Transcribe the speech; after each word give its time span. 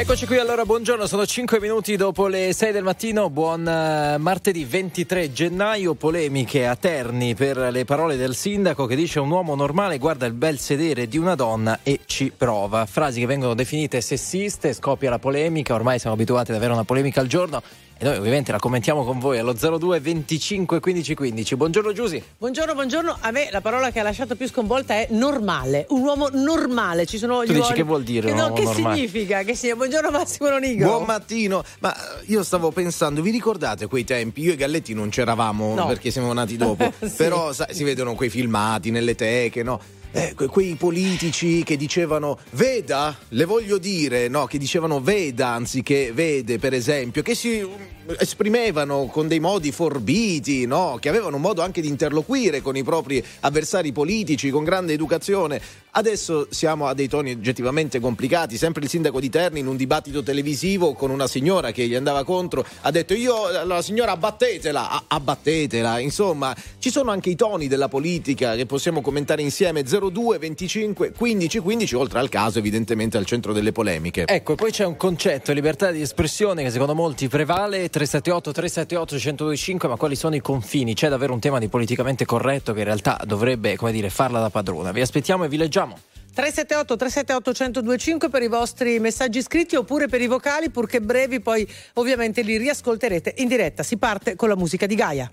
Eccoci 0.00 0.24
qui 0.24 0.38
allora, 0.38 0.64
buongiorno, 0.64 1.06
sono 1.06 1.26
5 1.26 1.60
minuti 1.60 1.94
dopo 1.94 2.26
le 2.26 2.54
6 2.54 2.72
del 2.72 2.82
mattino, 2.82 3.28
buon 3.28 3.60
uh, 3.60 4.18
martedì 4.18 4.64
23 4.64 5.30
gennaio, 5.30 5.92
polemiche 5.92 6.66
a 6.66 6.74
Terni 6.74 7.34
per 7.34 7.58
le 7.58 7.84
parole 7.84 8.16
del 8.16 8.34
sindaco 8.34 8.86
che 8.86 8.96
dice 8.96 9.20
un 9.20 9.30
uomo 9.30 9.54
normale 9.54 9.98
guarda 9.98 10.24
il 10.24 10.32
bel 10.32 10.58
sedere 10.58 11.06
di 11.06 11.18
una 11.18 11.34
donna 11.34 11.80
e 11.82 12.00
ci 12.06 12.32
prova. 12.34 12.86
Frasi 12.86 13.20
che 13.20 13.26
vengono 13.26 13.52
definite 13.52 14.00
sessiste, 14.00 14.72
scoppia 14.72 15.10
la 15.10 15.18
polemica, 15.18 15.74
ormai 15.74 15.98
siamo 15.98 16.16
abituati 16.16 16.50
ad 16.52 16.56
avere 16.56 16.72
una 16.72 16.84
polemica 16.84 17.20
al 17.20 17.26
giorno 17.26 17.62
e 18.02 18.04
noi 18.06 18.16
ovviamente 18.16 18.50
la 18.50 18.58
commentiamo 18.58 19.04
con 19.04 19.18
voi 19.18 19.36
allo 19.38 19.52
02 19.52 20.00
25 20.00 20.80
15 20.80 21.14
15. 21.14 21.56
Buongiorno 21.56 21.92
Giusy. 21.92 22.22
Buongiorno, 22.38 22.72
buongiorno. 22.72 23.18
A 23.20 23.30
me 23.30 23.48
la 23.52 23.60
parola 23.60 23.90
che 23.90 24.00
ha 24.00 24.02
lasciato 24.02 24.36
più 24.36 24.48
sconvolta 24.48 24.94
è 24.94 25.08
normale. 25.10 25.84
Un 25.90 26.00
uomo 26.00 26.28
normale. 26.32 27.04
Ci 27.04 27.18
sono 27.18 27.40
tu 27.40 27.42
gli 27.42 27.46
dici 27.48 27.58
uomini... 27.58 27.76
che 27.76 27.82
vuol 27.82 28.02
dire? 28.02 28.26
Che, 28.28 28.32
un 28.32 28.38
no, 28.38 28.44
uomo 28.44 28.54
che 28.54 28.62
normale? 28.62 28.94
significa? 28.96 29.42
Che 29.42 29.54
sia... 29.54 29.76
Buongiorno 29.76 30.10
Massimo 30.10 30.48
Ronigo. 30.48 30.86
Buon 30.86 31.04
mattino, 31.04 31.62
ma 31.80 31.94
io 32.24 32.42
stavo 32.42 32.70
pensando, 32.70 33.20
vi 33.20 33.30
ricordate 33.32 33.86
quei 33.86 34.04
tempi? 34.04 34.40
Io 34.44 34.52
e 34.52 34.56
Galletti 34.56 34.94
non 34.94 35.10
c'eravamo 35.10 35.74
No. 35.74 35.86
perché 35.86 36.10
siamo 36.10 36.32
nati 36.32 36.56
dopo, 36.56 36.90
Sì. 37.04 37.10
però 37.18 37.52
sai, 37.52 37.74
si 37.74 37.84
vedono 37.84 38.14
quei 38.14 38.30
filmati 38.30 38.90
nelle 38.90 39.14
teche, 39.14 39.62
no? 39.62 39.78
Eh, 40.12 40.34
que- 40.34 40.48
quei 40.48 40.74
politici 40.74 41.62
che 41.62 41.76
dicevano 41.76 42.36
veda, 42.50 43.16
le 43.28 43.44
voglio 43.44 43.78
dire, 43.78 44.26
no? 44.26 44.46
Che 44.46 44.58
dicevano 44.58 45.00
veda 45.00 45.48
anziché 45.50 46.10
vede, 46.12 46.58
per 46.58 46.74
esempio, 46.74 47.22
che 47.22 47.36
si 47.36 47.60
um, 47.60 47.72
esprimevano 48.18 49.06
con 49.06 49.28
dei 49.28 49.38
modi 49.38 49.70
forbiti, 49.70 50.66
no? 50.66 50.98
Che 51.00 51.08
avevano 51.08 51.36
un 51.36 51.42
modo 51.42 51.62
anche 51.62 51.80
di 51.80 51.86
interloquire 51.86 52.60
con 52.60 52.76
i 52.76 52.82
propri 52.82 53.24
avversari 53.40 53.92
politici, 53.92 54.50
con 54.50 54.64
grande 54.64 54.94
educazione. 54.94 55.60
Adesso 55.92 56.46
siamo 56.50 56.86
a 56.86 56.94
dei 56.94 57.08
toni 57.08 57.32
oggettivamente 57.32 57.98
complicati. 57.98 58.56
Sempre 58.56 58.84
il 58.84 58.88
sindaco 58.88 59.18
di 59.18 59.28
Terni 59.28 59.60
in 59.60 59.66
un 59.66 59.76
dibattito 59.76 60.22
televisivo 60.22 60.92
con 60.94 61.10
una 61.10 61.26
signora 61.26 61.72
che 61.72 61.86
gli 61.86 61.94
andava 61.94 62.24
contro 62.24 62.64
ha 62.82 62.90
detto 62.90 63.14
io 63.14 63.64
la 63.64 63.82
signora 63.82 64.12
abbattetela, 64.12 65.04
abbattetela. 65.08 65.98
Insomma, 65.98 66.54
ci 66.78 66.90
sono 66.90 67.10
anche 67.10 67.30
i 67.30 67.36
toni 67.36 67.66
della 67.66 67.88
politica 67.88 68.54
che 68.54 68.66
possiamo 68.66 69.00
commentare 69.00 69.42
insieme 69.42 69.82
02 69.82 70.38
25 70.38 71.12
15 71.12 71.58
15 71.58 71.94
oltre 71.96 72.18
al 72.20 72.28
caso 72.28 72.58
evidentemente 72.58 73.16
al 73.16 73.26
centro 73.26 73.52
delle 73.52 73.72
polemiche. 73.72 74.26
Ecco, 74.26 74.54
poi 74.54 74.70
c'è 74.70 74.84
un 74.84 74.96
concetto, 74.96 75.52
libertà 75.52 75.90
di 75.90 76.00
espressione, 76.00 76.62
che 76.62 76.70
secondo 76.70 76.94
molti 76.94 77.28
prevale, 77.28 77.88
378 77.88 78.52
378 78.52 79.14
1025, 79.14 79.88
ma 79.88 79.96
quali 79.96 80.14
sono 80.14 80.34
i 80.34 80.40
confini? 80.40 80.94
C'è 80.94 81.08
davvero 81.08 81.32
un 81.32 81.40
tema 81.40 81.58
di 81.58 81.68
politicamente 81.68 82.24
corretto 82.24 82.72
che 82.72 82.80
in 82.80 82.84
realtà 82.84 83.20
dovrebbe, 83.24 83.76
come 83.76 83.92
dire, 83.92 84.10
farla 84.10 84.40
da 84.40 84.50
padrona. 84.50 84.92
Vi 84.92 85.00
aspettiamo 85.00 85.44
e 85.44 85.48
vi 85.48 85.56
leggiamo. 85.56 85.79
378 85.86 86.96
378 86.96 87.52
1025 87.82 88.28
per 88.28 88.42
i 88.42 88.48
vostri 88.48 88.98
messaggi 88.98 89.42
scritti 89.42 89.76
oppure 89.76 90.08
per 90.08 90.20
i 90.20 90.26
vocali, 90.26 90.70
purché 90.70 91.00
brevi, 91.00 91.40
poi 91.40 91.68
ovviamente 91.94 92.42
li 92.42 92.56
riascolterete 92.56 93.34
in 93.38 93.48
diretta. 93.48 93.82
Si 93.82 93.96
parte 93.96 94.36
con 94.36 94.48
la 94.48 94.56
musica 94.56 94.86
di 94.86 94.94
Gaia. 94.94 95.30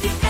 dove 0.00 0.29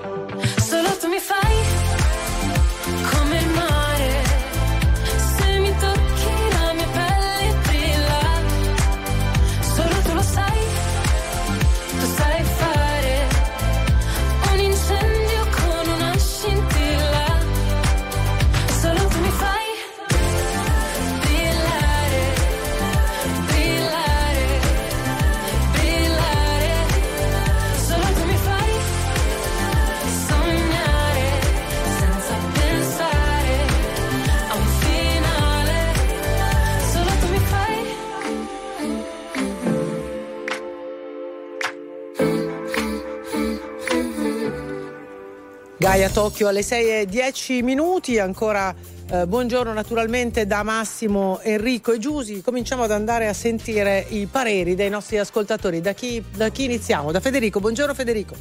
Solo 0.81 0.97
tu 0.97 1.07
mi 1.09 1.19
fai 1.19 2.00
Gaia 45.81 46.11
Tokyo 46.11 46.47
alle 46.47 46.61
6 46.61 46.99
e 46.99 47.05
10 47.07 47.63
minuti, 47.63 48.19
ancora 48.19 48.71
eh, 49.09 49.25
buongiorno 49.25 49.73
naturalmente 49.73 50.45
da 50.45 50.61
Massimo, 50.61 51.39
Enrico 51.41 51.91
e 51.91 51.97
Giusi. 51.97 52.43
Cominciamo 52.43 52.83
ad 52.83 52.91
andare 52.91 53.27
a 53.27 53.33
sentire 53.33 54.05
i 54.09 54.27
pareri 54.27 54.75
dei 54.75 54.91
nostri 54.91 55.17
ascoltatori. 55.17 55.81
Da 55.81 55.93
chi, 55.93 56.23
da 56.35 56.49
chi 56.49 56.65
iniziamo? 56.65 57.11
Da 57.11 57.19
Federico. 57.19 57.59
Buongiorno 57.59 57.95
Federico. 57.95 58.35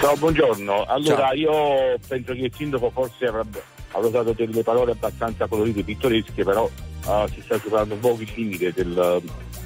Ciao, 0.00 0.16
buongiorno. 0.16 0.86
Allora, 0.86 1.26
Ciao. 1.28 1.34
io 1.34 1.98
penso 2.08 2.32
che 2.32 2.40
il 2.40 2.52
sindaco 2.52 2.90
forse 2.90 3.26
avrebbe, 3.26 3.62
avrà 3.92 4.08
usato 4.08 4.32
delle 4.32 4.62
parole 4.62 4.92
abbastanza 4.92 5.46
colorite 5.46 5.82
pittoresche, 5.82 6.44
però 6.44 6.68
eh, 7.06 7.26
si 7.34 7.40
sta 7.42 7.58
superando 7.58 7.94
un 7.94 8.00
po' 8.00 8.16
il 8.18 8.30
limite 8.34 8.72
del, 8.72 9.22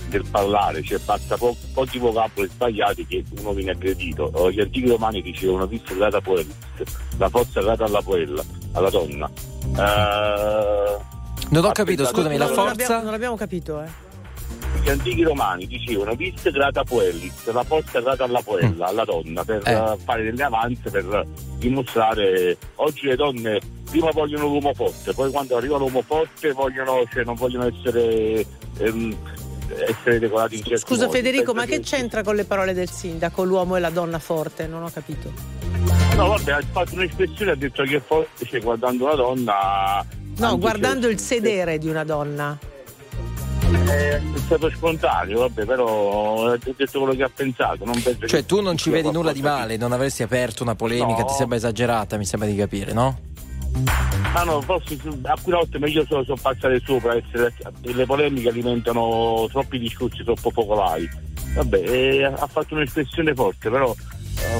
del 0.08 0.24
parlare, 0.30 0.82
cioè 0.82 0.98
basta 1.04 1.36
po- 1.36 1.56
pochi 1.72 1.98
vocaboli 1.98 2.48
sbagliati 2.48 3.06
che 3.06 3.24
uno 3.38 3.52
viene 3.52 3.72
aggredito. 3.72 4.32
Eh, 4.48 4.52
gli 4.52 4.60
antichi 4.60 4.88
romani 4.88 5.20
dicevano 5.22 5.66
visto 5.66 5.94
data 5.94 6.20
poelis, 6.20 6.54
la 7.18 7.28
forza 7.28 7.60
data 7.60 7.84
alla 7.84 8.02
poella, 8.02 8.42
alla 8.72 8.90
donna. 8.90 9.28
Eh, 9.76 10.96
Non 11.50 11.64
ho 11.64 11.68
ha 11.68 11.72
capito, 11.72 12.04
scusami, 12.06 12.36
la 12.36 12.46
solo- 12.46 12.56
non, 12.56 12.68
forza? 12.68 12.84
abbiamo, 12.84 13.04
non 13.04 13.14
abbiamo 13.14 13.36
capito, 13.36 13.82
eh. 13.82 13.88
Gli 14.82 14.88
antichi 14.90 15.22
romani 15.22 15.66
dicevano 15.66 16.14
vis 16.14 16.50
grata 16.50 16.82
puellis, 16.84 17.50
la 17.52 17.64
posta 17.64 18.00
grata 18.00 18.24
alla 18.24 18.42
puella, 18.42 18.86
alla 18.86 19.04
donna, 19.04 19.44
per 19.44 19.62
Eh. 19.64 19.72
eh, 19.72 19.96
fare 20.04 20.24
delle 20.24 20.42
avanze, 20.42 20.90
per 20.90 21.26
dimostrare 21.58 22.56
oggi 22.76 23.06
le 23.06 23.16
donne 23.16 23.60
prima 23.90 24.10
vogliono 24.10 24.46
l'uomo 24.46 24.74
forte, 24.74 25.12
poi 25.14 25.30
quando 25.30 25.56
arriva 25.56 25.78
l'uomo 25.78 26.02
forte 26.02 26.52
vogliono, 26.52 27.02
cioè, 27.12 27.24
non 27.24 27.34
vogliono 27.36 27.66
essere, 27.66 28.44
ehm, 28.78 29.16
essere 29.86 30.18
decorati 30.18 30.56
in 30.56 30.64
certi 30.64 30.84
Scusa 30.84 31.06
modi. 31.06 31.16
Federico, 31.18 31.52
Penso 31.52 31.68
ma 31.70 31.76
che 31.76 31.80
c'entra 31.82 32.22
con 32.22 32.34
le 32.34 32.44
parole 32.44 32.74
del 32.74 32.90
sindaco, 32.90 33.44
l'uomo 33.44 33.76
e 33.76 33.80
la 33.80 33.90
donna 33.90 34.18
forte? 34.18 34.66
Non 34.66 34.82
ho 34.82 34.90
capito. 34.92 35.32
No, 36.16 36.28
vabbè, 36.28 36.52
ha 36.52 36.60
fatto 36.72 36.94
un'espressione, 36.94 37.52
ha 37.52 37.54
detto 37.56 37.82
che 37.84 37.96
è 37.96 38.00
forte, 38.04 38.44
cioè, 38.46 38.60
guardando 38.60 39.04
una 39.04 39.14
donna... 39.14 40.06
No, 40.36 40.58
guardando 40.58 41.06
se- 41.06 41.12
il 41.12 41.18
sedere 41.20 41.78
di 41.78 41.88
una 41.88 42.04
donna. 42.04 42.58
È 43.74 44.20
stato 44.46 44.70
spontaneo, 44.70 45.40
vabbè, 45.40 45.64
però 45.64 46.48
ha 46.52 46.58
detto 46.58 46.98
quello 47.00 47.14
che 47.14 47.22
ha 47.24 47.30
pensato. 47.34 47.84
Cioè 48.26 48.44
tu 48.46 48.60
non 48.60 48.76
ci 48.76 48.90
vedi 48.90 49.10
nulla 49.10 49.32
di 49.32 49.42
male, 49.42 49.76
non 49.76 49.92
avresti 49.92 50.22
aperto 50.22 50.62
una 50.62 50.74
polemica, 50.74 51.20
No. 51.20 51.24
ti 51.26 51.34
sembra 51.34 51.56
esagerata, 51.56 52.16
mi 52.16 52.24
sembra 52.24 52.48
di 52.48 52.54
capire, 52.56 52.92
no? 52.92 53.18
Ma 54.32 54.44
no, 54.44 54.60
forse 54.60 54.96
alcune 55.22 55.56
volte 55.56 55.78
meglio 55.78 56.04
solo 56.06 56.24
so 56.24 56.36
passare 56.40 56.80
sopra, 56.84 57.16
essere, 57.16 57.52
le 57.82 58.04
polemiche 58.06 58.48
alimentano 58.48 59.48
troppi 59.50 59.78
discorsi 59.78 60.22
troppo 60.22 60.50
focolari. 60.50 61.08
Vabbè, 61.54 61.78
eh, 61.78 62.24
ha 62.24 62.46
fatto 62.46 62.74
un'espressione 62.74 63.34
forte, 63.34 63.70
però 63.70 63.94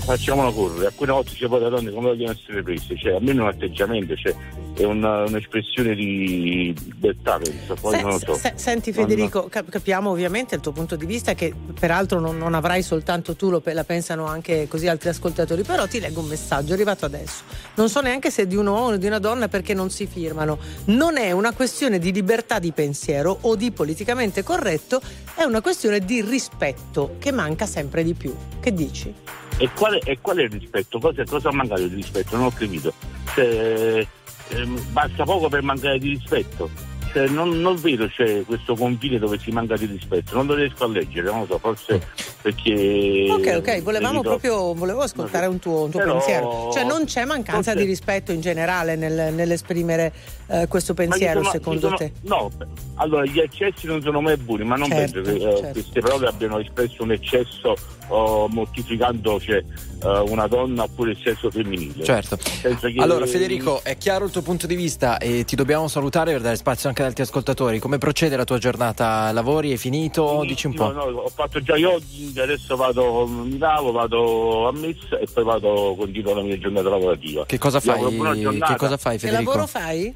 facciamola 0.00 0.50
correre. 0.52 0.86
Alcune 0.86 1.12
volte 1.12 1.32
c'è 1.34 1.46
poi 1.48 1.60
le 1.60 1.68
donne 1.68 1.90
come 1.92 2.08
vogliono 2.08 2.32
essere 2.32 2.62
prese, 2.62 2.96
cioè 2.96 3.14
almeno 3.14 3.42
un 3.42 3.48
atteggiamento, 3.48 4.14
cioè, 4.16 4.34
è 4.74 4.84
una- 4.84 5.24
un'espressione 5.24 5.94
di 5.94 6.74
libertà, 6.84 7.38
penso. 7.42 7.74
Poi 7.80 7.94
Se- 7.94 8.00
non 8.02 8.10
lo 8.12 8.18
so. 8.18 8.34
se- 8.34 8.52
senti 8.56 8.92
Federico, 8.92 9.48
cap- 9.48 9.68
capiamo 9.68 10.10
ovviamente 10.10 10.54
il 10.54 10.60
tuo 10.60 10.72
punto 10.72 10.96
di 10.96 11.06
vista 11.06 11.34
che 11.34 11.52
peraltro 11.78 12.20
non, 12.20 12.36
non 12.38 12.54
avrai 12.54 12.82
soltanto 12.82 13.34
tu, 13.34 13.50
lo 13.50 13.62
la 13.64 13.84
pensano 13.84 14.26
anche 14.26 14.68
così 14.68 14.86
altri 14.86 15.08
ascoltatori, 15.08 15.62
però 15.62 15.86
ti 15.86 15.98
leggo 15.98 16.20
un 16.20 16.26
messaggio 16.26 16.72
arrivato 16.74 17.04
adesso. 17.04 17.42
Non 17.74 17.88
so 17.88 18.00
neanche 18.00 18.30
se 18.30 18.42
è 18.42 18.46
di 18.46 18.56
un 18.56 18.66
uomo 18.66 18.86
o 18.86 18.96
di 18.96 19.06
una 19.06 19.18
donna 19.18 19.48
perché 19.48 19.74
non 19.74 19.90
si 19.90 20.06
firmano. 20.06 20.58
Non 20.86 21.16
è 21.16 21.32
una 21.32 21.52
questione 21.52 21.98
di 21.98 22.12
libertà 22.12 22.58
di 22.58 22.72
pensiero 22.72 23.36
o 23.42 23.56
di 23.56 23.70
politicamente 23.72 24.42
corretto, 24.42 25.00
è 25.34 25.42
una 25.42 25.60
questione 25.60 25.98
di 26.00 26.20
rispetto 26.22 27.16
che 27.18 27.32
manca 27.32 27.66
sempre 27.66 28.04
di 28.04 28.14
più. 28.14 28.34
Che 28.60 28.72
dici? 28.72 29.12
E 29.56 29.70
qual 29.74 29.94
è, 29.94 30.10
e 30.10 30.18
qual 30.20 30.38
è 30.38 30.42
il 30.42 30.50
rispetto? 30.50 30.98
Cosa, 30.98 31.24
cosa 31.24 31.48
ha 31.48 31.52
mancato 31.52 31.86
di 31.86 31.94
rispetto? 31.94 32.36
Non 32.36 32.46
ho 32.46 32.50
capito. 32.50 32.92
Cioè, 33.34 34.06
ehm, 34.48 34.92
basta 34.92 35.24
poco 35.24 35.48
per 35.48 35.62
mancare 35.62 35.98
di 35.98 36.08
rispetto. 36.08 36.68
Cioè, 37.14 37.28
non, 37.28 37.60
non 37.60 37.76
vedo 37.76 38.08
c'è 38.08 38.42
questo 38.44 38.74
confine 38.74 39.20
dove 39.20 39.38
si 39.38 39.52
manca 39.52 39.76
di 39.76 39.86
rispetto, 39.86 40.34
non 40.34 40.46
lo 40.46 40.54
riesco 40.54 40.82
a 40.82 40.88
leggere, 40.88 41.30
non 41.30 41.40
lo 41.42 41.46
so, 41.46 41.58
forse 41.58 42.00
perché. 42.42 43.28
Ok, 43.30 43.54
ok, 43.58 43.82
volevamo 43.82 44.20
proprio 44.20 44.74
volevo 44.74 45.02
ascoltare 45.02 45.46
un 45.46 45.60
tuo, 45.60 45.84
un 45.84 45.90
tuo 45.90 46.00
Però- 46.00 46.12
pensiero. 46.14 46.70
Cioè 46.72 46.82
non 46.84 47.04
c'è 47.04 47.24
mancanza 47.24 47.70
forse- 47.70 47.78
di 47.80 47.84
rispetto 47.86 48.32
in 48.32 48.40
generale 48.40 48.96
nel- 48.96 49.32
nell'esprimere 49.32 50.12
eh, 50.48 50.66
questo 50.66 50.92
pensiero 50.92 51.38
sono- 51.40 51.52
secondo 51.52 51.80
sono- 51.86 51.96
te? 51.96 52.12
No, 52.22 52.50
allora 52.96 53.24
gli 53.24 53.38
eccessi 53.38 53.86
non 53.86 54.02
sono 54.02 54.20
mai 54.20 54.36
buoni, 54.36 54.64
ma 54.64 54.74
non 54.74 54.88
Certo, 54.90 55.22
penso 55.22 55.30
che 55.30 55.36
eh, 55.36 55.56
certo. 55.56 55.72
queste 55.72 56.00
parole 56.00 56.26
abbiano 56.26 56.58
espresso 56.58 57.02
un 57.04 57.12
eccesso 57.12 57.76
oh, 58.08 58.48
mortificando 58.48 59.40
cioè, 59.40 59.56
eh, 60.02 60.18
una 60.28 60.46
donna 60.48 60.82
oppure 60.82 61.12
il 61.12 61.18
sesso 61.22 61.48
femminile. 61.50 62.04
Certo. 62.04 62.36
Che- 62.36 62.76
Allora 62.98 63.24
Federico, 63.26 63.80
è 63.84 63.96
chiaro 63.96 64.24
il 64.26 64.30
tuo 64.30 64.42
punto 64.42 64.66
di 64.66 64.74
vista 64.74 65.16
e 65.18 65.44
ti 65.44 65.56
dobbiamo 65.56 65.88
salutare 65.88 66.32
per 66.32 66.40
dare 66.42 66.56
spazio 66.56 66.88
anche 66.88 67.02
ad 67.02 67.03
altri 67.04 67.22
ascoltatori. 67.22 67.78
Come 67.78 67.98
procede 67.98 68.36
la 68.36 68.44
tua 68.44 68.58
giornata? 68.58 69.30
Lavori? 69.32 69.70
Hai 69.70 69.76
finito? 69.76 70.42
Dici 70.46 70.66
un 70.66 70.74
po'. 70.74 70.92
No, 70.92 71.10
no, 71.10 71.18
ho 71.18 71.28
fatto 71.28 71.60
già 71.62 71.74
jogging, 71.74 72.36
adesso 72.38 72.76
vado, 72.76 73.26
mi 73.26 73.58
lavo, 73.58 73.92
vado 73.92 74.68
a 74.68 74.72
messa 74.72 75.18
e 75.18 75.26
poi 75.32 75.44
vado, 75.44 75.94
continuo 75.98 76.34
la 76.34 76.42
mia 76.42 76.58
giornata 76.58 76.88
lavorativa. 76.88 77.44
Che 77.46 77.58
cosa 77.58 77.80
fai? 77.80 78.00
Che 78.00 78.76
cosa 78.76 78.96
fai 78.96 79.18
Che 79.18 79.26
Federico? 79.26 79.50
lavoro 79.50 79.66
fai? 79.66 80.14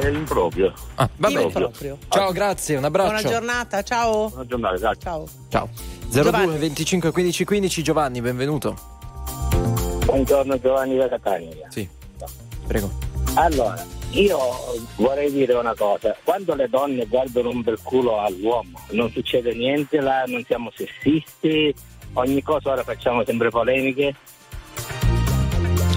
È 0.00 0.06
improprio. 0.08 0.72
Ah, 0.96 1.08
va 1.16 1.28
Io 1.28 1.38
bene. 1.38 1.50
proprio. 1.52 1.98
Ciao, 2.08 2.32
grazie, 2.32 2.76
un 2.76 2.84
abbraccio. 2.84 3.12
Buona 3.12 3.28
giornata, 3.28 3.82
ciao. 3.82 4.28
Buona 4.28 4.46
giornata, 4.46 4.76
grazie. 4.76 5.00
Ciao. 5.00 5.26
Ciao. 5.48 5.68
Giovanni. 6.08 6.46
02 6.46 6.58
25 6.58 7.10
15 7.12 7.44
15 7.44 7.82
Giovanni, 7.82 8.20
benvenuto. 8.20 8.76
Buongiorno 10.04 10.58
Giovanni 10.60 10.96
da 10.96 11.08
Catania. 11.08 11.66
Sì. 11.70 11.88
Prego. 12.66 12.90
Allora, 13.34 13.84
io 14.14 14.38
vorrei 14.96 15.30
dire 15.32 15.54
una 15.54 15.74
cosa, 15.74 16.16
quando 16.22 16.54
le 16.54 16.68
donne 16.68 17.06
guardano 17.06 17.50
un 17.50 17.62
bel 17.62 17.78
culo 17.82 18.20
all'uomo 18.20 18.80
non 18.90 19.10
succede 19.10 19.54
niente 19.54 20.00
là, 20.00 20.24
non 20.26 20.44
siamo 20.44 20.70
sessisti, 20.74 21.74
ogni 22.14 22.42
cosa 22.42 22.72
ora 22.72 22.84
facciamo 22.84 23.24
sempre 23.24 23.50
polemiche. 23.50 24.14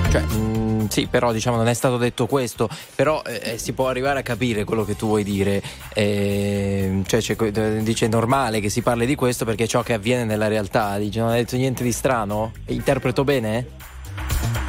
Cioè, 0.10 0.24
mm, 0.34 0.86
sì, 0.88 1.08
però 1.08 1.31
diciamo 1.31 1.58
non 1.58 1.68
è 1.68 1.74
stato 1.74 1.98
detto 1.98 2.25
questo, 2.25 2.68
però 2.96 3.22
eh, 3.24 3.58
si 3.58 3.74
può 3.74 3.88
arrivare 3.88 4.20
a 4.20 4.24
capire 4.24 4.63
quello 4.63 4.84
che 4.84 4.96
tu 4.96 5.08
vuoi 5.08 5.24
dire. 5.24 5.62
Eh, 5.94 7.04
cioè, 7.06 7.22
eh, 7.40 7.84
dice 7.84 8.06
è 8.06 8.10
normale 8.10 8.60
che 8.62 8.70
si 8.70 8.81
parli 8.81 9.06
di 9.06 9.16
questo 9.16 9.46
perché 9.46 9.66
è 9.66 9.68
ciò 9.68 9.84
che 9.84 9.94
avviene 9.94 10.24
nella 10.24 10.48
realtà. 10.48 10.98
Dice 10.98 11.20
non 11.20 11.30
hai 11.30 11.44
detto 11.44 11.56
niente 11.56 11.84
di 11.84 11.92
strano? 11.92 12.54
Interpreto 12.68 13.24
bene? 13.24 13.87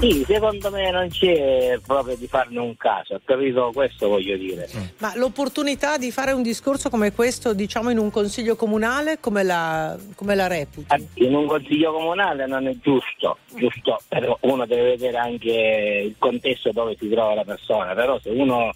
Sì, 0.01 0.25
secondo 0.29 0.71
me 0.71 0.93
non 0.93 1.09
c'è 1.09 1.77
proprio 1.85 2.15
di 2.15 2.29
farne 2.29 2.61
un 2.61 2.77
caso, 2.77 3.15
ho 3.15 3.21
capito? 3.25 3.73
Questo 3.75 4.07
voglio 4.07 4.37
dire. 4.37 4.69
Ma 4.99 5.13
l'opportunità 5.17 5.99
di 5.99 6.13
fare 6.13 6.31
un 6.31 6.43
discorso 6.43 6.89
come 6.89 7.13
questo, 7.13 7.53
diciamo 7.53 7.91
in 7.91 7.99
un 7.99 8.09
consiglio 8.09 8.55
comunale, 8.55 9.19
come 9.19 9.43
la, 9.43 9.99
come 10.15 10.37
la 10.37 10.47
reputi? 10.47 10.95
In 11.15 11.35
un 11.35 11.47
consiglio 11.47 11.93
comunale 11.93 12.47
non 12.47 12.69
è 12.69 12.77
giusto, 12.81 13.39
giusto, 13.57 14.01
però 14.07 14.39
uno 14.43 14.67
deve 14.67 14.91
vedere 14.91 15.17
anche 15.17 16.05
il 16.05 16.15
contesto 16.17 16.71
dove 16.71 16.95
si 16.97 17.09
trova 17.09 17.35
la 17.35 17.45
persona, 17.45 17.93
però 17.95 18.21
se 18.21 18.31
uno 18.31 18.71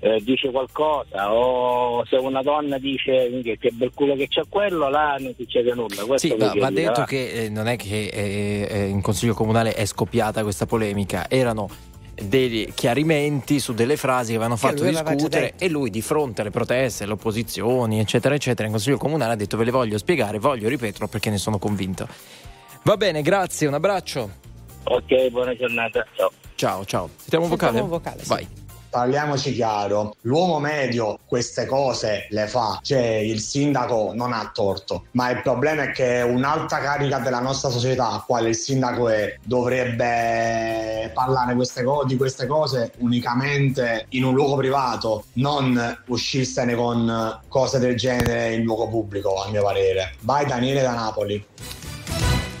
eh, 0.00 0.20
dice 0.22 0.50
qualcosa 0.50 1.32
o 1.32 2.04
se 2.06 2.16
una 2.16 2.42
donna 2.42 2.78
dice 2.78 3.28
"Minchia, 3.30 3.56
che 3.56 3.70
bel 3.72 3.90
culo 3.94 4.14
che 4.14 4.28
c'è 4.28 4.42
quello, 4.48 4.88
là 4.88 5.16
non 5.18 5.34
succede 5.36 5.74
nulla. 5.74 6.04
Questo 6.04 6.28
Sì, 6.28 6.34
ma 6.36 6.48
voglio 6.48 6.60
va 6.60 6.68
dire, 6.70 6.82
detto 6.82 7.00
va. 7.00 7.06
che 7.06 7.30
eh, 7.44 7.48
non 7.48 7.66
è 7.66 7.76
che 7.76 8.06
eh, 8.06 8.68
eh, 8.70 8.86
in 8.86 9.00
Consiglio 9.00 9.34
Comunale 9.34 9.74
è 9.74 9.84
scoppiata 9.84 10.42
questa 10.42 10.66
polemica, 10.66 11.28
erano 11.28 11.68
dei 12.20 12.72
chiarimenti 12.74 13.60
su 13.60 13.74
delle 13.74 13.96
frasi 13.96 14.30
che 14.30 14.36
avevano 14.36 14.56
fatto 14.56 14.82
discutere 14.82 15.54
e 15.56 15.68
lui 15.68 15.88
di 15.88 16.02
fronte 16.02 16.40
alle 16.40 16.50
proteste, 16.50 17.04
alle 17.04 17.12
opposizioni 17.12 18.00
eccetera 18.00 18.34
eccetera 18.34 18.64
in 18.66 18.72
Consiglio 18.72 18.96
Comunale 18.98 19.34
ha 19.34 19.36
detto 19.36 19.56
ve 19.56 19.64
le 19.64 19.70
voglio 19.70 19.98
spiegare, 19.98 20.38
voglio 20.40 20.68
ripeterlo 20.68 21.06
perché 21.06 21.30
ne 21.30 21.38
sono 21.38 21.58
convinto. 21.58 22.08
Va 22.82 22.96
bene, 22.96 23.22
grazie, 23.22 23.66
un 23.68 23.74
abbraccio. 23.74 24.30
Ok, 24.84 25.28
buona 25.30 25.54
giornata, 25.54 26.04
ciao. 26.16 26.32
Ciao, 26.54 26.84
ciao. 26.84 27.08
Sentiamo 27.16 27.44
un 27.44 27.50
Sentiamo 27.50 27.72
vocale? 27.74 27.80
un 27.80 27.88
vocale, 27.88 28.22
sì. 28.22 28.28
Vai. 28.28 28.57
Parliamoci 28.90 29.52
chiaro, 29.52 30.14
l'uomo 30.22 30.58
medio 30.60 31.18
queste 31.26 31.66
cose 31.66 32.26
le 32.30 32.46
fa, 32.46 32.78
cioè 32.82 33.16
il 33.16 33.40
sindaco 33.40 34.12
non 34.14 34.32
ha 34.32 34.50
torto, 34.52 35.04
ma 35.12 35.30
il 35.30 35.42
problema 35.42 35.82
è 35.82 35.90
che 35.90 36.22
un'alta 36.22 36.78
carica 36.78 37.18
della 37.18 37.40
nostra 37.40 37.68
società, 37.68 38.24
quale 38.26 38.48
il 38.48 38.56
sindaco 38.56 39.08
è, 39.10 39.36
dovrebbe 39.44 41.10
parlare 41.12 41.54
queste 41.54 41.82
co- 41.84 42.04
di 42.04 42.16
queste 42.16 42.46
cose 42.46 42.92
unicamente 42.98 44.06
in 44.10 44.24
un 44.24 44.34
luogo 44.34 44.56
privato, 44.56 45.24
non 45.34 46.02
uscirsene 46.06 46.74
con 46.74 47.40
cose 47.48 47.78
del 47.78 47.94
genere 47.94 48.54
in 48.54 48.62
luogo 48.62 48.88
pubblico, 48.88 49.42
a 49.42 49.50
mio 49.50 49.62
parere. 49.62 50.14
Vai 50.20 50.46
Daniele 50.46 50.80
da 50.80 50.92
Napoli. 50.92 51.44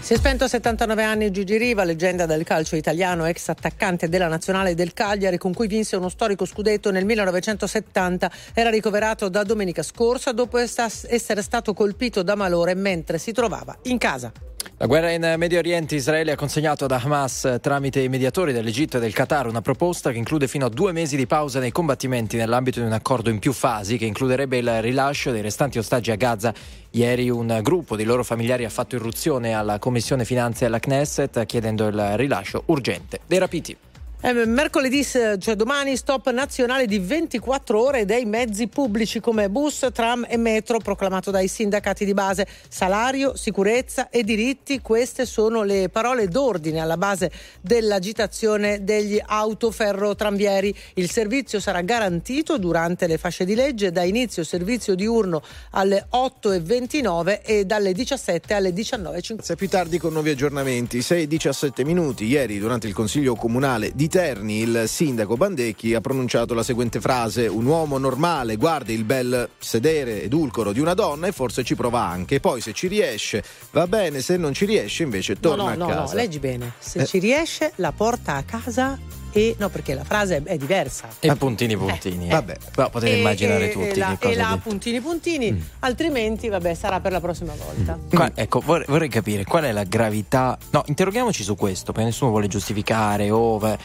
Si 0.08 0.14
è 0.14 0.16
spento 0.16 0.44
a 0.44 0.48
79 0.48 1.04
anni 1.04 1.30
Gigi 1.30 1.58
Riva, 1.58 1.84
leggenda 1.84 2.24
del 2.24 2.42
calcio 2.42 2.76
italiano, 2.76 3.26
ex 3.26 3.46
attaccante 3.48 4.08
della 4.08 4.26
nazionale 4.26 4.74
del 4.74 4.94
Cagliari, 4.94 5.36
con 5.36 5.52
cui 5.52 5.66
vinse 5.66 5.96
uno 5.96 6.08
storico 6.08 6.46
scudetto 6.46 6.90
nel 6.90 7.04
1970. 7.04 8.30
Era 8.54 8.70
ricoverato 8.70 9.28
da 9.28 9.42
domenica 9.42 9.82
scorsa 9.82 10.32
dopo 10.32 10.56
essere 10.56 11.42
stato 11.42 11.74
colpito 11.74 12.22
da 12.22 12.36
malore 12.36 12.72
mentre 12.72 13.18
si 13.18 13.32
trovava 13.32 13.76
in 13.82 13.98
casa. 13.98 14.32
La 14.80 14.86
guerra 14.86 15.10
in 15.10 15.34
Medio 15.38 15.58
Oriente, 15.58 15.96
Israele 15.96 16.30
ha 16.30 16.36
consegnato 16.36 16.84
ad 16.84 16.92
Hamas 16.92 17.44
eh, 17.44 17.58
tramite 17.60 18.00
i 18.00 18.08
mediatori 18.08 18.52
dell'Egitto 18.52 18.98
e 18.98 19.00
del 19.00 19.12
Qatar 19.12 19.48
una 19.48 19.60
proposta 19.60 20.12
che 20.12 20.18
include 20.18 20.46
fino 20.46 20.66
a 20.66 20.68
due 20.68 20.92
mesi 20.92 21.16
di 21.16 21.26
pausa 21.26 21.58
nei 21.58 21.72
combattimenti 21.72 22.36
nell'ambito 22.36 22.78
di 22.78 22.86
un 22.86 22.92
accordo 22.92 23.28
in 23.28 23.40
più 23.40 23.52
fasi 23.52 23.98
che 23.98 24.04
includerebbe 24.04 24.58
il 24.58 24.80
rilascio 24.80 25.32
dei 25.32 25.42
restanti 25.42 25.78
ostaggi 25.78 26.12
a 26.12 26.16
Gaza. 26.16 26.54
Ieri 26.90 27.28
un 27.28 27.58
gruppo 27.60 27.96
di 27.96 28.04
loro 28.04 28.22
familiari 28.22 28.64
ha 28.64 28.70
fatto 28.70 28.94
irruzione 28.94 29.52
alla 29.52 29.80
Commissione 29.80 30.24
Finanze 30.24 30.62
e 30.62 30.66
alla 30.68 30.78
Knesset 30.78 31.44
chiedendo 31.44 31.88
il 31.88 32.16
rilascio 32.16 32.62
urgente 32.66 33.18
dei 33.26 33.38
rapiti. 33.38 33.76
Eh, 34.20 34.32
mercoledì, 34.32 35.04
cioè 35.04 35.54
domani, 35.54 35.96
stop 35.96 36.28
nazionale 36.30 36.86
di 36.86 36.98
24 36.98 37.80
ore 37.80 38.04
dei 38.04 38.24
mezzi 38.24 38.66
pubblici 38.66 39.20
come 39.20 39.48
bus, 39.48 39.86
tram 39.92 40.26
e 40.28 40.36
metro, 40.36 40.78
proclamato 40.78 41.30
dai 41.30 41.46
sindacati 41.46 42.04
di 42.04 42.14
base. 42.14 42.44
Salario, 42.68 43.36
sicurezza 43.36 44.10
e 44.10 44.24
diritti, 44.24 44.80
queste 44.80 45.24
sono 45.24 45.62
le 45.62 45.88
parole 45.88 46.26
d'ordine 46.26 46.80
alla 46.80 46.96
base 46.96 47.30
dell'agitazione 47.60 48.82
degli 48.82 49.22
autoferrotramvieri. 49.24 50.74
Il 50.94 51.08
servizio 51.12 51.60
sarà 51.60 51.82
garantito 51.82 52.58
durante 52.58 53.06
le 53.06 53.18
fasce 53.18 53.44
di 53.44 53.54
legge 53.54 53.92
da 53.92 54.02
inizio 54.02 54.42
servizio 54.42 54.96
diurno 54.96 55.42
alle 55.70 56.08
8.29 56.12 57.42
e 57.44 57.64
dalle 57.64 57.92
17 57.92 58.52
alle 58.52 58.70
19.50. 58.70 59.54
Più 59.54 59.68
tardi 59.68 59.98
con 59.98 60.12
nuovi 60.12 60.30
aggiornamenti, 60.30 60.98
6-17 60.98 61.84
minuti. 61.84 62.24
Ieri, 62.24 62.58
durante 62.58 62.88
il 62.88 62.94
Consiglio 62.94 63.36
Comunale 63.36 63.92
di 63.94 64.06
Terni, 64.08 64.58
il 64.60 64.84
sindaco 64.86 65.36
Bandecchi 65.36 65.94
ha 65.94 66.00
pronunciato 66.00 66.54
la 66.54 66.62
seguente 66.62 67.00
frase: 67.00 67.46
Un 67.46 67.66
uomo 67.66 67.98
normale 67.98 68.56
guarda 68.56 68.92
il 68.92 69.04
bel 69.04 69.48
sedere 69.58 70.22
edulcoro 70.22 70.72
di 70.72 70.80
una 70.80 70.94
donna 70.94 71.26
e 71.26 71.32
forse 71.32 71.64
ci 71.64 71.74
prova 71.74 72.00
anche. 72.06 72.40
Poi, 72.40 72.60
se 72.60 72.72
ci 72.72 72.86
riesce, 72.88 73.42
va 73.70 73.86
bene, 73.86 74.20
se 74.20 74.36
non 74.36 74.52
ci 74.52 74.64
riesce, 74.64 75.02
invece 75.02 75.38
torna 75.38 75.74
no, 75.74 75.76
no, 75.76 75.84
a 75.84 75.88
casa. 75.88 76.00
No, 76.00 76.08
no, 76.08 76.14
leggi 76.14 76.38
bene. 76.38 76.72
Se 76.78 77.00
eh. 77.00 77.06
ci 77.06 77.18
riesce, 77.18 77.72
la 77.76 77.92
porta 77.92 78.34
a 78.34 78.42
casa 78.42 79.17
e 79.32 79.56
no, 79.58 79.68
perché 79.68 79.94
la 79.94 80.04
frase 80.04 80.42
è 80.44 80.56
diversa. 80.56 81.08
E 81.20 81.34
puntini 81.36 81.76
puntini. 81.76 82.26
Eh. 82.26 82.30
Vabbè, 82.30 82.56
però 82.74 82.90
potete 82.90 83.14
e, 83.14 83.18
immaginare 83.18 83.70
e, 83.70 83.72
tutti. 83.72 83.88
E 83.88 83.96
la, 83.96 84.18
e 84.18 84.34
la 84.34 84.50
di... 84.54 84.60
puntini 84.60 85.00
puntini, 85.00 85.52
mm. 85.52 85.60
altrimenti, 85.80 86.48
vabbè, 86.48 86.74
sarà 86.74 87.00
per 87.00 87.12
la 87.12 87.20
prossima 87.20 87.54
volta. 87.54 87.96
Mm. 87.96 88.08
Qua, 88.08 88.30
ecco, 88.34 88.60
vorrei, 88.60 88.86
vorrei, 88.88 89.08
capire 89.08 89.44
qual 89.44 89.64
è 89.64 89.72
la 89.72 89.84
gravità. 89.84 90.56
No, 90.70 90.82
interroghiamoci 90.86 91.42
su 91.42 91.54
questo, 91.56 91.92
perché 91.92 92.08
nessuno 92.08 92.30
vuole 92.30 92.48
giustificare 92.48 93.30
o. 93.30 93.76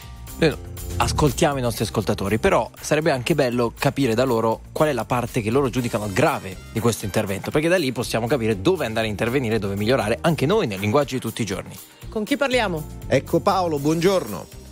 Ascoltiamo 0.96 1.58
i 1.58 1.60
nostri 1.60 1.84
ascoltatori, 1.84 2.38
però 2.38 2.70
sarebbe 2.80 3.10
anche 3.10 3.34
bello 3.34 3.72
capire 3.76 4.14
da 4.14 4.22
loro 4.24 4.60
qual 4.72 4.88
è 4.88 4.92
la 4.92 5.04
parte 5.04 5.40
che 5.40 5.50
loro 5.50 5.68
giudicano 5.68 6.08
grave 6.12 6.56
di 6.72 6.78
questo 6.78 7.04
intervento, 7.04 7.50
perché 7.50 7.66
da 7.66 7.76
lì 7.76 7.90
possiamo 7.90 8.28
capire 8.28 8.60
dove 8.60 8.86
andare 8.86 9.06
a 9.06 9.10
intervenire, 9.10 9.58
dove 9.58 9.74
migliorare, 9.74 10.18
anche 10.20 10.46
noi 10.46 10.68
nel 10.68 10.78
linguaggio 10.78 11.14
di 11.14 11.20
tutti 11.20 11.42
i 11.42 11.44
giorni. 11.44 11.74
Con 12.08 12.22
chi 12.22 12.36
parliamo? 12.36 12.84
Ecco 13.08 13.40
Paolo, 13.40 13.78
buongiorno. 13.80 14.63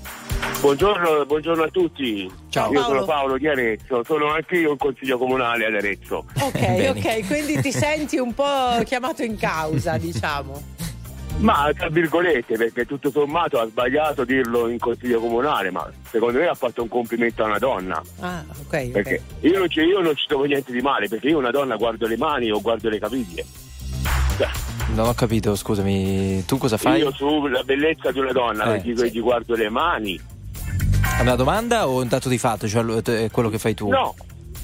Buongiorno, 0.61 1.25
buongiorno, 1.27 1.63
a 1.65 1.69
tutti. 1.69 2.31
Ciao. 2.49 2.73
Io 2.73 2.81
Paolo. 2.81 2.95
sono 2.95 3.05
Paolo 3.05 3.39
di 3.39 3.49
Arezzo, 3.49 4.03
sono 4.05 4.31
anche 4.33 4.57
io 4.59 4.73
in 4.73 4.77
consiglio 4.77 5.19
comunale 5.19 5.67
ad 5.67 5.75
Arezzo. 5.75 6.25
Ok, 6.41 6.95
ok, 6.97 7.27
quindi 7.27 7.61
ti 7.61 7.73
senti 7.73 8.17
un 8.19 8.33
po' 8.33 8.81
chiamato 8.85 9.23
in 9.23 9.37
causa, 9.37 9.97
diciamo. 9.99 10.61
Ma 11.39 11.71
tra 11.77 11.89
virgolette, 11.89 12.57
perché 12.57 12.85
tutto 12.87 13.11
sommato 13.11 13.59
ha 13.59 13.67
sbagliato 13.67 14.25
dirlo 14.25 14.69
in 14.69 14.79
consiglio 14.79 15.19
comunale, 15.19 15.71
ma 15.71 15.91
secondo 16.09 16.39
me 16.39 16.47
ha 16.47 16.55
fatto 16.55 16.83
un 16.83 16.89
complimento 16.89 17.43
a 17.43 17.47
una 17.47 17.59
donna. 17.59 18.01
Ah, 18.21 18.45
ok. 18.61 18.91
Perché 18.91 19.23
okay. 19.39 19.51
io, 19.51 19.59
non 19.59 19.69
ci, 19.69 19.81
io 19.81 20.01
non 20.01 20.15
ci 20.15 20.27
trovo 20.29 20.45
niente 20.45 20.71
di 20.71 20.81
male, 20.81 21.09
perché 21.09 21.29
io 21.29 21.39
una 21.39 21.51
donna 21.51 21.75
guardo 21.77 22.07
le 22.07 22.17
mani 22.17 22.53
o 22.53 22.61
guardo 22.61 22.89
le 22.89 22.99
caviglie. 23.01 23.45
Cioè, 24.37 24.49
Non 24.95 25.09
ho 25.09 25.15
capito, 25.15 25.57
scusami, 25.57 26.45
tu 26.45 26.59
cosa 26.59 26.77
fai? 26.77 27.01
Io 27.01 27.13
sulla 27.13 27.63
bellezza 27.65 28.13
di 28.13 28.21
una 28.21 28.33
donna, 28.33 28.75
Eh, 28.77 28.83
gli, 28.83 28.97
sì. 28.97 29.11
gli 29.11 29.21
guardo 29.21 29.57
le 29.57 29.69
mani. 29.69 30.21
È 31.03 31.21
una 31.21 31.37
domanda 31.37 31.89
o 31.89 32.01
un 32.01 32.09
dato 32.09 32.29
di 32.29 32.39
fatto? 32.39 32.69
Cioè 32.69 33.31
quello 33.31 33.49
che 33.49 33.59
fai 33.59 33.75
tu? 33.75 33.89
No, 33.89 34.15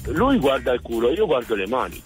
lui 0.07 0.37
guarda 0.39 0.73
il 0.73 0.81
culo, 0.81 1.11
io 1.11 1.25
guardo 1.25 1.55
le 1.55 1.67
mani. 1.67 2.01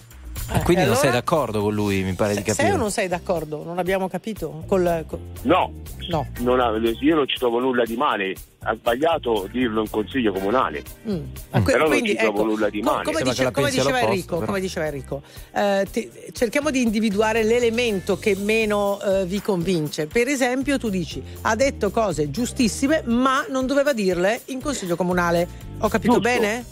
Eh, 0.51 0.61
Quindi 0.63 0.83
e 0.83 0.85
non 0.85 0.95
sei 0.95 1.05
allora? 1.09 1.19
d'accordo 1.21 1.61
con 1.61 1.73
lui, 1.73 2.03
mi 2.03 2.13
pare 2.13 2.31
di 2.33 2.39
Se- 2.39 2.43
capire. 2.43 2.67
Sei 2.67 2.75
o 2.75 2.77
non 2.77 2.91
sei 2.91 3.07
d'accordo? 3.07 3.63
Non 3.63 3.79
abbiamo 3.79 4.07
capito? 4.09 4.63
Col, 4.67 5.05
col- 5.07 5.19
No, 5.43 5.71
No. 6.09 6.27
non 6.39 6.59
ha- 6.59 6.71
io 6.99 7.15
non 7.15 7.27
ci 7.27 7.37
trovo 7.37 7.59
nulla 7.59 7.83
di 7.85 7.95
male. 7.95 8.35
Ha 8.65 8.75
sbagliato 8.75 9.47
dirlo 9.51 9.81
in 9.81 9.89
consiglio 9.89 10.31
comunale. 10.31 10.83
Mm. 11.09 11.19
Ah, 11.51 11.61
que- 11.61 11.71
Però 11.71 11.79
non 11.79 11.87
quindi, 11.89 12.09
ci 12.11 12.15
trovo 12.15 12.39
ecco, 12.39 12.43
nulla 12.49 12.69
di 12.69 12.81
male. 12.81 13.03
Come, 13.03 13.21
dice- 13.21 13.51
come 13.51 13.69
diceva 13.71 14.01
Enrico, 14.01 14.39
come 14.39 14.59
diceva 14.61 14.85
Enrico, 14.85 15.21
eh, 15.53 15.87
ti- 15.91 16.09
cerchiamo 16.31 16.69
di 16.71 16.81
individuare 16.81 17.43
l'elemento 17.43 18.17
che 18.17 18.35
meno 18.35 19.01
eh, 19.01 19.25
vi 19.25 19.41
convince. 19.41 20.07
Per 20.07 20.27
esempio, 20.27 20.77
tu 20.77 20.89
dici 20.89 21.21
ha 21.41 21.55
detto 21.55 21.89
cose 21.89 22.29
giustissime, 22.31 23.01
ma 23.05 23.45
non 23.49 23.65
doveva 23.65 23.91
dirle 23.93 24.41
in 24.45 24.61
consiglio 24.61 24.95
comunale. 24.95 25.47
Ho 25.79 25.87
capito 25.89 26.13
Giusto. 26.19 26.29
bene? 26.29 26.65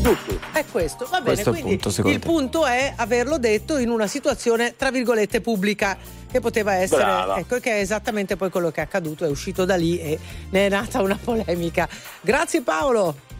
Giusto. 0.00 0.40
È 0.52 0.64
questo, 0.70 1.06
va 1.10 1.20
bene. 1.20 1.42
Questo 1.42 1.52
è 1.52 1.56
il 1.56 1.62
quindi 1.62 1.82
punto, 1.82 2.08
il 2.08 2.18
punto 2.18 2.66
è 2.66 2.92
averlo 2.96 3.38
detto 3.38 3.78
in 3.78 3.88
una 3.88 4.06
situazione, 4.06 4.74
tra 4.76 4.90
virgolette, 4.90 5.40
pubblica, 5.40 5.96
che 6.30 6.40
poteva 6.40 6.74
essere, 6.74 7.02
Brava. 7.02 7.36
ecco, 7.38 7.58
che 7.58 7.72
è 7.72 7.80
esattamente 7.80 8.36
poi 8.36 8.50
quello 8.50 8.70
che 8.70 8.80
è 8.80 8.84
accaduto, 8.84 9.24
è 9.24 9.28
uscito 9.28 9.64
da 9.64 9.76
lì 9.76 9.98
e 10.00 10.18
ne 10.50 10.66
è 10.66 10.68
nata 10.68 11.02
una 11.02 11.18
polemica. 11.22 11.88
Grazie 12.20 12.62
Paolo. 12.62 13.30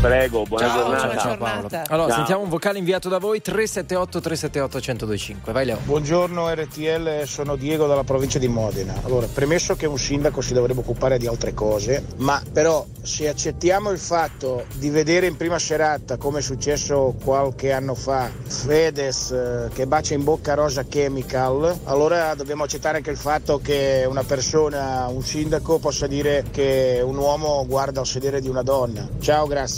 Prego, 0.00 0.44
buona 0.44 0.66
Ciao, 0.68 0.76
giornata. 0.76 1.04
buona 1.06 1.20
Ciao 1.20 1.30
giornata. 1.30 1.68
Paolo. 1.68 1.84
Allora, 1.88 2.08
Ciao. 2.08 2.16
sentiamo 2.18 2.42
un 2.42 2.48
vocale 2.48 2.78
inviato 2.78 3.08
da 3.08 3.18
voi 3.18 3.40
378 3.40 4.20
378 4.20 4.76
1025. 4.78 5.52
Vai 5.52 5.64
Leo. 5.66 5.78
Buongiorno 5.84 6.48
RTL, 6.54 7.24
sono 7.26 7.56
Diego 7.56 7.86
dalla 7.88 8.04
provincia 8.04 8.38
di 8.38 8.46
Modena. 8.46 8.94
Allora, 9.02 9.26
premesso 9.26 9.74
che 9.74 9.86
un 9.86 9.98
sindaco 9.98 10.40
si 10.40 10.54
dovrebbe 10.54 10.80
occupare 10.80 11.18
di 11.18 11.26
altre 11.26 11.52
cose, 11.52 12.04
ma 12.18 12.40
però 12.52 12.86
se 13.02 13.28
accettiamo 13.28 13.90
il 13.90 13.98
fatto 13.98 14.66
di 14.74 14.88
vedere 14.88 15.26
in 15.26 15.36
prima 15.36 15.58
serata, 15.58 16.16
come 16.16 16.38
è 16.38 16.42
successo 16.42 17.16
qualche 17.24 17.72
anno 17.72 17.94
fa, 17.96 18.30
Fedez 18.44 19.32
eh, 19.32 19.68
che 19.74 19.86
bacia 19.88 20.14
in 20.14 20.22
bocca 20.22 20.54
Rosa 20.54 20.84
Chemical, 20.84 21.76
allora 21.84 22.34
dobbiamo 22.34 22.62
accettare 22.62 22.98
anche 22.98 23.10
il 23.10 23.16
fatto 23.16 23.58
che 23.58 24.06
una 24.08 24.22
persona, 24.22 25.08
un 25.08 25.22
sindaco, 25.22 25.78
possa 25.78 26.06
dire 26.06 26.44
che 26.52 27.00
un 27.04 27.16
uomo 27.16 27.64
guarda 27.66 27.98
al 27.98 28.06
sedere 28.06 28.40
di 28.40 28.48
una 28.48 28.62
donna. 28.62 29.08
Ciao, 29.18 29.48
grazie. 29.48 29.77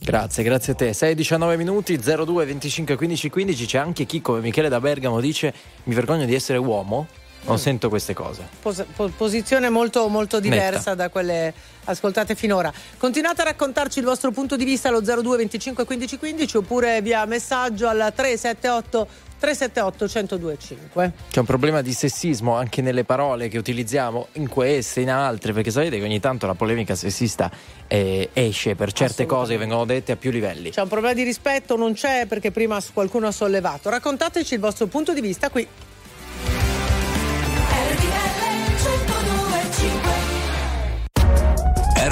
Grazie, 0.00 0.42
grazie 0.42 0.72
a 0.72 0.76
te. 0.76 0.90
6-19 0.90 1.56
minuti, 1.56 1.98
02 1.98 2.44
25 2.44 2.96
15 2.96 3.30
15. 3.30 3.66
C'è 3.66 3.78
anche 3.78 4.04
chi, 4.04 4.20
come 4.20 4.40
Michele 4.40 4.68
da 4.68 4.80
Bergamo, 4.80 5.20
dice: 5.20 5.54
Mi 5.84 5.94
vergogno 5.94 6.24
di 6.24 6.34
essere 6.34 6.58
uomo. 6.58 7.06
Non 7.46 7.58
sento 7.58 7.88
queste 7.88 8.14
cose. 8.14 8.46
Pos- 8.60 8.84
po- 8.94 9.10
posizione 9.16 9.70
molto, 9.70 10.08
molto 10.08 10.40
diversa 10.40 10.90
Netta. 10.90 10.94
da 10.94 11.08
quelle 11.08 11.52
ascoltate 11.84 12.34
finora. 12.34 12.72
Continuate 12.98 13.42
a 13.42 13.44
raccontarci 13.44 14.00
il 14.00 14.04
vostro 14.04 14.30
punto 14.30 14.56
di 14.56 14.64
vista 14.64 14.88
allo 14.88 15.00
02 15.00 15.36
25 15.36 15.84
15 15.84 16.18
15 16.18 16.56
oppure 16.58 17.00
via 17.02 17.24
messaggio 17.24 17.88
al 17.88 18.12
378 18.14 19.08
378 19.38 20.04
1025. 20.04 21.12
C'è 21.30 21.40
un 21.40 21.44
problema 21.44 21.82
di 21.82 21.92
sessismo 21.92 22.54
anche 22.54 22.80
nelle 22.82 23.04
parole 23.04 23.48
che 23.48 23.58
utilizziamo 23.58 24.28
in 24.32 24.48
queste, 24.48 25.00
in 25.00 25.10
altre, 25.10 25.52
perché 25.52 25.70
sapete 25.70 25.98
che 25.98 26.04
ogni 26.04 26.20
tanto 26.20 26.46
la 26.46 26.54
polemica 26.54 26.94
sessista 26.94 27.50
eh, 27.86 28.30
esce 28.32 28.74
per 28.74 28.92
certe 28.92 29.26
cose 29.26 29.52
che 29.52 29.58
vengono 29.58 29.84
dette 29.84 30.12
a 30.12 30.16
più 30.16 30.30
livelli. 30.30 30.70
C'è 30.70 30.80
un 30.80 30.88
problema 30.88 31.14
di 31.14 31.22
rispetto? 31.22 31.76
Non 31.76 31.92
c'è 31.92 32.26
perché 32.26 32.50
prima 32.50 32.80
qualcuno 32.92 33.26
ha 33.26 33.32
sollevato. 33.32 33.90
Raccontateci 33.90 34.54
il 34.54 34.60
vostro 34.60 34.86
punto 34.86 35.12
di 35.12 35.20
vista 35.20 35.50
qui. 35.50 35.66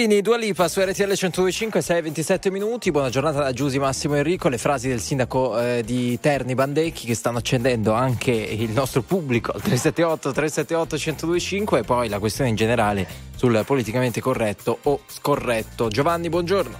Udini, 0.00 0.22
Dua 0.22 0.38
Lipa 0.38 0.66
su 0.66 0.80
RTL 0.80 1.12
125, 1.12 1.82
6 1.82 2.00
27 2.00 2.50
minuti. 2.50 2.90
Buona 2.90 3.10
giornata 3.10 3.42
da 3.42 3.52
Giusy 3.52 3.76
Massimo 3.76 4.14
Enrico. 4.14 4.48
Le 4.48 4.56
frasi 4.56 4.88
del 4.88 5.00
sindaco 5.00 5.60
eh, 5.60 5.82
di 5.84 6.18
Terni 6.18 6.54
Bandecchi 6.54 7.04
che 7.04 7.14
stanno 7.14 7.36
accendendo 7.36 7.92
anche 7.92 8.30
il 8.30 8.70
nostro 8.70 9.02
pubblico 9.02 9.52
al 9.52 9.60
378 9.60 10.32
378 10.32 10.96
1025 10.96 11.80
e 11.80 11.82
poi 11.82 12.08
la 12.08 12.18
questione 12.18 12.48
in 12.48 12.56
generale 12.56 13.06
sul 13.36 13.62
politicamente 13.66 14.22
corretto 14.22 14.78
o 14.84 15.00
scorretto. 15.06 15.88
Giovanni, 15.88 16.30
buongiorno. 16.30 16.78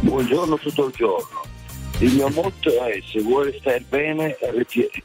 Buongiorno 0.00 0.58
tutto 0.58 0.88
il 0.88 0.92
giorno. 0.94 1.42
Il 2.00 2.12
mio 2.12 2.28
motto 2.28 2.68
è 2.84 3.00
se 3.10 3.22
vuoi 3.22 3.56
stare 3.58 3.82
bene, 3.88 4.36
RTL. 4.38 5.02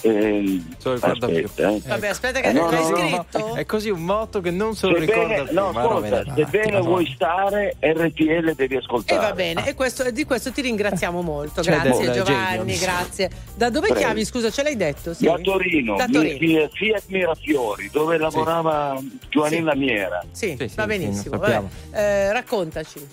Eh, 0.00 0.60
aspetta, 0.84 1.70
eh. 1.70 1.82
Vabbè, 1.86 2.06
aspetta 2.08 2.40
che 2.40 2.48
Eh, 2.48 2.52
no, 2.52 2.70
l'hai 2.70 2.82
no, 2.82 2.88
no, 2.88 2.96
scritto? 2.96 3.54
È 3.54 3.66
così 3.66 3.90
un 3.90 4.02
motto 4.04 4.40
che 4.40 4.50
non 4.50 4.74
se 4.76 4.86
lo 4.86 4.94
Se 4.94 5.00
ricorda 5.00 5.26
bene, 5.26 5.42
più. 5.44 5.54
no, 5.54 5.68
ascolta, 5.70 6.08
da 6.08 6.22
se 6.22 6.28
matti, 6.40 6.44
bene 6.50 6.72
ma 6.72 6.80
vuoi 6.80 7.12
stare, 7.14 7.76
RTL 7.80 8.54
devi 8.54 8.74
E 8.74 8.78
ascoltare. 8.78 9.20
va 9.20 9.32
bene, 9.32 9.66
e, 9.66 9.74
questo- 9.74 10.04
e 10.04 10.12
di 10.12 10.24
questo 10.24 10.52
ti 10.52 10.60
ringraziamo 10.60 11.20
molto. 11.22 11.62
C'è 11.62 11.70
Grazie 11.80 12.04
del 12.10 12.22
Giovanni, 12.24 12.74
genio. 12.74 12.78
grazie. 12.80 13.30
Da 13.56 13.70
dove 13.70 13.86
Prego. 13.88 14.00
chiami? 14.04 14.24
Scusa, 14.24 14.50
ce 14.50 14.62
l'hai 14.62 14.76
detto? 14.76 15.14
Sì. 15.14 15.24
Da 15.24 15.36
Torino, 15.38 15.96
Da 15.96 16.06
Torino. 16.06 16.38
Fiat, 16.38 16.70
Fiat 16.74 17.02
Mirafiori, 17.08 17.88
dove 17.90 18.18
lavorava 18.18 18.96
Giovanilla 19.28 19.74
Miera. 19.74 20.22
Sì, 20.30 20.54
Sì, 20.58 20.68
sì, 20.68 20.74
va 20.76 20.82
sì, 20.82 20.88
benissimo. 20.88 21.38
lo. 21.38 21.68
Eh, 21.92 22.32
raccontaci. 22.32 23.06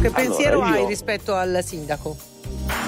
Che 0.00 0.10
pensiero 0.10 0.58
io- 0.58 0.64
hai 0.64 0.86
rispetto 0.86 1.34
al 1.34 1.60
sindaco? 1.64 2.16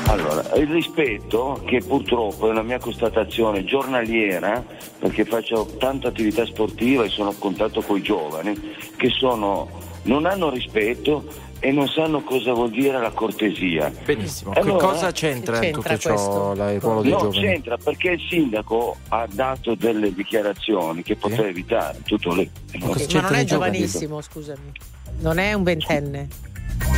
Allora, 0.07 0.43
il 0.57 0.67
rispetto, 0.69 1.63
che 1.65 1.81
purtroppo 1.81 2.47
è 2.49 2.51
una 2.51 2.63
mia 2.63 2.79
constatazione 2.79 3.65
giornaliera, 3.65 4.63
perché 4.99 5.25
faccio 5.25 5.65
tanta 5.79 6.09
attività 6.09 6.45
sportiva 6.45 7.05
e 7.05 7.09
sono 7.09 7.31
a 7.31 7.35
contatto 7.39 7.81
con 7.83 7.97
i 7.97 8.03
giovani, 8.03 8.55
che 8.97 9.09
sono, 9.11 9.69
non 10.03 10.27
hanno 10.27 10.51
rispetto 10.51 11.25
e 11.61 11.71
non 11.71 11.87
sanno 11.89 12.23
cosa 12.23 12.53
vuol 12.53 12.71
dire 12.71 12.99
la 13.01 13.11
cortesia. 13.13 13.91
Benissimo. 14.05 14.51
Allora, 14.55 14.73
che 14.73 14.85
cosa 14.93 15.13
c'entra, 15.13 15.59
c'entra 15.61 15.83
tutto 15.83 15.97
ciò 15.99 16.09
questo? 16.13 16.55
la- 16.55 16.73
il 16.73 16.81
ruolo 16.81 17.03
dei 17.03 17.11
No, 17.13 17.19
giovani? 17.19 17.41
c'entra 17.41 17.77
perché 17.77 18.09
il 18.11 18.21
sindaco 18.29 18.97
ha 19.09 19.27
dato 19.33 19.75
delle 19.77 20.13
dichiarazioni 20.13 21.03
che 21.03 21.15
poteva 21.17 21.47
evitare, 21.47 22.01
tutto 22.05 22.35
lì. 22.35 22.51
Ma 22.81 22.97
Sì, 22.99 23.15
ma 23.15 23.21
non 23.23 23.35
è 23.37 23.45
giovanissimo, 23.45 24.21
scusami. 24.21 24.73
Non 25.21 25.39
è 25.39 25.53
un 25.53 25.63
ventenne. 25.63 26.29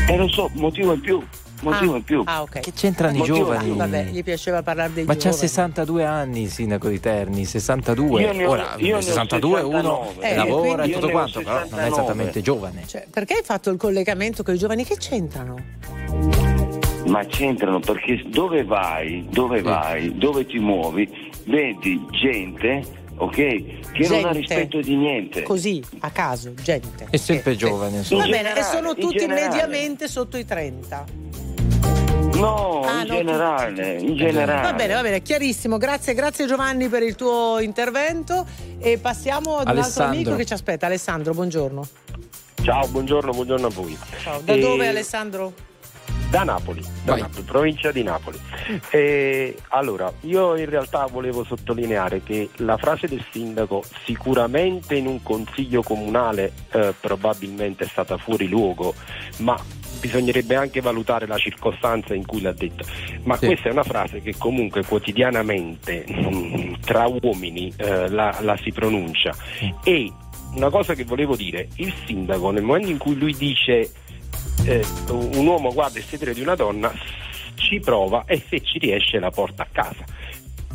E 0.09 0.17
lo 0.17 0.29
so, 0.29 0.49
motivo 0.55 0.95
in 0.95 1.01
più, 1.01 1.23
motivo 1.61 1.93
ah. 1.95 1.97
in 1.97 2.05
più. 2.05 2.23
Ah, 2.25 2.43
ok. 2.43 2.61
Che 2.61 2.73
c'entrano 2.73 3.15
i 3.15 3.19
Motivo- 3.19 3.37
giovani? 3.39 3.77
Vabbè, 3.77 4.05
gli 4.07 4.23
piaceva 4.23 4.63
parlare 4.63 4.93
dei 4.93 5.05
Ma 5.05 5.13
c'ha 5.15 5.31
giovani. 5.31 5.39
62 5.39 6.05
anni 6.05 6.43
il 6.43 6.51
sindaco 6.51 6.89
di 6.89 7.01
Terni, 7.01 7.45
62. 7.45 8.23
Io 8.23 8.33
ne 8.33 8.45
ho- 8.47 8.51
Ora, 8.51 8.75
io 8.77 8.87
ne 8.87 8.95
ho 8.95 9.01
62 9.01 9.61
uno 9.61 10.07
69. 10.21 10.29
Eh, 10.29 10.37
lavora 10.37 10.83
e 10.85 10.91
tutto 10.91 11.11
quanto, 11.11 11.39
però 11.41 11.53
non 11.53 11.63
è 11.63 11.67
69. 11.67 11.89
esattamente 11.89 12.41
giovane. 12.43 12.83
Cioè, 12.87 13.07
perché 13.11 13.35
hai 13.35 13.43
fatto 13.43 13.71
il 13.71 13.77
collegamento 13.77 14.43
con 14.43 14.55
i 14.55 14.59
giovani? 14.59 14.85
Che 14.85 14.97
c'entrano? 14.97 15.57
Ma 17.07 17.25
c'entrano 17.27 17.81
perché 17.81 18.23
dove 18.27 18.65
vai, 18.65 19.27
dove 19.31 19.61
vai, 19.61 20.17
dove 20.17 20.47
ti 20.47 20.59
muovi, 20.59 21.09
vedi 21.45 22.03
gente, 22.11 22.83
ok, 23.17 23.35
che 23.35 23.63
non 24.01 24.09
Gente. 24.09 24.27
ha 24.27 24.31
rispetto 24.33 24.81
di 24.81 24.97
niente. 24.97 25.43
Così, 25.43 25.83
a 26.01 26.11
caso, 26.11 26.53
gente. 26.55 27.07
È 27.11 27.17
sempre 27.17 27.53
Che- 27.53 27.59
giovane. 27.59 27.91
Va 27.93 27.97
insomma. 27.99 28.25
In 28.25 28.31
bene, 28.31 28.57
e 28.57 28.63
sono 28.63 28.95
tutti 28.95 29.17
generale. 29.19 29.49
mediamente 29.49 30.09
sotto 30.09 30.37
i 30.37 30.45
30. 30.45 31.05
No, 32.35 32.81
Ah, 32.81 33.03
in 33.03 33.07
no, 33.09 33.15
generale, 33.15 33.93
in 34.01 34.17
generale. 34.17 34.63
Va 34.63 34.73
bene, 34.73 34.95
va 34.95 35.03
bene, 35.03 35.23
chiarissimo. 35.23 35.79
Grazie, 35.79 36.15
grazie 36.15 36.47
Giovanni 36.47 36.89
per 36.89 37.03
il 37.03 37.15
tuo 37.15 37.61
intervento. 37.61 38.45
E 38.81 38.99
passiamo 38.99 39.57
ad 39.59 39.63
un 39.67 39.69
altro 39.69 39.83
Alessandro. 39.83 40.15
amico 40.17 40.37
che 40.37 40.45
ci 40.45 40.53
aspetta. 40.53 40.87
Alessandro, 40.87 41.33
buongiorno. 41.33 41.87
Ciao, 42.63 42.89
buongiorno, 42.89 43.31
buongiorno 43.33 43.67
a 43.67 43.71
voi. 43.71 43.97
Ciao. 44.23 44.41
Da 44.43 44.53
Eh, 44.55 44.59
dove 44.59 44.89
Alessandro? 44.89 45.53
Da 46.35 46.43
Napoli, 46.43 46.83
da. 47.05 47.15
Napoli, 47.15 47.43
provincia 47.45 47.93
di 47.93 48.03
Napoli. 48.03 48.37
Eh, 48.91 49.57
allora, 49.69 50.13
io 50.23 50.57
in 50.57 50.69
realtà 50.69 51.07
volevo 51.07 51.45
sottolineare 51.45 52.25
che 52.25 52.49
la 52.57 52.77
frase 52.77 53.07
del 53.07 53.25
sindaco 53.31 53.85
sicuramente 54.05 54.97
in 54.97 55.07
un 55.07 55.23
consiglio 55.23 55.83
comunale 55.83 56.53
eh, 56.73 56.93
probabilmente 57.01 57.85
è 57.85 57.87
stata 57.87 58.17
fuori 58.17 58.49
luogo, 58.49 58.95
ma 59.39 59.57
bisognerebbe 60.01 60.57
anche 60.57 60.81
valutare 60.81 61.29
la 61.29 61.39
circostanza 61.39 62.15
in 62.15 62.27
cui 62.27 62.41
l'ha 62.41 62.53
detta. 62.53 62.85
Ma 63.23 63.37
Sì. 63.37 63.47
questa 63.47 63.69
è 63.69 63.71
una 63.71 63.85
frase 63.85 64.21
che 64.21 64.35
comunque 64.37 64.83
quotidianamente 64.85 66.05
mm, 66.11 66.75
tra 66.85 67.07
uomini 67.07 67.73
eh, 67.77 68.09
la, 68.09 68.37
la 68.41 68.57
si 68.57 68.73
pronuncia. 68.73 69.33
E 69.85 70.13
una 70.55 70.71
cosa 70.71 70.95
che 70.95 71.05
volevo 71.05 71.37
dire, 71.37 71.69
il 71.77 71.95
sindaco 72.07 72.51
nel 72.51 72.63
momento 72.63 72.91
in 72.91 72.99
cui 72.99 73.17
lui 73.17 73.35
dice 73.35 73.91
eh, 74.65 74.85
un 75.11 75.47
uomo 75.47 75.73
guarda 75.73 75.99
il 75.99 76.05
sedere 76.05 76.35
di 76.35 76.41
una 76.41 76.55
donna, 76.55 76.93
ci 77.55 77.81
prova 77.81 78.25
e 78.27 78.43
se 78.49 78.61
ci 78.61 78.79
riesce 78.79 79.19
la 79.19 79.31
porta 79.31 79.63
a 79.63 79.69
casa. 79.71 80.05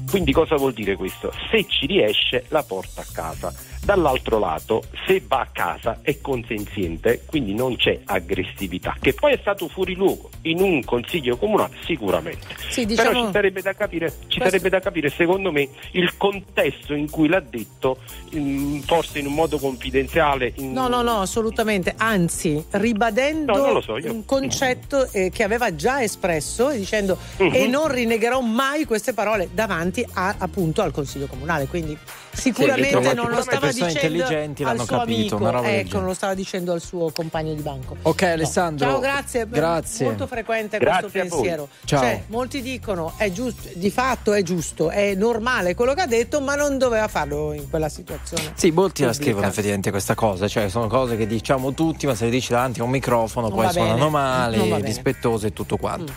Quindi 0.09 0.31
cosa 0.31 0.55
vuol 0.55 0.73
dire 0.73 0.95
questo? 0.95 1.31
Se 1.51 1.65
ci 1.67 1.85
riesce 1.85 2.45
la 2.49 2.63
porta 2.63 3.01
a 3.01 3.05
casa. 3.11 3.53
Dall'altro 3.81 4.37
lato, 4.39 4.83
se 5.07 5.21
va 5.25 5.39
a 5.39 5.47
casa 5.51 5.99
è 6.01 6.19
consenziente, 6.21 7.23
quindi 7.25 7.53
non 7.55 7.75
c'è 7.75 7.99
aggressività, 8.05 8.95
che 8.99 9.13
poi 9.13 9.33
è 9.33 9.37
stato 9.41 9.67
fuori 9.67 9.95
luogo 9.95 10.29
in 10.43 10.61
un 10.61 10.83
consiglio 10.83 11.37
comunale 11.37 11.75
sicuramente. 11.85 12.45
Sì, 12.69 12.85
Però 12.85 13.09
diciamo- 13.09 13.25
ci 13.27 13.31
sarebbe 13.31 13.61
da 13.61 13.73
capire, 13.73 14.13
ci 14.27 14.39
sarebbe 14.41 14.69
da 14.69 14.79
capire 14.79 15.09
secondo 15.09 15.51
me 15.51 15.67
il 15.93 16.17
contesto 16.17 16.93
in 16.93 17.09
cui 17.09 17.27
l'ha 17.29 17.39
detto, 17.39 17.97
in- 18.31 18.81
forse 18.85 19.19
in 19.19 19.25
un 19.27 19.33
modo 19.33 19.57
confidenziale. 19.57 20.53
in- 20.57 20.71
No, 20.73 20.87
no, 20.87 21.01
no, 21.01 21.21
assolutamente. 21.21 21.93
Anzi, 21.97 22.63
ribadendo 22.71 23.55
No, 23.73 23.81
so, 23.81 23.97
io- 23.97 24.11
un 24.11 24.25
concetto 24.25 25.09
eh, 25.11 25.31
che 25.31 25.43
aveva 25.43 25.73
già 25.73 26.03
espresso 26.03 26.69
dicendo 26.69 27.17
Mhm. 27.37 27.53
e 27.53 27.67
non 27.67 27.87
rinnegherò 27.91 28.39
mai 28.41 28.85
queste 28.85 29.13
parole 29.13 29.49
davanti 29.51 30.05
a- 30.13 30.35
appunto 30.37 30.81
al 30.81 30.91
Consiglio 30.91 31.25
Comunale. 31.27 31.65
Quindi 31.67 31.97
sicuramente 32.31 32.99
che 32.99 33.13
non 33.13 33.29
lo 33.29 33.41
stava 33.41 33.59
persone 33.59 33.87
dicendo 33.87 34.15
intelligenti 34.15 34.63
al 34.63 34.69
l'hanno 34.69 34.85
suo 34.85 34.97
capito, 34.97 35.35
amico, 35.35 35.63
ecco, 35.63 35.97
non 35.97 36.05
lo 36.07 36.13
stava 36.13 36.33
dicendo 36.33 36.71
al 36.71 36.81
suo 36.81 37.11
compagno 37.11 37.53
di 37.53 37.61
banco. 37.61 37.97
Ok, 38.01 38.21
Alessandro. 38.23 38.89
Ciao, 38.89 38.99
grazie. 38.99 39.47
Grazie. 39.47 40.05
Molto 40.05 40.27
frequente 40.27 40.77
Grazie 40.77 41.09
questo 41.09 41.37
pensiero. 41.37 41.69
Ciao. 41.85 41.99
Cioè, 42.01 42.23
molti 42.27 42.61
dicono 42.61 43.13
è 43.17 43.31
giusto, 43.31 43.69
di 43.73 43.91
fatto 43.91 44.33
è 44.33 44.41
giusto, 44.43 44.89
è 44.89 45.15
normale 45.15 45.75
quello 45.75 45.93
che 45.93 46.01
ha 46.01 46.07
detto, 46.07 46.41
ma 46.41 46.55
non 46.55 46.77
doveva 46.77 47.07
farlo 47.07 47.53
in 47.53 47.69
quella 47.69 47.89
situazione. 47.89 48.53
Sì, 48.55 48.71
molti 48.71 49.01
la 49.01 49.07
pubblica. 49.07 49.13
scrivono 49.13 49.47
effettivamente 49.47 49.89
questa 49.91 50.15
cosa, 50.15 50.47
cioè 50.47 50.69
sono 50.69 50.87
cose 50.87 51.17
che 51.17 51.27
diciamo 51.27 51.73
tutti, 51.73 52.05
ma 52.05 52.15
se 52.15 52.25
le 52.25 52.31
dici 52.31 52.51
davanti 52.51 52.79
a 52.79 52.83
un 52.83 52.89
microfono 52.89 53.47
Non 53.47 53.57
poi 53.57 53.71
suonano 53.71 53.95
bene. 53.95 54.09
male, 54.09 54.81
dispettose 54.81 55.47
e 55.47 55.53
tutto 55.53 55.77
quanto. 55.77 56.13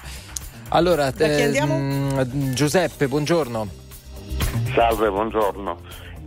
Allora, 0.68 1.10
Da 1.10 1.26
chi 1.28 1.42
eh, 1.42 1.64
mm, 1.64 2.52
Giuseppe, 2.54 3.06
buongiorno. 3.06 3.80
Salve, 4.74 5.10
buongiorno. 5.10 5.78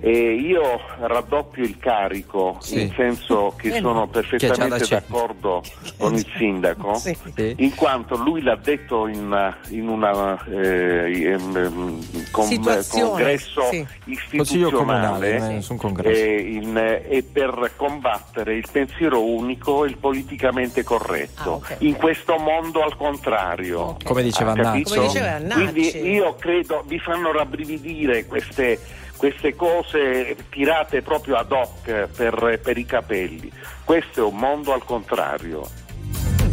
Eh, 0.01 0.34
io 0.34 0.79
raddoppio 0.99 1.63
il 1.63 1.77
carico, 1.79 2.58
Sì. 2.60 2.75
nel 2.75 2.93
senso 2.95 3.53
che 3.58 3.69
Eh, 3.69 3.79
sono 3.79 3.93
no. 3.93 4.05
Che 4.10 4.19
perfettamente 4.21 4.86
cento. 4.86 5.05
d'accordo 5.08 5.63
con 5.97 6.13
il 6.13 6.25
sindaco, 6.38 6.93
Sì. 6.99 7.15
In 7.58 7.73
quanto 7.75 8.15
lui 8.17 8.41
l'ha 8.43 8.55
detto 8.58 9.08
in, 9.08 9.55
in 9.69 9.88
una 9.88 10.38
eh, 10.45 11.21
ehm, 11.31 12.29
congresso 12.31 13.62
sì. 13.71 13.86
Comunale, 13.86 13.88
istituzionale 14.05 15.39
nessun 15.39 15.77
congresso. 15.77 16.19
eh, 16.21 16.39
in- 16.39 16.77
e 17.08 17.23
per 17.23 17.71
combattere 17.75 18.55
il 18.55 18.67
pensiero 18.71 19.23
unico 19.23 19.86
e 19.86 19.89
il 19.89 19.97
politicamente 19.97 20.84
corretto. 20.84 21.62
Ah, 21.63 21.71
ok. 21.73 21.75
In 21.79 21.95
questo 21.95 22.38
mondo 22.38 22.81
al 22.84 22.95
contrario. 22.97 23.79
Ok. 23.81 24.03
Come 24.03 24.23
diceva 24.23 24.51
Ha 24.51 24.53
Annacci. 24.53 24.84
capito? 24.84 24.93
Come 24.95 25.08
diceva 25.08 25.31
Annacci. 25.36 25.62
Quindi 25.71 26.10
io 26.12 26.36
credo 26.36 26.84
vi 26.86 26.99
fanno 26.99 27.31
rabbrividire 27.31 28.25
queste, 28.25 28.79
queste 29.17 29.56
cose 29.56 30.36
tirate 30.49 31.01
proprio 31.01 31.36
ad 31.36 31.51
hoc 31.51 32.08
per, 32.15 32.60
per 32.62 32.78
i 32.78 32.86
capelli. 32.86 33.51
Questo 33.84 34.21
è 34.21 34.23
un 34.23 34.36
mondo 34.38 34.73
al 34.73 34.84
contrario. 34.84 35.84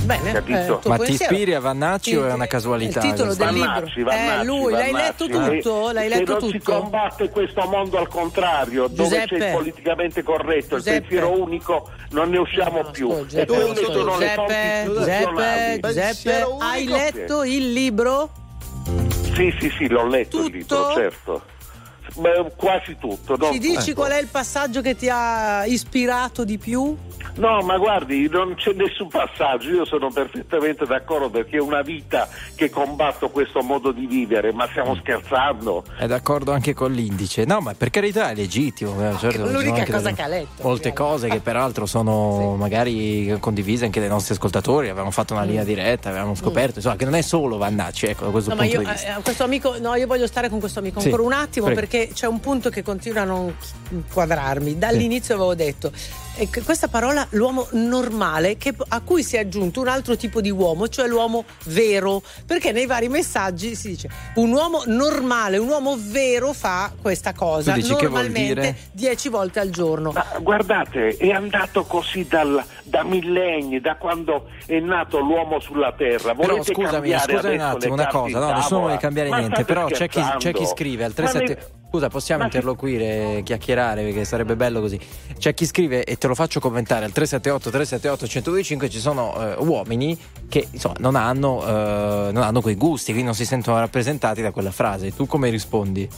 Bene, 0.05 0.33
Capito? 0.33 0.81
eh, 0.85 0.88
Ma 0.88 0.98
ti 0.98 1.12
ispiri 1.12 1.55
a 1.55 1.61
Vannacci 1.61 2.16
o 2.16 2.27
è 2.27 2.33
una 2.33 2.48
casualità? 2.48 2.98
Il 3.01 3.11
titolo 3.12 3.35
del 3.35 3.48
libro. 3.53 3.68
Vannacci, 3.70 4.03
Vannacci, 4.03 4.40
eh, 4.40 4.44
lui, 4.44 4.72
l'hai 4.72 4.90
Vannacci. 4.90 5.29
letto 5.29 5.38
tutto? 5.62 5.87
Se- 5.87 5.92
L'hai 5.92 6.09
se 6.11 6.18
letto 6.18 6.33
non 6.33 6.51
si 6.51 6.59
tutto? 6.59 6.72
combatte 6.81 7.29
questo 7.31 7.62
mondo 7.68 7.98
al 7.98 8.09
contrario, 8.09 8.88
dove 8.88 9.09
Giuseppe. 9.09 9.38
c'è 9.38 9.46
il 9.46 9.53
politicamente 9.53 10.22
corretto, 10.25 10.77
Giuseppe. 10.77 10.96
il 10.96 11.01
pensiero 11.03 11.40
unico, 11.40 11.88
non 12.11 12.31
ne 12.31 12.38
usciamo 12.38 12.83
No, 12.83 12.90
più. 12.90 13.11
ascolta, 13.11 13.40
e 13.42 13.46
quelle 13.46 13.64
Giuseppe, 13.75 13.92
sono 13.92 14.18
le 14.18 14.29
fonti 14.35 14.55
Giuseppe. 14.85 14.90
Giuseppe, 14.92 15.81
Giuseppe, 15.83 16.46
hai 16.59 16.85
letto 16.87 17.44
il 17.44 17.72
libro? 17.72 18.31
Sì, 19.35 19.55
sì, 19.61 19.72
sì, 19.79 19.87
l'ho 19.88 20.07
letto 20.09 20.38
il 20.38 20.51
Tutto? 20.51 20.57
libro, 20.59 20.92
certo. 20.94 21.42
Beh, 22.16 22.53
quasi 22.57 22.96
tutto. 22.98 23.37
no? 23.37 23.53
Ci 23.53 23.59
dici 23.59 23.94
qual 23.94 24.12
è 24.12 24.20
il 24.20 24.29
passaggio 24.29 24.81
che 24.81 24.94
ti 24.96 25.09
ha 25.11 25.64
ispirato 25.64 26.44
di 26.44 26.59
più? 26.59 26.96
No, 27.35 27.61
ma 27.62 27.79
guardi, 27.79 28.29
non 28.29 28.55
c'è 28.57 28.72
nessun 28.75 29.09
passaggio, 29.09 29.70
io 29.70 29.85
sono 29.87 30.11
perfettamente 30.11 30.85
d'accordo 30.85 31.31
perché 31.31 31.57
è 31.57 31.61
una 31.61 31.81
vita 31.81 32.29
che 32.55 32.68
combatto 32.68 33.31
questo 33.31 33.62
modo 33.62 33.90
di 33.90 34.05
vivere, 34.07 34.53
ma 34.53 34.66
stiamo 34.68 34.94
scherzando? 34.96 35.85
È 35.96 36.07
d'accordo 36.07 36.53
anche 36.53 36.75
con 36.75 36.92
l'indice. 36.92 37.44
No, 37.46 37.61
ma 37.61 37.72
per 37.75 37.88
carità 37.90 38.31
è 38.31 38.35
legittimo. 38.35 38.92
eh, 39.09 39.16
certo, 39.18 39.46
L'unica 39.51 39.85
cosa 39.87 39.98
delle- 39.98 40.12
che 40.14 40.22
ha 40.22 40.27
letto. 40.27 40.62
Molte 40.62 40.92
cose 40.92 41.29
che 41.29 41.40
peraltro 41.40 41.87
sono 41.87 42.55
magari 42.61 43.35
condivise 43.40 43.87
anche 43.87 44.01
dai 44.01 44.09
nostri 44.11 44.35
ascoltatori. 44.35 44.88
Avevamo 44.90 45.11
fatto 45.11 45.33
una 45.33 45.44
linea 45.44 45.64
diretta, 45.64 46.11
avevamo 46.11 46.35
scoperto 46.35 46.77
insomma, 46.77 46.96
che 46.96 47.05
non 47.07 47.14
è 47.14 47.22
solo 47.22 47.57
Vannacci, 47.57 48.07
ecco, 48.07 48.25
da 48.27 48.31
questo 48.31 48.51
No, 48.51 48.57
ma 48.57 48.62
punto 48.62 48.79
io, 48.81 48.87
di 48.87 48.92
vista. 48.92 49.16
eh, 49.16 49.22
questo 49.22 49.44
amico, 49.44 49.77
no, 49.81 49.94
io 49.94 50.07
voglio 50.07 50.27
stare 50.27 50.51
con 50.51 50.61
questo 50.61 50.81
amico 50.81 51.01
Sì, 51.01 51.07
ancora 51.07 51.22
un 51.22 51.33
attimo 51.33 51.66
prego. 51.66 51.81
perché 51.81 52.02
c'è 52.12 52.27
un 52.27 52.41
punto 52.41 52.71
che 52.71 52.83
continua 52.83 53.23
a 53.23 53.25
non 53.25 53.55
quadrarmi. 54.12 54.79
Dall'inizio 54.79 55.35
avevo 55.35 55.55
detto 55.55 55.93
e 56.37 56.49
che 56.49 56.62
questa 56.62 56.88
parola 56.88 57.27
l'uomo 57.33 57.67
normale 57.73 58.57
che- 58.57 58.75
a 58.88 59.01
cui 59.03 59.23
si 59.23 59.37
è 59.37 59.41
aggiunto 59.41 59.81
un 59.83 59.88
altro 59.88 60.17
tipo 60.17 60.41
di 60.41 60.51
uomo, 60.51 60.88
cioè 60.88 61.07
l'uomo 61.07 61.45
vero, 61.67 62.23
perché 62.47 62.73
nei 62.73 62.87
vari 62.87 63.09
messaggi 63.11 63.75
si 63.75 63.88
dice 63.88 64.09
un 64.37 64.51
uomo 64.51 64.83
normale, 64.87 65.59
un 65.59 65.69
uomo 65.69 65.95
vero 65.99 66.55
fa 66.55 66.91
questa 67.01 67.35
cosa 67.35 67.75
normalmente 67.77 68.55
dire? 68.55 68.77
10 68.93 69.29
volte 69.29 69.61
al 69.61 69.69
giorno. 69.69 70.12
Ma 70.12 70.25
guardate, 70.41 71.17
è 71.19 71.31
andato 71.31 71.85
così 71.85 72.27
dal- 72.27 72.65
da 72.83 73.03
millenni, 73.05 73.81
da 73.81 73.97
quando 73.97 74.49
è 74.65 74.79
nato 74.81 75.19
l'uomo 75.19 75.61
sulla 75.61 75.93
Terra. 75.93 76.35
Però 76.35 76.55
Volete 76.55 76.73
scusami, 76.73 76.91
cambiare 77.11 77.33
scusami 77.35 77.55
un 77.55 77.61
attimo, 77.61 77.93
una 77.95 78.07
cosa, 78.07 78.38
no, 78.38 78.47
nessuno 78.47 78.62
tavola? 78.62 78.81
vuole 78.81 78.97
cambiare 78.97 79.29
Ma 79.29 79.37
niente, 79.38 79.65
però 79.65 79.87
c'è 79.87 80.09
chi, 80.09 80.23
c'è 80.38 80.53
chi 80.53 80.65
scrive 80.67 81.05
al 81.05 81.11
Ma 81.17 81.29
37 81.29 81.55
ne- 81.61 81.81
Scusa, 81.92 82.09
possiamo 82.09 82.44
interloquire, 82.44 83.42
chiacchierare 83.44 84.02
perché 84.02 84.24
sarebbe 84.24 84.57
bello 84.57 84.81
così. 84.81 84.98
C'è 85.38 85.52
chi 85.52 85.66
scrive 85.66 86.05
e 86.05 86.16
te 86.16 86.26
lo 86.26 86.35
faccio 86.35 86.59
commentare 86.59 87.05
al 87.05 87.12
378 87.12 87.68
378 87.68 88.24
1025 88.24 88.88
ci 88.88 88.98
sono 88.98 89.38
eh, 89.38 89.57
uomini 89.62 90.18
che 90.48 90.68
insomma 90.70 90.94
non 91.00 91.16
hanno, 91.16 91.62
eh, 91.62 92.33
non 92.33 92.44
hanno 92.44 92.62
quei 92.62 92.76
gusti, 92.76 93.09
quindi 93.09 93.24
non 93.24 93.35
si 93.35 93.44
sentono 93.44 93.78
rappresentati 93.78 94.40
da 94.40 94.52
quella 94.52 94.70
frase. 94.70 95.14
Tu 95.14 95.26
come 95.26 95.50
rispondi? 95.50 96.09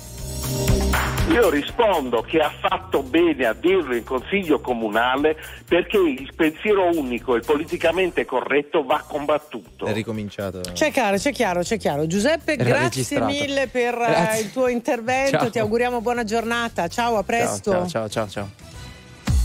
Io 1.31 1.49
rispondo 1.49 2.21
che 2.21 2.39
ha 2.39 2.53
fatto 2.61 3.03
bene 3.03 3.47
a 3.47 3.55
dirlo 3.55 3.95
in 3.97 4.05
consiglio 4.05 4.61
comunale 4.61 5.37
perché 5.67 5.97
il 5.97 6.31
pensiero 6.37 6.91
unico 6.97 7.35
e 7.35 7.39
il 7.39 7.45
politicamente 7.47 8.27
corretto 8.27 8.85
va 8.85 9.03
combattuto. 9.07 9.87
È 9.87 9.93
ricominciato. 9.93 10.61
C'è 10.61 10.93
chiaro, 10.93 11.17
c'è 11.17 11.33
chiaro, 11.33 11.61
c'è 11.63 11.79
chiaro. 11.79 12.07
Giuseppe, 12.07 12.53
Era 12.53 12.65
grazie 12.65 12.89
registrato. 13.19 13.25
mille 13.33 13.69
per 13.69 13.95
eh, 13.95 14.07
Grazie. 14.07 14.43
il 14.45 14.53
tuo 14.53 14.69
intervento. 14.69 15.39
Ciao. 15.39 15.51
Ti 15.51 15.59
auguriamo 15.59 16.01
buona 16.03 16.25
giornata. 16.25 16.89
Ciao, 16.89 17.17
a 17.17 17.23
presto. 17.23 17.71
Ciao, 17.71 17.89
ciao, 17.89 18.09
ciao, 18.09 18.29
ciao. 18.29 18.74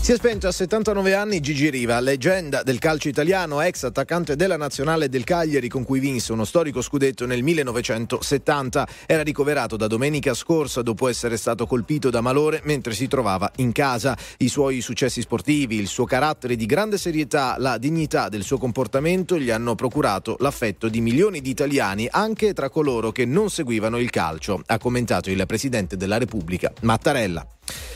Si 0.02 0.12
è 0.12 0.16
spento 0.16 0.48
a 0.48 0.50
79 0.50 1.12
anni 1.12 1.40
Gigi 1.40 1.68
Riva, 1.68 2.00
leggenda 2.00 2.62
del 2.62 2.78
calcio 2.78 3.08
italiano, 3.08 3.60
ex 3.60 3.84
attaccante 3.84 4.34
della 4.34 4.56
nazionale 4.56 5.10
del 5.10 5.24
Cagliari 5.24 5.68
con 5.68 5.84
cui 5.84 6.00
vinse 6.00 6.32
uno 6.32 6.46
storico 6.46 6.80
scudetto 6.80 7.26
nel 7.26 7.42
1970. 7.42 8.88
Era 9.04 9.22
ricoverato 9.22 9.76
da 9.76 9.86
domenica 9.86 10.32
scorsa 10.32 10.80
dopo 10.80 11.06
essere 11.06 11.36
stato 11.36 11.66
colpito 11.66 12.08
da 12.08 12.22
malore 12.22 12.62
mentre 12.64 12.94
si 12.94 13.08
trovava 13.08 13.52
in 13.56 13.72
casa. 13.72 14.16
I 14.38 14.48
suoi 14.48 14.80
successi 14.80 15.20
sportivi, 15.20 15.76
il 15.76 15.86
suo 15.86 16.06
carattere 16.06 16.56
di 16.56 16.64
grande 16.64 16.96
serietà, 16.96 17.56
la 17.58 17.76
dignità 17.76 18.30
del 18.30 18.42
suo 18.42 18.56
comportamento 18.56 19.38
gli 19.38 19.50
hanno 19.50 19.74
procurato 19.74 20.36
l'affetto 20.40 20.88
di 20.88 21.02
milioni 21.02 21.42
di 21.42 21.50
italiani 21.50 22.08
anche 22.10 22.54
tra 22.54 22.70
coloro 22.70 23.12
che 23.12 23.26
non 23.26 23.50
seguivano 23.50 23.98
il 23.98 24.08
calcio, 24.08 24.62
ha 24.64 24.78
commentato 24.78 25.30
il 25.30 25.44
presidente 25.46 25.98
della 25.98 26.16
Repubblica 26.16 26.72
Mattarella. 26.80 27.46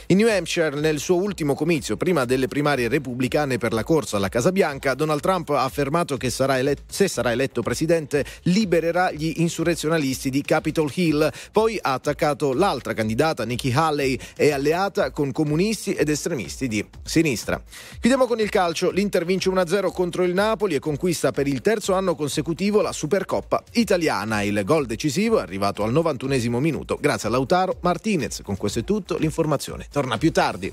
In 0.09 0.19
New 0.19 0.29
Hampshire, 0.29 0.79
nel 0.79 0.99
suo 0.99 1.17
ultimo 1.17 1.55
comizio, 1.55 1.94
prima 1.97 2.25
delle 2.25 2.49
primarie 2.49 2.89
repubblicane 2.89 3.59
per 3.59 3.73
la 3.73 3.85
corsa 3.85 4.17
alla 4.17 4.29
Casa 4.29 4.53
Bianca, 4.53 4.95
Donald 4.95 5.21
Trump 5.21 5.51
ha 5.51 5.65
affermato 5.65 6.17
che 6.17 6.31
sarà 6.31 6.59
eletto, 6.59 6.83
se 6.87 7.09
sarà 7.09 7.33
eletto 7.33 7.63
presidente 7.63 8.25
libererà 8.43 9.11
gli 9.13 9.35
insurrezionalisti 9.37 10.31
di 10.31 10.43
Capitol 10.43 10.91
Hill. 10.95 11.31
Poi 11.53 11.79
ha 11.81 11.93
attaccato 11.93 12.53
l'altra 12.53 12.95
candidata, 12.95 13.45
Nikki 13.45 13.73
Haley, 13.73 14.19
e 14.37 14.51
alleata 14.53 15.11
con 15.11 15.33
comunisti 15.33 15.93
ed 15.93 16.09
estremisti 16.09 16.69
di 16.69 16.85
sinistra. 17.03 17.63
Chiudiamo 18.01 18.27
con 18.27 18.41
il 18.41 18.49
calcio. 18.49 18.91
L'Inter 18.91 19.25
vince 19.25 19.51
1-0 19.51 19.93
contro 19.93 20.25
il 20.25 20.35
Napoli 20.35 20.75
e 20.75 20.79
conquista 20.79 21.33
per 21.33 21.47
il 21.47 21.61
terzo 21.61 21.95
anno 21.95 22.15
consecutivo 22.15 22.81
la 22.81 22.93
Supercoppa 22.93 23.63
italiana. 23.73 24.43
Il 24.43 24.63
gol 24.65 24.87
decisivo 24.87 25.39
è 25.39 25.43
arrivato 25.43 25.83
al 25.83 25.93
91 25.93 26.61
minuto 26.61 26.99
grazie 27.01 27.29
a 27.29 27.31
Lautaro 27.31 27.79
Martinez. 27.81 28.41
Con 28.43 28.57
questo 28.57 28.81
è 28.81 28.85
tutto, 28.85 29.17
l'informazione 29.19 29.87
torna 29.91 30.19
più 30.19 30.33
tardi. 30.33 30.73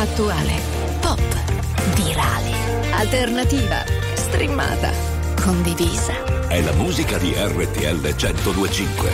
Attuale, 0.00 0.54
pop, 1.00 1.20
virale, 1.96 2.52
alternativa, 2.92 3.82
streamata, 4.14 4.92
condivisa. 5.42 6.46
È 6.46 6.62
la 6.62 6.72
musica 6.74 7.18
di 7.18 7.34
RTL 7.36 8.00
1025. 8.00 9.10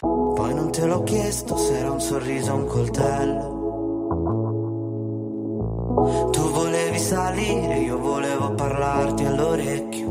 Poi 0.00 0.54
non 0.54 0.70
te 0.70 0.86
l'ho 0.86 1.02
chiesto 1.02 1.56
se 1.56 1.78
era 1.78 1.90
un 1.90 2.00
sorriso 2.00 2.52
o 2.52 2.54
un 2.54 2.66
coltello. 2.66 3.58
Tu 6.30 6.50
volevi 6.52 6.98
salire, 7.00 7.78
io 7.80 7.98
volevo 7.98 8.54
parlarti 8.54 9.24
all'orecchio. 9.24 10.10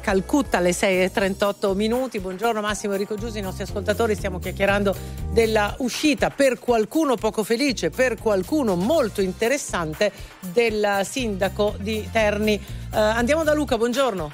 Calcutta 0.00 0.58
alle 0.58 0.70
6.38 0.70 1.74
minuti. 1.74 2.18
Buongiorno 2.20 2.60
Massimo 2.60 2.92
Enrico 2.92 3.14
Giusi, 3.16 3.38
i 3.38 3.42
nostri 3.42 3.64
ascoltatori. 3.64 4.14
Stiamo 4.14 4.38
chiacchierando 4.38 4.94
della 5.30 5.74
uscita 5.78 6.30
per 6.30 6.58
qualcuno 6.58 7.16
poco 7.16 7.42
felice, 7.44 7.90
per 7.90 8.16
qualcuno 8.18 8.74
molto 8.76 9.20
interessante 9.20 10.10
del 10.52 11.00
sindaco 11.04 11.74
di 11.78 12.08
Terni. 12.10 12.54
Eh, 12.54 12.96
andiamo 12.96 13.44
da 13.44 13.52
Luca, 13.54 13.76
buongiorno. 13.76 14.32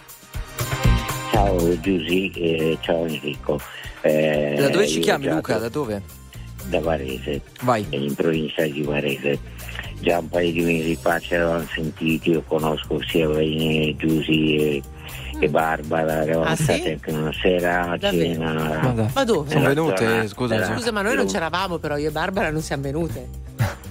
Ciao 1.30 1.80
Giusy, 1.80 2.30
eh, 2.34 2.78
ciao 2.80 3.04
Enrico. 3.06 3.60
Eh, 4.02 4.54
Da 4.58 4.68
dove 4.68 4.86
ci 4.86 5.00
chiami 5.00 5.28
Luca? 5.28 5.58
Da 5.58 5.68
dove? 5.68 6.02
Da 6.66 6.80
Varese, 6.80 7.40
Vai. 7.62 7.84
in 7.90 8.14
provincia 8.14 8.62
di 8.62 8.82
Varese. 8.82 9.38
Già 10.00 10.18
un 10.18 10.28
paio 10.28 10.52
di 10.52 10.60
mesi 10.62 10.96
fa 10.96 11.18
ci 11.18 11.34
eravamo 11.34 11.66
sentiti, 11.72 12.30
io 12.30 12.42
conosco 12.42 13.00
sia 13.06 13.26
bene 13.28 13.94
Giusy 13.96 14.56
e, 14.56 14.82
e 15.38 15.48
Barbara, 15.48 16.22
eravamo 16.22 16.50
Ah, 16.50 16.56
sì? 16.56 16.62
stati 16.64 16.88
anche 16.90 17.10
una 17.10 17.32
sera 17.32 17.90
a 17.90 17.98
cena. 17.98 18.52
Ma. 18.52 19.08
Ma 19.12 19.24
dove? 19.24 19.50
Sono 19.50 19.60
Era 19.64 19.68
venute, 19.74 20.06
zona- 20.06 20.26
scusa. 20.28 20.54
era- 20.54 20.74
Scusa, 20.74 20.92
ma 20.92 21.02
noi 21.02 21.16
non 21.16 21.26
c'eravamo, 21.26 21.78
però 21.78 21.96
io 21.96 22.08
e 22.08 22.12
Barbara 22.12 22.50
non 22.50 22.60
siamo 22.62 22.82
venute. 22.82 23.28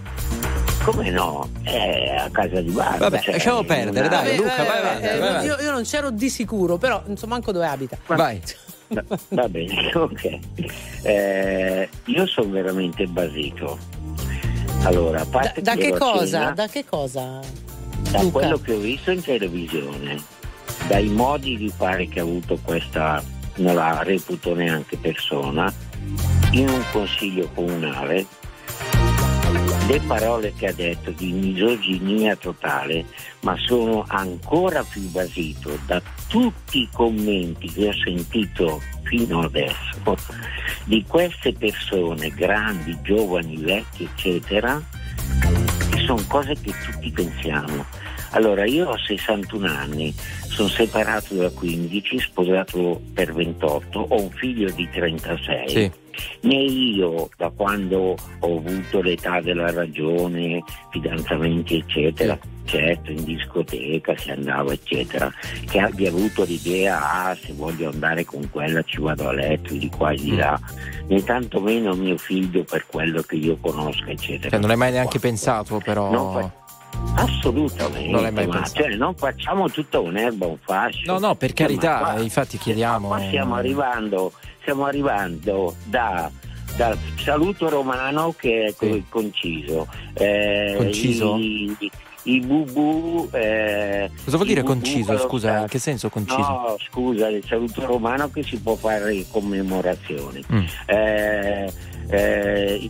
Come 0.84 1.10
no? 1.12 1.48
Eh, 1.64 2.14
a 2.18 2.30
casa 2.30 2.60
di 2.60 2.70
Barbara. 2.72 2.98
Vabbè, 3.10 3.22
cioè, 3.22 3.34
lasciamo 3.34 3.64
perdere, 3.64 4.08
una- 4.08 4.16
dai, 4.22 4.36
Luca, 4.36 4.56
vai, 4.64 4.82
vai, 4.82 5.02
Eh, 5.02 5.18
vai, 5.18 5.32
vai. 5.32 5.46
Io, 5.46 5.56
io 5.60 5.72
non 5.72 5.84
c'ero 5.84 6.10
di 6.12 6.30
sicuro, 6.30 6.78
però 6.78 7.02
non 7.06 7.16
so 7.18 7.26
manco 7.28 7.52
dove 7.52 7.66
abita. 7.68 7.98
Vai. 8.08 8.42
Va, 8.94 9.02
va 9.30 9.50
bene, 9.50 9.90
ok. 9.96 10.40
Eh, 11.02 11.90
io 12.06 12.28
sono 12.28 12.50
veramente 12.52 13.08
basito. 13.08 13.78
Allora, 14.84 15.22
a 15.22 15.24
Da, 15.24 15.30
parte 15.30 15.62
da 15.62 15.76
che 15.76 15.88
ero 15.88 15.96
a 15.96 15.98
cosa? 16.00 16.40
cena, 16.40 16.52
Da 16.52 16.68
che 16.68 16.86
cosa? 16.86 17.40
da 18.12 18.22
Luca? 18.22 18.32
quello 18.40 18.60
che 18.60 18.74
ho 18.74 18.78
visto 18.78 19.10
in 19.10 19.24
televisione, 19.24 20.22
dai 20.88 21.08
modi 21.10 21.58
di 21.58 21.69
fare 21.69 22.08
che 22.08 22.19
ha 22.19 22.24
avuto 22.24 22.58
questa, 22.62 23.24
non 23.56 23.76
la 23.76 24.04
reputo 24.04 24.54
neanche 24.54 24.98
persona, 24.98 25.74
in 26.52 26.69
un 26.69 26.84
consiglio 26.91 27.50
comunale, 27.54 28.26
le 29.88 30.00
parole 30.08 30.54
che 30.56 30.67
ha 30.67 30.74
detto 30.74 31.12
di 31.12 31.32
misoginia 31.32 32.36
totale, 32.36 33.06
ma 33.41 33.56
sono 33.58 34.06
ancora 34.08 34.84
più 34.84 35.02
basito 35.10 35.78
da 35.86 36.02
tutti 36.28 36.82
i 36.82 36.89
commenti 36.91 37.67
che 37.67 37.89
ho 37.89 37.93
sentito 37.93 38.82
fino 39.04 39.41
adesso 39.41 40.17
di 40.86 41.04
queste 41.08 41.54
persone, 41.54 42.30
grandi, 42.30 42.98
giovani, 43.02 43.58
vecchi, 43.58 44.04
eccetera, 44.04 44.82
che 45.89 45.98
sono 46.06 46.24
cose 46.28 46.56
che 46.62 46.74
tutti 46.86 47.12
pensiamo. 47.12 47.86
Allora, 48.34 48.65
io 48.65 48.89
ho 48.89 48.98
61 48.98 49.67
anni, 49.67 50.13
sono 50.48 50.67
separato 50.67 51.36
da 51.36 51.50
15, 51.50 52.19
sposato 52.19 53.02
per 53.13 53.34
28, 53.34 54.00
ho 54.00 54.22
un 54.22 54.32
figlio 54.32 54.72
di 54.72 54.89
36. 54.89 55.69
Sì. 55.69 55.91
Né 56.41 56.56
io, 56.56 57.30
da 57.38 57.50
quando 57.50 58.15
ho 58.39 58.58
avuto 58.58 59.02
l'età 59.02 59.41
della 59.41 59.72
ragione, 59.72 60.63
fidanzamenti, 60.91 61.78
eccetera, 61.78 62.38
certo, 62.65 63.12
in 63.12 63.24
discoteca 63.24 64.15
si 64.17 64.32
andava, 64.32 64.74
eccetera, 64.74 65.32
che 65.69 65.80
abbia 65.80 66.10
avuto 66.10 66.43
l'idea, 66.43 67.28
ah, 67.28 67.36
se 67.36 67.54
voglio 67.54 67.89
andare 67.89 68.26
con 68.26 68.50
quella 68.50 68.82
ci 68.84 69.00
vado 69.00 69.28
a 69.28 69.34
letto 69.34 69.74
di 69.74 69.89
qua 69.89 70.12
e 70.12 70.15
di 70.15 70.36
là, 70.36 70.60
né 71.08 71.24
tantomeno 71.24 71.93
mio 71.93 72.17
figlio 72.17 72.63
per 72.63 72.86
quello 72.88 73.22
che 73.22 73.36
io 73.36 73.58
conosco, 73.60 74.06
eccetera. 74.06 74.50
Cioè, 74.50 74.60
non 74.60 74.69
hai 74.69 74.78
mai 74.78 74.91
neanche 74.91 75.19
pensato, 75.19 75.80
però. 75.84 76.32
Fa- 76.32 76.62
Assolutamente, 77.16 78.10
Non 78.12 78.22
l'hai 78.24 78.32
mai 78.32 78.48
ma 78.48 78.63
cioè, 78.66 78.96
non 78.96 79.13
facciamo 79.16 79.70
tutta 79.70 80.00
un'erba 80.00 80.48
un 80.48 80.58
fascio. 80.58 81.12
No, 81.12 81.20
no, 81.20 81.36
per 81.36 81.54
carità, 81.54 82.00
ma 82.02 82.12
qua- 82.13 82.22
infatti 82.22 82.58
chiediamo. 82.58 83.08
Qua 83.08 83.20
stiamo 83.20 83.56
arrivando, 83.56 84.32
stiamo 84.62 84.86
arrivando 84.86 85.76
da, 85.86 86.30
dal 86.76 86.98
saluto 87.18 87.70
romano 87.70 88.34
che 88.38 88.66
è 88.66 88.76
co- 88.76 89.00
conciso. 89.10 89.88
eh, 90.13 90.74
Conciso? 90.78 91.36
I, 91.38 91.78
i 92.24 92.39
bubu. 92.39 93.30
eh, 93.32 94.10
Cosa 94.24 94.36
vuol 94.38 94.48
dire 94.48 94.63
conciso? 94.63 95.18
Scusa, 95.20 95.60
in 95.60 95.68
che 95.68 95.80
senso 95.80 96.10
conciso? 96.10 96.39
No, 96.39 96.76
scusa, 96.89 97.28
il 97.28 97.44
saluto 97.46 97.86
romano 97.86 98.30
che 98.32 98.42
si 98.44 98.58
può 98.60 98.74
fare 98.76 99.13
in 99.13 99.26
commemorazione. 99.30 100.42
Mm. 100.52 100.63
Eh, 100.88 101.74
eh, 102.10 102.89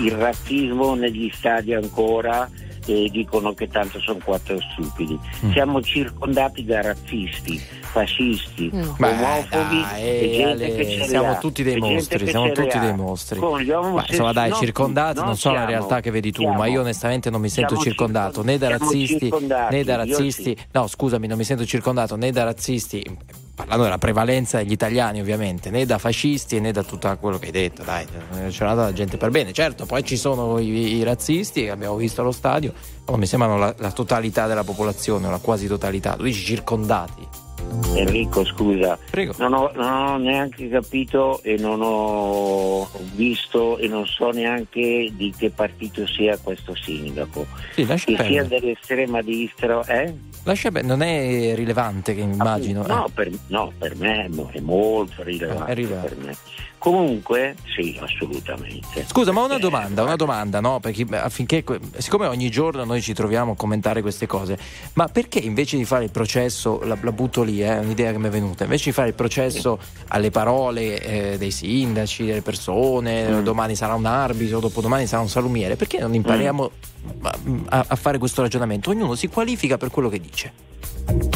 il 0.00 0.12
razzismo 0.12 0.94
negli 0.94 1.30
stadi 1.34 1.74
ancora 1.74 2.48
e 2.92 3.08
dicono 3.10 3.52
che 3.52 3.68
tanto 3.68 4.00
sono 4.00 4.18
quattro 4.24 4.56
stupidi. 4.72 5.18
Mm. 5.44 5.52
Siamo 5.52 5.82
circondati 5.82 6.64
da 6.64 6.80
razzisti, 6.82 7.58
fascisti, 7.58 8.70
Mm. 8.74 8.80
Omofobi 8.98 9.80
dai, 9.80 10.02
e 10.02 10.30
gente 10.36 10.64
Ale, 10.64 10.74
che 10.74 10.88
ce 10.90 11.04
siamo 11.04 11.30
ha, 11.30 11.36
tutti 11.36 11.62
dei 11.62 11.74
e 11.74 11.78
mostri, 11.78 12.18
che 12.24 12.30
siamo 12.30 12.52
tutti 12.52 12.78
dei 12.78 12.94
mostri. 12.94 13.38
Ma 13.40 14.04
insomma, 14.08 14.32
dai, 14.32 14.48
no, 14.50 14.56
circondati 14.56 15.18
no, 15.20 15.24
non 15.26 15.36
so 15.36 15.48
la 15.50 15.54
siamo- 15.56 15.70
realtà 15.70 16.00
che 16.00 16.10
vedi 16.10 16.32
tu, 16.32 16.42
siamo- 16.42 16.56
ma 16.56 16.66
io 16.66 16.80
onestamente 16.80 17.30
non 17.30 17.40
mi 17.40 17.48
sento 17.48 17.76
circondato 17.76 18.42
né 18.42 18.58
da 18.58 18.68
razzisti 18.68 19.30
né 19.70 19.84
da 19.84 19.96
razzisti. 19.96 20.42
sì. 20.42 20.56
No, 20.72 20.86
scusami, 20.86 21.26
non 21.26 21.36
mi 21.38 21.44
sento 21.44 21.64
circondato 21.66 22.16
né 22.16 22.30
da 22.30 22.44
razzisti, 22.44 23.04
parlando 23.58 23.82
della 23.82 23.98
prevalenza 23.98 24.58
degli 24.58 24.70
italiani 24.70 25.20
ovviamente, 25.20 25.68
né 25.68 25.84
da 25.84 25.98
fascisti 25.98 26.60
né 26.60 26.70
da 26.70 26.84
tutto 26.84 27.14
quello 27.18 27.40
che 27.40 27.46
hai 27.46 27.52
detto, 27.52 27.82
dai, 27.82 28.06
c'è 28.50 28.62
una 28.62 28.92
gente 28.92 29.16
per 29.16 29.30
bene. 29.30 29.52
Certo, 29.52 29.84
poi 29.84 30.04
ci 30.04 30.16
sono 30.16 30.60
i, 30.60 30.96
i 30.96 31.02
razzisti 31.02 31.68
abbiamo 31.68 31.96
visto 31.96 32.20
allo 32.20 32.30
stadio, 32.30 32.72
ma 33.06 33.16
mi 33.16 33.26
sembrano 33.26 33.58
la, 33.58 33.74
la 33.78 33.90
totalità 33.90 34.46
della 34.46 34.62
popolazione 34.62 35.26
o 35.26 35.30
la 35.30 35.38
quasi 35.38 35.66
totalità. 35.66 36.14
Tu 36.14 36.22
dici 36.22 36.44
circondati. 36.44 37.37
Enrico, 37.94 38.44
scusa. 38.44 38.98
Non, 39.38 39.52
ho, 39.54 39.70
non 39.74 39.92
ho 39.92 40.16
neanche 40.18 40.68
capito 40.68 41.40
e 41.42 41.56
non 41.58 41.80
ho 41.82 42.88
visto 43.14 43.78
e 43.78 43.88
non 43.88 44.06
so 44.06 44.30
neanche 44.30 45.10
di 45.12 45.32
che 45.36 45.50
partito 45.50 46.06
sia 46.06 46.38
questo 46.38 46.74
sindaco. 46.76 47.46
Sì, 47.74 47.86
lascia 47.86 48.12
che 48.12 48.24
sia 48.24 48.44
dell'estrema 48.44 49.22
destra, 49.22 49.84
eh? 49.86 50.14
Lascia 50.44 50.70
pe- 50.70 50.82
non 50.82 51.02
è 51.02 51.54
rilevante 51.54 52.14
che 52.14 52.20
immagino. 52.20 52.86
No, 52.86 53.06
eh. 53.06 53.10
per, 53.12 53.30
no, 53.48 53.72
per 53.76 53.96
me 53.96 54.24
è 54.24 54.28
mo- 54.28 54.50
è 54.52 54.60
molto 54.60 55.22
rilevante. 55.22 55.72
È 55.72 55.74
rilevante. 55.74 56.36
Comunque, 56.78 57.56
sì, 57.74 57.98
assolutamente. 58.00 59.04
Scusa, 59.08 59.32
ma 59.32 59.42
una 59.42 59.58
domanda, 59.58 60.02
una 60.04 60.14
domanda, 60.16 60.60
no? 60.60 60.78
Perché 60.78 61.04
affinché, 61.10 61.64
siccome 61.96 62.26
ogni 62.26 62.50
giorno 62.50 62.84
noi 62.84 63.02
ci 63.02 63.12
troviamo 63.14 63.52
a 63.52 63.56
commentare 63.56 64.00
queste 64.00 64.26
cose, 64.26 64.56
ma 64.94 65.08
perché 65.08 65.40
invece 65.40 65.76
di 65.76 65.84
fare 65.84 66.04
il 66.04 66.10
processo, 66.10 66.80
la, 66.84 66.96
la 67.00 67.12
butto 67.12 67.42
lì, 67.42 67.58
è 67.60 67.78
un'idea 67.78 68.12
che 68.12 68.18
mi 68.18 68.28
è 68.28 68.30
venuta, 68.30 68.62
invece 68.64 68.86
di 68.90 68.92
fare 68.92 69.08
il 69.08 69.14
processo 69.14 69.78
alle 70.08 70.30
parole 70.30 71.02
eh, 71.32 71.38
dei 71.38 71.50
sindaci, 71.50 72.24
delle 72.24 72.42
persone, 72.42 73.26
Mm. 73.28 73.42
domani 73.42 73.74
sarà 73.74 73.94
un 73.94 74.06
arbitro, 74.06 74.60
dopodomani 74.60 75.06
sarà 75.06 75.20
un 75.22 75.28
salumiere, 75.28 75.74
perché 75.76 75.98
non 75.98 76.14
impariamo 76.14 76.70
a, 77.22 77.38
a- 77.70 77.84
a 77.88 77.96
fare 77.96 78.18
questo 78.18 78.42
ragionamento? 78.42 78.90
Ognuno 78.90 79.14
si 79.16 79.26
qualifica 79.28 79.76
per 79.76 79.90
quello 79.90 80.08
che 80.08 80.20
dice. 80.20 80.52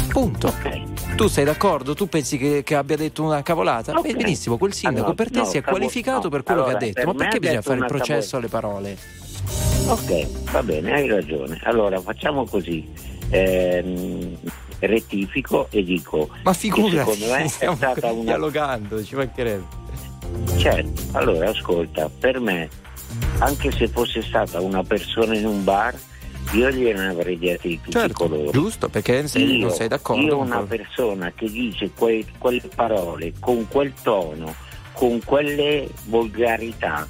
Punto. 0.09 0.53
Tu 1.17 1.29
sei 1.29 1.45
d'accordo? 1.45 1.95
Tu 1.95 2.09
pensi 2.09 2.37
che, 2.37 2.63
che 2.63 2.75
abbia 2.75 2.97
detto 2.97 3.23
una 3.23 3.43
cavolata? 3.43 3.93
Ok. 3.93 4.15
Benissimo, 4.15 4.59
quel 4.59 4.73
sindaco 4.73 5.07
Allora, 5.07 5.15
per 5.15 5.31
te 5.31 5.39
no, 5.39 5.45
si 5.45 5.57
è 5.57 5.61
cavo- 5.61 5.77
qualificato 5.77 6.23
no, 6.25 6.29
per 6.29 6.43
quello 6.43 6.63
allora, 6.65 6.79
che 6.79 6.85
ha 6.85 6.89
detto. 6.89 7.07
Ma 7.07 7.15
perché 7.15 7.39
bisogna 7.39 7.63
fare 7.63 7.79
il 7.79 7.87
processo 7.87 8.37
alle 8.37 8.49
parole? 8.49 8.97
Ok, 9.87 10.51
va 10.51 10.63
bene, 10.63 10.93
hai 10.93 11.09
ragione. 11.09 11.59
Allora 11.65 12.01
facciamo 12.01 12.45
così. 12.45 12.87
Ehm, 13.31 14.37
rettifico 14.81 15.69
e 15.71 15.85
dico 15.85 16.29
Ma 16.43 16.53
figurati, 16.53 16.97
secondo 16.97 17.27
me 17.35 17.45
è 17.45 17.49
stiamo 17.49 17.77
stata 17.77 18.11
una 18.13 18.23
dialogando, 18.25 19.03
ci 19.03 19.15
mancherebbe. 19.15 19.81
Certo, 20.57 21.03
allora 21.13 21.51
ascolta, 21.51 22.11
per 22.19 22.41
me, 22.41 22.69
anche 23.39 23.71
se 23.73 23.89
fosse 23.89 24.23
stata 24.23 24.61
una 24.61 24.83
persona 24.83 25.35
in 25.35 25.47
un 25.47 25.65
bar, 25.65 25.95
io 26.53 26.71
gliene 26.71 27.09
avrei 27.09 27.39
di 27.39 27.57
tutti 27.59 27.89
i 27.89 27.93
Certo, 27.93 28.15
colori. 28.29 28.51
giusto, 28.51 28.89
perché 28.89 29.27
sei- 29.29 29.57
io, 29.57 29.67
non 29.67 29.71
sei 29.75 29.89
d'accordo 29.89 30.23
Io 30.23 30.39
una 30.39 30.63
persona 30.63 31.33
che 31.35 31.51
dice 31.51 31.91
que- 31.95 32.25
quelle 32.39 32.63
parole 32.75 33.33
con 33.41 33.67
quel 33.69 33.93
tono, 34.03 34.55
con 34.93 35.21
quelle 35.25 35.89
volgarità 36.07 37.07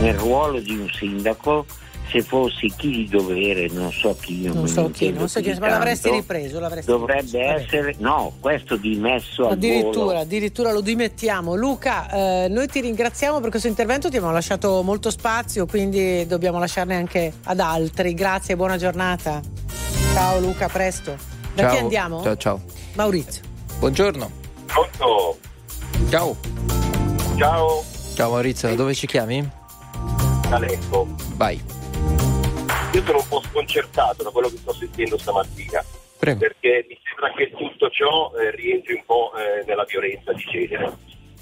nel 0.00 0.14
ruolo 0.14 0.58
di 0.58 0.76
un 0.76 0.88
sindaco, 0.90 1.66
se 2.10 2.22
fossi 2.22 2.72
chi 2.76 2.90
di 2.90 3.08
dovere, 3.08 3.68
non 3.68 3.90
so 3.90 4.16
chi, 4.20 4.40
io 4.42 4.52
Non 4.52 4.68
so 4.68 4.90
chi, 4.90 5.10
non 5.10 5.28
so 5.28 5.40
chi, 5.40 5.52
ma 5.58 5.68
l'avresti 5.68 6.10
ripreso, 6.10 6.60
l'avresti 6.60 6.90
Dovrebbe 6.90 7.22
ripreso. 7.22 7.76
Essere, 7.76 7.94
no, 7.98 8.32
questo 8.40 8.76
dimesso 8.76 9.46
al 9.46 9.52
Addirittura, 9.52 10.04
volo. 10.04 10.18
addirittura 10.20 10.72
lo 10.72 10.80
dimettiamo. 10.80 11.54
Luca, 11.54 12.10
eh, 12.44 12.48
noi 12.48 12.66
ti 12.68 12.80
ringraziamo 12.80 13.40
per 13.40 13.50
questo 13.50 13.68
intervento, 13.68 14.08
ti 14.10 14.16
abbiamo 14.16 14.34
lasciato 14.34 14.82
molto 14.82 15.10
spazio, 15.10 15.66
quindi 15.66 16.26
dobbiamo 16.26 16.58
lasciarne 16.58 16.94
anche 16.94 17.32
ad 17.44 17.60
altri. 17.60 18.14
Grazie 18.14 18.54
e 18.54 18.56
buona 18.56 18.76
giornata. 18.76 19.40
Ciao 20.12 20.38
Luca, 20.40 20.66
a 20.66 20.68
presto. 20.68 21.16
Da 21.54 21.62
ciao. 21.62 21.70
chi 21.72 21.76
andiamo? 21.78 22.22
Ciao, 22.22 22.36
ciao. 22.36 22.62
Maurizio. 22.94 23.42
Buongiorno. 23.78 24.30
Pronto? 24.66 25.38
Ciao. 26.10 26.36
Ciao, 27.36 27.82
Ciao 28.14 28.30
Maurizio, 28.30 28.68
da 28.68 28.74
dove 28.74 28.94
ci 28.94 29.06
chiami? 29.06 29.48
Alecco. 30.50 31.08
Vai. 31.36 31.60
Io 32.94 33.02
sono 33.04 33.18
un 33.18 33.28
po' 33.28 33.42
sconcertato 33.50 34.22
da 34.22 34.30
quello 34.30 34.48
che 34.48 34.56
sto 34.58 34.72
sentendo 34.72 35.18
stamattina. 35.18 35.84
Prego. 36.18 36.38
Perché 36.38 36.86
mi 36.88 36.98
sembra 37.04 37.32
che 37.34 37.50
tutto 37.50 37.90
ciò 37.90 38.32
eh, 38.38 38.50
rientri 38.52 38.94
un 38.94 39.02
po' 39.04 39.32
eh, 39.36 39.64
nella 39.66 39.84
violenza 39.84 40.32
di 40.32 40.44
genere. 40.50 40.92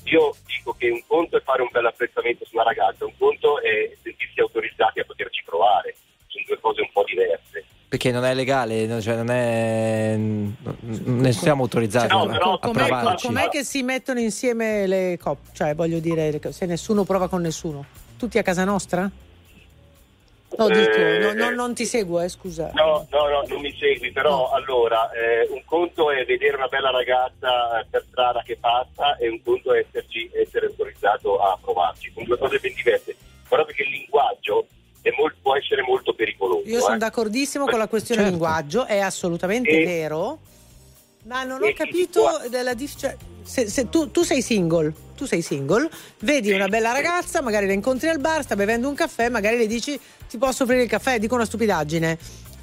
Io 0.05 0.35
dico 0.47 0.75
che 0.77 0.89
un 0.91 1.03
conto 1.07 1.37
è 1.37 1.43
fare 1.43 1.63
un 1.63 1.69
bel 1.71 1.87
apprezzamento 1.87 2.45
su 2.45 2.55
una 2.55 2.65
ragazza, 2.65 3.05
un 3.05 3.13
conto 3.19 3.61
è 3.61 3.95
sentirsi 4.03 4.41
autorizzati 4.41 5.01
a 5.01 5.05
poterci 5.05 5.43
provare. 5.45 5.95
Sono 6.27 6.45
due 6.49 6.59
cose 6.61 6.81
un 6.81 6.91
po' 6.93 7.05
diverse. 7.07 7.65
Perché 7.89 8.11
non 8.11 8.25
è 8.25 8.33
legale, 8.35 9.01
cioè 9.03 9.17
non 9.17 9.31
è. 9.31 10.17
Ne 10.17 11.33
siamo 11.33 11.63
autorizzati 11.65 12.09
No, 12.09 12.23
a- 12.23 12.27
però 12.27 12.53
a 12.55 12.59
Com'è, 12.59 12.87
provarci. 12.87 13.27
com'è 13.27 13.49
che 13.51 13.63
si 13.65 13.83
mettono 13.83 14.19
insieme 14.19 14.87
le 14.87 15.19
coppie? 15.21 15.53
Cioè, 15.55 15.75
voglio 15.75 15.99
dire, 15.99 16.41
se 16.51 16.65
nessuno 16.65 17.05
prova 17.05 17.29
con 17.29 17.43
nessuno. 17.43 17.85
Tutti 18.17 18.39
a 18.39 18.43
casa 18.43 18.65
nostra? 18.65 19.09
No, 20.59 20.69
dico, 20.69 20.91
Eh, 20.93 21.19
no, 21.19 21.33
no, 21.33 21.51
non 21.51 21.75
ti 21.75 21.85
seguo, 21.87 22.21
eh, 22.21 22.29
scusa. 22.29 22.71
No, 22.75 23.07
no, 23.11 23.29
no, 23.29 23.43
non 23.49 23.61
mi 23.61 23.75
segui, 23.79 24.13
però 24.13 24.51
allora 24.51 25.11
eh, 25.13 25.49
un 25.51 25.63
conto 25.65 26.11
è 26.11 26.25
vedere 26.25 26.57
una 26.57 26.69
bella 26.69 26.91
ragazza 26.91 27.81
eh, 27.81 27.87
per 27.91 28.05
strada 28.11 28.43
che 28.45 28.57
passa 28.61 29.17
e 29.17 29.29
un 29.29 29.43
conto 29.43 29.73
è 29.73 29.79
esserci, 29.79 30.31
essere 30.35 30.67
autorizzato 30.67 31.39
a 31.41 31.59
provarci. 31.61 32.11
Sono 32.13 32.27
due 32.27 32.39
cose 32.39 32.59
ben 32.59 32.75
diverse. 32.75 33.17
Guardate 33.49 33.73
che 33.75 33.83
il 33.83 33.91
linguaggio 33.91 34.67
è 35.01 35.11
mol- 35.17 35.35
può 35.41 35.57
essere 35.57 35.83
molto 35.83 36.15
pericoloso. 36.15 36.69
Io 36.69 36.81
sono 36.81 36.95
eh. 36.95 36.99
d'accordissimo 36.99 37.65
con 37.67 37.79
la 37.79 37.89
questione 37.89 38.21
Certo. 38.23 38.37
linguaggio, 38.37 38.85
è 38.87 38.99
assolutamente 38.99 39.71
E- 39.71 39.85
vero, 39.85 40.39
ma 41.25 41.45
non 41.45 41.63
ho 41.63 41.73
capito 41.73 42.41
della 42.51 42.75
dif- 42.75 42.99
cioè, 42.99 43.17
se, 43.43 43.69
se 43.69 43.89
tu, 43.89 44.11
tu 44.11 44.23
sei 44.23 44.43
single, 44.43 44.93
tu 45.23 45.29
sei 45.29 45.41
single, 45.43 45.89
vedi 46.21 46.51
una 46.51 46.67
bella 46.67 46.91
ragazza, 46.93 47.41
magari 47.43 47.67
la 47.67 47.73
incontri 47.73 48.09
al 48.09 48.19
bar, 48.19 48.43
sta 48.43 48.57
bevendo 48.57 48.89
un 48.89 48.95
caffè, 48.95 49.29
magari 49.29 49.57
le 49.57 49.69
dici 49.69 49.99
ti 50.29 50.37
posso 50.37 50.65
offrire 50.65 50.83
il 50.83 50.89
caffè, 50.89 51.19
dico 51.21 51.37
una 51.37 51.45
stupidaggine. 51.45 52.19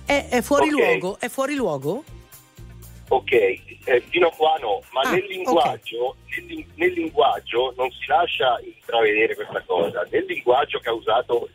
È, 0.06 0.28
è 0.30 0.42
fuori 0.42 0.66
Ok. 0.66 0.72
luogo? 0.72 1.18
È 1.20 1.30
fuori 1.30 1.56
luogo? 1.56 2.04
Ok, 3.12 3.32
eh, 3.32 4.04
fino 4.10 4.28
a 4.28 4.32
qua 4.32 4.58
no, 4.62 4.82
ma 4.92 5.02
Ah, 5.02 5.12
nel, 5.12 5.26
linguaggio, 5.26 6.18
nel, 6.36 6.46
lin- 6.48 6.66
nel 6.76 6.92
linguaggio 6.92 7.74
non 7.78 7.90
si 7.92 8.06
lascia 8.08 8.60
intravedere 8.62 9.36
questa 9.36 9.64
cosa. 9.66 10.06
Nel 10.12 10.26
linguaggio 10.28 10.80
causato 10.80 11.48
eh, 11.48 11.50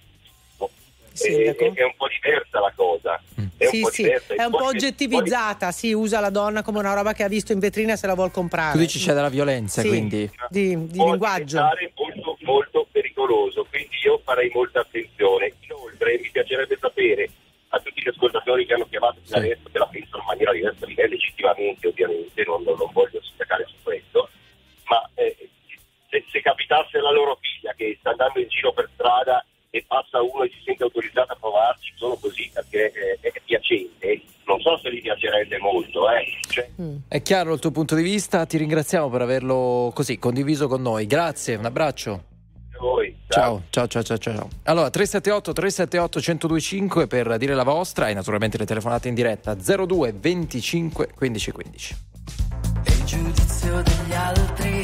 è, 1.18 1.54
è 1.56 1.82
un 1.84 1.94
po' 1.96 2.08
diversa 2.08 2.60
la 2.60 2.72
cosa. 2.74 3.20
È 3.56 3.66
sì, 3.66 3.76
un 3.76 3.82
po' 3.82 3.90
sì, 3.90 4.02
diversa. 4.02 4.34
è 4.34 4.44
un 4.44 4.50
po' 4.50 4.64
oggettivizzata, 4.66 5.70
si 5.72 5.92
usa 5.92 6.20
la 6.20 6.30
donna 6.30 6.62
come 6.62 6.78
una 6.80 6.92
roba 6.94 7.12
che 7.12 7.22
ha 7.22 7.28
visto 7.28 7.52
in 7.52 7.58
vetrina 7.60 7.92
e 7.92 7.96
se 7.96 8.06
la 8.06 8.14
vuol 8.14 8.30
comprare. 8.30 8.72
Tu 8.72 8.78
dici 8.78 8.98
c'è 8.98 9.12
della 9.14 9.28
violenza, 9.28 9.80
Sì, 9.80 9.88
quindi. 9.88 10.30
di, 10.48 10.86
di 10.86 10.96
può 10.96 11.10
linguaggio. 11.10 11.56
diventare 11.58 11.92
molto, 11.96 12.36
molto 12.42 12.86
pericoloso, 12.90 13.64
quindi 13.70 13.96
io 14.04 14.20
farei 14.24 14.50
molta 14.52 14.80
attenzione. 14.80 15.52
Inoltre 15.60 16.18
mi 16.20 16.28
piacerebbe 16.30 16.76
sapere 16.80 17.30
a 17.68 17.78
tutti 17.80 18.02
gli 18.02 18.08
ascoltatori 18.08 18.66
che 18.66 18.74
hanno 18.74 18.86
chiamato 18.88 19.18
fino 19.24 19.38
adesso 19.38 19.68
che 19.70 19.78
la 19.78 19.86
pensano 19.86 20.18
in 20.22 20.26
maniera 20.26 20.52
diversa 20.52 20.86
di 20.86 20.94
me, 20.96 21.08
legittimamente 21.08 21.88
ovviamente, 21.88 22.44
non, 22.46 22.62
non- 22.62 22.76
non 22.78 22.90
voglio 22.92 23.20
staccare 23.22 23.64
su 23.68 23.74
questo, 23.82 24.28
ma 24.86 25.08
eh, 25.14 25.48
se, 26.10 26.24
se 26.30 26.40
capitasse 26.42 26.98
alla 26.98 27.10
loro 27.12 27.38
figlia 27.40 27.72
che 27.76 27.96
sta 27.98 28.10
andando 28.10 28.38
in 28.40 28.48
giro 28.48 28.72
per 28.72 28.88
strada 28.94 29.44
e 29.74 29.84
passa 29.88 30.22
uno 30.22 30.44
e 30.44 30.50
si 30.50 30.62
sente 30.64 30.84
autorizzato 30.84 31.32
a 31.32 31.36
provarci 31.36 31.92
solo 31.96 32.14
così 32.14 32.48
perché 32.52 32.92
eh, 32.92 33.18
è 33.20 33.32
piacente, 33.44 34.20
non 34.46 34.60
so 34.60 34.78
se 34.78 34.92
gli 34.94 35.02
piacerebbe 35.02 35.58
molto, 35.58 36.08
eh. 36.08 36.24
Cioè, 36.48 36.70
È 37.08 37.20
chiaro 37.22 37.54
il 37.54 37.58
tuo 37.58 37.72
punto 37.72 37.96
di 37.96 38.02
vista, 38.02 38.46
ti 38.46 38.56
ringraziamo 38.56 39.10
per 39.10 39.22
averlo 39.22 39.90
così 39.92 40.16
condiviso 40.16 40.68
con 40.68 40.80
noi. 40.80 41.06
Grazie, 41.06 41.56
un 41.56 41.64
abbraccio. 41.64 42.12
a 42.12 42.78
voi. 42.78 43.16
Ciao, 43.26 43.62
ciao, 43.70 43.88
ciao, 43.88 44.04
ciao, 44.04 44.18
ciao. 44.18 44.48
Allora, 44.62 44.90
378 44.90 45.52
378 45.52 46.18
1025 46.20 47.06
per 47.08 47.36
dire 47.36 47.54
la 47.54 47.64
vostra 47.64 48.08
e 48.08 48.14
naturalmente 48.14 48.56
le 48.58 48.66
telefonate 48.66 49.08
in 49.08 49.14
diretta 49.14 49.56
02 49.56 50.12
25 50.12 51.08
15 51.16 51.50
15. 51.50 51.96
il 52.86 53.04
giudizio 53.04 53.82
degli 53.82 54.14
altri 54.14 54.82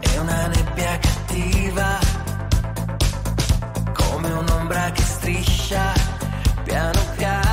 è 0.00 0.18
una 0.18 0.48
nebbia 0.48 0.98
cattiva, 0.98 1.17
che 4.92 5.02
striscia 5.02 5.92
piano 6.64 7.00
piano 7.16 7.47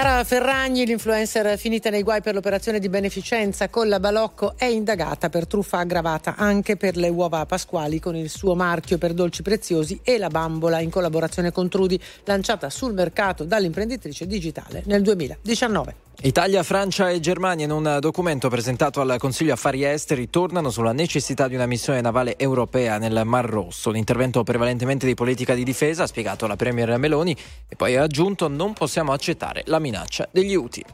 Chiara 0.00 0.22
Ferragni, 0.22 0.86
l'influencer 0.86 1.58
finita 1.58 1.90
nei 1.90 2.04
guai 2.04 2.22
per 2.22 2.32
l'operazione 2.32 2.78
di 2.78 2.88
beneficenza 2.88 3.68
con 3.68 3.88
la 3.88 3.98
Balocco, 3.98 4.54
è 4.56 4.66
indagata 4.66 5.28
per 5.28 5.48
truffa 5.48 5.78
aggravata 5.78 6.36
anche 6.36 6.76
per 6.76 6.96
le 6.96 7.08
uova 7.08 7.44
pasquali 7.46 7.98
con 7.98 8.14
il 8.14 8.30
suo 8.30 8.54
marchio 8.54 8.96
per 8.96 9.12
dolci 9.12 9.42
preziosi 9.42 9.98
e 10.04 10.18
la 10.18 10.28
bambola 10.28 10.78
in 10.78 10.90
collaborazione 10.90 11.50
con 11.50 11.68
Trudi, 11.68 12.00
lanciata 12.26 12.70
sul 12.70 12.94
mercato 12.94 13.42
dall'imprenditrice 13.42 14.28
digitale 14.28 14.84
nel 14.86 15.02
2019. 15.02 16.07
Italia, 16.22 16.64
Francia 16.64 17.10
e 17.10 17.20
Germania 17.20 17.64
in 17.64 17.70
un 17.70 17.98
documento 18.00 18.48
presentato 18.48 19.00
al 19.00 19.18
Consiglio 19.18 19.52
Affari 19.52 19.84
Esteri 19.84 20.28
tornano 20.28 20.68
sulla 20.68 20.90
necessità 20.90 21.46
di 21.46 21.54
una 21.54 21.66
missione 21.66 22.00
navale 22.00 22.36
europea 22.36 22.98
nel 22.98 23.22
Mar 23.24 23.44
Rosso. 23.44 23.90
Un 23.90 23.96
intervento 23.96 24.42
prevalentemente 24.42 25.06
di 25.06 25.14
politica 25.14 25.54
di 25.54 25.62
difesa, 25.62 26.02
ha 26.02 26.06
spiegato 26.08 26.48
la 26.48 26.56
Premier 26.56 26.98
Meloni, 26.98 27.36
e 27.68 27.76
poi 27.76 27.94
ha 27.94 28.02
aggiunto 28.02 28.48
non 28.48 28.72
possiamo 28.72 29.12
accettare 29.12 29.62
la 29.66 29.78
minaccia 29.78 30.28
degli 30.32 30.56
UTI. 30.56 30.84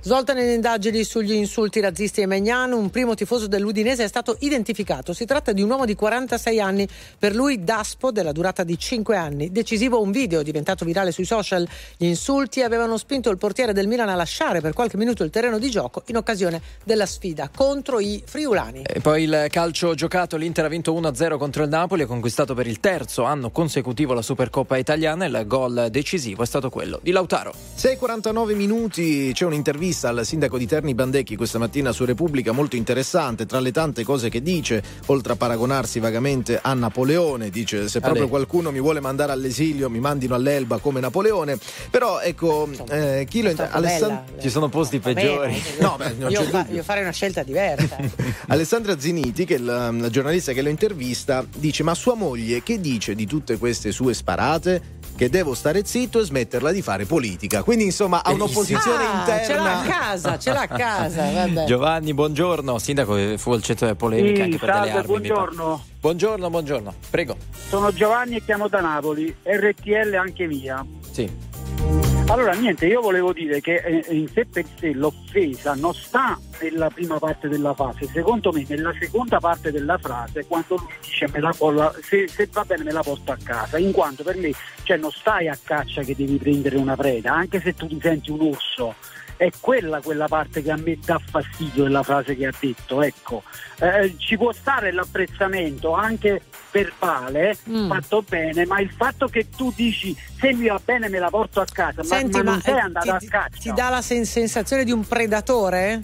Svolta 0.00 0.32
nelle 0.32 0.54
indagini 0.54 1.04
sugli 1.04 1.34
insulti 1.34 1.78
razzisti 1.78 2.22
a 2.22 2.26
Megnan, 2.26 2.72
un 2.72 2.88
primo 2.90 3.14
tifoso 3.14 3.46
dell'Udinese 3.46 4.04
è 4.04 4.08
stato 4.08 4.36
identificato. 4.40 5.12
Si 5.12 5.26
tratta 5.26 5.52
di 5.52 5.62
un 5.62 5.70
uomo 5.70 5.84
di 5.84 5.94
46 5.94 6.60
anni, 6.60 6.88
per 7.18 7.34
lui 7.34 7.62
Daspo 7.62 8.10
della 8.10 8.32
durata 8.32 8.64
di 8.64 8.76
5 8.76 9.16
anni. 9.16 9.52
Decisivo 9.52 10.00
un 10.00 10.10
video 10.10 10.42
diventato 10.42 10.84
virale 10.84 11.12
sui 11.12 11.26
social. 11.26 11.68
Gli 11.96 12.06
insulti 12.06 12.62
avevano 12.62 12.96
spinto 12.96 13.30
il 13.30 13.38
portiere 13.38 13.72
del 13.72 13.86
Milan 13.86 14.08
a 14.08 14.14
lasciare 14.14 14.60
per 14.62 14.72
qualche 14.72 14.96
minuto 14.96 15.22
il 15.24 15.30
terreno 15.30 15.58
di 15.58 15.70
gioco 15.70 16.02
in 16.06 16.16
occasione 16.16 16.62
della 16.84 17.06
sfida 17.06 17.50
contro 17.54 18.00
i 18.00 18.22
friulani. 18.24 18.82
E 18.82 19.00
poi 19.00 19.24
il 19.24 19.46
calcio 19.50 19.94
giocato, 19.94 20.36
l'Inter 20.36 20.64
ha 20.64 20.68
vinto 20.68 20.92
1-0 20.94 21.36
contro 21.36 21.62
il 21.64 21.68
Napoli, 21.68 22.02
ha 22.02 22.06
conquistato 22.06 22.54
per 22.54 22.66
il 22.66 22.80
terzo 22.80 23.24
anno 23.24 23.50
consecutivo 23.50 24.14
la 24.14 24.22
Supercoppa 24.22 24.76
italiana. 24.76 25.26
Il 25.26 25.44
gol 25.46 25.88
decisivo 25.90 26.42
è 26.42 26.46
stato 26.46 26.70
quello 26.70 26.98
di 27.02 27.10
Lautaro. 27.10 27.52
6:49 27.76 28.54
minuti, 28.54 29.32
c'è 29.34 29.44
un'intervista 29.44 30.08
al 30.08 30.24
sindaco 30.24 30.56
di 30.56 30.66
Terni 30.66 30.94
Bandecchi 30.94 31.36
questa 31.36 31.58
mattina 31.58 31.92
su 31.92 32.04
Repubblica 32.04 32.52
molto 32.52 32.76
interessante, 32.76 33.46
tra 33.46 33.60
le 33.60 33.72
tante 33.72 34.04
cose 34.04 34.28
che 34.28 34.40
dice, 34.40 34.82
oltre 35.06 35.32
a 35.32 35.36
paragonarsi 35.36 35.98
vagamente 35.98 36.58
a 36.62 36.72
Napoleone, 36.74 37.50
dice 37.50 37.88
se 37.88 38.00
proprio 38.00 38.28
qualcuno 38.28 38.70
mi 38.70 38.80
vuole 38.80 39.00
mandare 39.00 39.32
all'esilio 39.32 39.90
mi 39.90 39.98
mandino 39.98 40.34
all'Elba 40.34 40.78
come 40.78 41.00
Napoleone, 41.00 41.58
però 41.90 42.20
ecco 42.20 42.68
eh, 42.88 43.26
chi 43.28 43.42
lo 43.42 43.50
inter- 43.50 43.68
Alessand- 43.72 44.40
Ci 44.40 44.50
sono 44.52 44.68
posti 44.68 45.00
peggiori. 45.00 45.60
No, 45.80 45.96
beh, 45.98 46.14
non 46.18 46.30
io, 46.30 46.42
c'è 46.42 46.46
fa- 46.48 46.66
io 46.70 46.82
farei 46.84 47.02
una 47.02 47.10
scelta 47.12 47.42
diversa. 47.42 47.96
Alessandra 48.48 48.98
Ziniti, 48.98 49.44
che 49.44 49.56
è 49.56 49.58
la, 49.58 49.90
la 49.90 50.08
giornalista 50.10 50.52
che 50.52 50.62
lo 50.62 50.68
intervista, 50.68 51.44
dice: 51.56 51.82
Ma 51.82 51.94
sua 51.94 52.14
moglie 52.14 52.62
che 52.62 52.80
dice 52.80 53.14
di 53.16 53.26
tutte 53.26 53.58
queste 53.58 53.90
sue 53.90 54.14
sparate? 54.14 55.00
Che 55.14 55.28
devo 55.28 55.54
stare 55.54 55.84
zitto 55.84 56.20
e 56.20 56.24
smetterla 56.24 56.72
di 56.72 56.80
fare 56.80 57.04
politica. 57.04 57.62
Quindi, 57.62 57.84
insomma, 57.84 58.24
ha 58.24 58.32
un'opposizione 58.32 59.04
Ah, 59.04 59.24
ce 59.44 59.54
l'ha 59.54 59.62
a 59.62 59.82
interna. 59.82 59.82
casa, 59.98 60.38
ce 60.38 60.52
l'ha 60.52 60.60
a 60.62 60.66
casa. 60.68 61.30
Vabbè. 61.30 61.64
Giovanni, 61.66 62.14
buongiorno. 62.14 62.78
Sindaco, 62.78 63.16
eh, 63.16 63.36
fu 63.36 63.52
al 63.52 63.62
centro 63.62 63.86
delle 63.86 63.98
polemiche 63.98 64.36
Sì, 64.36 64.40
anche 64.42 64.56
per 64.58 64.70
delle 64.72 64.86
salve, 64.86 64.98
armi. 64.98 65.12
mi 65.20 65.28
pare. 65.28 65.34
buongiorno. 65.34 65.84
Buongiorno, 66.00 66.50
buongiorno. 66.50 66.94
Prego. 67.10 67.36
Sono 67.68 67.92
Giovanni 67.92 68.36
e 68.36 68.44
chiamo 68.44 68.68
da 68.68 68.80
Napoli, 68.80 69.32
RTL 69.42 70.14
anche 70.14 70.46
mia. 70.46 70.84
Sì. 71.12 72.01
Allora, 72.28 72.52
niente, 72.54 72.86
io 72.86 73.02
volevo 73.02 73.32
dire 73.34 73.60
che 73.60 73.74
eh, 73.74 74.04
in 74.14 74.26
sé 74.26 74.46
per 74.46 74.64
sé 74.78 74.92
l'offesa 74.92 75.74
non 75.74 75.92
sta 75.92 76.38
nella 76.62 76.88
prima 76.88 77.18
parte 77.18 77.46
della 77.46 77.74
frase, 77.74 78.06
secondo 78.06 78.50
me 78.52 78.64
nella 78.68 78.94
seconda 78.98 79.38
parte 79.38 79.70
della 79.70 79.98
frase, 79.98 80.46
quando 80.46 80.76
lui 80.76 80.86
dice 81.02 81.28
la- 81.38 81.94
se, 82.00 82.26
se 82.28 82.48
va 82.50 82.64
bene 82.64 82.84
me 82.84 82.92
la 82.92 83.02
porto 83.02 83.32
a 83.32 83.36
casa, 83.42 83.76
in 83.76 83.92
quanto 83.92 84.22
per 84.22 84.36
me 84.38 84.50
cioè, 84.84 84.96
non 84.96 85.10
stai 85.10 85.48
a 85.48 85.58
caccia 85.62 86.02
che 86.02 86.14
devi 86.16 86.36
prendere 86.38 86.76
una 86.78 86.96
preda, 86.96 87.34
anche 87.34 87.60
se 87.60 87.74
tu 87.74 87.86
ti 87.86 87.98
senti 88.00 88.30
un 88.30 88.40
orso. 88.40 88.94
È 89.42 89.50
quella 89.58 90.00
quella 90.00 90.28
parte 90.28 90.62
che 90.62 90.70
a 90.70 90.76
me 90.76 90.96
dà 91.04 91.18
fastidio 91.18 91.82
della 91.82 92.04
frase 92.04 92.36
che 92.36 92.46
ha 92.46 92.52
detto, 92.60 93.02
ecco. 93.02 93.42
Eh, 93.80 94.14
ci 94.16 94.36
può 94.36 94.52
stare 94.52 94.92
l'apprezzamento 94.92 95.92
anche 95.94 96.42
verbale, 96.70 97.56
Mm. 97.68 97.88
fatto 97.88 98.22
bene, 98.22 98.64
ma 98.66 98.78
il 98.78 98.90
fatto 98.90 99.26
che 99.26 99.48
tu 99.50 99.72
dici 99.74 100.16
se 100.38 100.52
mi 100.52 100.68
va 100.68 100.80
bene 100.84 101.08
me 101.08 101.18
la 101.18 101.28
porto 101.28 101.60
a 101.60 101.66
casa, 101.70 102.02
ma- 102.02 102.04
Senti, 102.04 102.36
ma, 102.38 102.42
ma, 102.44 102.50
non 102.52 102.60
sei 102.60 102.74
eh, 102.74 102.78
andato 102.78 103.16
ti, 103.18 103.26
a 103.26 103.28
caccia. 103.28 103.58
ti 103.60 103.72
dà 103.72 103.88
la 103.88 104.00
sen- 104.00 104.24
sensazione 104.24 104.84
di 104.84 104.92
un 104.92 105.04
predatore? 105.06 106.00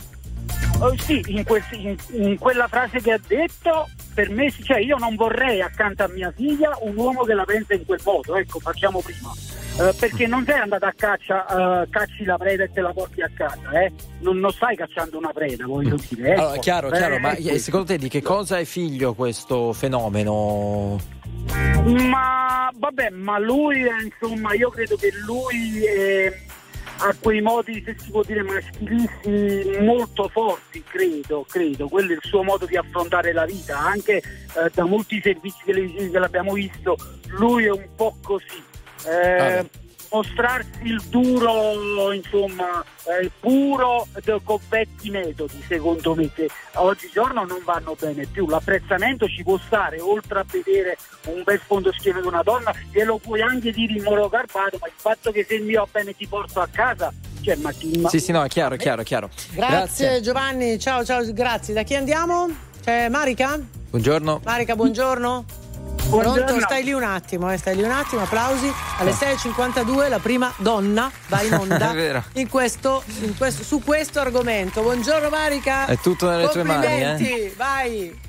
Oh, 0.81 0.95
sì, 0.99 1.21
in, 1.27 1.43
quel- 1.45 1.63
in- 1.73 1.97
in 2.13 2.39
quella 2.39 2.69
frase 2.69 3.01
che 3.01 3.13
ha 3.13 3.21
detto, 3.27 3.89
per 4.15 4.31
me, 4.31 4.49
cioè 4.63 4.79
io 4.79 4.97
non 4.97 5.17
vorrei 5.17 5.61
accanto 5.61 6.05
a 6.05 6.09
mia 6.09 6.33
figlia 6.35 6.71
un 6.83 6.97
uomo 6.97 7.25
che 7.25 7.35
la 7.35 7.45
pensa 7.45 7.75
in 7.75 7.85
quel 7.85 8.01
modo, 8.05 8.37
ecco, 8.37 8.61
facciamo 8.61 9.01
prima. 9.01 9.33
Eh, 9.81 9.95
perché 9.99 10.27
non 10.27 10.45
sei 10.45 10.59
andato 10.59 10.85
a 10.87 10.93
caccia, 10.97 11.83
eh, 11.83 11.89
cacci 11.89 12.25
la 12.25 12.37
preda 12.37 12.65
e 12.65 12.71
te 12.73 12.81
la 12.81 12.93
porti 12.93 13.23
a 13.23 13.31
casa, 13.35 13.71
eh? 13.81 13.93
non, 14.21 14.39
non 14.39 14.51
stai 14.53 14.77
cacciando 14.77 15.19
una 15.19 15.33
preda, 15.33 15.67
voglio 15.67 15.97
dire. 16.09 16.33
Ecco. 16.33 16.41
Allora, 16.43 16.59
chiaro, 16.59 16.91
chiaro, 16.91 17.19
ma 17.19 17.33
eh, 17.35 17.59
secondo 17.59 17.87
te 17.87 17.99
di 17.99 18.09
che 18.09 18.23
cosa 18.23 18.59
è 18.59 18.65
figlio 18.65 19.15
questo 19.15 19.73
fenomeno? 19.73 20.99
Ma 22.11 22.71
vabbè, 22.75 23.11
ma 23.11 23.39
lui, 23.39 23.83
eh, 23.83 24.05
insomma, 24.05 24.53
io 24.55 24.69
credo 24.71 24.97
che 24.97 25.11
lui 25.25 25.83
eh, 25.85 26.41
ha 26.99 27.15
quei 27.21 27.41
modi, 27.41 27.83
se 27.85 27.97
si 27.99 28.11
può 28.11 28.23
dire, 28.23 28.43
maschilisti 28.43 29.79
molto 29.81 30.29
forti, 30.29 30.83
credo, 30.83 31.45
credo. 31.49 31.89
Quello 31.89 32.13
è 32.13 32.15
il 32.15 32.23
suo 32.23 32.43
modo 32.43 32.67
di 32.67 32.77
affrontare 32.77 33.33
la 33.33 33.45
vita, 33.45 33.79
anche 33.79 34.17
eh, 34.17 34.23
da 34.73 34.85
molti 34.85 35.21
servizi 35.23 35.59
televisivi 35.65 36.11
che 36.11 36.19
l'abbiamo 36.19 36.53
visto, 36.53 36.97
lui 37.29 37.65
è 37.65 37.71
un 37.71 37.89
po' 37.97 38.17
così. 38.23 38.63
Eh, 39.07 39.65
mostrarsi 40.11 40.83
il 40.85 41.03
duro, 41.09 42.13
insomma, 42.13 42.85
eh, 43.05 43.31
puro 43.41 44.07
con 44.45 44.59
vecchi 44.69 45.11
metodi, 45.11 45.63
secondo 45.67 46.15
me, 46.15 46.31
che 46.33 46.49
oggigiorno 46.75 47.45
non 47.45 47.61
vanno 47.65 47.97
bene 47.99 48.27
più. 48.27 48.47
L'apprezzamento 48.49 49.27
ci 49.29 49.43
può 49.43 49.59
stare, 49.59 50.01
oltre 50.01 50.41
a 50.41 50.45
vedere 50.51 50.97
un 51.27 51.43
bel 51.45 51.61
fondoschiena 51.65 52.21
di 52.21 52.27
una 52.27 52.43
donna, 52.43 52.73
glielo 52.91 53.19
puoi 53.19 53.41
anche 53.41 53.71
dire 53.73 53.95
in 53.95 54.03
modo 54.03 54.29
garbato, 54.29 54.79
ma 54.81 54.87
il 54.87 54.93
fatto 54.97 55.31
che 55.31 55.45
se 55.49 55.59
mi 55.59 55.75
va 55.75 55.87
bene 55.91 56.17
ti 56.17 56.27
porto 56.27 56.61
a 56.61 56.69
casa, 56.71 57.13
cioè, 57.43 57.57
ma 57.57 57.73
chi 57.73 58.05
Sì, 58.09 58.21
sì, 58.21 58.33
no, 58.33 58.43
è 58.43 58.49
chiaro, 58.49 58.75
è 58.75 58.79
chiaro, 58.79 59.03
è 59.03 59.05
chiaro. 59.05 59.31
Grazie, 59.53 60.21
Giovanni, 60.21 60.79
ciao, 60.79 61.05
ciao, 61.05 61.23
grazie. 61.33 61.75
Da 61.75 61.83
chi 61.83 61.95
andiamo? 61.95 62.49
C'è 62.83 63.09
Marica? 63.09 63.59
Buongiorno. 63.91 64.41
Marica, 64.45 64.77
buongiorno. 64.77 65.68
Buongiorno. 66.09 66.45
Pronto? 66.45 66.61
Stai 66.65 66.85
lì 66.85 66.93
un 66.93 67.03
attimo, 67.03 67.53
eh, 67.53 67.59
stai 67.59 67.77
lì 67.77 67.83
un 67.83 67.91
attimo, 67.91 68.23
applausi. 68.23 68.73
Alle 68.99 69.11
6.52 69.13 70.09
la 70.09 70.19
prima 70.19 70.53
donna 70.59 71.11
va 71.29 71.43
in 71.43 71.53
onda 71.53 71.93
in 72.35 72.49
questo, 72.49 73.03
in 73.21 73.37
questo- 73.37 73.63
su 73.63 73.83
questo 73.83 74.19
argomento. 74.21 74.81
Buongiorno 74.81 75.29
Marica. 75.29 75.85
È 75.87 75.99
tutto 75.99 76.29
nelle 76.31 76.49
tue 76.49 76.63
mani, 76.63 76.87
eh? 76.87 77.07
Complimenti, 77.09 77.55
vai. 77.57 78.27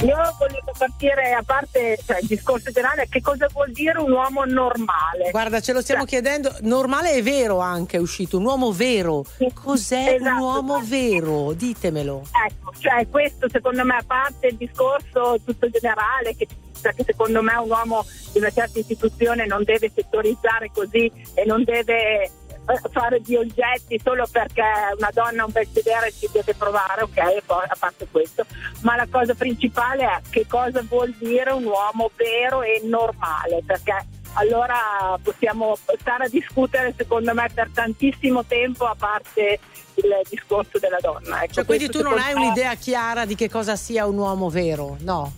Io 0.00 0.16
volevo 0.38 0.72
partire 0.76 1.32
a 1.32 1.42
parte 1.44 1.98
cioè, 2.04 2.18
il 2.20 2.26
discorso 2.26 2.70
generale, 2.70 3.06
che 3.08 3.20
cosa 3.20 3.46
vuol 3.52 3.70
dire 3.70 3.98
un 3.98 4.10
uomo 4.12 4.44
normale? 4.44 5.30
Guarda, 5.30 5.60
ce 5.60 5.72
lo 5.72 5.80
stiamo 5.80 6.04
chiedendo. 6.04 6.54
Normale 6.62 7.12
è 7.12 7.22
vero 7.22 7.60
anche 7.60 7.96
è 7.96 8.00
uscito, 8.00 8.36
un 8.38 8.44
uomo 8.44 8.72
vero. 8.72 9.24
Cos'è 9.54 10.16
un 10.18 10.26
Esatto. 10.26 10.42
uomo 10.42 10.80
vero? 10.84 11.52
Ditemelo. 11.52 12.22
Ecco, 12.46 12.72
cioè 12.78 13.06
questo 13.08 13.48
secondo 13.50 13.84
me 13.84 13.96
a 13.96 14.04
parte 14.06 14.48
il 14.48 14.56
discorso 14.56 15.38
tutto 15.44 15.68
generale 15.70 16.34
che, 16.36 16.46
cioè, 16.84 16.94
che 16.94 17.04
secondo 17.04 17.40
me 17.40 17.54
un 17.54 17.70
uomo 17.70 18.04
di 18.32 18.38
una 18.38 18.50
certa 18.50 18.78
istituzione 18.78 19.46
non 19.46 19.64
deve 19.64 19.90
settorizzare 19.94 20.70
così 20.72 21.10
e 21.34 21.44
non 21.46 21.64
deve 21.64 22.24
eh, 22.24 22.30
fare 22.92 23.20
di 23.20 23.36
oggetti 23.36 23.98
solo 24.02 24.26
perché 24.30 24.62
una 24.98 25.10
donna 25.12 25.46
un 25.46 25.52
bel 25.52 25.66
sedere 25.72 26.12
ci 26.12 26.28
deve 26.30 26.54
provare, 26.54 27.02
ok, 27.02 27.42
poi 27.46 27.64
a 27.66 27.76
parte 27.78 28.06
questo, 28.10 28.44
ma 28.82 28.96
la 28.96 29.06
cosa 29.10 29.34
principale 29.34 30.04
è 30.04 30.20
che 30.28 30.46
cosa 30.46 30.82
vuol 30.82 31.14
dire 31.18 31.52
un 31.52 31.64
uomo 31.64 32.10
vero 32.16 32.62
e 32.62 32.82
normale, 32.84 33.62
perché 33.64 34.06
allora 34.34 35.18
possiamo 35.22 35.76
stare 35.98 36.24
a 36.24 36.28
discutere 36.28 36.92
secondo 36.96 37.32
me 37.32 37.48
per 37.54 37.70
tantissimo 37.72 38.44
tempo 38.44 38.84
a 38.84 38.96
parte 38.98 39.58
il 39.94 40.20
discorso 40.28 40.78
della 40.78 40.98
donna. 41.00 41.44
Ecco, 41.44 41.54
Cioè, 41.54 41.64
quindi 41.64 41.88
tu 41.88 42.02
non 42.02 42.18
hai 42.18 42.34
un'idea 42.34 42.74
chiara 42.74 43.24
di 43.24 43.36
che 43.36 43.48
cosa 43.48 43.76
sia 43.76 44.06
un 44.06 44.18
uomo 44.18 44.50
vero? 44.50 44.96
No. 45.00 45.32